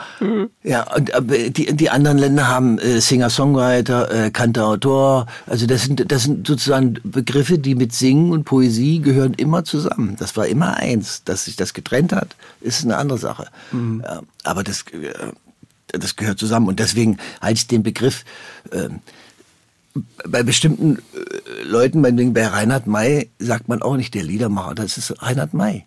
Ja, 0.64 0.84
und 0.94 1.12
die, 1.58 1.74
die 1.74 1.90
anderen 1.90 2.18
Länder 2.18 2.48
haben 2.48 2.78
äh, 2.80 3.00
Singer-Songwriter, 3.00 4.26
äh, 4.26 4.32
Kantautor. 4.32 5.28
Also 5.48 5.66
das 5.66 5.84
sind, 5.84 6.12
das 6.12 6.24
sind 6.24 6.48
sozusagen 6.48 7.00
Begriffe, 7.04 7.58
die 7.58 7.76
mit 7.76 7.94
Singen 7.94 8.32
und 8.32 8.44
Poesie 8.44 9.00
gehören 9.00 9.34
immer 9.34 9.64
zusammen. 9.64 10.16
Das 10.20 10.36
war 10.36 10.48
immer 10.48 10.78
eins. 10.78 11.24
Dass 11.24 11.46
sich 11.46 11.56
das 11.56 11.74
getrennt 11.74 12.14
hat, 12.14 12.36
ist 12.60 12.84
eine 12.84 12.98
andere 12.98 13.18
Sache. 13.18 13.48
Mhm. 13.72 14.04
Aber 14.44 14.64
das, 14.64 14.84
äh, 14.92 15.14
das 15.88 16.16
gehört 16.16 16.40
zusammen. 16.40 16.68
Und 16.68 16.80
deswegen 16.80 17.18
halte 17.42 17.58
ich 17.58 17.68
den 17.68 17.84
Begriff, 17.84 18.24
äh, 18.72 18.90
bei 20.28 20.44
bestimmten 20.44 20.98
äh, 20.98 21.64
Leuten, 21.64 22.02
bei, 22.02 22.12
bei 22.12 22.48
Reinhard 22.48 22.88
May, 22.88 23.30
sagt 23.40 23.68
man 23.68 23.82
auch 23.82 23.98
nicht 23.98 24.14
der 24.14 24.24
Liedermacher, 24.24 24.76
das 24.76 24.98
ist 24.98 25.22
Reinhard 25.22 25.54
May. 25.54 25.86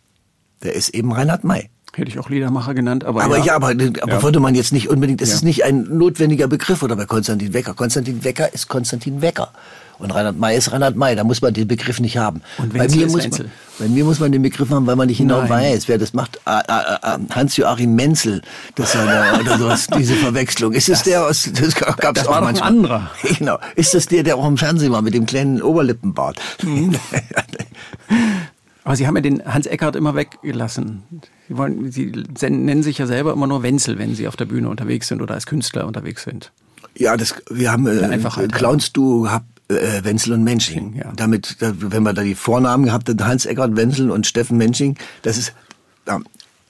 Der 0.62 0.74
ist 0.74 0.90
eben 0.90 1.12
Reinhard 1.12 1.44
May. 1.44 1.70
Hätte 1.97 2.11
ich 2.11 2.18
auch 2.18 2.28
Liedermacher 2.28 2.74
genannt, 2.74 3.05
aber. 3.05 3.22
Aber 3.22 3.38
ja, 3.38 3.45
ja 3.45 3.57
aber, 3.57 3.68
aber 3.68 3.90
ja. 4.09 4.22
würde 4.22 4.40
man 4.40 4.55
jetzt 4.55 4.72
nicht 4.72 4.88
unbedingt, 4.88 5.20
das 5.20 5.28
ja. 5.28 5.36
ist 5.36 5.45
nicht 5.45 5.64
ein 5.64 5.86
notwendiger 5.97 6.49
Begriff 6.49 6.82
oder 6.82 6.97
bei 6.97 7.07
Konstantin 7.07 7.55
Wecker. 7.55 7.74
Konstantin 7.74 8.24
Wecker 8.24 8.53
ist 8.53 8.68
Konstantin 8.68 9.22
Wecker. 9.22 9.51
Und 9.99 10.11
Reinhard 10.12 10.36
May 10.38 10.57
ist 10.57 10.72
Reinhard 10.72 10.97
May, 10.97 11.14
da 11.14 11.22
muss 11.22 11.40
man 11.40 11.55
den 11.55 11.68
Begriff 11.68 12.01
nicht 12.01 12.16
haben. 12.16 12.42
Und 12.59 12.72
bei 12.72 12.88
mir, 12.88 13.07
muss 13.07 13.28
man, 13.28 13.51
bei 13.78 13.88
mir 13.88 14.05
muss 14.05 14.18
man 14.18 14.32
den 14.32 14.42
Begriff 14.42 14.68
haben, 14.70 14.86
weil 14.86 14.97
man 14.97 15.07
nicht 15.07 15.18
genau 15.18 15.40
Nein. 15.42 15.51
weiß, 15.51 15.86
wer 15.86 15.99
das 15.99 16.12
macht. 16.12 16.40
Ah, 16.45 16.62
ah, 16.66 16.99
ah, 17.01 17.18
Hans-Joachim 17.30 17.95
Menzel, 17.95 18.42
das 18.74 18.97
war 18.97 19.07
der, 19.07 19.40
oder 19.40 19.59
sowas, 19.59 19.86
diese 19.99 20.14
Verwechslung. 20.14 20.72
Ist 20.72 20.88
es 20.88 21.05
der 21.05 21.24
aus, 21.24 21.49
das 21.53 21.74
gab's 21.76 22.20
das 22.20 22.26
auch 22.26 22.32
war 22.32 22.40
manchmal. 22.40 22.70
ein 22.70 22.76
anderer. 22.76 23.11
Genau. 23.38 23.59
Ist 23.76 23.95
das 23.95 24.07
der, 24.07 24.22
der 24.22 24.36
auch 24.36 24.47
im 24.47 24.57
Fernsehen 24.57 24.92
war 24.92 25.03
mit 25.03 25.14
dem 25.14 25.26
kleinen 25.26 25.62
Oberlippenbart? 25.62 26.40
Mhm. 26.62 26.95
Aber 28.85 28.97
Sie 28.97 29.07
haben 29.07 29.16
ja 29.16 29.22
den 29.22 29.45
Hans 29.45 29.66
Eckhardt 29.66 29.97
immer 29.97 30.14
weggelassen. 30.14 31.03
Sie, 31.49 31.57
wollen, 31.57 31.91
Sie 31.91 32.12
nennen 32.51 32.82
sich 32.82 32.99
ja 32.99 33.07
selber 33.07 33.32
immer 33.32 33.47
nur 33.47 33.62
Wenzel, 33.62 33.99
wenn 33.99 34.14
Sie 34.14 34.28
auf 34.28 34.37
der 34.37 34.45
Bühne 34.45 34.68
unterwegs 34.68 35.09
sind 35.09 35.22
oder 35.22 35.35
als 35.35 35.47
Künstler 35.47 35.87
unterwegs 35.87 36.22
sind. 36.22 36.53
Ja, 36.97 37.16
das, 37.16 37.35
wir 37.51 37.72
haben 37.72 37.87
äh, 37.87 38.05
ein 38.05 38.49
Clowns-Duo 38.49 39.22
gehabt, 39.22 39.47
Äh, 39.68 40.05
Wenzel 40.05 40.35
und 40.35 40.45
Mensching. 40.45 40.95
Ja. 40.95 41.11
Damit, 41.16 41.57
wenn 41.59 42.03
man 42.03 42.14
da 42.14 42.22
die 42.22 42.35
Vornamen 42.35 42.85
gehabt 42.85 43.09
hat, 43.09 43.18
Hans-Eckart 43.24 43.74
Wenzel 43.76 44.11
und 44.11 44.26
Steffen 44.26 44.59
Mensching, 44.59 44.99
das 45.22 45.39
ist, 45.39 45.55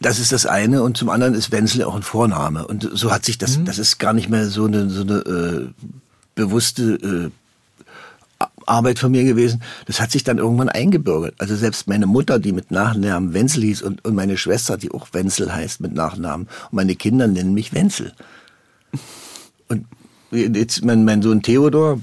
das 0.01 0.21
ist 0.21 0.31
das 0.31 0.47
eine 0.47 0.81
und 0.85 0.97
zum 0.97 1.09
anderen 1.11 1.35
ist 1.35 1.51
Wenzel 1.51 1.83
auch 1.83 1.97
ein 1.97 2.05
Vorname. 2.05 2.65
Und 2.65 2.89
so 2.93 3.11
hat 3.11 3.25
sich 3.25 3.37
das, 3.37 3.59
mhm. 3.59 3.65
das 3.65 3.81
ist 3.81 3.99
gar 3.99 4.13
nicht 4.13 4.29
mehr 4.29 4.47
so 4.47 4.67
eine, 4.67 4.89
so 4.91 5.03
eine 5.03 5.15
äh, 5.27 5.69
bewusste 6.37 6.95
äh, 7.03 7.31
Arbeit 8.67 8.99
von 8.99 9.11
mir 9.11 9.25
gewesen. 9.25 9.63
Das 9.87 10.01
hat 10.01 10.11
sich 10.11 10.25
dann 10.25 10.39
irgendwann 10.39 10.69
eingebürgert. 10.69 11.35
Also 11.39 11.57
selbst 11.57 11.89
meine 11.89 12.07
Mutter, 12.07 12.39
die 12.39 12.53
mit 12.53 12.71
Nachnamen 12.71 13.35
Wenzel 13.35 13.63
hieß 13.63 13.83
und, 13.83 14.05
und 14.05 14.15
meine 14.15 14.37
Schwester, 14.37 14.77
die 14.77 14.91
auch 14.91 15.09
Wenzel 15.13 15.55
heißt 15.55 15.81
mit 15.81 15.95
Nachnamen. 15.95 16.47
Und 16.71 16.73
meine 16.77 16.97
Kinder 16.97 17.27
nennen 17.27 17.55
mich 17.55 17.73
Wenzel. 17.73 18.13
Und 19.69 19.87
jetzt 20.31 20.85
mein, 20.85 21.05
mein 21.05 21.23
Sohn 21.23 21.43
Theodor, 21.43 22.01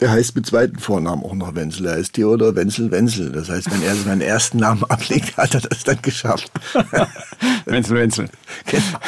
der 0.00 0.10
heißt 0.10 0.34
mit 0.34 0.46
zweiten 0.46 0.78
Vornamen 0.78 1.22
auch 1.22 1.34
noch 1.34 1.54
Wenzel. 1.54 1.86
Er 1.86 1.94
heißt 1.94 2.14
Theodor 2.14 2.56
Wenzel 2.56 2.90
Wenzel. 2.90 3.32
Das 3.32 3.48
heißt, 3.48 3.70
wenn 3.70 3.82
er 3.82 3.94
seinen 3.94 4.22
ersten 4.22 4.58
Namen 4.58 4.84
ablegt, 4.84 5.36
hat 5.36 5.54
er 5.54 5.60
das 5.60 5.84
dann 5.84 6.00
geschafft. 6.02 6.50
Wenzel 7.66 7.96
Wenzel. 7.96 8.28
Genau. 8.66 8.98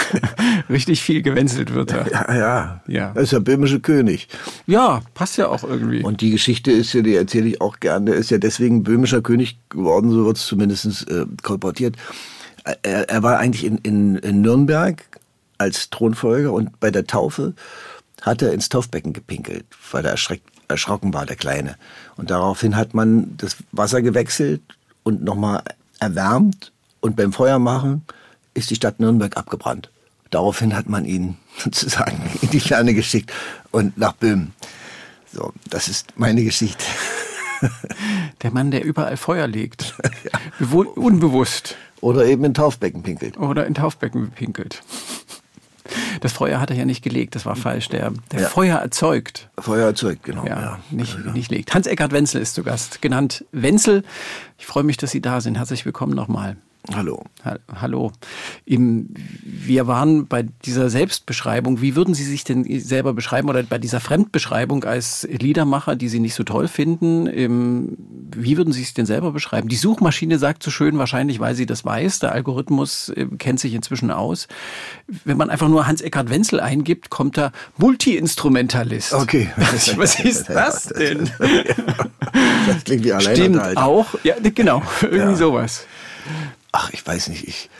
Richtig 0.68 1.03
viel 1.03 1.22
gewenzelt 1.22 1.72
wird 1.72 1.93
er. 1.93 2.11
Ja, 2.11 2.34
ja. 2.34 2.82
ja. 2.86 3.12
Das 3.14 3.24
ist 3.24 3.32
der 3.32 3.40
böhmische 3.40 3.80
König. 3.80 4.28
Ja, 4.66 5.03
passt 5.14 5.38
ja 5.38 5.49
auch 5.49 5.64
irgendwie. 5.64 6.03
Und 6.03 6.20
die 6.20 6.30
Geschichte 6.30 6.70
ist 6.70 6.93
ja, 6.93 7.01
die 7.01 7.14
erzähle 7.14 7.49
ich 7.49 7.61
auch 7.61 7.80
gerne, 7.80 8.11
der 8.12 8.14
ist 8.16 8.30
ja 8.30 8.38
deswegen 8.38 8.82
böhmischer 8.82 9.22
König 9.22 9.59
geworden, 9.70 10.11
so 10.11 10.26
wird 10.26 10.36
es 10.36 10.47
zumindest 10.47 11.11
äh, 11.11 11.26
kolportiert. 11.43 11.97
Er, 12.82 13.09
er 13.09 13.22
war 13.22 13.38
eigentlich 13.38 13.64
in, 13.64 13.78
in, 13.78 14.16
in 14.16 14.43
Nürnberg 14.43 15.03
als 15.59 15.90
Thronfolger 15.90 16.53
und 16.53 16.78
bei 16.80 16.90
der 16.90 17.07
Taufe 17.07 17.55
hat 18.20 18.43
er 18.43 18.53
ins 18.53 18.68
Taufbecken 18.68 19.12
gepinkelt, 19.12 19.64
weil 19.90 20.05
er 20.05 20.12
erschreckt, 20.12 20.49
erschrocken 20.72 21.14
war, 21.14 21.26
der 21.26 21.36
Kleine. 21.36 21.76
Und 22.16 22.30
daraufhin 22.30 22.76
hat 22.76 22.94
man 22.94 23.36
das 23.36 23.56
Wasser 23.72 24.02
gewechselt 24.02 24.62
und 25.02 25.22
nochmal 25.22 25.62
erwärmt 26.00 26.72
und 27.00 27.16
beim 27.16 27.32
Feuermachen 27.32 28.02
ist 28.54 28.70
die 28.70 28.76
Stadt 28.76 29.00
Nürnberg 29.00 29.36
abgebrannt. 29.36 29.90
Daraufhin 30.30 30.74
hat 30.74 30.88
man 30.88 31.04
ihn 31.04 31.36
sozusagen 31.58 32.18
in 32.40 32.50
die 32.50 32.60
Ferne 32.60 32.94
geschickt 32.94 33.32
und 33.70 33.96
nach 33.96 34.14
Böhmen. 34.14 34.54
So, 35.32 35.52
das 35.70 35.88
ist 35.88 36.12
meine 36.16 36.44
Geschichte. 36.44 36.84
Der 38.42 38.50
Mann, 38.50 38.72
der 38.72 38.84
überall 38.84 39.16
Feuer 39.16 39.46
legt. 39.46 39.94
Ja. 40.24 40.66
Unbewusst. 40.76 41.76
Oder 42.00 42.26
eben 42.26 42.44
in 42.44 42.54
Taufbecken 42.54 43.02
pinkelt. 43.02 43.38
Oder 43.38 43.66
in 43.66 43.74
Taufbecken 43.74 44.30
pinkelt. 44.30 44.82
Das 46.20 46.32
Feuer 46.32 46.61
hat 46.61 46.70
er 46.70 46.76
ja 46.76 46.84
nicht 46.84 47.03
gelegt, 47.03 47.34
das 47.34 47.47
war 47.47 47.57
falsch. 47.57 47.88
Der, 47.88 48.12
der 48.30 48.40
ja. 48.43 48.49
Feuer 48.49 48.78
erzeugt. 48.78 49.49
Feuer 49.59 49.86
erzeugt, 49.86 50.24
genau. 50.24 50.45
Ja, 50.47 50.61
ja. 50.61 50.78
Nicht, 50.90 51.18
ja. 51.24 51.32
nicht 51.32 51.51
legt. 51.51 51.74
Hans-Eckart 51.74 52.12
Wenzel 52.12 52.40
ist 52.40 52.55
zu 52.55 52.62
Gast, 52.62 53.03
genannt 53.03 53.45
Wenzel. 53.53 54.03
Ich 54.59 54.66
freue 54.66 54.84
mich, 54.84 54.97
dass 54.97 55.11
Sie 55.11 55.20
da 55.20 55.40
sind. 55.40 55.57
Herzlich 55.57 55.84
willkommen 55.84 56.14
nochmal. 56.14 56.57
Hallo. 56.93 57.22
Ha 57.45 57.59
Hallo. 57.80 58.11
Wir 58.66 59.87
waren 59.87 60.26
bei 60.26 60.43
dieser 60.43 60.91
Selbstbeschreibung. 60.91 61.80
Wie 61.80 61.95
würden 61.95 62.14
Sie 62.14 62.24
sich 62.24 62.43
denn 62.43 62.64
selber 62.80 63.12
beschreiben 63.12 63.49
oder 63.49 63.62
bei 63.62 63.78
dieser 63.78 64.01
Fremdbeschreibung 64.01 64.83
als 64.83 65.26
Liedermacher, 65.30 65.95
die 65.95 66.09
Sie 66.09 66.18
nicht 66.18 66.35
so 66.35 66.43
toll 66.43 66.66
finden? 66.66 67.97
Wie 68.35 68.57
würden 68.57 68.72
Sie 68.72 68.80
sich 68.80 68.95
denn 68.95 69.07
selber 69.07 69.30
beschreiben? 69.30 69.68
Die 69.68 69.76
Suchmaschine 69.76 70.39
sagt 70.39 70.64
so 70.64 70.72
schön, 70.72 70.99
wahrscheinlich, 70.99 71.39
weil 71.39 71.55
sie 71.55 71.66
das 71.66 71.85
weiß. 71.85 72.18
Der 72.18 72.33
Algorithmus 72.33 73.11
äh, 73.11 73.26
kennt 73.39 73.61
sich 73.61 73.74
inzwischen 73.74 74.11
aus. 74.11 74.49
Wenn 75.07 75.37
man 75.37 75.51
einfach 75.51 75.68
nur 75.68 75.87
Hans-Eckhard 75.87 76.30
Wenzel 76.30 76.59
eingibt, 76.59 77.11
kommt 77.11 77.37
da 77.37 77.53
Multi-Instrumentalist. 77.76 79.14
Okay. 79.14 79.51
Was 79.97 80.18
ist 80.18 80.49
das 80.49 80.87
denn? 80.87 81.30
Das 82.66 82.85
klingt 82.85 83.05
wie 83.05 83.12
allein. 83.12 83.37
Stimmt 83.37 83.76
auch. 83.76 84.07
Ja, 84.22 84.37
genau. 84.55 84.83
Irgendwie 85.03 85.18
ja. 85.18 85.35
sowas 85.35 85.85
ach, 86.72 86.90
ich 86.90 87.06
weiß 87.06 87.28
nicht, 87.28 87.46
ich, 87.46 87.70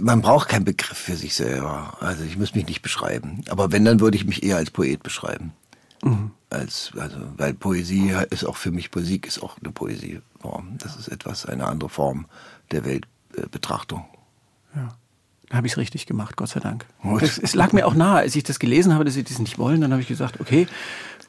man 0.00 0.22
braucht 0.22 0.48
keinen 0.48 0.64
Begriff 0.64 0.96
für 0.96 1.16
sich 1.16 1.34
selber. 1.34 1.96
Also 2.00 2.24
ich 2.24 2.36
muss 2.36 2.54
mich 2.54 2.66
nicht 2.66 2.82
beschreiben. 2.82 3.42
Aber 3.48 3.70
wenn, 3.70 3.84
dann 3.84 4.00
würde 4.00 4.16
ich 4.16 4.24
mich 4.24 4.42
eher 4.42 4.56
als 4.56 4.70
Poet 4.70 5.02
beschreiben. 5.02 5.52
Mhm. 6.02 6.30
Als, 6.50 6.92
also, 6.98 7.16
weil 7.36 7.54
Poesie 7.54 8.14
ist 8.30 8.44
auch 8.44 8.56
für 8.56 8.70
mich, 8.70 8.94
Musik 8.94 9.26
ist 9.26 9.42
auch 9.42 9.56
eine 9.62 9.72
Poesieform. 9.72 10.78
Das 10.78 10.96
ist 10.96 11.08
etwas, 11.08 11.46
eine 11.46 11.66
andere 11.66 11.90
Form 11.90 12.26
der 12.70 12.84
Weltbetrachtung. 12.84 14.04
Ja. 14.74 14.96
Da 15.48 15.58
habe 15.58 15.66
ich 15.66 15.74
es 15.74 15.78
richtig 15.78 16.06
gemacht, 16.06 16.36
Gott 16.36 16.48
sei 16.48 16.60
Dank. 16.60 16.86
Es, 17.20 17.38
es, 17.38 17.54
lag 17.54 17.72
mir 17.72 17.86
auch 17.86 17.94
nahe, 17.94 18.18
als 18.18 18.34
ich 18.34 18.44
das 18.44 18.58
gelesen 18.58 18.94
habe, 18.94 19.04
dass 19.04 19.14
sie 19.14 19.24
das 19.24 19.38
nicht 19.38 19.58
wollen. 19.58 19.80
Dann 19.80 19.92
habe 19.92 20.00
ich 20.00 20.08
gesagt, 20.08 20.40
okay, 20.40 20.66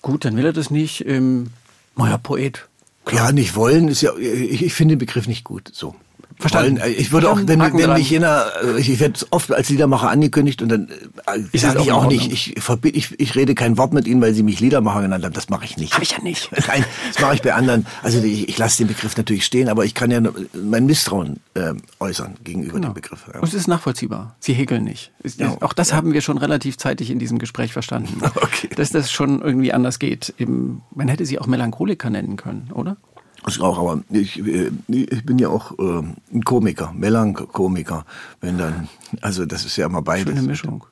gut, 0.02 0.26
dann 0.26 0.38
will 0.38 0.46
er 0.46 0.54
das 0.54 0.72
nicht. 0.72 1.06
Ähm, 1.06 1.52
naja, 1.96 2.18
Poet. 2.18 2.68
Klar. 3.04 3.28
Ja, 3.28 3.32
nicht 3.32 3.56
wollen 3.56 3.88
ist 3.88 4.02
ja, 4.02 4.16
ich, 4.18 4.64
ich 4.64 4.74
finde 4.74 4.96
den 4.96 5.00
Begriff 5.00 5.28
nicht 5.28 5.44
gut. 5.44 5.70
So. 5.74 5.96
Verstanden. 6.38 6.82
Wollen. 6.82 6.96
Ich 6.98 7.12
würde 7.12 7.30
auch, 7.30 7.40
wenn, 7.44 7.60
wenn 7.60 7.94
mich 7.94 8.10
jener, 8.10 8.48
ich 8.78 9.00
werde 9.00 9.20
oft 9.32 9.52
als 9.54 9.70
Liedermacher 9.70 10.10
angekündigt 10.10 10.62
und 10.62 10.70
dann 10.70 10.90
äh, 11.28 11.58
sage 11.58 11.82
ich 11.82 11.92
auch 11.92 12.08
nicht, 12.08 12.32
ich, 12.32 12.58
ich, 12.84 13.20
ich 13.20 13.36
rede 13.36 13.56
kein 13.56 13.78
Wort 13.78 13.94
mit 13.94 14.06
Ihnen, 14.08 14.22
weil 14.22 14.34
Sie 14.34 14.44
mich 14.44 14.60
Liedermacher 14.60 15.02
genannt 15.02 15.24
haben. 15.24 15.34
Das 15.34 15.50
mache 15.50 15.66
ich 15.66 15.78
nicht. 15.78 15.94
Habe 15.94 16.04
ich 16.04 16.12
ja 16.12 16.22
nicht. 16.22 16.50
Nein, 16.68 16.84
das 17.14 17.22
mache 17.22 17.36
ich 17.36 17.42
bei 17.42 17.54
anderen. 17.54 17.86
Also 18.04 18.22
ich, 18.22 18.50
ich 18.50 18.58
lasse 18.58 18.80
den 18.80 18.88
Begriff 18.88 19.16
natürlich 19.16 19.46
stehen, 19.46 19.70
aber 19.70 19.86
ich 19.86 19.94
kann 19.94 20.12
ja 20.12 20.20
mein 20.54 20.86
Misstrauen 20.86 21.40
äh, 21.54 21.74
äußern 22.00 22.36
gegenüber 22.44 22.74
genau. 22.74 22.90
dem 22.90 22.96
Begriff. 22.96 23.26
Ja. 23.34 23.40
Und 23.40 23.48
es 23.48 23.54
ist 23.54 23.68
nachvollziehbar. 23.68 24.36
Sie 24.40 24.54
häkeln 24.54 24.84
nicht. 24.84 25.12
Ist, 25.24 25.40
ja. 25.40 25.56
Auch 25.62 25.74
das 25.74 25.92
ja. 25.92 25.96
haben 25.96 26.12
wir 26.12 26.22
schon 26.22 26.38
relativ 26.38 26.78
zeitig 26.78 27.12
in 27.12 27.20
diesem 27.20 27.40
Gespräch 27.40 27.72
verstanden. 27.72 28.22
okay. 28.36 28.70
Dass 28.76 28.90
das 28.90 29.12
schon 29.12 29.42
irgendwie 29.42 29.72
anders 29.72 30.00
geht. 30.00 30.34
Man 30.38 31.08
hätte 31.08 31.26
Sie 31.26 31.40
auch 31.40 31.48
Melancholiker 31.48 32.10
nennen 32.10 32.36
können, 32.36 32.72
oder? 32.74 32.98
Das 33.46 33.60
auch, 33.60 33.78
aber 33.78 34.04
ich, 34.10 34.40
äh, 34.40 34.72
ich 34.88 35.24
bin 35.24 35.38
ja 35.38 35.50
auch 35.50 35.78
äh, 35.78 36.02
ein 36.34 36.44
Komiker, 36.44 36.92
Melankomiker. 36.94 38.04
Wenn 38.42 38.58
dann, 38.58 38.90
also 39.22 39.46
das 39.46 39.66
ist 39.66 39.78
ja 39.78 39.86
immer 39.86 40.02
beides. 40.02 40.34
Schöne 40.34 40.48
Mischung. 40.48 40.84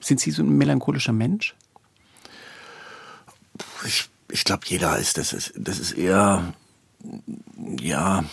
Sind 0.00 0.18
Sie 0.20 0.30
so 0.30 0.42
ein 0.42 0.56
melancholischer 0.56 1.12
Mensch? 1.12 1.54
Ich, 3.84 4.08
ich 4.30 4.44
glaube, 4.44 4.62
jeder 4.68 4.98
ist 4.98 5.18
das. 5.18 5.34
Ist, 5.34 5.52
das 5.54 5.78
ist 5.78 5.92
eher, 5.92 6.54
ja, 7.78 8.24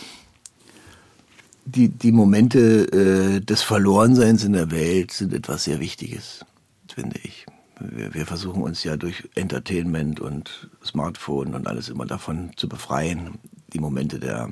die, 1.66 1.90
die 1.90 2.14
Momente 2.14 2.60
äh, 2.94 3.42
des 3.42 3.62
Verlorenseins 3.62 4.46
in 4.46 4.54
der 4.54 4.72
Welt 4.72 5.12
sind 5.12 5.34
etwas 5.34 5.66
sehr 5.66 5.82
Wichtiges, 5.82 6.46
finde 6.88 7.20
ich 7.24 7.43
wir, 7.92 8.14
wir 8.14 8.26
versuchen 8.26 8.64
uns 8.64 8.84
ja 8.84 8.98
durch 8.98 9.30
Entertainment 9.36 10.20
und 10.20 10.70
Smartphone 10.84 11.54
und 11.54 11.68
alles 11.68 11.90
immer 11.90 12.06
davon 12.06 12.52
zu 12.56 12.70
befreien. 12.70 13.40
Die 13.74 13.80
Momente 13.80 14.20
der 14.20 14.50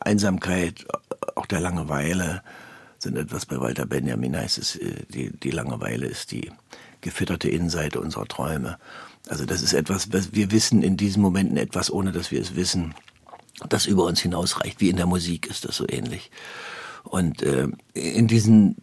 Einsamkeit, 0.00 0.86
auch 1.34 1.46
der 1.46 1.60
Langeweile 1.60 2.42
sind 2.98 3.16
etwas 3.16 3.46
bei 3.46 3.58
Walter 3.58 3.86
Benjamin 3.86 4.36
heißt 4.36 4.58
es, 4.58 4.76
äh, 4.76 5.06
die, 5.08 5.30
die 5.30 5.50
Langeweile 5.50 6.06
ist 6.06 6.32
die 6.32 6.50
gefütterte 7.00 7.48
Innenseite 7.48 8.00
unserer 8.00 8.26
Träume. 8.26 8.78
Also 9.28 9.46
das 9.46 9.62
ist 9.62 9.72
etwas, 9.72 10.12
was 10.12 10.34
wir 10.34 10.50
wissen 10.50 10.82
in 10.82 10.96
diesen 10.96 11.22
Momenten 11.22 11.56
etwas, 11.56 11.90
ohne 11.90 12.12
dass 12.12 12.30
wir 12.30 12.40
es 12.40 12.56
wissen, 12.56 12.94
das 13.68 13.86
über 13.86 14.04
uns 14.04 14.20
hinausreicht. 14.20 14.80
Wie 14.80 14.90
in 14.90 14.96
der 14.96 15.06
Musik 15.06 15.46
ist 15.46 15.64
das 15.64 15.76
so 15.76 15.86
ähnlich. 15.88 16.30
Und 17.04 17.42
äh, 17.42 17.68
in 17.94 18.26
diesen 18.26 18.76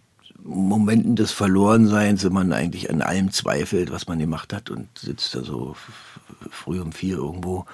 Momenten 0.48 1.16
des 1.16 1.32
Verlorenseins, 1.32 2.24
wenn 2.24 2.34
man 2.34 2.54
eigentlich 2.54 2.90
an 2.90 3.02
allem 3.02 3.32
zweifelt, 3.32 3.92
was 3.92 4.08
man 4.08 4.20
gemacht 4.20 4.54
hat 4.54 4.70
und 4.70 4.88
sitzt 4.98 5.36
da 5.36 5.44
so 5.44 5.76
früh 6.50 6.80
um 6.80 6.94
vier 6.94 7.18
irgendwo, 7.18 7.66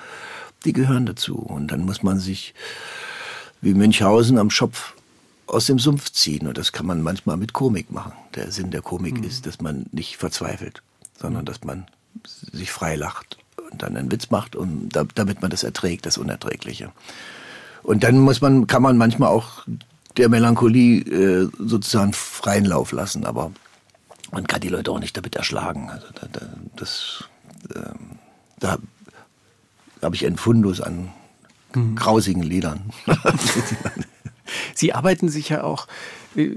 die 0.65 0.73
gehören 0.73 1.05
dazu. 1.05 1.35
Und 1.35 1.67
dann 1.67 1.85
muss 1.85 2.01
man 2.01 2.19
sich 2.19 2.53
wie 3.61 3.73
Münchhausen 3.73 4.37
am 4.37 4.49
Schopf 4.49 4.93
aus 5.45 5.67
dem 5.67 5.77
Sumpf 5.77 6.11
ziehen. 6.11 6.47
Und 6.47 6.57
das 6.57 6.71
kann 6.71 6.85
man 6.85 7.01
manchmal 7.01 7.37
mit 7.37 7.53
Komik 7.53 7.91
machen. 7.91 8.13
Der 8.35 8.51
Sinn 8.51 8.71
der 8.71 8.81
Komik 8.81 9.19
mhm. 9.19 9.23
ist, 9.23 9.45
dass 9.45 9.61
man 9.61 9.85
nicht 9.91 10.17
verzweifelt, 10.17 10.81
sondern 11.19 11.45
dass 11.45 11.63
man 11.63 11.85
sich 12.51 12.71
frei 12.71 12.95
lacht 12.95 13.37
und 13.71 13.83
dann 13.83 13.95
einen 13.95 14.11
Witz 14.11 14.29
macht, 14.29 14.55
und 14.55 14.89
damit 15.15 15.41
man 15.41 15.51
das 15.51 15.63
erträgt, 15.63 16.05
das 16.05 16.17
Unerträgliche. 16.17 16.91
Und 17.83 18.03
dann 18.03 18.19
muss 18.19 18.41
man, 18.41 18.67
kann 18.67 18.81
man 18.81 18.97
manchmal 18.97 19.29
auch 19.29 19.65
der 20.17 20.29
Melancholie 20.29 21.01
äh, 21.01 21.49
sozusagen 21.57 22.13
freien 22.13 22.65
Lauf 22.65 22.91
lassen, 22.91 23.25
aber 23.25 23.51
man 24.31 24.47
kann 24.47 24.61
die 24.61 24.69
Leute 24.69 24.91
auch 24.91 24.99
nicht 24.99 25.15
damit 25.15 25.35
erschlagen. 25.35 25.89
Also 25.89 26.07
da, 26.13 26.27
da, 26.31 26.41
das, 26.75 27.23
äh, 27.73 27.93
da 28.59 28.77
habe 30.01 30.15
ich 30.15 30.25
einen 30.25 30.37
Fundus 30.37 30.81
an 30.81 31.09
mhm. 31.73 31.95
grausigen 31.95 32.43
Liedern. 32.43 32.91
Sie 34.75 34.93
arbeiten 34.93 35.29
sich 35.29 35.49
ja 35.49 35.63
auch 35.63 35.87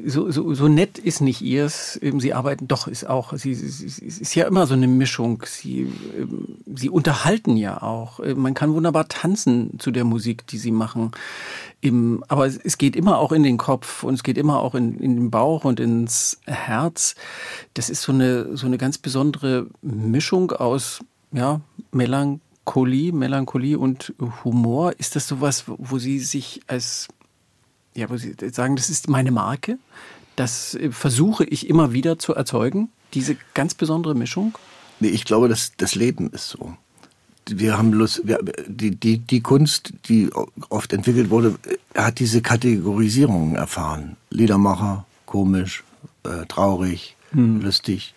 so, 0.06 0.30
so, 0.30 0.54
so 0.54 0.68
nett 0.68 0.98
ist 0.98 1.20
nicht 1.20 1.42
ihrs. 1.42 1.98
Ähm, 2.02 2.20
sie 2.20 2.32
arbeiten, 2.32 2.66
doch, 2.68 2.88
ist 2.88 3.08
auch, 3.08 3.34
sie, 3.34 3.54
sie, 3.54 3.88
sie 3.88 4.06
ist 4.06 4.34
ja 4.34 4.46
immer 4.46 4.66
so 4.66 4.74
eine 4.74 4.88
Mischung. 4.88 5.42
Sie, 5.46 5.92
ähm, 6.18 6.56
sie 6.74 6.88
unterhalten 6.88 7.56
ja 7.56 7.82
auch. 7.82 8.20
Äh, 8.20 8.34
man 8.34 8.54
kann 8.54 8.72
wunderbar 8.72 9.08
tanzen 9.08 9.78
zu 9.78 9.90
der 9.90 10.04
Musik, 10.04 10.46
die 10.46 10.58
sie 10.58 10.70
machen. 10.70 11.12
Im, 11.80 12.24
aber 12.28 12.46
es 12.46 12.78
geht 12.78 12.96
immer 12.96 13.18
auch 13.18 13.32
in 13.32 13.42
den 13.42 13.58
Kopf 13.58 14.02
und 14.02 14.14
es 14.14 14.22
geht 14.22 14.38
immer 14.38 14.60
auch 14.60 14.74
in, 14.74 14.98
in 14.98 15.14
den 15.14 15.30
Bauch 15.30 15.64
und 15.64 15.78
ins 15.78 16.40
Herz. 16.46 17.14
Das 17.74 17.90
ist 17.90 18.02
so 18.02 18.12
eine, 18.12 18.56
so 18.56 18.66
eine 18.66 18.78
ganz 18.78 18.98
besondere 18.98 19.66
Mischung 19.82 20.52
aus 20.52 21.00
ja, 21.32 21.60
Melancholie, 21.92 23.12
Melancholie 23.12 23.78
und 23.78 24.14
Humor. 24.42 24.98
Ist 24.98 25.16
das 25.16 25.28
sowas, 25.28 25.64
wo 25.66 25.98
Sie 25.98 26.18
sich 26.18 26.62
als, 26.66 27.08
ja, 27.94 28.08
wo 28.08 28.16
Sie 28.16 28.34
sagen, 28.50 28.76
das 28.76 28.88
ist 28.88 29.08
meine 29.08 29.30
Marke? 29.30 29.78
Das 30.34 30.78
versuche 30.90 31.44
ich 31.44 31.68
immer 31.68 31.92
wieder 31.92 32.18
zu 32.18 32.34
erzeugen, 32.34 32.90
diese 33.14 33.36
ganz 33.54 33.74
besondere 33.74 34.14
Mischung? 34.14 34.56
Nee, 34.98 35.08
ich 35.08 35.24
glaube, 35.24 35.48
das, 35.48 35.72
das 35.76 35.94
Leben 35.94 36.30
ist 36.30 36.48
so 36.48 36.74
wir 37.48 37.78
haben 37.78 37.92
Lust, 37.92 38.22
wir, 38.24 38.40
die, 38.66 38.96
die, 38.96 39.18
die 39.18 39.40
Kunst, 39.40 39.92
die 40.08 40.30
oft 40.68 40.92
entwickelt 40.92 41.30
wurde, 41.30 41.56
hat 41.94 42.18
diese 42.18 42.42
Kategorisierungen 42.42 43.54
erfahren. 43.54 44.16
Liedermacher, 44.30 45.06
komisch, 45.26 45.84
äh, 46.24 46.46
traurig, 46.46 47.16
hm. 47.30 47.60
lustig. 47.60 48.14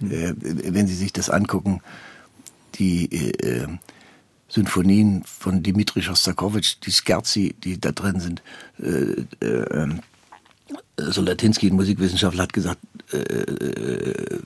Äh, 0.00 0.34
wenn 0.40 0.86
Sie 0.86 0.94
sich 0.94 1.12
das 1.12 1.30
angucken, 1.30 1.80
die 2.74 3.10
äh, 3.12 3.68
Sinfonien 4.48 5.22
von 5.24 5.62
Dimitri 5.62 6.02
Schostakowitsch, 6.02 6.76
die 6.84 6.92
Scherzi, 6.92 7.54
die 7.62 7.80
da 7.80 7.92
drin 7.92 8.20
sind, 8.20 8.42
äh, 8.80 9.24
äh, 9.40 9.64
ähm, 9.72 10.00
Solatinsky, 10.96 11.68
ein 11.68 11.76
Musikwissenschaftler, 11.76 12.44
hat 12.44 12.52
gesagt, 12.52 12.78
äh, 13.12 13.18
äh, 13.18 14.38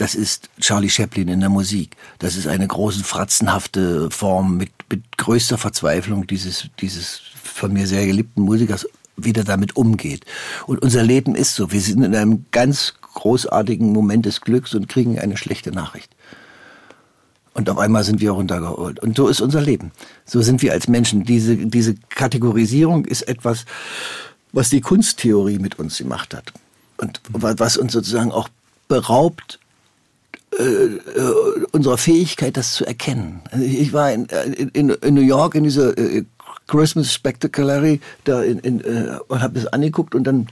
das 0.00 0.14
ist 0.14 0.48
Charlie 0.58 0.88
Chaplin 0.88 1.28
in 1.28 1.40
der 1.40 1.50
Musik. 1.50 1.94
Das 2.20 2.34
ist 2.34 2.46
eine 2.46 2.66
große 2.66 3.04
fratzenhafte 3.04 4.10
Form 4.10 4.56
mit, 4.56 4.70
mit 4.88 5.18
größter 5.18 5.58
Verzweiflung 5.58 6.26
dieses, 6.26 6.70
dieses 6.80 7.20
von 7.34 7.74
mir 7.74 7.86
sehr 7.86 8.06
geliebten 8.06 8.40
Musikers, 8.40 8.88
wie 9.18 9.34
der 9.34 9.44
damit 9.44 9.76
umgeht. 9.76 10.24
Und 10.66 10.80
unser 10.80 11.02
Leben 11.02 11.34
ist 11.34 11.54
so. 11.54 11.70
Wir 11.70 11.82
sind 11.82 12.02
in 12.02 12.16
einem 12.16 12.46
ganz 12.50 12.94
großartigen 13.12 13.92
Moment 13.92 14.24
des 14.24 14.40
Glücks 14.40 14.72
und 14.72 14.88
kriegen 14.88 15.18
eine 15.18 15.36
schlechte 15.36 15.70
Nachricht. 15.70 16.10
Und 17.52 17.68
auf 17.68 17.76
einmal 17.76 18.02
sind 18.02 18.22
wir 18.22 18.30
runtergeholt. 18.30 19.00
Und 19.00 19.18
so 19.18 19.28
ist 19.28 19.42
unser 19.42 19.60
Leben. 19.60 19.92
So 20.24 20.40
sind 20.40 20.62
wir 20.62 20.72
als 20.72 20.88
Menschen. 20.88 21.24
Diese, 21.24 21.56
diese 21.58 21.94
Kategorisierung 22.08 23.04
ist 23.04 23.28
etwas, 23.28 23.66
was 24.52 24.70
die 24.70 24.80
Kunsttheorie 24.80 25.58
mit 25.58 25.78
uns 25.78 25.98
gemacht 25.98 26.32
hat. 26.32 26.54
Und 26.96 27.20
was 27.28 27.76
uns 27.76 27.92
sozusagen 27.92 28.32
auch 28.32 28.48
beraubt 28.88 29.58
unserer 31.72 31.96
Fähigkeit, 31.96 32.56
das 32.56 32.74
zu 32.74 32.84
erkennen. 32.84 33.40
Also 33.50 33.64
ich 33.64 33.92
war 33.92 34.12
in, 34.12 34.26
in, 34.26 34.90
in 34.90 35.14
New 35.14 35.20
York 35.20 35.54
in 35.54 35.64
dieser 35.64 35.96
äh, 35.96 36.24
Christmas 36.66 37.12
Spectaculary 37.12 38.00
da 38.24 38.42
in, 38.42 38.58
in, 38.60 38.80
äh, 38.80 39.18
und 39.28 39.42
habe 39.42 39.54
das 39.54 39.66
angeguckt 39.68 40.14
und 40.14 40.24
dann 40.24 40.48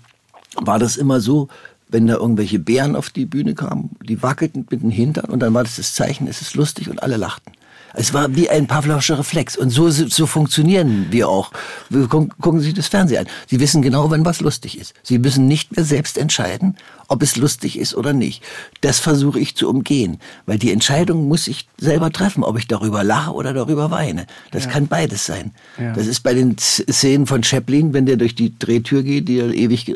war 0.57 0.79
das 0.79 0.97
immer 0.97 1.21
so, 1.21 1.49
wenn 1.89 2.07
da 2.07 2.15
irgendwelche 2.15 2.59
Bären 2.59 2.97
auf 2.97 3.11
die 3.11 3.27
Bühne 3.27 3.55
kamen, 3.55 3.91
die 4.03 4.23
wackelten 4.23 4.67
mit 4.71 4.83
den 4.83 4.91
Hintern 4.91 5.27
und 5.27 5.41
dann 5.41 5.55
war 5.55 5.65
das 5.65 5.77
das 5.77 5.95
Zeichen, 5.95 6.27
es 6.29 6.43
ist 6.43 6.55
lustig 6.55 6.91
und 6.91 7.03
alle 7.03 7.17
lachten. 7.17 7.53
Es 7.95 8.13
war 8.15 8.35
wie 8.35 8.51
ein 8.51 8.67
Pavlovscher 8.67 9.19
Reflex. 9.19 9.57
Und 9.57 9.71
so, 9.71 9.91
so 9.91 10.27
funktionieren 10.27 11.07
wir 11.11 11.29
auch. 11.29 11.51
Gucken 11.91 12.61
Sie 12.61 12.67
sich 12.67 12.75
das 12.75 12.89
Fernsehen 12.89 13.27
an. 13.27 13.33
Sie 13.47 13.61
wissen 13.61 13.83
genau, 13.83 14.11
wenn 14.11 14.25
was 14.25 14.41
lustig 14.41 14.79
ist. 14.79 14.95
Sie 15.03 15.19
müssen 15.19 15.47
nicht 15.47 15.77
mehr 15.77 15.85
selbst 15.85 16.19
entscheiden, 16.19 16.77
ob 17.09 17.23
es 17.23 17.37
lustig 17.37 17.79
ist 17.79 17.95
oder 17.95 18.13
nicht. 18.13 18.43
Das 18.83 18.99
versuche 18.99 19.41
ich 19.41 19.57
zu 19.57 19.69
umgehen, 19.69 20.19
weil 20.47 20.59
die 20.59 20.71
Entscheidung 20.71 21.27
muss 21.27 21.49
ich 21.49 21.67
selber 21.79 22.13
treffen, 22.13 22.45
ob 22.45 22.59
ich 22.59 22.69
darüber 22.69 23.03
lache 23.03 23.33
oder 23.33 23.55
darüber 23.55 23.91
weine. 23.91 24.27
Das 24.51 24.67
ja. 24.67 24.71
kann 24.71 24.87
beides 24.87 25.25
sein. 25.25 25.53
Ja. 25.79 25.95
Das 25.95 26.07
ist 26.07 26.21
bei 26.21 26.35
den 26.35 26.57
Szenen 26.59 27.27
von 27.27 27.43
Chaplin, 27.43 27.95
wenn 27.95 28.07
der 28.07 28.17
durch 28.17 28.35
die 28.35 28.57
Drehtür 28.59 29.03
geht, 29.03 29.29
die 29.29 29.39
er 29.39 29.53
ewig, 29.53 29.93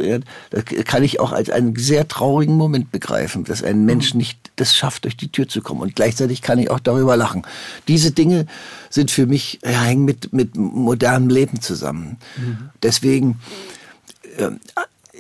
das 0.51 0.65
kann 0.87 1.03
ich 1.03 1.21
auch 1.21 1.33
als 1.33 1.51
einen 1.51 1.77
sehr 1.77 2.09
traurigen 2.09 2.57
Moment 2.57 2.91
begreifen, 2.91 3.45
dass 3.45 3.63
ein 3.63 3.85
Mensch 3.85 4.15
mhm. 4.15 4.19
nicht 4.19 4.42
das 4.57 4.77
schafft, 4.77 5.05
durch 5.05 5.17
die 5.17 5.29
Tür 5.29 5.49
zu 5.49 5.63
kommen. 5.63 5.81
Und 5.81 5.97
gleichzeitig 5.97 6.43
kann 6.43 6.59
ich 6.59 6.71
auch 6.71 6.81
darüber 6.81 7.17
lachen. 7.17 7.43
Diese 7.89 8.11
Dinge 8.11 8.47
sind 8.91 9.11
für 9.11 9.27
mich, 9.27 9.61
ja, 9.65 9.83
hängen 9.83 10.05
mit, 10.05 10.33
mit 10.33 10.57
modernem 10.57 11.29
Leben 11.29 11.61
zusammen. 11.61 12.19
Mhm. 12.37 12.71
Deswegen, 12.83 13.41
äh, 14.37 14.51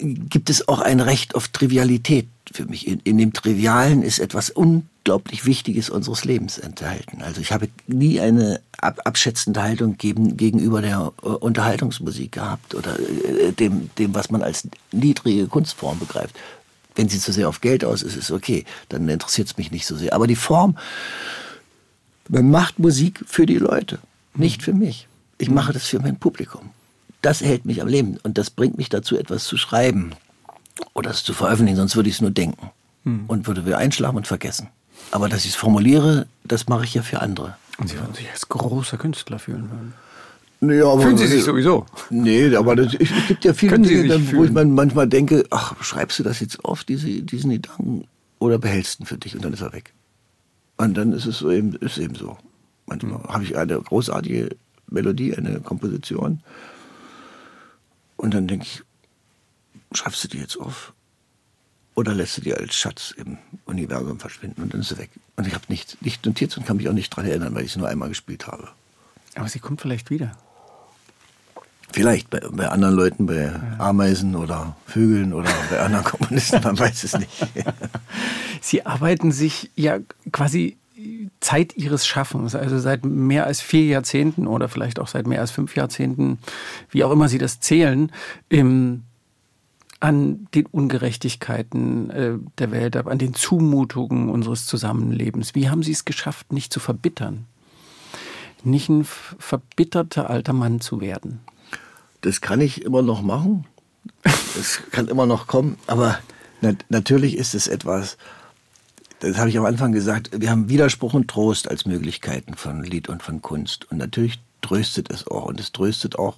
gibt 0.02 0.50
es 0.50 0.68
auch 0.68 0.80
ein 0.80 1.00
Recht 1.00 1.34
auf 1.34 1.48
Trivialität 1.48 2.26
für 2.50 2.66
mich. 2.66 2.86
In, 2.86 3.00
in, 3.00 3.18
dem 3.18 3.32
Trivialen 3.32 4.02
ist 4.02 4.18
etwas 4.18 4.50
unglaublich 4.50 5.44
Wichtiges 5.46 5.90
unseres 5.90 6.24
Lebens 6.24 6.58
enthalten. 6.58 7.22
Also 7.22 7.40
ich 7.40 7.52
habe 7.52 7.68
nie 7.86 8.20
eine 8.20 8.60
ab, 8.78 9.00
abschätzende 9.04 9.62
Haltung 9.62 9.96
gegen, 9.98 10.36
gegenüber 10.36 10.82
der 10.82 11.12
uh, 11.22 11.28
Unterhaltungsmusik 11.36 12.32
gehabt 12.32 12.74
oder 12.74 12.98
äh, 12.98 13.52
dem, 13.52 13.90
dem, 13.98 14.14
was 14.14 14.30
man 14.30 14.42
als 14.42 14.68
niedrige 14.92 15.46
Kunstform 15.46 15.98
begreift. 15.98 16.34
Wenn 16.94 17.08
sie 17.08 17.18
zu 17.18 17.32
sehr 17.32 17.48
auf 17.48 17.60
Geld 17.60 17.84
aus 17.84 18.02
ist, 18.02 18.16
ist 18.16 18.30
okay, 18.30 18.64
dann 18.88 19.08
interessiert 19.08 19.48
es 19.48 19.56
mich 19.56 19.70
nicht 19.70 19.86
so 19.86 19.96
sehr. 19.96 20.12
Aber 20.12 20.26
die 20.26 20.36
Form, 20.36 20.76
man 22.28 22.50
macht 22.50 22.78
Musik 22.78 23.24
für 23.26 23.46
die 23.46 23.58
Leute, 23.58 23.98
nicht 24.34 24.62
für 24.62 24.72
mich. 24.72 25.08
Ich 25.38 25.50
mache 25.50 25.72
das 25.72 25.86
für 25.86 25.98
mein 25.98 26.18
Publikum 26.18 26.70
das 27.22 27.40
hält 27.40 27.64
mich 27.64 27.80
am 27.80 27.88
Leben 27.88 28.18
und 28.22 28.36
das 28.36 28.50
bringt 28.50 28.76
mich 28.76 28.88
dazu, 28.88 29.16
etwas 29.16 29.44
zu 29.44 29.56
schreiben 29.56 30.12
oder 30.92 31.10
es 31.10 31.24
zu 31.24 31.32
veröffentlichen, 31.32 31.76
sonst 31.76 31.96
würde 31.96 32.08
ich 32.08 32.16
es 32.16 32.20
nur 32.20 32.32
denken 32.32 32.70
hm. 33.04 33.24
und 33.28 33.46
würde 33.46 33.64
wieder 33.64 33.78
einschlafen 33.78 34.16
und 34.16 34.26
vergessen. 34.26 34.68
Aber 35.12 35.28
dass 35.28 35.44
ich 35.44 35.52
es 35.52 35.56
formuliere, 35.56 36.26
das 36.44 36.68
mache 36.68 36.84
ich 36.84 36.94
ja 36.94 37.02
für 37.02 37.20
andere. 37.20 37.56
Und 37.78 37.88
Sie 37.88 37.98
würden 37.98 38.14
sich 38.14 38.28
als 38.30 38.48
großer 38.48 38.98
Künstler 38.98 39.38
fühlen 39.38 39.70
würden. 39.70 39.94
Nee, 40.64 40.80
aber, 40.80 41.02
Fühlen 41.02 41.18
Sie 41.18 41.26
sich 41.26 41.42
sowieso? 41.42 41.86
Nee, 42.08 42.54
aber 42.54 42.76
das, 42.76 42.94
es 42.94 43.08
gibt 43.26 43.44
ja 43.44 43.52
viele 43.52 43.80
Dinge, 43.80 44.06
dann, 44.06 44.32
wo 44.32 44.44
ich 44.44 44.52
manchmal 44.52 45.08
denke, 45.08 45.44
ach, 45.50 45.74
schreibst 45.82 46.20
du 46.20 46.22
das 46.22 46.38
jetzt 46.38 46.64
auf, 46.64 46.84
diese, 46.84 47.08
diesen 47.22 47.50
Gedanken, 47.50 48.04
oder 48.38 48.58
behältst 48.58 49.00
ihn 49.00 49.06
für 49.06 49.18
dich 49.18 49.34
und 49.34 49.44
dann 49.44 49.52
ist 49.52 49.60
er 49.60 49.72
weg. 49.72 49.92
Und 50.76 50.96
dann 50.96 51.12
ist 51.12 51.26
es 51.26 51.38
so 51.38 51.50
eben, 51.50 51.74
ist 51.74 51.98
eben 51.98 52.14
so. 52.14 52.38
Manchmal 52.86 53.18
mhm. 53.18 53.24
habe 53.24 53.42
ich 53.42 53.56
eine 53.56 53.80
großartige 53.80 54.54
Melodie, 54.88 55.34
eine 55.34 55.58
Komposition 55.58 56.40
und 58.16 58.32
dann 58.32 58.46
denke 58.46 58.64
ich, 58.64 58.82
schreibst 59.92 60.22
du 60.22 60.28
die 60.28 60.38
jetzt 60.38 60.56
auf? 60.56 60.92
Oder 61.96 62.14
lässt 62.14 62.36
du 62.36 62.40
die 62.40 62.54
als 62.54 62.76
Schatz 62.76 63.12
im 63.16 63.36
Universum 63.64 64.20
verschwinden 64.20 64.62
und 64.62 64.72
dann 64.74 64.82
ist 64.82 64.90
sie 64.90 64.98
weg. 64.98 65.10
Und 65.34 65.48
ich 65.48 65.54
habe 65.54 65.64
nicht, 65.66 66.00
nicht 66.02 66.24
notiert 66.24 66.56
und 66.56 66.64
kann 66.66 66.76
mich 66.76 66.88
auch 66.88 66.92
nicht 66.92 67.12
daran 67.12 67.26
erinnern, 67.26 67.52
weil 67.52 67.64
ich 67.64 67.72
sie 67.72 67.80
nur 67.80 67.88
einmal 67.88 68.10
gespielt 68.10 68.46
habe. 68.46 68.68
Aber 69.34 69.48
sie 69.48 69.58
kommt 69.58 69.80
vielleicht 69.80 70.10
wieder. 70.10 70.36
Vielleicht 71.92 72.30
bei, 72.30 72.40
bei 72.50 72.68
anderen 72.68 72.94
Leuten, 72.94 73.26
bei 73.26 73.44
ja. 73.44 73.60
Ameisen 73.78 74.34
oder 74.34 74.76
Vögeln 74.86 75.32
oder 75.32 75.50
bei 75.70 75.78
anderen 75.80 76.04
Kommunisten, 76.04 76.62
man 76.62 76.78
weiß 76.78 77.04
es 77.04 77.18
nicht. 77.18 77.30
Sie 78.60 78.86
arbeiten 78.86 79.32
sich 79.32 79.70
ja 79.76 79.98
quasi 80.30 80.76
Zeit 81.40 81.76
ihres 81.76 82.06
Schaffens, 82.06 82.54
also 82.54 82.78
seit 82.78 83.04
mehr 83.04 83.46
als 83.46 83.60
vier 83.60 83.86
Jahrzehnten 83.86 84.46
oder 84.46 84.68
vielleicht 84.68 85.00
auch 85.00 85.08
seit 85.08 85.26
mehr 85.26 85.40
als 85.40 85.50
fünf 85.50 85.74
Jahrzehnten, 85.76 86.38
wie 86.90 87.04
auch 87.04 87.10
immer 87.10 87.28
Sie 87.28 87.38
das 87.38 87.60
zählen, 87.60 88.12
im, 88.48 89.02
an 90.00 90.46
den 90.54 90.66
Ungerechtigkeiten 90.66 92.10
äh, 92.10 92.34
der 92.58 92.70
Welt 92.70 92.96
an 92.96 93.18
den 93.18 93.34
Zumutungen 93.34 94.28
unseres 94.28 94.66
Zusammenlebens. 94.66 95.54
Wie 95.54 95.68
haben 95.68 95.82
Sie 95.82 95.92
es 95.92 96.04
geschafft, 96.04 96.52
nicht 96.52 96.72
zu 96.72 96.80
verbittern? 96.80 97.46
Nicht 98.64 98.88
ein 98.88 99.04
verbitterter 99.04 100.30
alter 100.30 100.52
Mann 100.52 100.80
zu 100.80 101.00
werden? 101.00 101.40
Das 102.22 102.40
kann 102.40 102.60
ich 102.60 102.82
immer 102.82 103.02
noch 103.02 103.20
machen. 103.20 103.66
Das 104.22 104.80
kann 104.90 105.08
immer 105.08 105.26
noch 105.26 105.46
kommen. 105.46 105.76
Aber 105.86 106.18
natürlich 106.88 107.36
ist 107.36 107.54
es 107.54 107.66
etwas, 107.66 108.16
das 109.20 109.36
habe 109.36 109.50
ich 109.50 109.58
am 109.58 109.64
Anfang 109.64 109.92
gesagt, 109.92 110.30
wir 110.40 110.50
haben 110.50 110.68
Widerspruch 110.68 111.14
und 111.14 111.28
Trost 111.28 111.68
als 111.68 111.84
Möglichkeiten 111.84 112.54
von 112.54 112.82
Lied 112.82 113.08
und 113.08 113.22
von 113.22 113.42
Kunst. 113.42 113.90
Und 113.90 113.98
natürlich 113.98 114.40
tröstet 114.62 115.10
es 115.10 115.26
auch. 115.26 115.46
Und 115.46 115.60
es 115.60 115.72
tröstet 115.72 116.18
auch, 116.18 116.36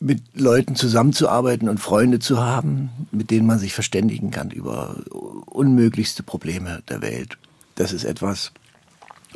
mit 0.00 0.20
Leuten 0.34 0.74
zusammenzuarbeiten 0.74 1.68
und 1.68 1.78
Freunde 1.78 2.18
zu 2.18 2.40
haben, 2.40 2.90
mit 3.12 3.30
denen 3.30 3.46
man 3.46 3.58
sich 3.58 3.72
verständigen 3.72 4.30
kann 4.30 4.50
über 4.50 4.96
unmöglichste 5.46 6.22
Probleme 6.24 6.82
der 6.88 7.02
Welt. 7.02 7.38
Das 7.76 7.92
ist 7.92 8.04
etwas, 8.04 8.50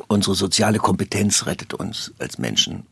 unsere 0.07 0.35
soziale 0.35 0.79
Kompetenz 0.79 1.45
rettet 1.45 1.73
uns 1.73 2.11
als 2.19 2.37
Menschen 2.37 2.85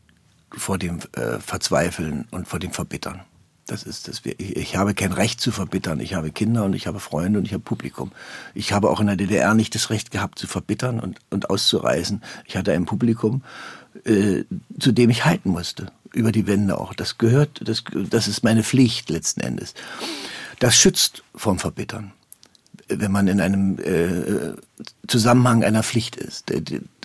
vor 0.50 0.78
dem 0.78 1.00
äh, 1.12 1.38
Verzweifeln 1.38 2.26
und 2.30 2.48
vor 2.48 2.58
dem 2.58 2.72
Verbittern. 2.72 3.22
Das 3.66 3.82
ist 3.82 4.06
das. 4.06 4.22
Ich 4.38 4.76
habe 4.76 4.94
kein 4.94 5.12
Recht 5.12 5.40
zu 5.40 5.50
verbittern. 5.50 5.98
Ich 5.98 6.14
habe 6.14 6.30
Kinder 6.30 6.64
und 6.64 6.74
ich 6.74 6.86
habe 6.86 7.00
Freunde 7.00 7.40
und 7.40 7.46
ich 7.46 7.52
habe 7.52 7.64
Publikum. 7.64 8.12
Ich 8.54 8.72
habe 8.72 8.88
auch 8.88 9.00
in 9.00 9.08
der 9.08 9.16
DDR 9.16 9.54
nicht 9.54 9.74
das 9.74 9.90
Recht 9.90 10.12
gehabt 10.12 10.38
zu 10.38 10.46
verbittern 10.46 11.00
und, 11.00 11.18
und 11.30 11.50
auszureisen. 11.50 12.22
Ich 12.44 12.56
hatte 12.56 12.72
ein 12.72 12.84
Publikum, 12.84 13.42
äh, 14.04 14.44
zu 14.78 14.92
dem 14.92 15.10
ich 15.10 15.24
halten 15.24 15.50
musste. 15.50 15.90
Über 16.12 16.30
die 16.30 16.46
Wände 16.46 16.78
auch. 16.78 16.94
Das 16.94 17.18
gehört, 17.18 17.60
das, 17.68 17.82
das 17.92 18.28
ist 18.28 18.44
meine 18.44 18.62
Pflicht 18.62 19.10
letzten 19.10 19.40
Endes. 19.40 19.74
Das 20.60 20.76
schützt 20.76 21.24
vom 21.34 21.58
Verbittern 21.58 22.12
wenn 22.88 23.12
man 23.12 23.28
in 23.28 23.40
einem 23.40 23.78
äh, 23.78 24.54
Zusammenhang 25.08 25.64
einer 25.64 25.82
Pflicht 25.82 26.16
ist. 26.16 26.52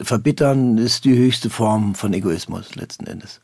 Verbittern 0.02 0.78
ist 0.78 1.06
die 1.06 1.18
höchste 1.18 1.50
Form 1.50 1.96
von 1.96 2.14
Egoismus 2.14 2.76
letzten 2.76 3.08
Endes. 3.08 3.42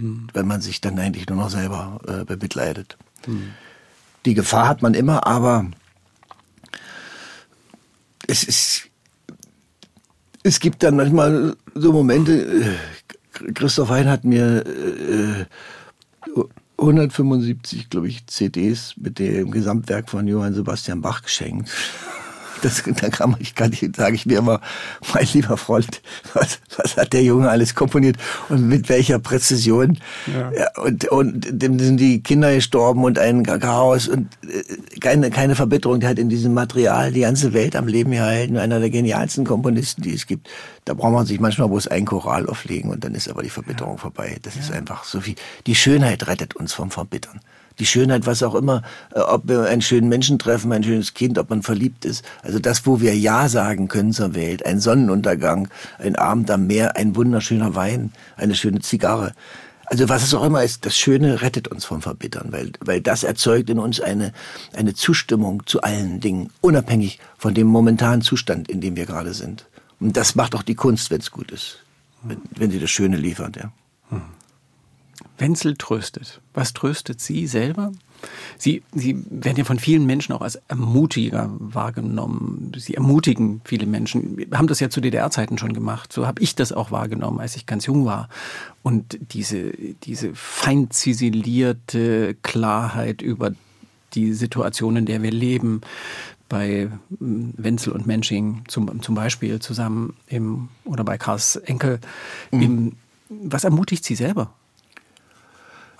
mhm. 0.00 0.28
wenn 0.32 0.46
man 0.46 0.60
sich 0.60 0.80
dann 0.80 0.98
eigentlich 0.98 1.28
nur 1.28 1.38
noch 1.38 1.50
selber 1.50 2.00
äh, 2.06 2.24
bemitleidet. 2.24 2.96
Mhm. 3.26 3.50
Die 4.24 4.34
Gefahr 4.34 4.68
hat 4.68 4.82
man 4.82 4.94
immer, 4.94 5.26
aber 5.26 5.66
es 8.26 8.44
ist, 8.44 8.88
es 10.42 10.60
gibt 10.60 10.82
dann 10.82 10.96
manchmal 10.96 11.56
so 11.74 11.92
Momente, 11.92 12.32
äh, 12.32 13.52
Christoph 13.54 13.90
Hein 13.90 14.08
hat 14.08 14.24
mir 14.24 14.64
äh, 14.66 15.46
175, 16.80 17.90
glaube 17.90 18.08
ich, 18.08 18.26
CDs 18.26 18.94
mit 18.96 19.18
dem 19.18 19.50
Gesamtwerk 19.50 20.08
von 20.08 20.26
Johann 20.26 20.54
Sebastian 20.54 21.02
Bach 21.02 21.22
geschenkt. 21.22 21.70
Das, 22.62 22.82
da 22.84 23.08
kann 23.08 23.32
man, 23.32 23.40
ich 23.40 23.54
kann 23.54 23.70
nicht, 23.70 23.96
sage 23.96 24.14
ich 24.14 24.26
mir 24.26 24.38
immer, 24.38 24.60
mein 25.14 25.26
lieber 25.32 25.56
Freund, 25.56 26.02
was, 26.34 26.60
was 26.76 26.96
hat 26.96 27.12
der 27.12 27.22
Junge 27.22 27.48
alles 27.48 27.74
komponiert 27.74 28.16
und 28.48 28.68
mit 28.68 28.88
welcher 28.88 29.18
Präzision. 29.18 29.98
Ja. 30.32 30.52
ja 30.52 30.82
und, 30.82 31.06
und 31.08 31.46
dem 31.50 31.78
sind 31.78 31.98
die 31.98 32.22
Kinder 32.22 32.54
gestorben 32.54 33.04
und 33.04 33.18
ein 33.18 33.44
Chaos 33.44 34.08
und 34.08 34.28
äh, 34.44 34.98
keine, 35.00 35.30
keine 35.30 35.54
Verbitterung. 35.54 36.00
Der 36.00 36.10
hat 36.10 36.18
in 36.18 36.28
diesem 36.28 36.54
Material 36.54 37.12
die 37.12 37.20
ganze 37.20 37.52
Welt 37.52 37.76
am 37.76 37.88
Leben 37.88 38.12
gehalten. 38.12 38.56
Einer 38.56 38.80
der 38.80 38.90
genialsten 38.90 39.44
Komponisten, 39.44 40.02
die 40.02 40.14
es 40.14 40.26
gibt. 40.26 40.48
Da 40.84 40.94
braucht 40.94 41.12
man 41.12 41.26
sich 41.26 41.40
manchmal 41.40 41.68
bloß 41.68 41.88
ein 41.88 42.04
Choral 42.04 42.48
auflegen 42.48 42.90
und 42.90 43.04
dann 43.04 43.14
ist 43.14 43.28
aber 43.28 43.42
die 43.42 43.50
Verbitterung 43.50 43.94
ja. 43.94 44.00
vorbei. 44.00 44.38
Das 44.42 44.54
ja. 44.54 44.60
ist 44.60 44.72
einfach 44.72 45.04
so 45.04 45.20
viel. 45.20 45.34
Die 45.66 45.74
Schönheit 45.74 46.26
rettet 46.26 46.56
uns 46.56 46.72
vom 46.72 46.90
Verbittern 46.90 47.40
die 47.80 47.86
Schönheit, 47.86 48.26
was 48.26 48.42
auch 48.42 48.54
immer, 48.54 48.82
äh, 49.14 49.20
ob 49.20 49.48
wir 49.48 49.64
einen 49.64 49.82
schönen 49.82 50.08
Menschen 50.08 50.38
treffen, 50.38 50.72
ein 50.72 50.84
schönes 50.84 51.14
Kind, 51.14 51.38
ob 51.38 51.50
man 51.50 51.62
verliebt 51.62 52.04
ist. 52.04 52.24
Also 52.42 52.58
das, 52.58 52.86
wo 52.86 53.00
wir 53.00 53.16
Ja 53.16 53.48
sagen 53.48 53.88
können 53.88 54.12
zur 54.12 54.34
Welt, 54.34 54.64
ein 54.64 54.80
Sonnenuntergang, 54.80 55.68
ein 55.98 56.16
Abend 56.16 56.50
am 56.50 56.66
Meer, 56.66 56.96
ein 56.96 57.16
wunderschöner 57.16 57.74
Wein, 57.74 58.12
eine 58.36 58.54
schöne 58.54 58.80
Zigarre. 58.80 59.32
Also 59.86 60.08
was 60.08 60.22
es 60.22 60.34
auch 60.34 60.44
immer 60.44 60.62
ist, 60.62 60.86
das 60.86 60.96
Schöne 60.96 61.42
rettet 61.42 61.66
uns 61.66 61.84
vom 61.84 62.00
Verbittern, 62.00 62.52
weil, 62.52 62.70
weil 62.78 63.00
das 63.00 63.24
erzeugt 63.24 63.70
in 63.70 63.80
uns 63.80 64.00
eine, 64.00 64.32
eine 64.72 64.94
Zustimmung 64.94 65.66
zu 65.66 65.82
allen 65.82 66.20
Dingen, 66.20 66.50
unabhängig 66.60 67.18
von 67.36 67.54
dem 67.54 67.66
momentanen 67.66 68.22
Zustand, 68.22 68.70
in 68.70 68.80
dem 68.80 68.94
wir 68.94 69.06
gerade 69.06 69.34
sind. 69.34 69.66
Und 69.98 70.16
das 70.16 70.36
macht 70.36 70.54
auch 70.54 70.62
die 70.62 70.76
Kunst, 70.76 71.10
wenn 71.10 71.20
es 71.20 71.32
gut 71.32 71.50
ist, 71.50 71.78
wenn, 72.22 72.38
wenn 72.54 72.70
sie 72.70 72.78
das 72.78 72.90
Schöne 72.90 73.16
liefert. 73.16 73.56
Ja. 73.56 73.72
Wenzel 75.38 75.76
tröstet. 75.76 76.40
Was 76.54 76.72
tröstet 76.72 77.20
Sie 77.20 77.46
selber? 77.46 77.92
Sie, 78.58 78.82
Sie 78.92 79.24
werden 79.30 79.56
ja 79.56 79.64
von 79.64 79.78
vielen 79.78 80.04
Menschen 80.04 80.34
auch 80.34 80.42
als 80.42 80.56
Ermutiger 80.68 81.50
wahrgenommen. 81.58 82.72
Sie 82.76 82.94
ermutigen 82.94 83.62
viele 83.64 83.86
Menschen. 83.86 84.36
Wir 84.36 84.46
haben 84.52 84.66
das 84.66 84.80
ja 84.80 84.90
zu 84.90 85.00
DDR-Zeiten 85.00 85.56
schon 85.56 85.72
gemacht. 85.72 86.12
So 86.12 86.26
habe 86.26 86.42
ich 86.42 86.54
das 86.54 86.72
auch 86.72 86.90
wahrgenommen, 86.90 87.40
als 87.40 87.56
ich 87.56 87.66
ganz 87.66 87.86
jung 87.86 88.04
war. 88.04 88.28
Und 88.82 89.18
diese, 89.32 89.72
diese 90.02 90.34
fein 90.34 90.90
ziselierte 90.90 92.36
Klarheit 92.42 93.22
über 93.22 93.52
die 94.14 94.32
Situation, 94.32 94.96
in 94.96 95.06
der 95.06 95.22
wir 95.22 95.30
leben, 95.30 95.80
bei 96.48 96.90
Wenzel 97.08 97.92
und 97.92 98.06
Mensching 98.06 98.64
zum, 98.66 99.00
zum 99.02 99.14
Beispiel 99.14 99.60
zusammen 99.60 100.16
im, 100.26 100.68
oder 100.84 101.04
bei 101.04 101.16
Karls 101.16 101.56
Enkel. 101.56 102.00
Mhm. 102.50 102.62
Im, 102.62 102.92
was 103.28 103.64
ermutigt 103.64 104.04
Sie 104.04 104.16
selber? 104.16 104.52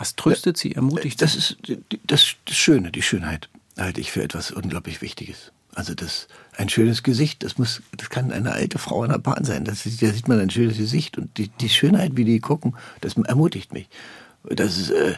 Was 0.00 0.16
tröstet 0.16 0.56
Sie, 0.56 0.74
ermutigt 0.74 1.20
das 1.20 1.34
Sie? 1.34 1.38
Das 1.38 1.68
ist 1.68 2.00
das, 2.06 2.34
das 2.46 2.56
Schöne, 2.56 2.90
die 2.90 3.02
Schönheit 3.02 3.50
halte 3.76 4.00
ich 4.00 4.10
für 4.10 4.22
etwas 4.22 4.50
unglaublich 4.50 5.02
Wichtiges. 5.02 5.52
Also 5.74 5.94
das, 5.94 6.26
ein 6.56 6.70
schönes 6.70 7.02
Gesicht, 7.02 7.42
das 7.44 7.58
muss, 7.58 7.82
das 7.98 8.08
kann 8.08 8.32
eine 8.32 8.52
alte 8.52 8.78
Frau 8.78 9.04
in 9.04 9.10
der 9.10 9.18
Bahn 9.18 9.44
sein. 9.44 9.66
Das, 9.66 9.84
da 9.84 9.90
sieht 9.90 10.26
man 10.26 10.40
ein 10.40 10.48
schönes 10.48 10.78
Gesicht 10.78 11.18
und 11.18 11.36
die, 11.36 11.48
die 11.48 11.68
Schönheit, 11.68 12.16
wie 12.16 12.24
die 12.24 12.40
gucken, 12.40 12.74
das 13.02 13.14
ermutigt 13.18 13.74
mich. 13.74 13.90
Das 14.44 14.78
ist, 14.78 14.88
äh, 14.88 15.16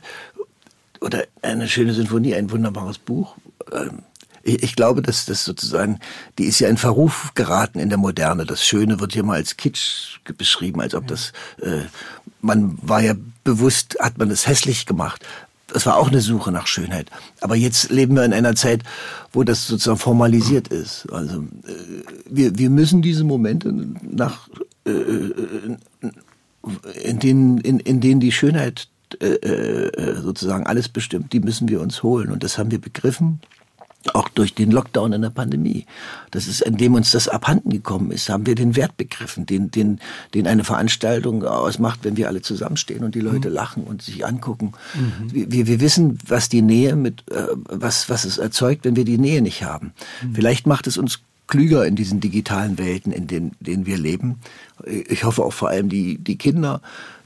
oder 1.01 1.27
eine 1.43 1.69
schöne 1.69 1.95
Sinfonie, 1.95 2.35
ein 2.35 2.51
wunderbares 2.51 2.99
Buch. 2.99 3.37
Ähm, 3.71 4.01
ich, 4.43 4.65
ich 4.65 4.75
glaube, 4.75 5.01
dass 5.01 5.27
das 5.27 5.45
sozusagen, 5.45 6.01
die 6.39 6.47
ist 6.47 6.59
ja 6.59 6.69
in 6.69 6.77
Verruf 6.77 7.31
geraten 7.37 7.79
in 7.79 7.89
der 7.89 7.99
Moderne. 7.99 8.47
Das 8.47 8.67
Schöne 8.67 8.99
wird 8.99 9.13
hier 9.13 9.23
mal 9.23 9.37
als 9.37 9.57
Kitsch 9.57 10.19
beschrieben, 10.37 10.81
als 10.81 10.97
ob 10.97 11.07
das, 11.07 11.33
äh, 11.61 11.83
man 12.41 12.77
war 12.83 13.01
ja 13.01 13.15
bewusst, 13.45 13.97
hat 14.01 14.19
man 14.19 14.31
es 14.31 14.47
hässlich 14.47 14.87
gemacht. 14.87 15.25
Das 15.69 15.87
war 15.87 15.97
auch 15.97 16.09
eine 16.09 16.21
Suche 16.21 16.53
nach 16.53 16.67
Schönheit. 16.67 17.11
Aber 17.41 17.57
jetzt 17.57 17.91
leben 17.91 18.15
wir 18.15 18.25
in 18.25 18.35
einer 18.35 18.55
Zeit, 18.55 18.83
wo 19.33 19.43
das 19.43 19.67
sozusagen 19.67 19.99
formalisiert 19.99 20.69
ist. 20.69 21.11
Also 21.11 21.41
äh, 21.67 22.03
wir, 22.29 22.59
wir 22.59 22.71
müssen 22.71 23.01
diese 23.01 23.25
Momente 23.25 23.73
nach, 24.03 24.49
äh, 24.85 24.91
äh 24.91 25.77
in 27.03 27.19
denen, 27.19 27.59
in, 27.59 27.81
in 27.81 28.01
denen 28.01 28.21
die 28.21 28.33
Schönheit 28.33 28.89
sozusagen 30.23 30.67
alles 30.67 30.89
bestimmt, 30.89 31.35
die 31.35 31.41
müssen 31.41 31.69
wir 31.69 31.83
uns 31.83 32.03
holen. 32.03 32.31
Und 32.31 32.43
das 32.43 32.57
haben 32.57 32.71
wir 32.71 32.81
begriffen 32.81 33.41
auch 34.15 34.29
durch 34.29 34.55
den 34.55 34.71
Lockdown 34.71 35.13
in 35.13 35.23
der 35.23 35.31
Pandemie. 35.31 35.87
Das 36.31 36.47
ist, 36.47 36.63
indem 36.63 36.95
uns 36.95 37.13
das 37.13 37.29
abhanden 37.29 37.71
gekommen 37.71 38.11
ist, 38.11 38.29
haben 38.29 38.47
wir 38.47 38.55
den 38.55 38.77
Wert 38.77 38.97
begriffen, 38.97 39.47
den, 39.47 39.71
den, 39.71 40.01
den 40.35 40.47
eine 40.47 40.65
Veranstaltung 40.65 41.45
ausmacht, 41.45 42.01
wenn 42.03 42.17
wir 42.17 42.29
alle 42.29 42.43
zusammenstehen 42.43 43.05
und 43.05 43.15
die 43.15 43.21
Leute 43.21 43.49
mhm. 43.49 43.55
lachen 43.55 43.85
und 43.85 44.03
sich 44.03 44.27
angucken. 44.27 44.73
Mhm. 44.95 45.51
Wir, 45.53 45.67
wir 45.67 45.81
wissen, 45.81 46.19
was 46.27 46.49
die 46.49 46.63
Nähe 46.63 46.97
mit, 46.97 47.25
äh, 47.31 47.47
was, 47.69 48.09
was 48.09 48.25
es 48.25 48.39
erzeugt, 48.39 48.85
wenn 48.85 48.97
wir 48.97 49.05
die 49.05 49.19
Nähe 49.19 49.43
nicht 49.43 49.63
haben. 49.63 49.93
Mhm. 50.23 50.35
Vielleicht 50.35 50.67
macht 50.67 50.87
es 50.87 50.97
uns 50.97 51.21
klüger 51.47 51.87
in 51.87 51.97
diesen 51.97 52.21
digitalen 52.21 52.79
Welten, 52.79 53.13
in 53.13 53.27
denen, 53.27 53.53
denen 53.61 53.85
wir 53.85 53.99
leben. 53.99 54.41
Ich 54.87 55.25
hoffe 55.25 55.45
auch 55.45 55.53
vor 55.53 55.69
allem 55.69 55.89
die, 55.91 56.17
die 56.17 56.39
Kinder, 56.39 56.81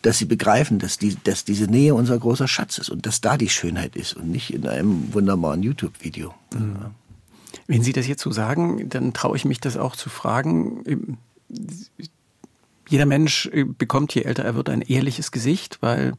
dass 0.07 0.19
sie 0.19 0.25
begreifen, 0.25 0.79
dass, 0.79 0.99
die, 0.99 1.17
dass 1.25 1.45
diese 1.45 1.65
Nähe 1.65 1.93
unser 1.93 2.17
großer 2.17 2.47
Schatz 2.47 2.79
ist 2.79 2.91
und 2.91 3.07
dass 3.07 3.21
da 3.21 3.37
die 3.37 3.49
Schönheit 3.49 3.97
ist 3.97 4.15
und 4.15 4.31
nicht 4.31 4.55
in 4.55 4.67
einem 4.69 5.13
wunderbaren 5.13 5.65
YouTube-Video. 5.65 6.33
Mhm. 6.55 6.77
Wenn 7.67 7.83
Sie 7.83 7.93
das 7.93 8.07
jetzt 8.07 8.23
so 8.23 8.31
sagen, 8.31 8.89
dann 8.89 9.13
traue 9.13 9.37
ich 9.37 9.45
mich 9.45 9.59
das 9.59 9.77
auch 9.77 9.97
zu 9.97 10.09
fragen. 10.09 11.19
Jeder 12.89 13.05
Mensch 13.05 13.51
bekommt, 13.79 14.15
je 14.15 14.23
älter 14.23 14.45
er 14.45 14.55
wird, 14.55 14.69
ein 14.69 14.83
ehrliches 14.83 15.33
Gesicht, 15.33 15.79
weil 15.81 16.13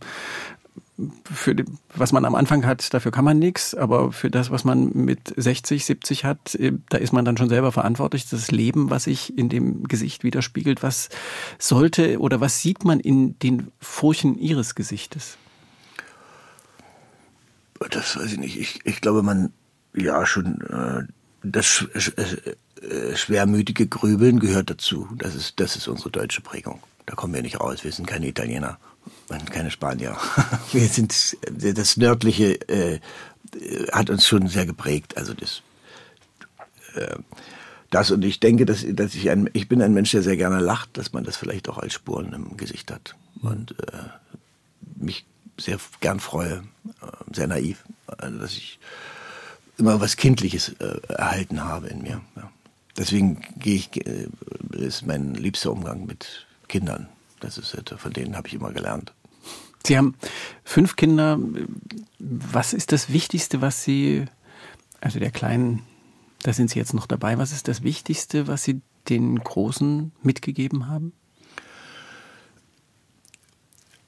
für 1.32 1.54
die, 1.54 1.66
was 1.96 2.12
man 2.12 2.26
am 2.26 2.34
Anfang 2.34 2.66
hat, 2.66 2.94
dafür 2.94 3.12
kann 3.12 3.24
man 3.26 3.38
nichts, 3.38 3.76
aber 3.76 4.12
für 4.12 4.32
das, 4.32 4.50
was 4.50 4.64
man 4.64 4.92
mit 4.94 5.34
60, 5.36 5.86
70 5.86 6.26
hat, 6.26 6.56
äh, 6.56 6.74
da 6.90 6.98
ist 6.98 7.14
man 7.14 7.24
dann 7.24 7.38
schon 7.38 7.50
selber 7.50 7.72
verantwortlich. 7.72 8.28
Das 8.30 8.50
Leben, 8.50 8.90
was 8.90 9.04
sich 9.04 9.38
in 9.38 9.50
dem 9.50 9.84
Gesicht 9.84 10.24
widerspiegelt, 10.24 10.82
was 10.82 11.10
sollte 11.60 12.20
oder 12.20 12.42
was 12.42 12.62
sieht 12.62 12.84
man 12.84 13.00
in 13.00 13.38
den 13.40 13.72
Furchen 13.80 14.38
Ihres 14.40 14.74
Gesichtes? 14.74 15.38
Das 17.92 18.18
weiß 18.18 18.34
ich 18.34 18.40
nicht. 18.40 18.60
Ich, 18.60 18.80
ich 18.86 19.02
glaube, 19.02 19.22
man, 19.22 19.54
ja, 19.96 20.26
schon, 20.26 20.62
äh, 20.62 21.04
das 21.44 21.86
äh, 21.94 23.16
schwermütige 23.16 23.86
Grübeln 23.88 24.40
gehört 24.40 24.72
dazu. 24.72 25.08
Das 25.16 25.36
ist, 25.36 25.60
das 25.60 25.76
ist 25.76 25.88
unsere 25.88 26.10
deutsche 26.10 26.42
Prägung. 26.42 26.82
Da 27.06 27.14
kommen 27.14 27.36
wir 27.36 27.44
nicht 27.44 27.60
raus. 27.60 27.84
Wir 27.84 27.92
sind 27.92 28.08
keine 28.08 28.28
Italiener 28.28 28.80
keine 29.52 29.72
Spanier. 29.72 30.18
Wir 30.72 30.88
sind 30.88 31.38
das 31.52 31.98
nördliche 31.98 32.54
äh, 32.70 33.00
hat 33.92 34.10
uns 34.10 34.28
schon 34.28 34.48
sehr 34.48 34.66
geprägt. 34.66 35.18
Also 35.18 35.34
das, 35.34 35.62
äh, 36.96 37.18
das 37.90 38.12
und 38.12 38.24
ich 38.24 38.40
denke, 38.40 38.66
dass, 38.66 38.86
dass 38.88 39.16
ich 39.16 39.30
ein 39.30 39.50
ich 39.54 39.68
bin 39.68 39.82
ein 39.82 39.94
Mensch, 39.94 40.12
der 40.12 40.24
sehr 40.24 40.38
gerne 40.38 40.60
lacht, 40.60 40.98
dass 40.98 41.14
man 41.14 41.24
das 41.24 41.38
vielleicht 41.38 41.70
auch 41.70 41.78
als 41.78 41.94
Spuren 41.94 42.34
im 42.34 42.58
Gesicht 42.58 42.92
hat 42.92 43.16
und 43.42 43.72
äh, 43.80 44.10
mich 44.96 45.26
sehr 45.58 45.80
gern 46.02 46.20
freue, 46.20 46.64
äh, 47.02 47.34
sehr 47.34 47.48
naiv, 47.48 47.84
also 48.08 48.38
dass 48.40 48.52
ich 48.52 48.80
immer 49.78 50.02
was 50.02 50.18
Kindliches 50.18 50.70
äh, 50.80 51.00
erhalten 51.08 51.64
habe 51.64 51.88
in 51.88 52.02
mir. 52.02 52.22
Ja. 52.36 52.52
Deswegen 52.98 53.42
gehe 53.58 53.76
ich 53.76 54.06
äh, 54.06 54.28
ist 54.72 55.06
mein 55.06 55.34
liebster 55.36 55.72
Umgang 55.72 56.06
mit 56.06 56.46
Kindern. 56.68 57.08
Das 57.40 57.58
ist 57.58 57.78
von 57.98 58.14
denen 58.14 58.36
habe 58.36 58.48
ich 58.48 58.56
immer 58.56 58.72
gelernt. 58.72 59.14
Sie 59.88 59.98
haben 59.98 60.16
fünf 60.66 60.98
Kinder. 60.98 61.40
Was 62.20 62.74
ist 62.74 62.92
das 62.92 63.14
Wichtigste, 63.14 63.62
was 63.62 63.86
Sie, 63.86 64.26
also 65.00 65.18
der 65.18 65.32
Kleinen, 65.32 65.84
da 66.44 66.52
sind 66.52 66.70
Sie 66.70 66.78
jetzt 66.78 66.94
noch 66.94 67.08
dabei, 67.08 67.38
was 67.38 67.54
ist 67.54 67.70
das 67.70 67.84
Wichtigste, 67.84 68.48
was 68.48 68.66
Sie 68.66 68.82
den 69.08 69.40
Großen 69.40 70.12
mitgegeben 70.22 70.88
haben? 70.88 71.14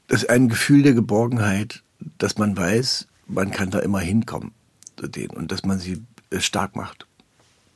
Das 0.07 0.23
ist 0.23 0.29
ein 0.29 0.49
Gefühl 0.49 0.83
der 0.83 0.93
Geborgenheit, 0.93 1.83
dass 2.17 2.37
man 2.37 2.57
weiß, 2.57 3.07
man 3.27 3.51
kann 3.51 3.69
da 3.69 3.79
immer 3.79 3.99
hinkommen 3.99 4.51
und 5.01 5.51
dass 5.51 5.63
man 5.63 5.79
sie 5.79 6.03
stark 6.39 6.75
macht. 6.75 7.07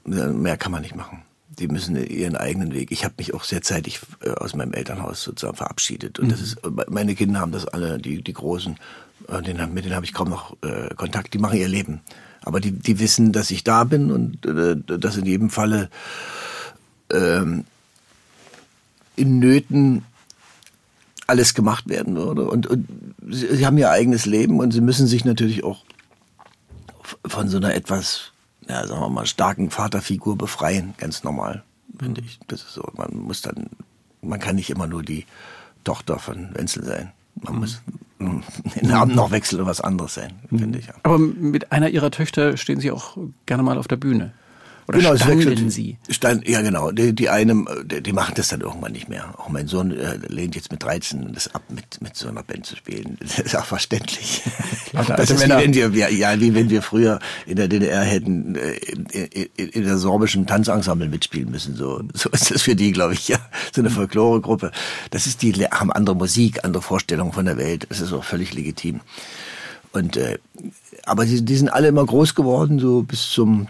Mehr 0.03 0.57
kann 0.57 0.73
man 0.73 0.81
nicht 0.81 0.95
machen 0.95 1.23
die 1.59 1.67
müssen 1.67 1.95
ihren 1.95 2.35
eigenen 2.35 2.73
Weg. 2.73 2.91
Ich 2.91 3.03
habe 3.05 3.15
mich 3.17 3.33
auch 3.33 3.43
sehr 3.43 3.61
zeitig 3.61 3.99
äh, 4.23 4.29
aus 4.31 4.55
meinem 4.55 4.73
Elternhaus 4.73 5.23
sozusagen 5.23 5.57
verabschiedet. 5.57 6.19
Und 6.19 6.27
mhm. 6.27 6.31
das 6.31 6.41
ist, 6.41 6.57
meine 6.89 7.15
Kinder 7.15 7.39
haben 7.39 7.51
das 7.51 7.67
alle, 7.67 7.97
die, 7.99 8.21
die 8.21 8.33
Großen, 8.33 8.77
äh, 9.27 9.41
den, 9.41 9.57
mit 9.73 9.85
denen 9.85 9.95
habe 9.95 10.05
ich 10.05 10.13
kaum 10.13 10.29
noch 10.29 10.55
äh, 10.61 10.93
Kontakt, 10.95 11.33
die 11.33 11.39
machen 11.39 11.59
ihr 11.59 11.67
Leben. 11.67 12.01
Aber 12.41 12.59
die, 12.59 12.71
die 12.71 12.99
wissen, 12.99 13.31
dass 13.31 13.51
ich 13.51 13.63
da 13.63 13.83
bin 13.83 14.11
und 14.11 14.45
äh, 14.45 14.75
dass 14.97 15.17
in 15.17 15.25
jedem 15.25 15.49
Falle 15.49 15.89
ähm, 17.11 17.65
in 19.15 19.39
Nöten 19.39 20.03
alles 21.27 21.53
gemacht 21.53 21.87
werden 21.87 22.15
würde. 22.15 22.49
Und, 22.49 22.67
und 22.67 22.87
sie, 23.29 23.55
sie 23.55 23.65
haben 23.65 23.77
ihr 23.77 23.91
eigenes 23.91 24.25
Leben 24.25 24.59
und 24.59 24.71
sie 24.71 24.81
müssen 24.81 25.07
sich 25.07 25.23
natürlich 25.25 25.63
auch 25.63 25.85
von 27.25 27.47
so 27.47 27.57
einer 27.57 27.73
etwas, 27.75 28.32
ja, 28.67 28.85
sagen 28.87 29.01
wir 29.01 29.09
mal, 29.09 29.25
starken 29.25 29.69
Vaterfigur 29.69 30.37
befreien, 30.37 30.93
ganz 30.97 31.23
normal, 31.23 31.63
finde 31.99 32.21
ich. 32.21 32.39
Das 32.47 32.61
ist 32.61 32.73
so, 32.73 32.83
man 32.95 33.15
muss 33.15 33.41
dann, 33.41 33.69
man 34.21 34.39
kann 34.39 34.55
nicht 34.55 34.69
immer 34.69 34.87
nur 34.87 35.03
die 35.03 35.25
Tochter 35.83 36.19
von 36.19 36.49
Wenzel 36.55 36.83
sein. 36.83 37.11
Man 37.41 37.59
muss 37.59 37.81
den 38.19 38.43
Namen 38.81 39.15
noch 39.15 39.31
wechseln 39.31 39.61
und 39.61 39.67
was 39.67 39.81
anderes 39.81 40.13
sein, 40.13 40.33
finde 40.49 40.79
ich. 40.79 40.87
Ja. 40.87 40.93
Aber 41.03 41.17
mit 41.17 41.71
einer 41.71 41.89
ihrer 41.89 42.11
Töchter 42.11 42.57
stehen 42.57 42.79
Sie 42.79 42.91
auch 42.91 43.17
gerne 43.45 43.63
mal 43.63 43.77
auf 43.77 43.87
der 43.87 43.97
Bühne. 43.97 44.33
Oder 44.87 44.97
genau, 44.99 45.15
standen 45.15 45.39
wechselt- 45.49 45.71
Sie? 45.71 45.97
Stand, 46.09 46.47
ja, 46.47 46.61
genau. 46.61 46.91
Die, 46.91 47.13
die 47.13 47.29
eine, 47.29 47.65
die, 47.85 48.01
die 48.01 48.13
machen 48.13 48.33
das 48.35 48.49
dann 48.49 48.61
irgendwann 48.61 48.91
nicht 48.91 49.09
mehr. 49.09 49.33
Auch 49.37 49.49
mein 49.49 49.67
Sohn 49.67 49.91
äh, 49.91 50.17
lehnt 50.27 50.55
jetzt 50.55 50.71
mit 50.71 50.83
13 50.83 51.31
das 51.33 51.53
ab, 51.55 51.63
mit, 51.69 52.01
mit 52.01 52.15
so 52.15 52.27
einer 52.27 52.43
Band 52.43 52.65
zu 52.65 52.75
spielen. 52.75 53.17
Das 53.33 53.39
ist 53.39 53.55
auch 53.55 53.65
verständlich. 53.65 54.41
Das 54.91 55.09
alte 55.09 55.33
ist 55.33 55.45
wie 55.45 55.49
wenn 55.49 55.73
wir, 55.73 55.93
wir, 55.93 56.13
ja, 56.13 56.39
wie 56.39 56.53
wenn 56.53 56.69
wir 56.69 56.81
früher 56.81 57.19
in 57.45 57.55
der 57.55 57.67
DDR 57.67 58.01
hätten 58.03 58.55
äh, 58.55 58.73
in, 58.73 59.05
in, 59.05 59.69
in 59.69 59.83
der 59.85 59.97
sorbischen 59.97 60.45
Tanzensemble 60.45 61.07
mitspielen 61.09 61.49
müssen. 61.49 61.75
So, 61.75 62.01
so 62.13 62.29
ist 62.29 62.51
das 62.51 62.61
für 62.61 62.75
die, 62.75 62.91
glaube 62.91 63.13
ich, 63.13 63.27
ja. 63.27 63.37
So 63.73 63.81
eine 63.81 63.89
Folkloregruppe. 63.89 64.71
Das 65.11 65.25
ist 65.25 65.41
die, 65.41 65.53
haben 65.53 65.91
andere 65.91 66.15
Musik, 66.15 66.63
andere 66.63 66.83
Vorstellungen 66.83 67.31
von 67.33 67.45
der 67.45 67.57
Welt. 67.57 67.87
Das 67.89 68.01
ist 68.01 68.13
auch 68.13 68.23
völlig 68.23 68.53
legitim. 68.53 68.99
Und 69.93 70.17
äh, 70.17 70.37
aber 71.05 71.25
die, 71.25 71.43
die 71.43 71.55
sind 71.55 71.69
alle 71.69 71.87
immer 71.87 72.05
groß 72.05 72.35
geworden, 72.35 72.79
so 72.79 73.03
bis 73.03 73.29
zum 73.29 73.67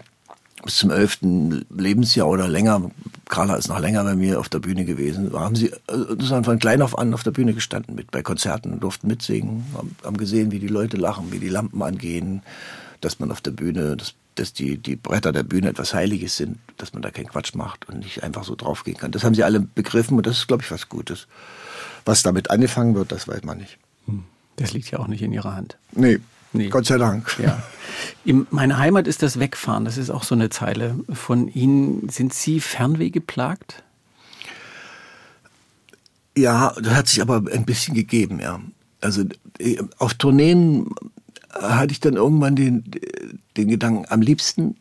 bis 0.64 0.76
zum 0.76 0.90
elften 0.90 1.66
Lebensjahr 1.70 2.28
oder 2.28 2.48
länger. 2.48 2.90
Carla 3.28 3.56
ist 3.56 3.68
noch 3.68 3.78
länger 3.78 4.02
bei 4.04 4.14
mir 4.14 4.40
auf 4.40 4.48
der 4.48 4.58
Bühne 4.58 4.84
gewesen. 4.84 5.32
Haben 5.32 5.56
sie 5.56 5.72
also, 5.86 6.14
das 6.14 6.30
waren 6.30 6.44
von 6.44 6.58
klein 6.58 6.82
auf 6.82 6.98
an 6.98 7.12
auf 7.14 7.22
der 7.22 7.30
Bühne 7.30 7.52
gestanden 7.52 7.94
mit 7.94 8.10
bei 8.10 8.22
Konzerten, 8.22 8.80
durften 8.80 9.08
mitsingen, 9.08 9.64
haben, 9.76 9.94
haben 10.02 10.16
gesehen, 10.16 10.50
wie 10.50 10.58
die 10.58 10.68
Leute 10.68 10.96
lachen, 10.96 11.30
wie 11.30 11.38
die 11.38 11.48
Lampen 11.48 11.82
angehen, 11.82 12.42
dass 13.00 13.20
man 13.20 13.30
auf 13.30 13.40
der 13.40 13.50
Bühne, 13.50 13.96
dass, 13.96 14.14
dass 14.34 14.52
die, 14.52 14.78
die 14.78 14.96
Bretter 14.96 15.32
der 15.32 15.42
Bühne 15.42 15.68
etwas 15.68 15.92
Heiliges 15.92 16.36
sind, 16.36 16.58
dass 16.78 16.92
man 16.94 17.02
da 17.02 17.10
keinen 17.10 17.28
Quatsch 17.28 17.54
macht 17.54 17.88
und 17.88 17.98
nicht 17.98 18.22
einfach 18.22 18.44
so 18.44 18.54
draufgehen 18.56 18.96
kann. 18.96 19.12
Das 19.12 19.24
haben 19.24 19.34
sie 19.34 19.44
alle 19.44 19.60
begriffen 19.60 20.16
und 20.16 20.26
das 20.26 20.38
ist, 20.38 20.48
glaube 20.48 20.62
ich, 20.62 20.70
was 20.70 20.88
Gutes. 20.88 21.26
Was 22.06 22.22
damit 22.22 22.50
angefangen 22.50 22.94
wird, 22.94 23.12
das 23.12 23.28
weiß 23.28 23.44
man 23.44 23.58
nicht. 23.58 23.78
Das 24.56 24.72
liegt 24.72 24.90
ja 24.90 24.98
auch 24.98 25.08
nicht 25.08 25.22
in 25.22 25.32
Ihrer 25.32 25.54
Hand. 25.54 25.76
Nee, 25.92 26.20
Nee. 26.54 26.68
Gott 26.68 26.86
sei 26.86 26.98
Dank. 26.98 27.36
Ja. 27.42 27.62
Im, 28.24 28.46
meine 28.50 28.78
Heimat 28.78 29.06
ist 29.06 29.22
das 29.22 29.38
Wegfahren. 29.38 29.84
Das 29.84 29.98
ist 29.98 30.08
auch 30.08 30.22
so 30.22 30.34
eine 30.34 30.48
Zeile 30.50 30.98
von 31.12 31.48
Ihnen. 31.48 32.08
Sind 32.08 32.32
Sie 32.32 32.60
Fernweh 32.60 33.10
geplagt? 33.10 33.82
Ja, 36.36 36.72
das 36.80 36.94
hat 36.94 37.08
sich 37.08 37.20
aber 37.20 37.42
ein 37.52 37.64
bisschen 37.64 37.94
gegeben, 37.94 38.40
ja. 38.40 38.60
Also 39.00 39.24
äh, 39.58 39.82
auf 39.98 40.14
Tourneen 40.14 40.90
hatte 41.52 41.92
ich 41.92 42.00
dann 42.00 42.14
irgendwann 42.14 42.56
den, 42.56 42.84
den 43.56 43.68
Gedanken, 43.68 44.06
am 44.08 44.22
liebsten 44.22 44.76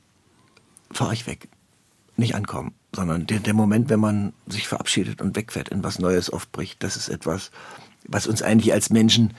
fahre 0.91 1.13
ich 1.13 1.27
weg. 1.27 1.47
Nicht 2.17 2.35
ankommen, 2.35 2.73
sondern 2.95 3.25
der, 3.25 3.39
der 3.39 3.53
Moment, 3.55 3.89
wenn 3.89 3.99
man 3.99 4.33
sich 4.47 4.67
verabschiedet 4.67 5.21
und 5.21 5.35
wegfährt, 5.35 5.69
in 5.69 5.83
was 5.83 5.97
Neues 5.97 6.29
aufbricht, 6.29 6.81
das 6.83 6.95
ist 6.95 7.09
etwas, 7.09 7.51
was 8.07 8.27
uns 8.27 8.43
eigentlich 8.43 8.73
als 8.73 8.91
Menschen 8.91 9.33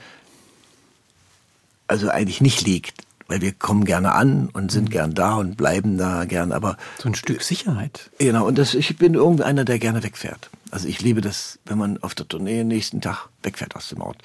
also 1.87 2.09
eigentlich 2.09 2.41
nicht 2.41 2.61
liegt. 2.65 3.05
Weil 3.27 3.41
wir 3.41 3.53
kommen 3.53 3.85
gerne 3.85 4.11
an 4.11 4.49
und 4.53 4.71
sind 4.71 4.91
gern 4.91 5.15
da 5.15 5.33
und 5.35 5.57
bleiben 5.57 5.97
da 5.97 6.25
gern, 6.25 6.51
aber 6.51 6.77
So 6.99 7.09
ein 7.09 7.15
Stück 7.15 7.41
Sicherheit. 7.41 8.11
Genau, 8.19 8.45
und 8.45 8.59
das, 8.59 8.75
ich 8.75 8.97
bin 8.97 9.15
irgendeiner, 9.15 9.65
der 9.65 9.79
gerne 9.79 10.03
wegfährt. 10.03 10.51
Also 10.69 10.87
ich 10.87 11.01
liebe 11.01 11.21
das, 11.21 11.57
wenn 11.65 11.77
man 11.77 11.97
auf 12.03 12.13
der 12.13 12.27
Tournee 12.27 12.63
nächsten 12.63 13.01
Tag 13.01 13.29
wegfährt 13.41 13.75
aus 13.75 13.89
dem 13.89 14.01
Ort. 14.01 14.17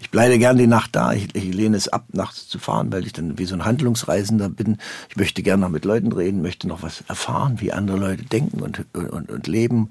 Ich 0.00 0.10
bleibe 0.10 0.38
gern 0.38 0.56
die 0.56 0.66
Nacht 0.66 0.96
da. 0.96 1.12
Ich, 1.12 1.34
ich 1.36 1.54
lehne 1.54 1.76
es 1.76 1.88
ab, 1.88 2.06
nachts 2.12 2.48
zu 2.48 2.58
fahren, 2.58 2.90
weil 2.90 3.06
ich 3.06 3.12
dann 3.12 3.38
wie 3.38 3.44
so 3.44 3.54
ein 3.54 3.64
Handlungsreisender 3.64 4.48
bin. 4.48 4.78
Ich 5.08 5.16
möchte 5.16 5.42
gerne 5.42 5.60
noch 5.60 5.68
mit 5.68 5.84
Leuten 5.84 6.10
reden, 6.10 6.42
möchte 6.42 6.66
noch 6.66 6.82
was 6.82 7.04
erfahren, 7.08 7.60
wie 7.60 7.72
andere 7.72 7.98
Leute 7.98 8.24
denken 8.24 8.60
und, 8.60 8.86
und, 8.92 9.30
und 9.30 9.46
leben. 9.46 9.90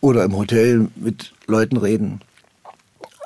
Oder 0.00 0.24
im 0.24 0.36
Hotel 0.36 0.88
mit 0.96 1.32
Leuten 1.46 1.78
reden. 1.78 2.20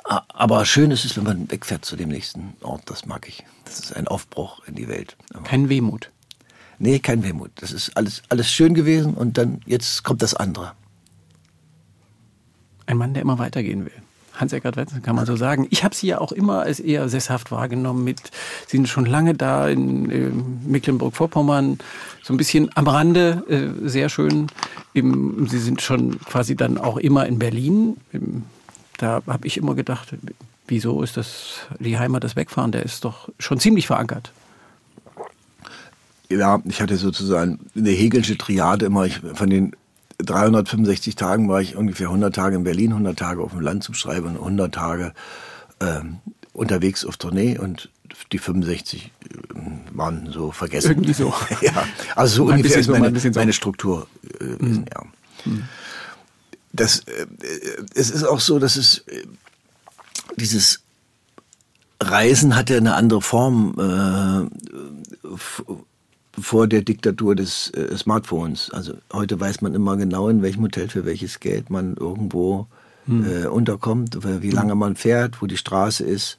Aber 0.07 0.65
schön 0.65 0.91
ist 0.91 1.03
es, 1.03 1.17
wenn 1.17 1.25
man 1.25 1.51
wegfährt 1.51 1.83
zu 1.83 1.97
dem 1.97 2.09
nächsten 2.09 2.53
Ort. 2.61 2.83
Das 2.85 3.05
mag 3.05 3.27
ich. 3.27 3.43
Das 3.65 3.79
ist 3.79 3.95
ein 3.95 4.07
Aufbruch 4.07 4.61
in 4.65 4.75
die 4.75 4.87
Welt. 4.87 5.17
Kein 5.43 5.67
Wehmut. 5.67 6.11
Nee, 6.79 6.99
kein 6.99 7.23
Wehmut. 7.23 7.51
Das 7.55 7.71
ist 7.71 7.97
alles, 7.97 8.23
alles 8.29 8.49
schön 8.49 8.73
gewesen 8.73 9.15
und 9.15 9.37
dann, 9.37 9.61
jetzt 9.65 10.03
kommt 10.03 10.21
das 10.21 10.33
andere. 10.33 10.73
Ein 12.85 12.97
Mann, 12.97 13.13
der 13.13 13.21
immer 13.21 13.37
weitergehen 13.37 13.83
will. 13.83 13.91
Hans-Eckert 14.35 14.77
Wenzel 14.77 15.01
kann 15.01 15.15
man 15.15 15.25
so 15.25 15.35
sagen. 15.35 15.67
Ich 15.71 15.83
habe 15.83 15.95
Sie 15.95 16.07
ja 16.07 16.21
auch 16.21 16.31
immer 16.31 16.61
als 16.61 16.79
eher 16.79 17.09
sesshaft 17.09 17.51
wahrgenommen. 17.51 18.03
Mit, 18.03 18.21
Sie 18.67 18.77
sind 18.77 18.87
schon 18.87 19.05
lange 19.05 19.33
da 19.33 19.67
in 19.67 20.09
äh, 20.11 20.29
Mecklenburg-Vorpommern, 20.69 21.79
so 22.21 22.33
ein 22.33 22.37
bisschen 22.37 22.69
am 22.75 22.87
Rande, 22.87 23.43
äh, 23.49 23.89
sehr 23.89 24.09
schön. 24.09 24.47
Im, 24.93 25.47
Sie 25.47 25.59
sind 25.59 25.81
schon 25.81 26.19
quasi 26.19 26.55
dann 26.55 26.77
auch 26.77 26.97
immer 26.97 27.25
in 27.25 27.39
Berlin. 27.39 27.97
Im, 28.13 28.43
da 28.97 29.21
habe 29.27 29.47
ich 29.47 29.57
immer 29.57 29.75
gedacht, 29.75 30.09
wieso 30.67 31.01
ist 31.03 31.17
das 31.17 31.59
die 31.79 31.97
Heimat 31.97 32.23
des 32.23 32.35
Wegfahren? 32.35 32.71
Der 32.71 32.83
ist 32.83 33.05
doch 33.05 33.29
schon 33.39 33.59
ziemlich 33.59 33.87
verankert. 33.87 34.31
Ja, 36.29 36.61
ich 36.65 36.81
hatte 36.81 36.97
sozusagen 36.97 37.59
eine 37.75 37.89
Hegelsche 37.89 38.37
Triade 38.37 38.85
immer. 38.85 39.05
Ich, 39.05 39.21
von 39.33 39.49
den 39.49 39.75
365 40.19 41.15
Tagen 41.15 41.47
war 41.47 41.61
ich 41.61 41.75
ungefähr 41.75 42.07
100 42.07 42.35
Tage 42.35 42.55
in 42.57 42.63
Berlin, 42.63 42.91
100 42.91 43.17
Tage 43.17 43.41
auf 43.41 43.51
dem 43.51 43.61
Land 43.61 43.83
zum 43.83 43.95
Schreiben 43.95 44.29
und 44.29 44.37
100 44.37 44.73
Tage 44.73 45.13
ähm, 45.79 46.17
unterwegs 46.53 47.05
auf 47.05 47.17
Tournee 47.17 47.57
und 47.57 47.89
die 48.31 48.39
65 48.39 49.11
ähm, 49.55 49.79
waren 49.91 50.31
so 50.31 50.51
vergessen. 50.51 50.91
Irgendwie 50.91 51.13
so. 51.13 51.33
ja, 51.61 51.85
also 52.15 52.35
so 52.35 52.49
Ein 52.49 52.57
ungefähr 52.57 52.79
ist 52.79 52.89
meine, 52.89 53.17
so. 53.17 53.29
meine 53.35 53.53
Struktur 53.53 54.07
äh, 54.23 54.45
gewesen, 54.57 54.85
ja. 54.93 55.03
Das, 56.77 56.99
äh, 56.99 57.23
äh, 57.23 57.85
es 57.93 58.09
ist 58.09 58.23
auch 58.23 58.39
so, 58.39 58.59
dass 58.59 58.77
es 58.77 58.99
äh, 59.07 59.25
dieses 60.37 60.79
Reisen 62.01 62.55
hatte 62.55 62.77
eine 62.77 62.93
andere 62.95 63.21
Form 63.21 63.75
äh, 63.77 64.45
vor 66.39 66.67
der 66.67 66.83
Diktatur 66.83 67.35
des 67.35 67.71
äh, 67.71 67.97
Smartphones. 67.97 68.69
Also 68.71 68.93
heute 69.11 69.39
weiß 69.39 69.61
man 69.61 69.73
immer 69.73 69.97
genau, 69.97 70.29
in 70.29 70.41
welchem 70.41 70.63
Hotel 70.63 70.89
für 70.89 71.05
welches 71.05 71.39
Geld 71.39 71.69
man 71.69 71.95
irgendwo 71.95 72.67
äh, 73.09 73.47
unterkommt, 73.47 74.19
wie 74.41 74.51
lange 74.51 74.75
man 74.75 74.97
fährt, 74.97 75.41
wo 75.41 75.45
die 75.45 75.55
Straße 75.55 76.03
ist 76.03 76.37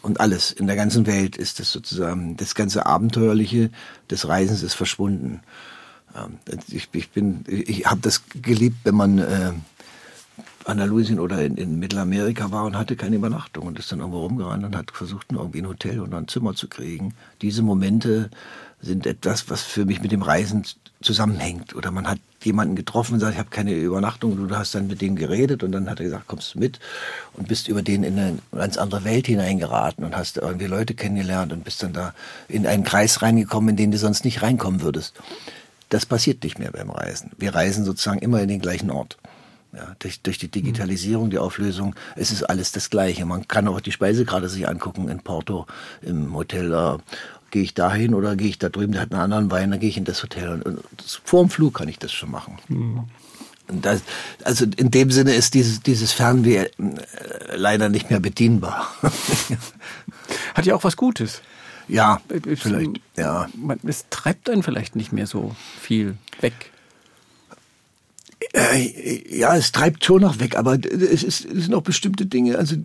und 0.00 0.18
alles. 0.18 0.50
In 0.50 0.66
der 0.66 0.76
ganzen 0.76 1.06
Welt 1.06 1.36
ist 1.36 1.60
das 1.60 1.70
sozusagen, 1.70 2.36
das 2.38 2.54
ganze 2.54 2.86
Abenteuerliche 2.86 3.70
des 4.10 4.26
Reisens 4.26 4.62
ist 4.62 4.74
verschwunden. 4.74 5.40
Ähm, 6.16 6.38
ich, 6.70 6.88
ich 6.92 7.10
bin, 7.10 7.44
ich 7.46 7.86
habe 7.86 8.00
das 8.00 8.22
geliebt, 8.42 8.78
wenn 8.84 8.94
man 8.94 9.18
äh, 9.18 9.52
Andalusien 10.66 11.20
oder 11.20 11.42
in, 11.42 11.56
in 11.56 11.78
Mittelamerika 11.78 12.50
war 12.50 12.64
und 12.64 12.76
hatte 12.76 12.96
keine 12.96 13.16
Übernachtung 13.16 13.66
und 13.66 13.78
ist 13.78 13.92
dann 13.92 14.00
irgendwo 14.00 14.20
rumgerannt 14.20 14.64
und 14.64 14.76
hat 14.76 14.90
versucht, 14.90 15.28
irgendwie 15.30 15.62
ein 15.62 15.68
Hotel 15.68 16.00
oder 16.00 16.18
ein 16.18 16.28
Zimmer 16.28 16.54
zu 16.54 16.68
kriegen. 16.68 17.14
Diese 17.40 17.62
Momente 17.62 18.30
sind 18.80 19.06
etwas, 19.06 19.48
was 19.48 19.62
für 19.62 19.84
mich 19.84 20.02
mit 20.02 20.12
dem 20.12 20.22
Reisen 20.22 20.64
zusammenhängt. 21.00 21.74
Oder 21.74 21.90
man 21.90 22.08
hat 22.08 22.18
jemanden 22.42 22.76
getroffen 22.76 23.14
und 23.14 23.20
sagt, 23.20 23.34
ich 23.34 23.38
habe 23.38 23.50
keine 23.50 23.72
Übernachtung. 23.72 24.48
Du 24.48 24.56
hast 24.56 24.74
dann 24.74 24.86
mit 24.86 25.00
dem 25.00 25.16
geredet 25.16 25.62
und 25.62 25.72
dann 25.72 25.88
hat 25.88 26.00
er 26.00 26.04
gesagt, 26.04 26.26
kommst 26.26 26.54
du 26.54 26.58
mit 26.58 26.78
und 27.34 27.48
bist 27.48 27.68
über 27.68 27.82
den 27.82 28.02
in 28.02 28.18
eine 28.18 28.38
ganz 28.52 28.76
andere 28.76 29.04
Welt 29.04 29.26
hineingeraten 29.26 30.04
und 30.04 30.16
hast 30.16 30.36
irgendwie 30.36 30.66
Leute 30.66 30.94
kennengelernt 30.94 31.52
und 31.52 31.64
bist 31.64 31.82
dann 31.82 31.92
da 31.92 32.14
in 32.48 32.66
einen 32.66 32.84
Kreis 32.84 33.22
reingekommen, 33.22 33.70
in 33.70 33.76
den 33.76 33.90
du 33.90 33.98
sonst 33.98 34.24
nicht 34.24 34.42
reinkommen 34.42 34.82
würdest. 34.82 35.14
Das 35.88 36.06
passiert 36.06 36.42
nicht 36.42 36.58
mehr 36.58 36.72
beim 36.72 36.90
Reisen. 36.90 37.30
Wir 37.38 37.54
reisen 37.54 37.84
sozusagen 37.84 38.18
immer 38.18 38.42
in 38.42 38.48
den 38.48 38.60
gleichen 38.60 38.90
Ort. 38.90 39.16
Ja, 39.76 39.94
durch, 39.98 40.22
durch 40.22 40.38
die 40.38 40.48
Digitalisierung, 40.48 41.28
die 41.28 41.36
Auflösung, 41.38 41.94
es 42.14 42.30
ist 42.30 42.42
alles 42.44 42.72
das 42.72 42.88
Gleiche. 42.88 43.26
Man 43.26 43.46
kann 43.46 43.68
auch 43.68 43.80
die 43.80 43.92
Speisekarte 43.92 44.48
sich 44.48 44.66
angucken 44.66 45.08
in 45.10 45.20
Porto, 45.20 45.66
im 46.00 46.32
Hotel. 46.34 46.70
Da 46.70 46.98
gehe 47.50 47.62
ich 47.62 47.74
dahin 47.74 48.14
oder 48.14 48.36
gehe 48.36 48.48
ich 48.48 48.58
da 48.58 48.70
drüben, 48.70 48.92
der 48.92 49.02
hat 49.02 49.12
einen 49.12 49.20
anderen 49.20 49.50
Wein, 49.50 49.70
dann 49.70 49.78
gehe 49.80 49.90
ich 49.90 49.98
in 49.98 50.04
das 50.06 50.22
Hotel. 50.22 50.48
Und, 50.50 50.62
und 50.62 50.80
das, 50.96 51.20
vor 51.24 51.42
dem 51.44 51.50
Flug 51.50 51.74
kann 51.74 51.88
ich 51.88 51.98
das 51.98 52.10
schon 52.12 52.30
machen. 52.30 52.56
Und 53.68 53.84
das, 53.84 54.00
also 54.44 54.64
in 54.76 54.90
dem 54.90 55.10
Sinne 55.10 55.34
ist 55.34 55.52
dieses, 55.52 55.80
dieses 55.82 56.12
Fernweh 56.12 56.56
äh, 56.56 56.70
leider 57.54 57.88
nicht 57.90 58.08
mehr 58.08 58.20
bedienbar. 58.20 58.86
Hat 60.54 60.64
ja 60.66 60.74
auch 60.74 60.84
was 60.84 60.96
Gutes. 60.96 61.42
ja, 61.88 62.20
Es- 62.28 62.60
vielleicht, 62.62 62.90
ja. 63.16 63.48
Man, 63.54 63.78
es 63.86 64.06
treibt 64.10 64.48
einen 64.50 64.62
vielleicht 64.62 64.96
nicht 64.96 65.12
mehr 65.12 65.26
so 65.26 65.54
viel 65.80 66.16
weg. 66.40 66.72
Äh, 68.52 69.36
ja, 69.36 69.56
es 69.56 69.72
treibt 69.72 70.04
schon 70.04 70.22
noch 70.22 70.38
weg, 70.38 70.56
aber 70.56 70.78
es, 70.84 71.22
ist, 71.22 71.44
es 71.44 71.64
sind 71.64 71.74
auch 71.74 71.82
bestimmte 71.82 72.26
Dinge. 72.26 72.58
Also 72.58 72.76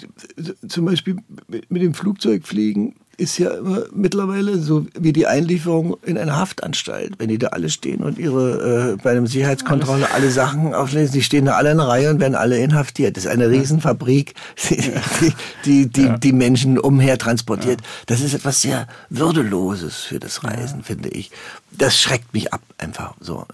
zum 0.67 0.85
Beispiel 0.85 1.17
mit 1.47 1.81
dem 1.81 1.93
Flugzeug 1.93 2.45
fliegen 2.45 2.95
ist 3.21 3.37
ja 3.37 3.51
immer 3.51 3.83
mittlerweile 3.93 4.57
so 4.57 4.87
wie 4.99 5.13
die 5.13 5.27
Einlieferung 5.27 5.95
in 6.03 6.17
eine 6.17 6.35
Haftanstalt. 6.35 7.13
Wenn 7.19 7.29
die 7.29 7.37
da 7.37 7.47
alle 7.47 7.69
stehen 7.69 8.01
und 8.01 8.17
ihre 8.17 8.93
äh, 8.93 9.03
bei 9.03 9.11
einem 9.11 9.27
Sicherheitskontrolle 9.27 10.11
alle 10.11 10.31
Sachen 10.31 10.73
auflesen, 10.73 11.13
die 11.13 11.21
stehen 11.21 11.45
da 11.45 11.53
alle 11.53 11.71
in 11.71 11.79
Reihe 11.79 12.09
und 12.09 12.19
werden 12.19 12.33
alle 12.33 12.57
inhaftiert. 12.57 13.15
Das 13.15 13.25
ist 13.25 13.31
eine 13.31 13.49
Riesenfabrik, 13.49 14.33
die 14.69 15.33
die, 15.65 15.87
die, 15.87 16.01
ja. 16.01 16.17
die 16.17 16.33
Menschen 16.33 16.79
umher 16.79 17.19
transportiert. 17.19 17.81
Ja. 17.81 17.87
Das 18.07 18.21
ist 18.21 18.33
etwas 18.33 18.61
sehr 18.61 18.87
Würdeloses 19.09 19.97
für 19.97 20.19
das 20.19 20.43
Reisen, 20.43 20.79
ja. 20.79 20.83
finde 20.83 21.09
ich. 21.09 21.29
Das 21.71 21.99
schreckt 21.99 22.33
mich 22.33 22.51
ab, 22.51 22.61
einfach 22.79 23.13
so 23.19 23.45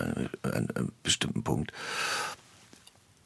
an 0.44 0.69
einem 0.76 0.91
bestimmten 1.03 1.44
Punkt. 1.44 1.72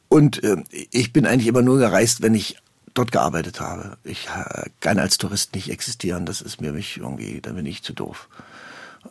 Und 0.08 0.42
äh, 0.42 0.56
ich 0.90 1.12
bin 1.12 1.24
eigentlich 1.24 1.46
immer 1.46 1.62
nur 1.62 1.78
gereist, 1.78 2.20
wenn 2.20 2.34
ich 2.34 2.56
dort 2.94 3.12
gearbeitet 3.12 3.60
habe. 3.60 3.96
Ich 4.04 4.28
äh, 4.28 4.68
kann 4.80 4.98
als 4.98 5.18
Tourist 5.18 5.54
nicht 5.54 5.70
existieren. 5.70 6.26
Das 6.26 6.40
ist 6.40 6.60
mir 6.60 6.72
mich 6.72 6.98
irgendwie, 6.98 7.40
da 7.40 7.52
bin 7.52 7.66
ich 7.66 7.82
zu 7.82 7.92
doof. 7.92 8.28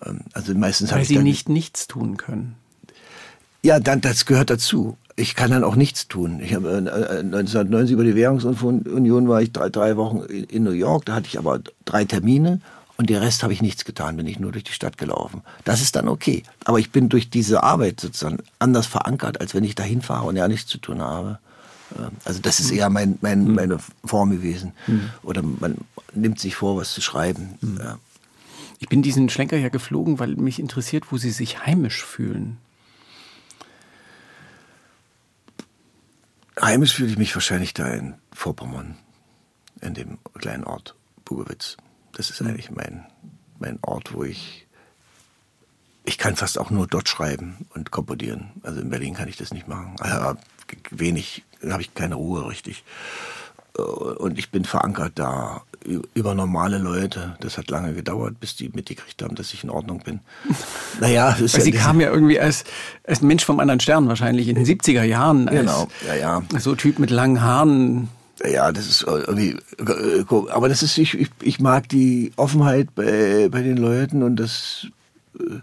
Ähm, 0.06 0.22
also 0.34 0.54
meistens 0.54 0.92
Weil 0.92 1.06
Sie 1.06 1.18
nicht 1.20 1.50
nichts 1.50 1.88
tun 1.88 2.18
können. 2.18 2.56
Ja, 3.64 3.80
dann, 3.80 4.02
das 4.02 4.26
gehört 4.26 4.50
dazu. 4.50 4.98
Ich 5.16 5.36
kann 5.36 5.52
dann 5.52 5.64
auch 5.64 5.76
nichts 5.76 6.08
tun. 6.08 6.40
Ich 6.42 6.54
habe 6.56 6.70
äh, 6.70 7.20
1990 7.20 7.94
über 7.94 8.04
die 8.04 8.16
Währungsunion 8.16 9.28
war 9.28 9.42
ich 9.42 9.52
drei, 9.52 9.70
drei 9.70 9.98
Wochen 9.98 10.22
in, 10.22 10.46
in 10.46 10.64
New 10.64 10.72
York. 10.72 11.06
Da 11.06 11.16
hatte 11.16 11.28
ich 11.28 11.38
aber 11.38 11.60
drei 11.86 12.06
Termine 12.06 12.62
und 12.98 13.10
der 13.10 13.22
Rest 13.22 13.44
habe 13.44 13.54
ich 13.54 13.62
nichts 13.62 13.86
getan, 13.86 14.18
bin 14.18 14.28
ich 14.28 14.40
nur 14.40 14.52
durch 14.52 14.64
die 14.64 14.74
Stadt 14.74 14.98
gelaufen. 14.98 15.42
Das 15.64 15.82
ist 15.82 15.96
dann 15.96 16.08
okay. 16.08 16.44
Aber 16.66 16.80
ich 16.80 16.92
bin 16.92 17.10
durch 17.10 17.30
diese 17.30 17.64
Arbeit 17.64 18.00
sozusagen 18.00 18.38
anders 18.60 18.88
verankert, 18.88 19.42
als 19.42 19.54
wenn 19.54 19.64
ich 19.64 19.76
dahin 19.76 20.02
fahre 20.02 20.28
und 20.28 20.36
ja 20.36 20.48
nichts 20.48 20.70
zu 20.70 20.78
tun 20.78 21.02
habe. 21.02 21.40
Ähm, 21.98 22.12
also 22.26 22.40
das 22.40 22.60
ist 22.60 22.72
eher 22.72 22.90
mein, 22.90 23.18
mein, 23.22 23.46
hm. 23.46 23.56
meine 23.56 23.80
Form 24.06 24.32
gewesen. 24.32 24.74
Mhm. 24.88 25.10
Oder 25.24 25.42
man 25.42 25.78
nimmt 26.14 26.40
sich 26.40 26.56
vor, 26.56 26.78
was 26.78 26.94
zu 26.94 27.02
schreiben. 27.02 27.58
Mhm. 27.62 27.78
Ja. 27.80 28.00
Ich 28.80 28.90
bin 28.90 29.02
diesen 29.02 29.30
Schlenker 29.30 29.58
ja 29.58 29.70
geflogen, 29.70 30.20
weil 30.20 30.36
mich 30.36 30.60
interessiert, 30.60 31.12
wo 31.12 31.18
Sie 31.18 31.30
sich 31.30 31.66
heimisch 31.66 32.04
fühlen. 32.04 32.58
Heimisch 36.60 36.96
fühle 36.96 37.12
ich 37.12 37.18
mich 37.18 37.34
wahrscheinlich 37.36 37.74
da 37.74 37.88
in 37.88 38.16
Vorpommern, 38.34 38.98
in 39.82 39.94
dem 39.94 40.18
kleinen 40.34 40.64
Ort 40.64 40.96
Bugewitz. 41.26 41.78
Das 42.14 42.30
ist 42.30 42.42
eigentlich 42.42 42.72
mein, 42.72 43.06
mein 43.60 43.80
Ort, 43.84 44.14
wo 44.14 44.24
ich. 44.24 44.68
Ich 46.04 46.18
kann 46.18 46.36
fast 46.36 46.58
auch 46.58 46.72
nur 46.72 46.88
dort 46.88 47.08
schreiben 47.08 47.68
und 47.76 47.92
komponieren. 47.92 48.50
Also 48.64 48.82
in 48.82 48.90
Berlin 48.90 49.14
kann 49.14 49.30
ich 49.30 49.38
das 49.38 49.54
nicht 49.54 49.68
machen. 49.68 49.96
Also 50.00 50.40
wenig, 50.90 51.44
da 51.62 51.72
habe 51.72 51.82
ich 51.82 51.94
keine 51.94 52.16
Ruhe 52.16 52.48
richtig. 52.48 52.84
Äh, 53.78 53.82
und 53.82 54.38
ich 54.38 54.52
bin 54.52 54.66
verankert 54.66 55.14
da 55.16 55.62
über 56.14 56.36
normale 56.36 56.78
Leute. 56.78 57.36
Das 57.40 57.58
hat 57.58 57.72
lange 57.72 57.94
gedauert, 57.94 58.40
bis 58.40 58.56
die 58.56 58.70
mitgekriegt 58.70 59.22
haben, 59.24 59.34
dass 59.34 59.52
ich 59.54 59.64
in 59.64 59.72
Ordnung 59.72 60.00
bin. 60.00 60.20
Naja, 61.00 61.32
das 61.32 61.42
ist 61.42 61.56
Weil 61.56 61.62
Sie 61.62 61.74
ja 61.74 61.82
kamen 61.82 62.02
ja 62.02 62.12
irgendwie 62.12 62.40
als, 62.40 62.64
als 63.08 63.22
Mensch 63.22 63.44
vom 63.44 63.60
anderen 63.60 63.80
Stern 63.80 64.08
wahrscheinlich 64.08 64.48
in 64.50 64.56
den 64.56 64.66
70er 64.66 65.02
Jahren. 65.02 65.48
genau, 65.48 65.88
ja, 66.06 66.14
ja. 66.14 66.44
So 66.60 66.76
Typ 66.76 67.00
mit 67.00 67.10
langen 67.10 67.42
Haaren, 67.42 68.10
ja, 68.46 68.72
das 68.72 68.88
ist 68.88 69.04
irgendwie, 69.04 69.58
aber 70.50 70.70
das 70.70 70.84
ist, 70.84 70.98
ich, 70.98 71.30
ich, 71.42 71.60
mag 71.60 71.90
die 71.90 72.32
Offenheit 72.38 72.94
bei, 72.96 73.50
bei 73.52 73.62
den 73.62 73.78
Leuten 73.78 74.24
und 74.24 74.36
das 74.36 74.88
äh, 75.40 75.60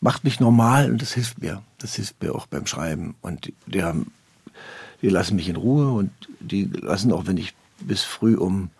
macht 0.00 0.24
mich 0.24 0.40
normal 0.40 0.90
und 0.90 1.02
das 1.02 1.12
hilft 1.12 1.40
mir. 1.40 1.62
Das 1.78 1.94
hilft 1.94 2.22
mir 2.22 2.34
auch 2.34 2.46
beim 2.46 2.66
Schreiben. 2.66 3.14
Und 3.20 3.52
die 3.66 3.82
haben, 3.82 4.12
die 5.04 5.10
lassen 5.10 5.36
mich 5.36 5.50
in 5.50 5.56
Ruhe 5.56 5.92
und 5.92 6.10
die 6.40 6.64
lassen 6.64 7.12
auch, 7.12 7.26
wenn 7.26 7.36
ich 7.36 7.52
bis 7.78 8.02
früh 8.02 8.36
um 8.36 8.70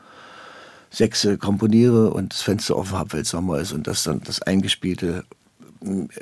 sechs 0.88 1.28
komponiere 1.38 2.14
und 2.14 2.32
das 2.32 2.40
Fenster 2.40 2.78
offen 2.78 2.96
habe, 2.96 3.12
weil 3.12 3.20
es 3.20 3.28
Sommer 3.28 3.58
ist 3.58 3.72
und 3.72 3.86
das 3.86 4.04
dann 4.04 4.22
das 4.24 4.40
Eingespielte 4.40 5.24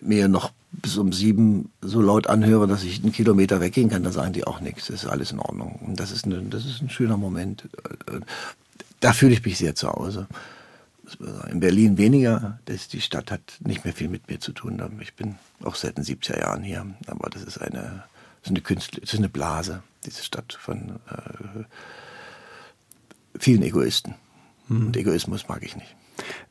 mir 0.00 0.26
noch 0.26 0.50
bis 0.72 0.96
um 0.96 1.12
sieben 1.12 1.70
so 1.82 2.00
laut 2.00 2.26
anhöre, 2.26 2.66
dass 2.66 2.82
ich 2.82 3.00
einen 3.00 3.12
Kilometer 3.12 3.60
weggehen 3.60 3.90
kann, 3.90 4.02
dann 4.02 4.12
sagen 4.12 4.32
die 4.32 4.44
auch 4.44 4.60
nichts. 4.60 4.88
Das 4.88 5.04
ist 5.04 5.08
alles 5.08 5.30
in 5.30 5.38
Ordnung. 5.38 5.78
Und 5.86 6.00
das 6.00 6.10
ist, 6.10 6.24
eine, 6.24 6.42
das 6.42 6.64
ist 6.64 6.82
ein 6.82 6.90
schöner 6.90 7.16
Moment. 7.16 7.68
Da 8.98 9.12
fühle 9.12 9.34
ich 9.34 9.44
mich 9.44 9.58
sehr 9.58 9.76
zu 9.76 9.88
Hause. 9.88 10.26
In 11.48 11.60
Berlin 11.60 11.96
weniger. 11.96 12.58
Das, 12.64 12.88
die 12.88 13.02
Stadt 13.02 13.30
hat 13.30 13.42
nicht 13.60 13.84
mehr 13.84 13.94
viel 13.94 14.08
mit 14.08 14.28
mir 14.28 14.40
zu 14.40 14.50
tun. 14.50 14.82
Ich 15.00 15.14
bin 15.14 15.36
auch 15.62 15.76
seit 15.76 15.96
den 15.96 16.04
70er 16.04 16.40
Jahren 16.40 16.64
hier. 16.64 16.86
Aber 17.06 17.30
das 17.30 17.44
ist 17.44 17.58
eine, 17.58 18.02
ist 18.42 18.50
eine, 18.50 18.60
Künstler, 18.60 19.00
das 19.00 19.12
ist 19.12 19.18
eine 19.18 19.28
Blase, 19.28 19.82
diese 20.04 20.22
Stadt 20.22 20.56
von 20.60 21.00
äh, 21.08 21.64
vielen 23.38 23.62
Egoisten. 23.62 24.14
Hm. 24.68 24.86
Und 24.86 24.96
Egoismus 24.96 25.48
mag 25.48 25.62
ich 25.62 25.76
nicht. 25.76 25.94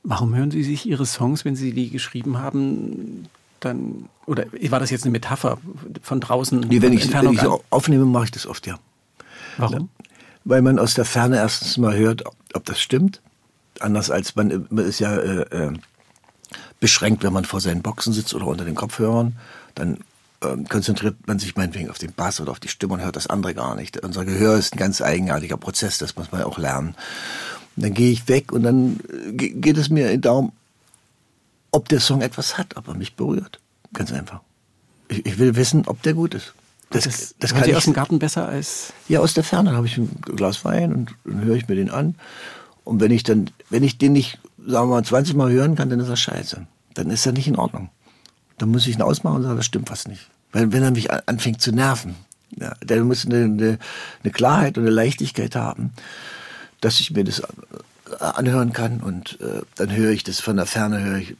Warum 0.03 0.35
hören 0.35 0.51
Sie 0.51 0.63
sich 0.63 0.85
Ihre 0.85 1.05
Songs, 1.05 1.45
wenn 1.45 1.55
Sie 1.55 1.73
die 1.73 1.89
geschrieben 1.89 2.39
haben, 2.39 3.27
dann, 3.59 4.09
oder 4.25 4.45
war 4.69 4.79
das 4.79 4.89
jetzt 4.89 5.03
eine 5.03 5.11
Metapher 5.11 5.59
von 6.01 6.19
draußen? 6.19 6.61
Nee, 6.61 6.81
wenn, 6.81 6.93
ich, 6.93 7.13
wenn 7.13 7.33
ich 7.33 7.41
so 7.41 7.63
aufnehme, 7.69 8.05
mache 8.05 8.25
ich 8.25 8.31
das 8.31 8.47
oft, 8.47 8.65
ja. 8.67 8.79
Warum? 9.57 9.89
Weil 10.43 10.61
man 10.61 10.79
aus 10.79 10.95
der 10.95 11.05
Ferne 11.05 11.37
erstens 11.37 11.77
mal 11.77 11.95
hört, 11.95 12.23
ob 12.53 12.65
das 12.65 12.81
stimmt. 12.81 13.21
Anders 13.79 14.09
als 14.09 14.35
man, 14.35 14.65
man 14.69 14.85
ist 14.85 14.99
ja 14.99 15.15
äh, 15.15 15.41
äh, 15.67 15.73
beschränkt, 16.79 17.23
wenn 17.23 17.33
man 17.33 17.45
vor 17.45 17.61
seinen 17.61 17.83
Boxen 17.83 18.13
sitzt 18.13 18.33
oder 18.33 18.47
unter 18.47 18.65
den 18.65 18.75
Kopfhörern. 18.75 19.37
Dann 19.75 19.99
äh, 20.41 20.63
konzentriert 20.67 21.15
man 21.27 21.39
sich 21.39 21.55
meinetwegen 21.55 21.89
auf 21.89 21.97
den 21.97 22.13
Bass 22.13 22.39
oder 22.41 22.51
auf 22.51 22.59
die 22.59 22.67
Stimme 22.67 22.93
und 22.93 23.01
hört 23.01 23.15
das 23.15 23.27
andere 23.27 23.53
gar 23.53 23.75
nicht. 23.75 24.03
Unser 24.03 24.25
Gehör 24.25 24.57
ist 24.57 24.73
ein 24.73 24.77
ganz 24.77 25.01
eigenartiger 25.01 25.57
Prozess, 25.57 25.97
das 25.97 26.15
muss 26.15 26.31
man 26.31 26.43
auch 26.43 26.57
lernen. 26.57 26.95
Und 27.75 27.83
dann 27.85 27.93
gehe 27.93 28.11
ich 28.11 28.27
weg 28.27 28.51
und 28.51 28.63
dann 28.63 28.99
äh, 29.09 29.31
geht 29.33 29.77
es 29.77 29.89
mir 29.89 30.17
darum, 30.17 30.51
ob 31.71 31.87
der 31.89 31.99
Song 31.99 32.21
etwas 32.21 32.57
hat, 32.57 32.75
ob 32.75 32.87
er 32.87 32.95
mich 32.95 33.15
berührt. 33.15 33.59
Ganz 33.93 34.11
einfach. 34.11 34.41
Ich, 35.07 35.25
ich 35.25 35.37
will 35.39 35.55
wissen, 35.55 35.83
ob 35.87 36.01
der 36.01 36.13
gut 36.13 36.33
ist. 36.33 36.53
Das, 36.89 37.05
das, 37.05 37.35
das 37.39 37.53
kann 37.53 37.69
ich 37.69 37.75
aus 37.75 37.85
dem 37.85 37.93
Garten 37.93 38.19
besser 38.19 38.47
als. 38.47 38.91
Ja, 39.07 39.21
aus 39.21 39.33
der 39.33 39.45
Ferne 39.45 39.71
habe 39.71 39.87
ich 39.87 39.97
ein 39.97 40.09
Glas 40.21 40.65
Wein 40.65 40.93
und 40.93 41.15
dann 41.23 41.43
höre 41.43 41.55
ich 41.55 41.67
mir 41.67 41.75
den 41.75 41.89
an. 41.89 42.15
Und 42.83 42.99
wenn 42.99 43.11
ich 43.11 43.23
dann, 43.23 43.49
wenn 43.69 43.83
ich 43.83 43.97
den 43.97 44.11
nicht, 44.11 44.39
sagen 44.57 44.89
wir 44.89 44.95
mal, 44.95 45.03
20 45.03 45.35
Mal 45.35 45.51
hören 45.51 45.75
kann, 45.75 45.89
dann 45.89 46.01
ist 46.01 46.09
er 46.09 46.17
scheiße. 46.17 46.67
Dann 46.93 47.09
ist 47.09 47.25
er 47.25 47.31
nicht 47.31 47.47
in 47.47 47.55
Ordnung. 47.55 47.89
Dann 48.61 48.69
muss 48.69 48.87
ich 48.87 48.95
ihn 48.95 49.01
ausmachen 49.01 49.37
und 49.37 49.43
sagen, 49.43 49.57
das 49.57 49.65
stimmt 49.65 49.89
was 49.89 50.07
nicht. 50.07 50.29
Weil 50.51 50.71
wenn 50.71 50.83
er 50.83 50.91
mich 50.91 51.11
anfängt 51.11 51.61
zu 51.61 51.71
nerven, 51.71 52.15
ja, 52.55 52.73
dann 52.81 53.01
muss 53.01 53.25
eine, 53.25 53.45
eine, 53.45 53.79
eine 54.23 54.31
Klarheit 54.31 54.77
und 54.77 54.83
eine 54.83 54.91
Leichtigkeit 54.91 55.55
haben 55.55 55.91
dass 56.81 56.99
ich 56.99 57.11
mir 57.11 57.23
das 57.23 57.39
äh, 57.39 57.45
anhören 58.19 58.73
kann 58.73 58.99
und 58.99 59.39
äh, 59.39 59.61
dann 59.75 59.95
höre 59.95 60.11
ich 60.11 60.23
das 60.23 60.39
von 60.39 60.57
der 60.57 60.65
Ferne, 60.65 61.01
höre 61.01 61.19
ich, 61.19 61.35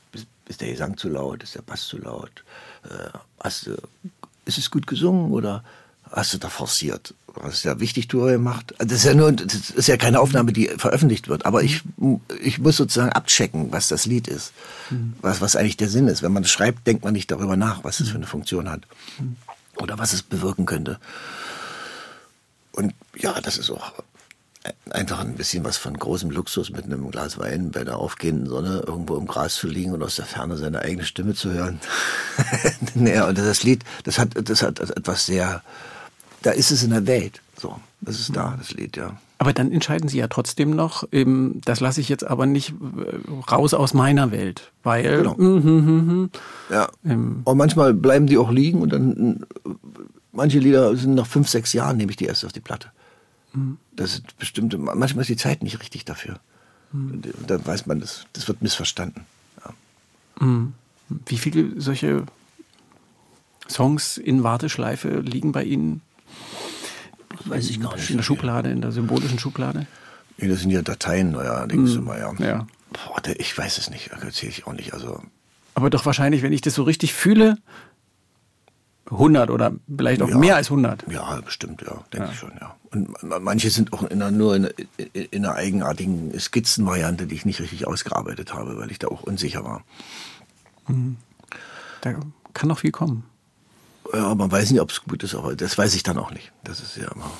ist 0.47 0.61
der 0.61 0.71
Gesang 0.71 0.97
zu 0.97 1.09
laut, 1.09 1.43
ist 1.43 1.55
der 1.55 1.63
Bass 1.63 1.87
zu 1.87 1.97
laut, 1.97 2.43
äh, 2.83 3.09
hast 3.39 3.67
du, 3.67 3.75
ist 4.45 4.57
es 4.57 4.71
gut 4.71 4.87
gesungen 4.87 5.31
oder 5.31 5.63
hast 6.09 6.33
du 6.33 6.37
da 6.37 6.49
forciert? 6.49 7.13
Was 7.35 7.55
ist 7.55 7.63
ja 7.63 7.79
wichtig, 7.79 8.07
du 8.07 8.25
gemacht? 8.25 8.73
Das 8.77 8.91
ist 8.91 9.05
ja 9.05 9.13
nur, 9.13 9.31
das 9.31 9.69
ist 9.69 9.87
ja 9.87 9.97
keine 9.97 10.19
Aufnahme, 10.19 10.51
die 10.51 10.67
veröffentlicht 10.67 11.29
wird, 11.29 11.45
aber 11.45 11.63
ich, 11.63 11.81
ich 12.41 12.59
muss 12.59 12.77
sozusagen 12.77 13.11
abchecken, 13.11 13.71
was 13.71 13.87
das 13.87 14.05
Lied 14.05 14.27
ist, 14.27 14.51
mhm. 14.89 15.13
was, 15.21 15.39
was 15.39 15.55
eigentlich 15.55 15.77
der 15.77 15.89
Sinn 15.89 16.07
ist. 16.07 16.21
Wenn 16.23 16.33
man 16.33 16.43
schreibt, 16.45 16.85
denkt 16.87 17.03
man 17.03 17.13
nicht 17.13 17.31
darüber 17.31 17.55
nach, 17.55 17.83
was 17.83 17.99
es 18.01 18.09
für 18.09 18.17
eine 18.17 18.27
Funktion 18.27 18.69
hat 18.69 18.81
mhm. 19.19 19.37
oder 19.77 19.97
was 19.97 20.13
es 20.13 20.23
bewirken 20.23 20.65
könnte. 20.65 20.99
Und 22.73 22.93
ja, 23.15 23.39
das 23.39 23.57
ist 23.57 23.69
auch 23.69 23.93
einfach 24.91 25.19
ein 25.19 25.35
bisschen 25.35 25.63
was 25.63 25.77
von 25.77 25.97
großem 25.97 26.29
Luxus 26.29 26.69
mit 26.69 26.85
einem 26.85 27.09
Glas 27.09 27.39
Wein 27.39 27.71
bei 27.71 27.83
der 27.83 27.97
aufgehenden 27.97 28.47
Sonne 28.47 28.83
irgendwo 28.85 29.15
im 29.15 29.25
Gras 29.25 29.55
zu 29.55 29.67
liegen 29.67 29.93
und 29.93 30.03
aus 30.03 30.17
der 30.17 30.25
Ferne 30.25 30.57
seine 30.57 30.81
eigene 30.81 31.05
Stimme 31.05 31.33
zu 31.33 31.51
hören. 31.51 31.79
naja, 32.93 33.27
und 33.27 33.37
das 33.37 33.63
Lied, 33.63 33.83
das 34.03 34.19
hat, 34.19 34.29
das 34.35 34.61
hat 34.61 34.79
etwas 34.79 35.25
sehr, 35.25 35.63
da 36.41 36.51
ist 36.51 36.71
es 36.71 36.83
in 36.83 36.91
der 36.91 37.07
Welt. 37.07 37.41
So, 37.57 37.79
das 38.01 38.19
ist 38.19 38.35
da, 38.35 38.55
das 38.57 38.71
Lied, 38.71 38.97
ja. 38.97 39.17
Aber 39.37 39.53
dann 39.53 39.71
entscheiden 39.71 40.07
Sie 40.07 40.19
ja 40.19 40.27
trotzdem 40.27 40.71
noch, 40.71 41.07
das 41.11 41.79
lasse 41.79 41.99
ich 41.99 42.09
jetzt 42.09 42.23
aber 42.25 42.45
nicht 42.45 42.69
äh, 42.69 43.51
raus 43.51 43.73
aus 43.73 43.93
meiner 43.93 44.31
Welt, 44.31 44.71
weil. 44.83 45.17
Genau. 45.17 45.35
Mm, 45.35 45.67
mm, 45.67 46.21
mm, 46.23 46.29
ja. 46.69 46.87
Ähm, 47.05 47.41
und 47.43 47.57
manchmal 47.57 47.93
bleiben 47.93 48.27
die 48.27 48.37
auch 48.37 48.51
liegen 48.51 48.81
und 48.81 48.93
dann, 48.93 49.45
manche 50.31 50.59
Lieder 50.59 50.95
sind 50.95 51.15
nach 51.15 51.25
fünf, 51.27 51.49
sechs 51.49 51.73
Jahren, 51.73 51.97
nehme 51.97 52.11
ich 52.11 52.17
die 52.17 52.25
erst 52.25 52.45
auf 52.45 52.53
die 52.53 52.59
Platte. 52.59 52.89
Das 53.95 54.13
ist 54.13 54.37
bestimmte, 54.37 54.77
manchmal 54.77 55.21
ist 55.21 55.27
die 55.29 55.35
Zeit 55.35 55.61
nicht 55.61 55.79
richtig 55.81 56.05
dafür. 56.05 56.39
Mhm. 56.93 57.21
Da 57.47 57.65
weiß 57.65 57.85
man, 57.85 57.99
das, 57.99 58.25
das 58.33 58.47
wird 58.47 58.61
missverstanden. 58.61 59.25
Ja. 59.63 60.45
Mhm. 60.45 60.73
Wie 61.25 61.37
viele 61.37 61.79
solche 61.81 62.25
Songs 63.67 64.17
in 64.17 64.43
Warteschleife 64.43 65.19
liegen 65.19 65.51
bei 65.51 65.63
Ihnen? 65.63 66.01
Weiß 67.45 67.69
ich 67.69 67.79
gar 67.79 67.95
nicht. 67.95 68.09
In 68.09 68.17
der 68.17 68.23
Schublade, 68.23 68.71
in 68.71 68.81
der 68.81 68.91
symbolischen 68.91 69.39
Schublade? 69.39 69.87
Ja, 70.37 70.47
das 70.47 70.61
sind 70.61 70.71
ja 70.71 70.81
Dateien 70.81 71.31
neuerdings 71.31 71.91
mhm. 71.91 71.99
immer, 71.99 72.17
ja. 72.17 72.33
ja. 72.39 72.67
Boah, 72.91 73.21
ich 73.37 73.57
weiß 73.57 73.77
es 73.77 73.89
nicht, 73.89 74.07
erzähle 74.07 74.51
ich 74.51 74.67
auch 74.67 74.73
nicht. 74.73 74.93
Also 74.93 75.21
Aber 75.75 75.89
doch 75.89 76.05
wahrscheinlich, 76.05 76.41
wenn 76.41 76.53
ich 76.53 76.61
das 76.61 76.73
so 76.73 76.83
richtig 76.83 77.13
fühle, 77.13 77.57
100 79.11 79.49
oder 79.49 79.73
vielleicht 79.95 80.21
auch 80.21 80.29
ja, 80.29 80.37
mehr 80.37 80.55
als 80.55 80.71
100. 80.71 81.05
Ja, 81.09 81.39
bestimmt, 81.41 81.81
ja, 81.81 82.03
denke 82.13 82.27
ja. 82.27 82.31
ich 82.31 82.39
schon, 82.39 82.51
ja. 82.59 82.75
Und 82.91 83.09
manche 83.41 83.69
sind 83.69 83.93
auch 83.93 84.03
in 84.03 84.21
einer, 84.21 84.31
nur 84.31 84.55
in, 84.55 84.69
in, 84.97 85.25
in 85.25 85.45
einer 85.45 85.55
eigenartigen 85.55 86.37
Skizzenvariante, 86.37 87.27
die 87.27 87.35
ich 87.35 87.45
nicht 87.45 87.59
richtig 87.59 87.87
ausgearbeitet 87.87 88.53
habe, 88.53 88.77
weil 88.77 88.91
ich 88.91 88.99
da 88.99 89.07
auch 89.07 89.23
unsicher 89.23 89.63
war. 89.63 89.83
Mhm. 90.87 91.17
Da 92.01 92.15
kann 92.53 92.69
noch 92.69 92.79
viel 92.79 92.91
kommen. 92.91 93.23
Ja, 94.13 94.35
man 94.35 94.51
weiß 94.51 94.71
nicht, 94.71 94.81
ob 94.81 94.91
es 94.91 95.03
gut 95.03 95.23
ist, 95.23 95.35
aber 95.35 95.55
das 95.55 95.77
weiß 95.77 95.95
ich 95.95 96.03
dann 96.03 96.17
auch 96.17 96.31
nicht. 96.31 96.51
Das 96.63 96.79
ist 96.79 96.97
ja 96.97 97.11
immer. 97.11 97.31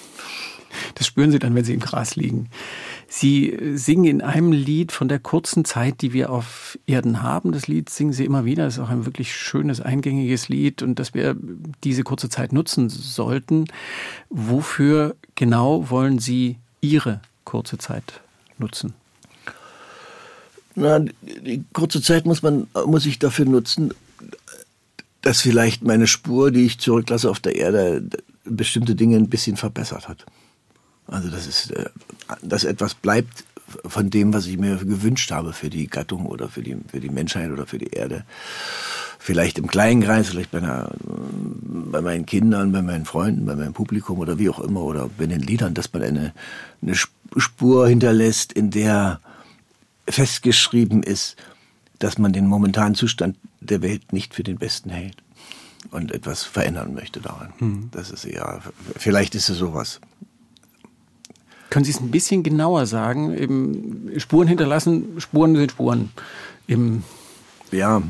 Das 0.96 1.08
spüren 1.08 1.32
Sie 1.32 1.40
dann, 1.40 1.54
wenn 1.56 1.66
Sie 1.66 1.74
im 1.74 1.80
Gras 1.80 2.16
liegen. 2.16 2.50
Sie 3.08 3.58
singen 3.76 4.06
in 4.06 4.22
einem 4.22 4.54
Lied 4.54 4.94
von 4.94 5.10
der 5.10 5.20
kurzen 5.20 5.66
Zeit, 5.66 6.02
die 6.02 6.14
wir 6.14 6.30
auf 6.30 6.80
Erden 6.86 7.22
haben. 7.22 7.52
Das 7.52 7.68
Lied 7.68 7.90
singen 7.90 8.14
Sie 8.14 8.24
immer 8.24 8.46
wieder. 8.46 8.66
Das 8.66 8.76
ist 8.76 8.80
auch 8.80 8.90
ein 8.90 9.06
wirklich 9.06 9.36
schönes, 9.36 9.82
eingängiges 9.82 10.48
Lied 10.48 10.82
und 10.82 10.98
dass 10.98 11.14
wir 11.14 11.36
diese 11.84 12.04
kurze 12.04 12.30
Zeit 12.30 12.54
nutzen 12.54 12.88
sollten. 12.90 13.66
Wofür 14.30 15.16
genau 15.36 15.90
wollen 15.90 16.20
Sie 16.20 16.58
Ihre 16.80 17.20
kurze 17.44 17.78
Zeit 17.78 18.22
nutzen? 18.58 18.94
Na, 20.76 21.00
die 21.00 21.66
kurze 21.74 22.02
Zeit 22.02 22.26
muss 22.26 22.42
man, 22.44 22.68
muss 22.86 23.06
ich 23.06 23.20
dafür 23.20 23.46
nutzen, 23.46 23.94
dass 25.22 25.42
vielleicht 25.42 25.84
meine 25.84 26.08
Spur, 26.08 26.52
die 26.52 26.66
ich 26.66 26.80
zurücklasse 26.80 27.30
auf 27.30 27.40
der 27.40 27.56
Erde, 27.56 28.04
bestimmte 28.44 28.96
Dinge 28.96 29.18
ein 29.18 29.30
bisschen 29.30 29.58
verbessert 29.58 30.08
hat. 30.08 30.26
Also 31.08 31.30
das 31.30 31.48
ist, 31.48 31.72
äh, 31.72 31.90
dass 32.42 32.64
etwas 32.64 32.96
bleibt 32.96 33.46
von 33.86 34.10
dem, 34.10 34.34
was 34.34 34.48
ich 34.48 34.58
mir 34.58 34.78
gewünscht 34.78 35.32
habe 35.32 35.54
für 35.54 35.70
die 35.70 35.88
Gattung 35.88 36.26
oder 36.26 36.50
für 36.50 36.62
die, 36.62 36.78
für 36.88 37.00
die 37.00 37.10
Menschheit 37.10 37.52
oder 37.52 37.66
für 37.66 37.78
die 37.78 37.92
Erde. 37.92 38.26
Vielleicht 39.20 39.60
im 39.60 39.68
kleinen 39.68 40.02
Kreis, 40.02 40.30
vielleicht 40.30 40.52
bei, 40.52 40.58
einer, 40.58 40.92
bei 41.04 42.02
meinen 42.02 42.26
Kindern, 42.26 42.72
bei 42.72 42.82
meinen 42.82 43.06
Freunden, 43.06 43.46
bei 43.46 43.56
meinem 43.56 43.74
Publikum 43.74 44.20
oder 44.20 44.40
wie 44.40 44.50
auch 44.50 44.60
immer 44.60 44.82
oder 44.82 45.10
bei 45.18 45.28
den 45.28 45.42
Liedern, 45.42 45.74
dass 45.74 45.94
man 45.94 46.02
eine, 46.02 46.34
eine 46.82 46.96
Spur 46.96 47.88
hinterlässt, 47.88 48.52
in 48.52 48.72
der 48.72 49.22
festgeschrieben 50.08 51.04
ist, 51.04 51.36
dass 52.02 52.18
man 52.18 52.34
den 52.34 52.48
momentanen 52.48 52.96
Zustand 52.96 53.38
der 53.60 53.82
Welt 53.82 54.12
nicht 54.12 54.34
für 54.34 54.44
den 54.44 54.58
besten 54.58 54.90
hält 54.90 55.18
und 55.92 56.12
etwas 56.12 56.44
verändern 56.44 56.94
möchte 56.94 57.22
daran. 57.22 57.54
Hm. 57.60 57.90
Das 57.92 58.10
ist 58.10 58.26
ja, 58.26 58.60
vielleicht 58.98 59.36
ist 59.36 59.50
es 59.50 59.58
sowas. 59.58 60.02
Können 61.70 61.86
Sie 61.86 61.92
es 61.92 62.02
ein 62.02 62.12
bisschen 62.12 62.44
genauer 62.44 62.88
sagen? 62.88 63.38
Eben 63.38 64.20
Spuren 64.20 64.48
hinterlassen, 64.48 65.22
Spuren 65.22 65.56
sind 65.56 65.72
Spuren. 65.72 66.12
Eben 66.68 67.04
ja. 67.72 68.02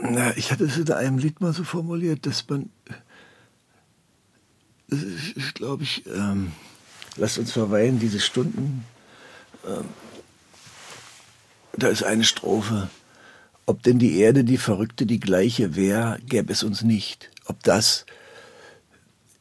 Na, 0.00 0.36
ich 0.36 0.52
hatte 0.52 0.64
es 0.64 0.78
in 0.78 0.90
einem 0.92 1.18
Lied 1.18 1.40
mal 1.40 1.52
so 1.52 1.64
formuliert, 1.64 2.24
dass 2.24 2.48
man, 2.48 2.70
ich 4.88 5.54
glaube 5.54 5.82
ich, 5.82 6.06
ähm, 6.06 6.52
lasst 7.16 7.38
uns 7.38 7.52
verweilen, 7.52 7.98
diese 7.98 8.20
Stunden. 8.20 8.84
Ähm, 9.66 9.84
da 11.76 11.88
ist 11.88 12.02
eine 12.02 12.24
Strophe. 12.24 12.88
Ob 13.66 13.82
denn 13.82 13.98
die 13.98 14.18
Erde, 14.18 14.44
die 14.44 14.58
Verrückte, 14.58 15.06
die 15.06 15.20
gleiche 15.20 15.76
wäre, 15.76 16.18
gäbe 16.26 16.52
es 16.52 16.62
uns 16.62 16.82
nicht. 16.82 17.30
Ob 17.46 17.62
das 17.62 18.04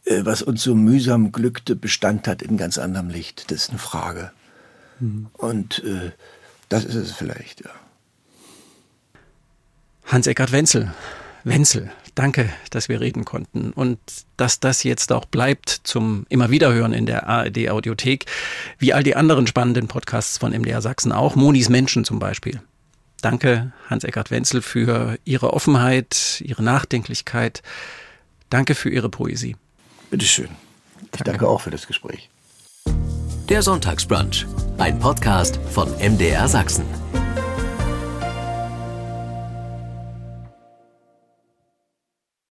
äh, 0.09 0.25
was 0.25 0.41
uns 0.41 0.63
so 0.63 0.75
mühsam 0.75 1.31
glückte, 1.31 1.75
Bestand 1.75 2.27
hat 2.27 2.41
in 2.41 2.57
ganz 2.57 2.77
anderem 2.77 3.09
Licht. 3.09 3.51
Das 3.51 3.63
ist 3.63 3.69
eine 3.69 3.79
Frage. 3.79 4.31
Mhm. 4.99 5.27
Und 5.33 5.83
äh, 5.83 6.11
das 6.67 6.83
ist 6.83 6.95
es 6.95 7.11
vielleicht, 7.11 7.61
ja. 7.61 7.71
Hans-Eckart 10.05 10.51
Wenzel. 10.51 10.93
Wenzel, 11.43 11.91
danke, 12.19 12.49
dass 12.69 12.89
wir 12.89 12.99
reden 12.99 13.23
konnten 13.23 13.71
und 13.71 13.97
dass 14.35 14.59
das 14.59 14.83
jetzt 14.83 15.13
auch 15.13 15.23
bleibt 15.23 15.69
zum 15.69 16.25
immer 16.27 16.51
wieder 16.51 16.73
hören 16.73 16.91
in 16.91 17.05
der 17.05 17.27
ARD 17.27 17.69
Audiothek, 17.69 18.25
wie 18.77 18.93
all 18.93 19.03
die 19.03 19.15
anderen 19.15 19.47
spannenden 19.47 19.87
Podcasts 19.87 20.37
von 20.37 20.51
MDR 20.51 20.81
Sachsen 20.81 21.13
auch, 21.13 21.35
Monis 21.37 21.69
Menschen 21.69 22.03
zum 22.03 22.19
Beispiel. 22.19 22.61
Danke, 23.21 23.71
Hans-Eckart 23.89 24.31
Wenzel, 24.31 24.61
für 24.61 25.17
Ihre 25.23 25.53
Offenheit, 25.53 26.41
Ihre 26.45 26.61
Nachdenklichkeit. 26.61 27.63
Danke 28.49 28.75
für 28.75 28.89
Ihre 28.89 29.09
Poesie. 29.09 29.55
Bitteschön. 30.09 30.49
Ich 31.15 31.23
danke 31.23 31.47
auch 31.47 31.61
für 31.61 31.71
das 31.71 31.87
Gespräch. 31.87 32.29
Der 33.47 33.61
Sonntagsbrunch, 33.61 34.45
ein 34.77 34.99
Podcast 34.99 35.57
von 35.71 35.89
MDR 35.99 36.49
Sachsen. 36.49 36.83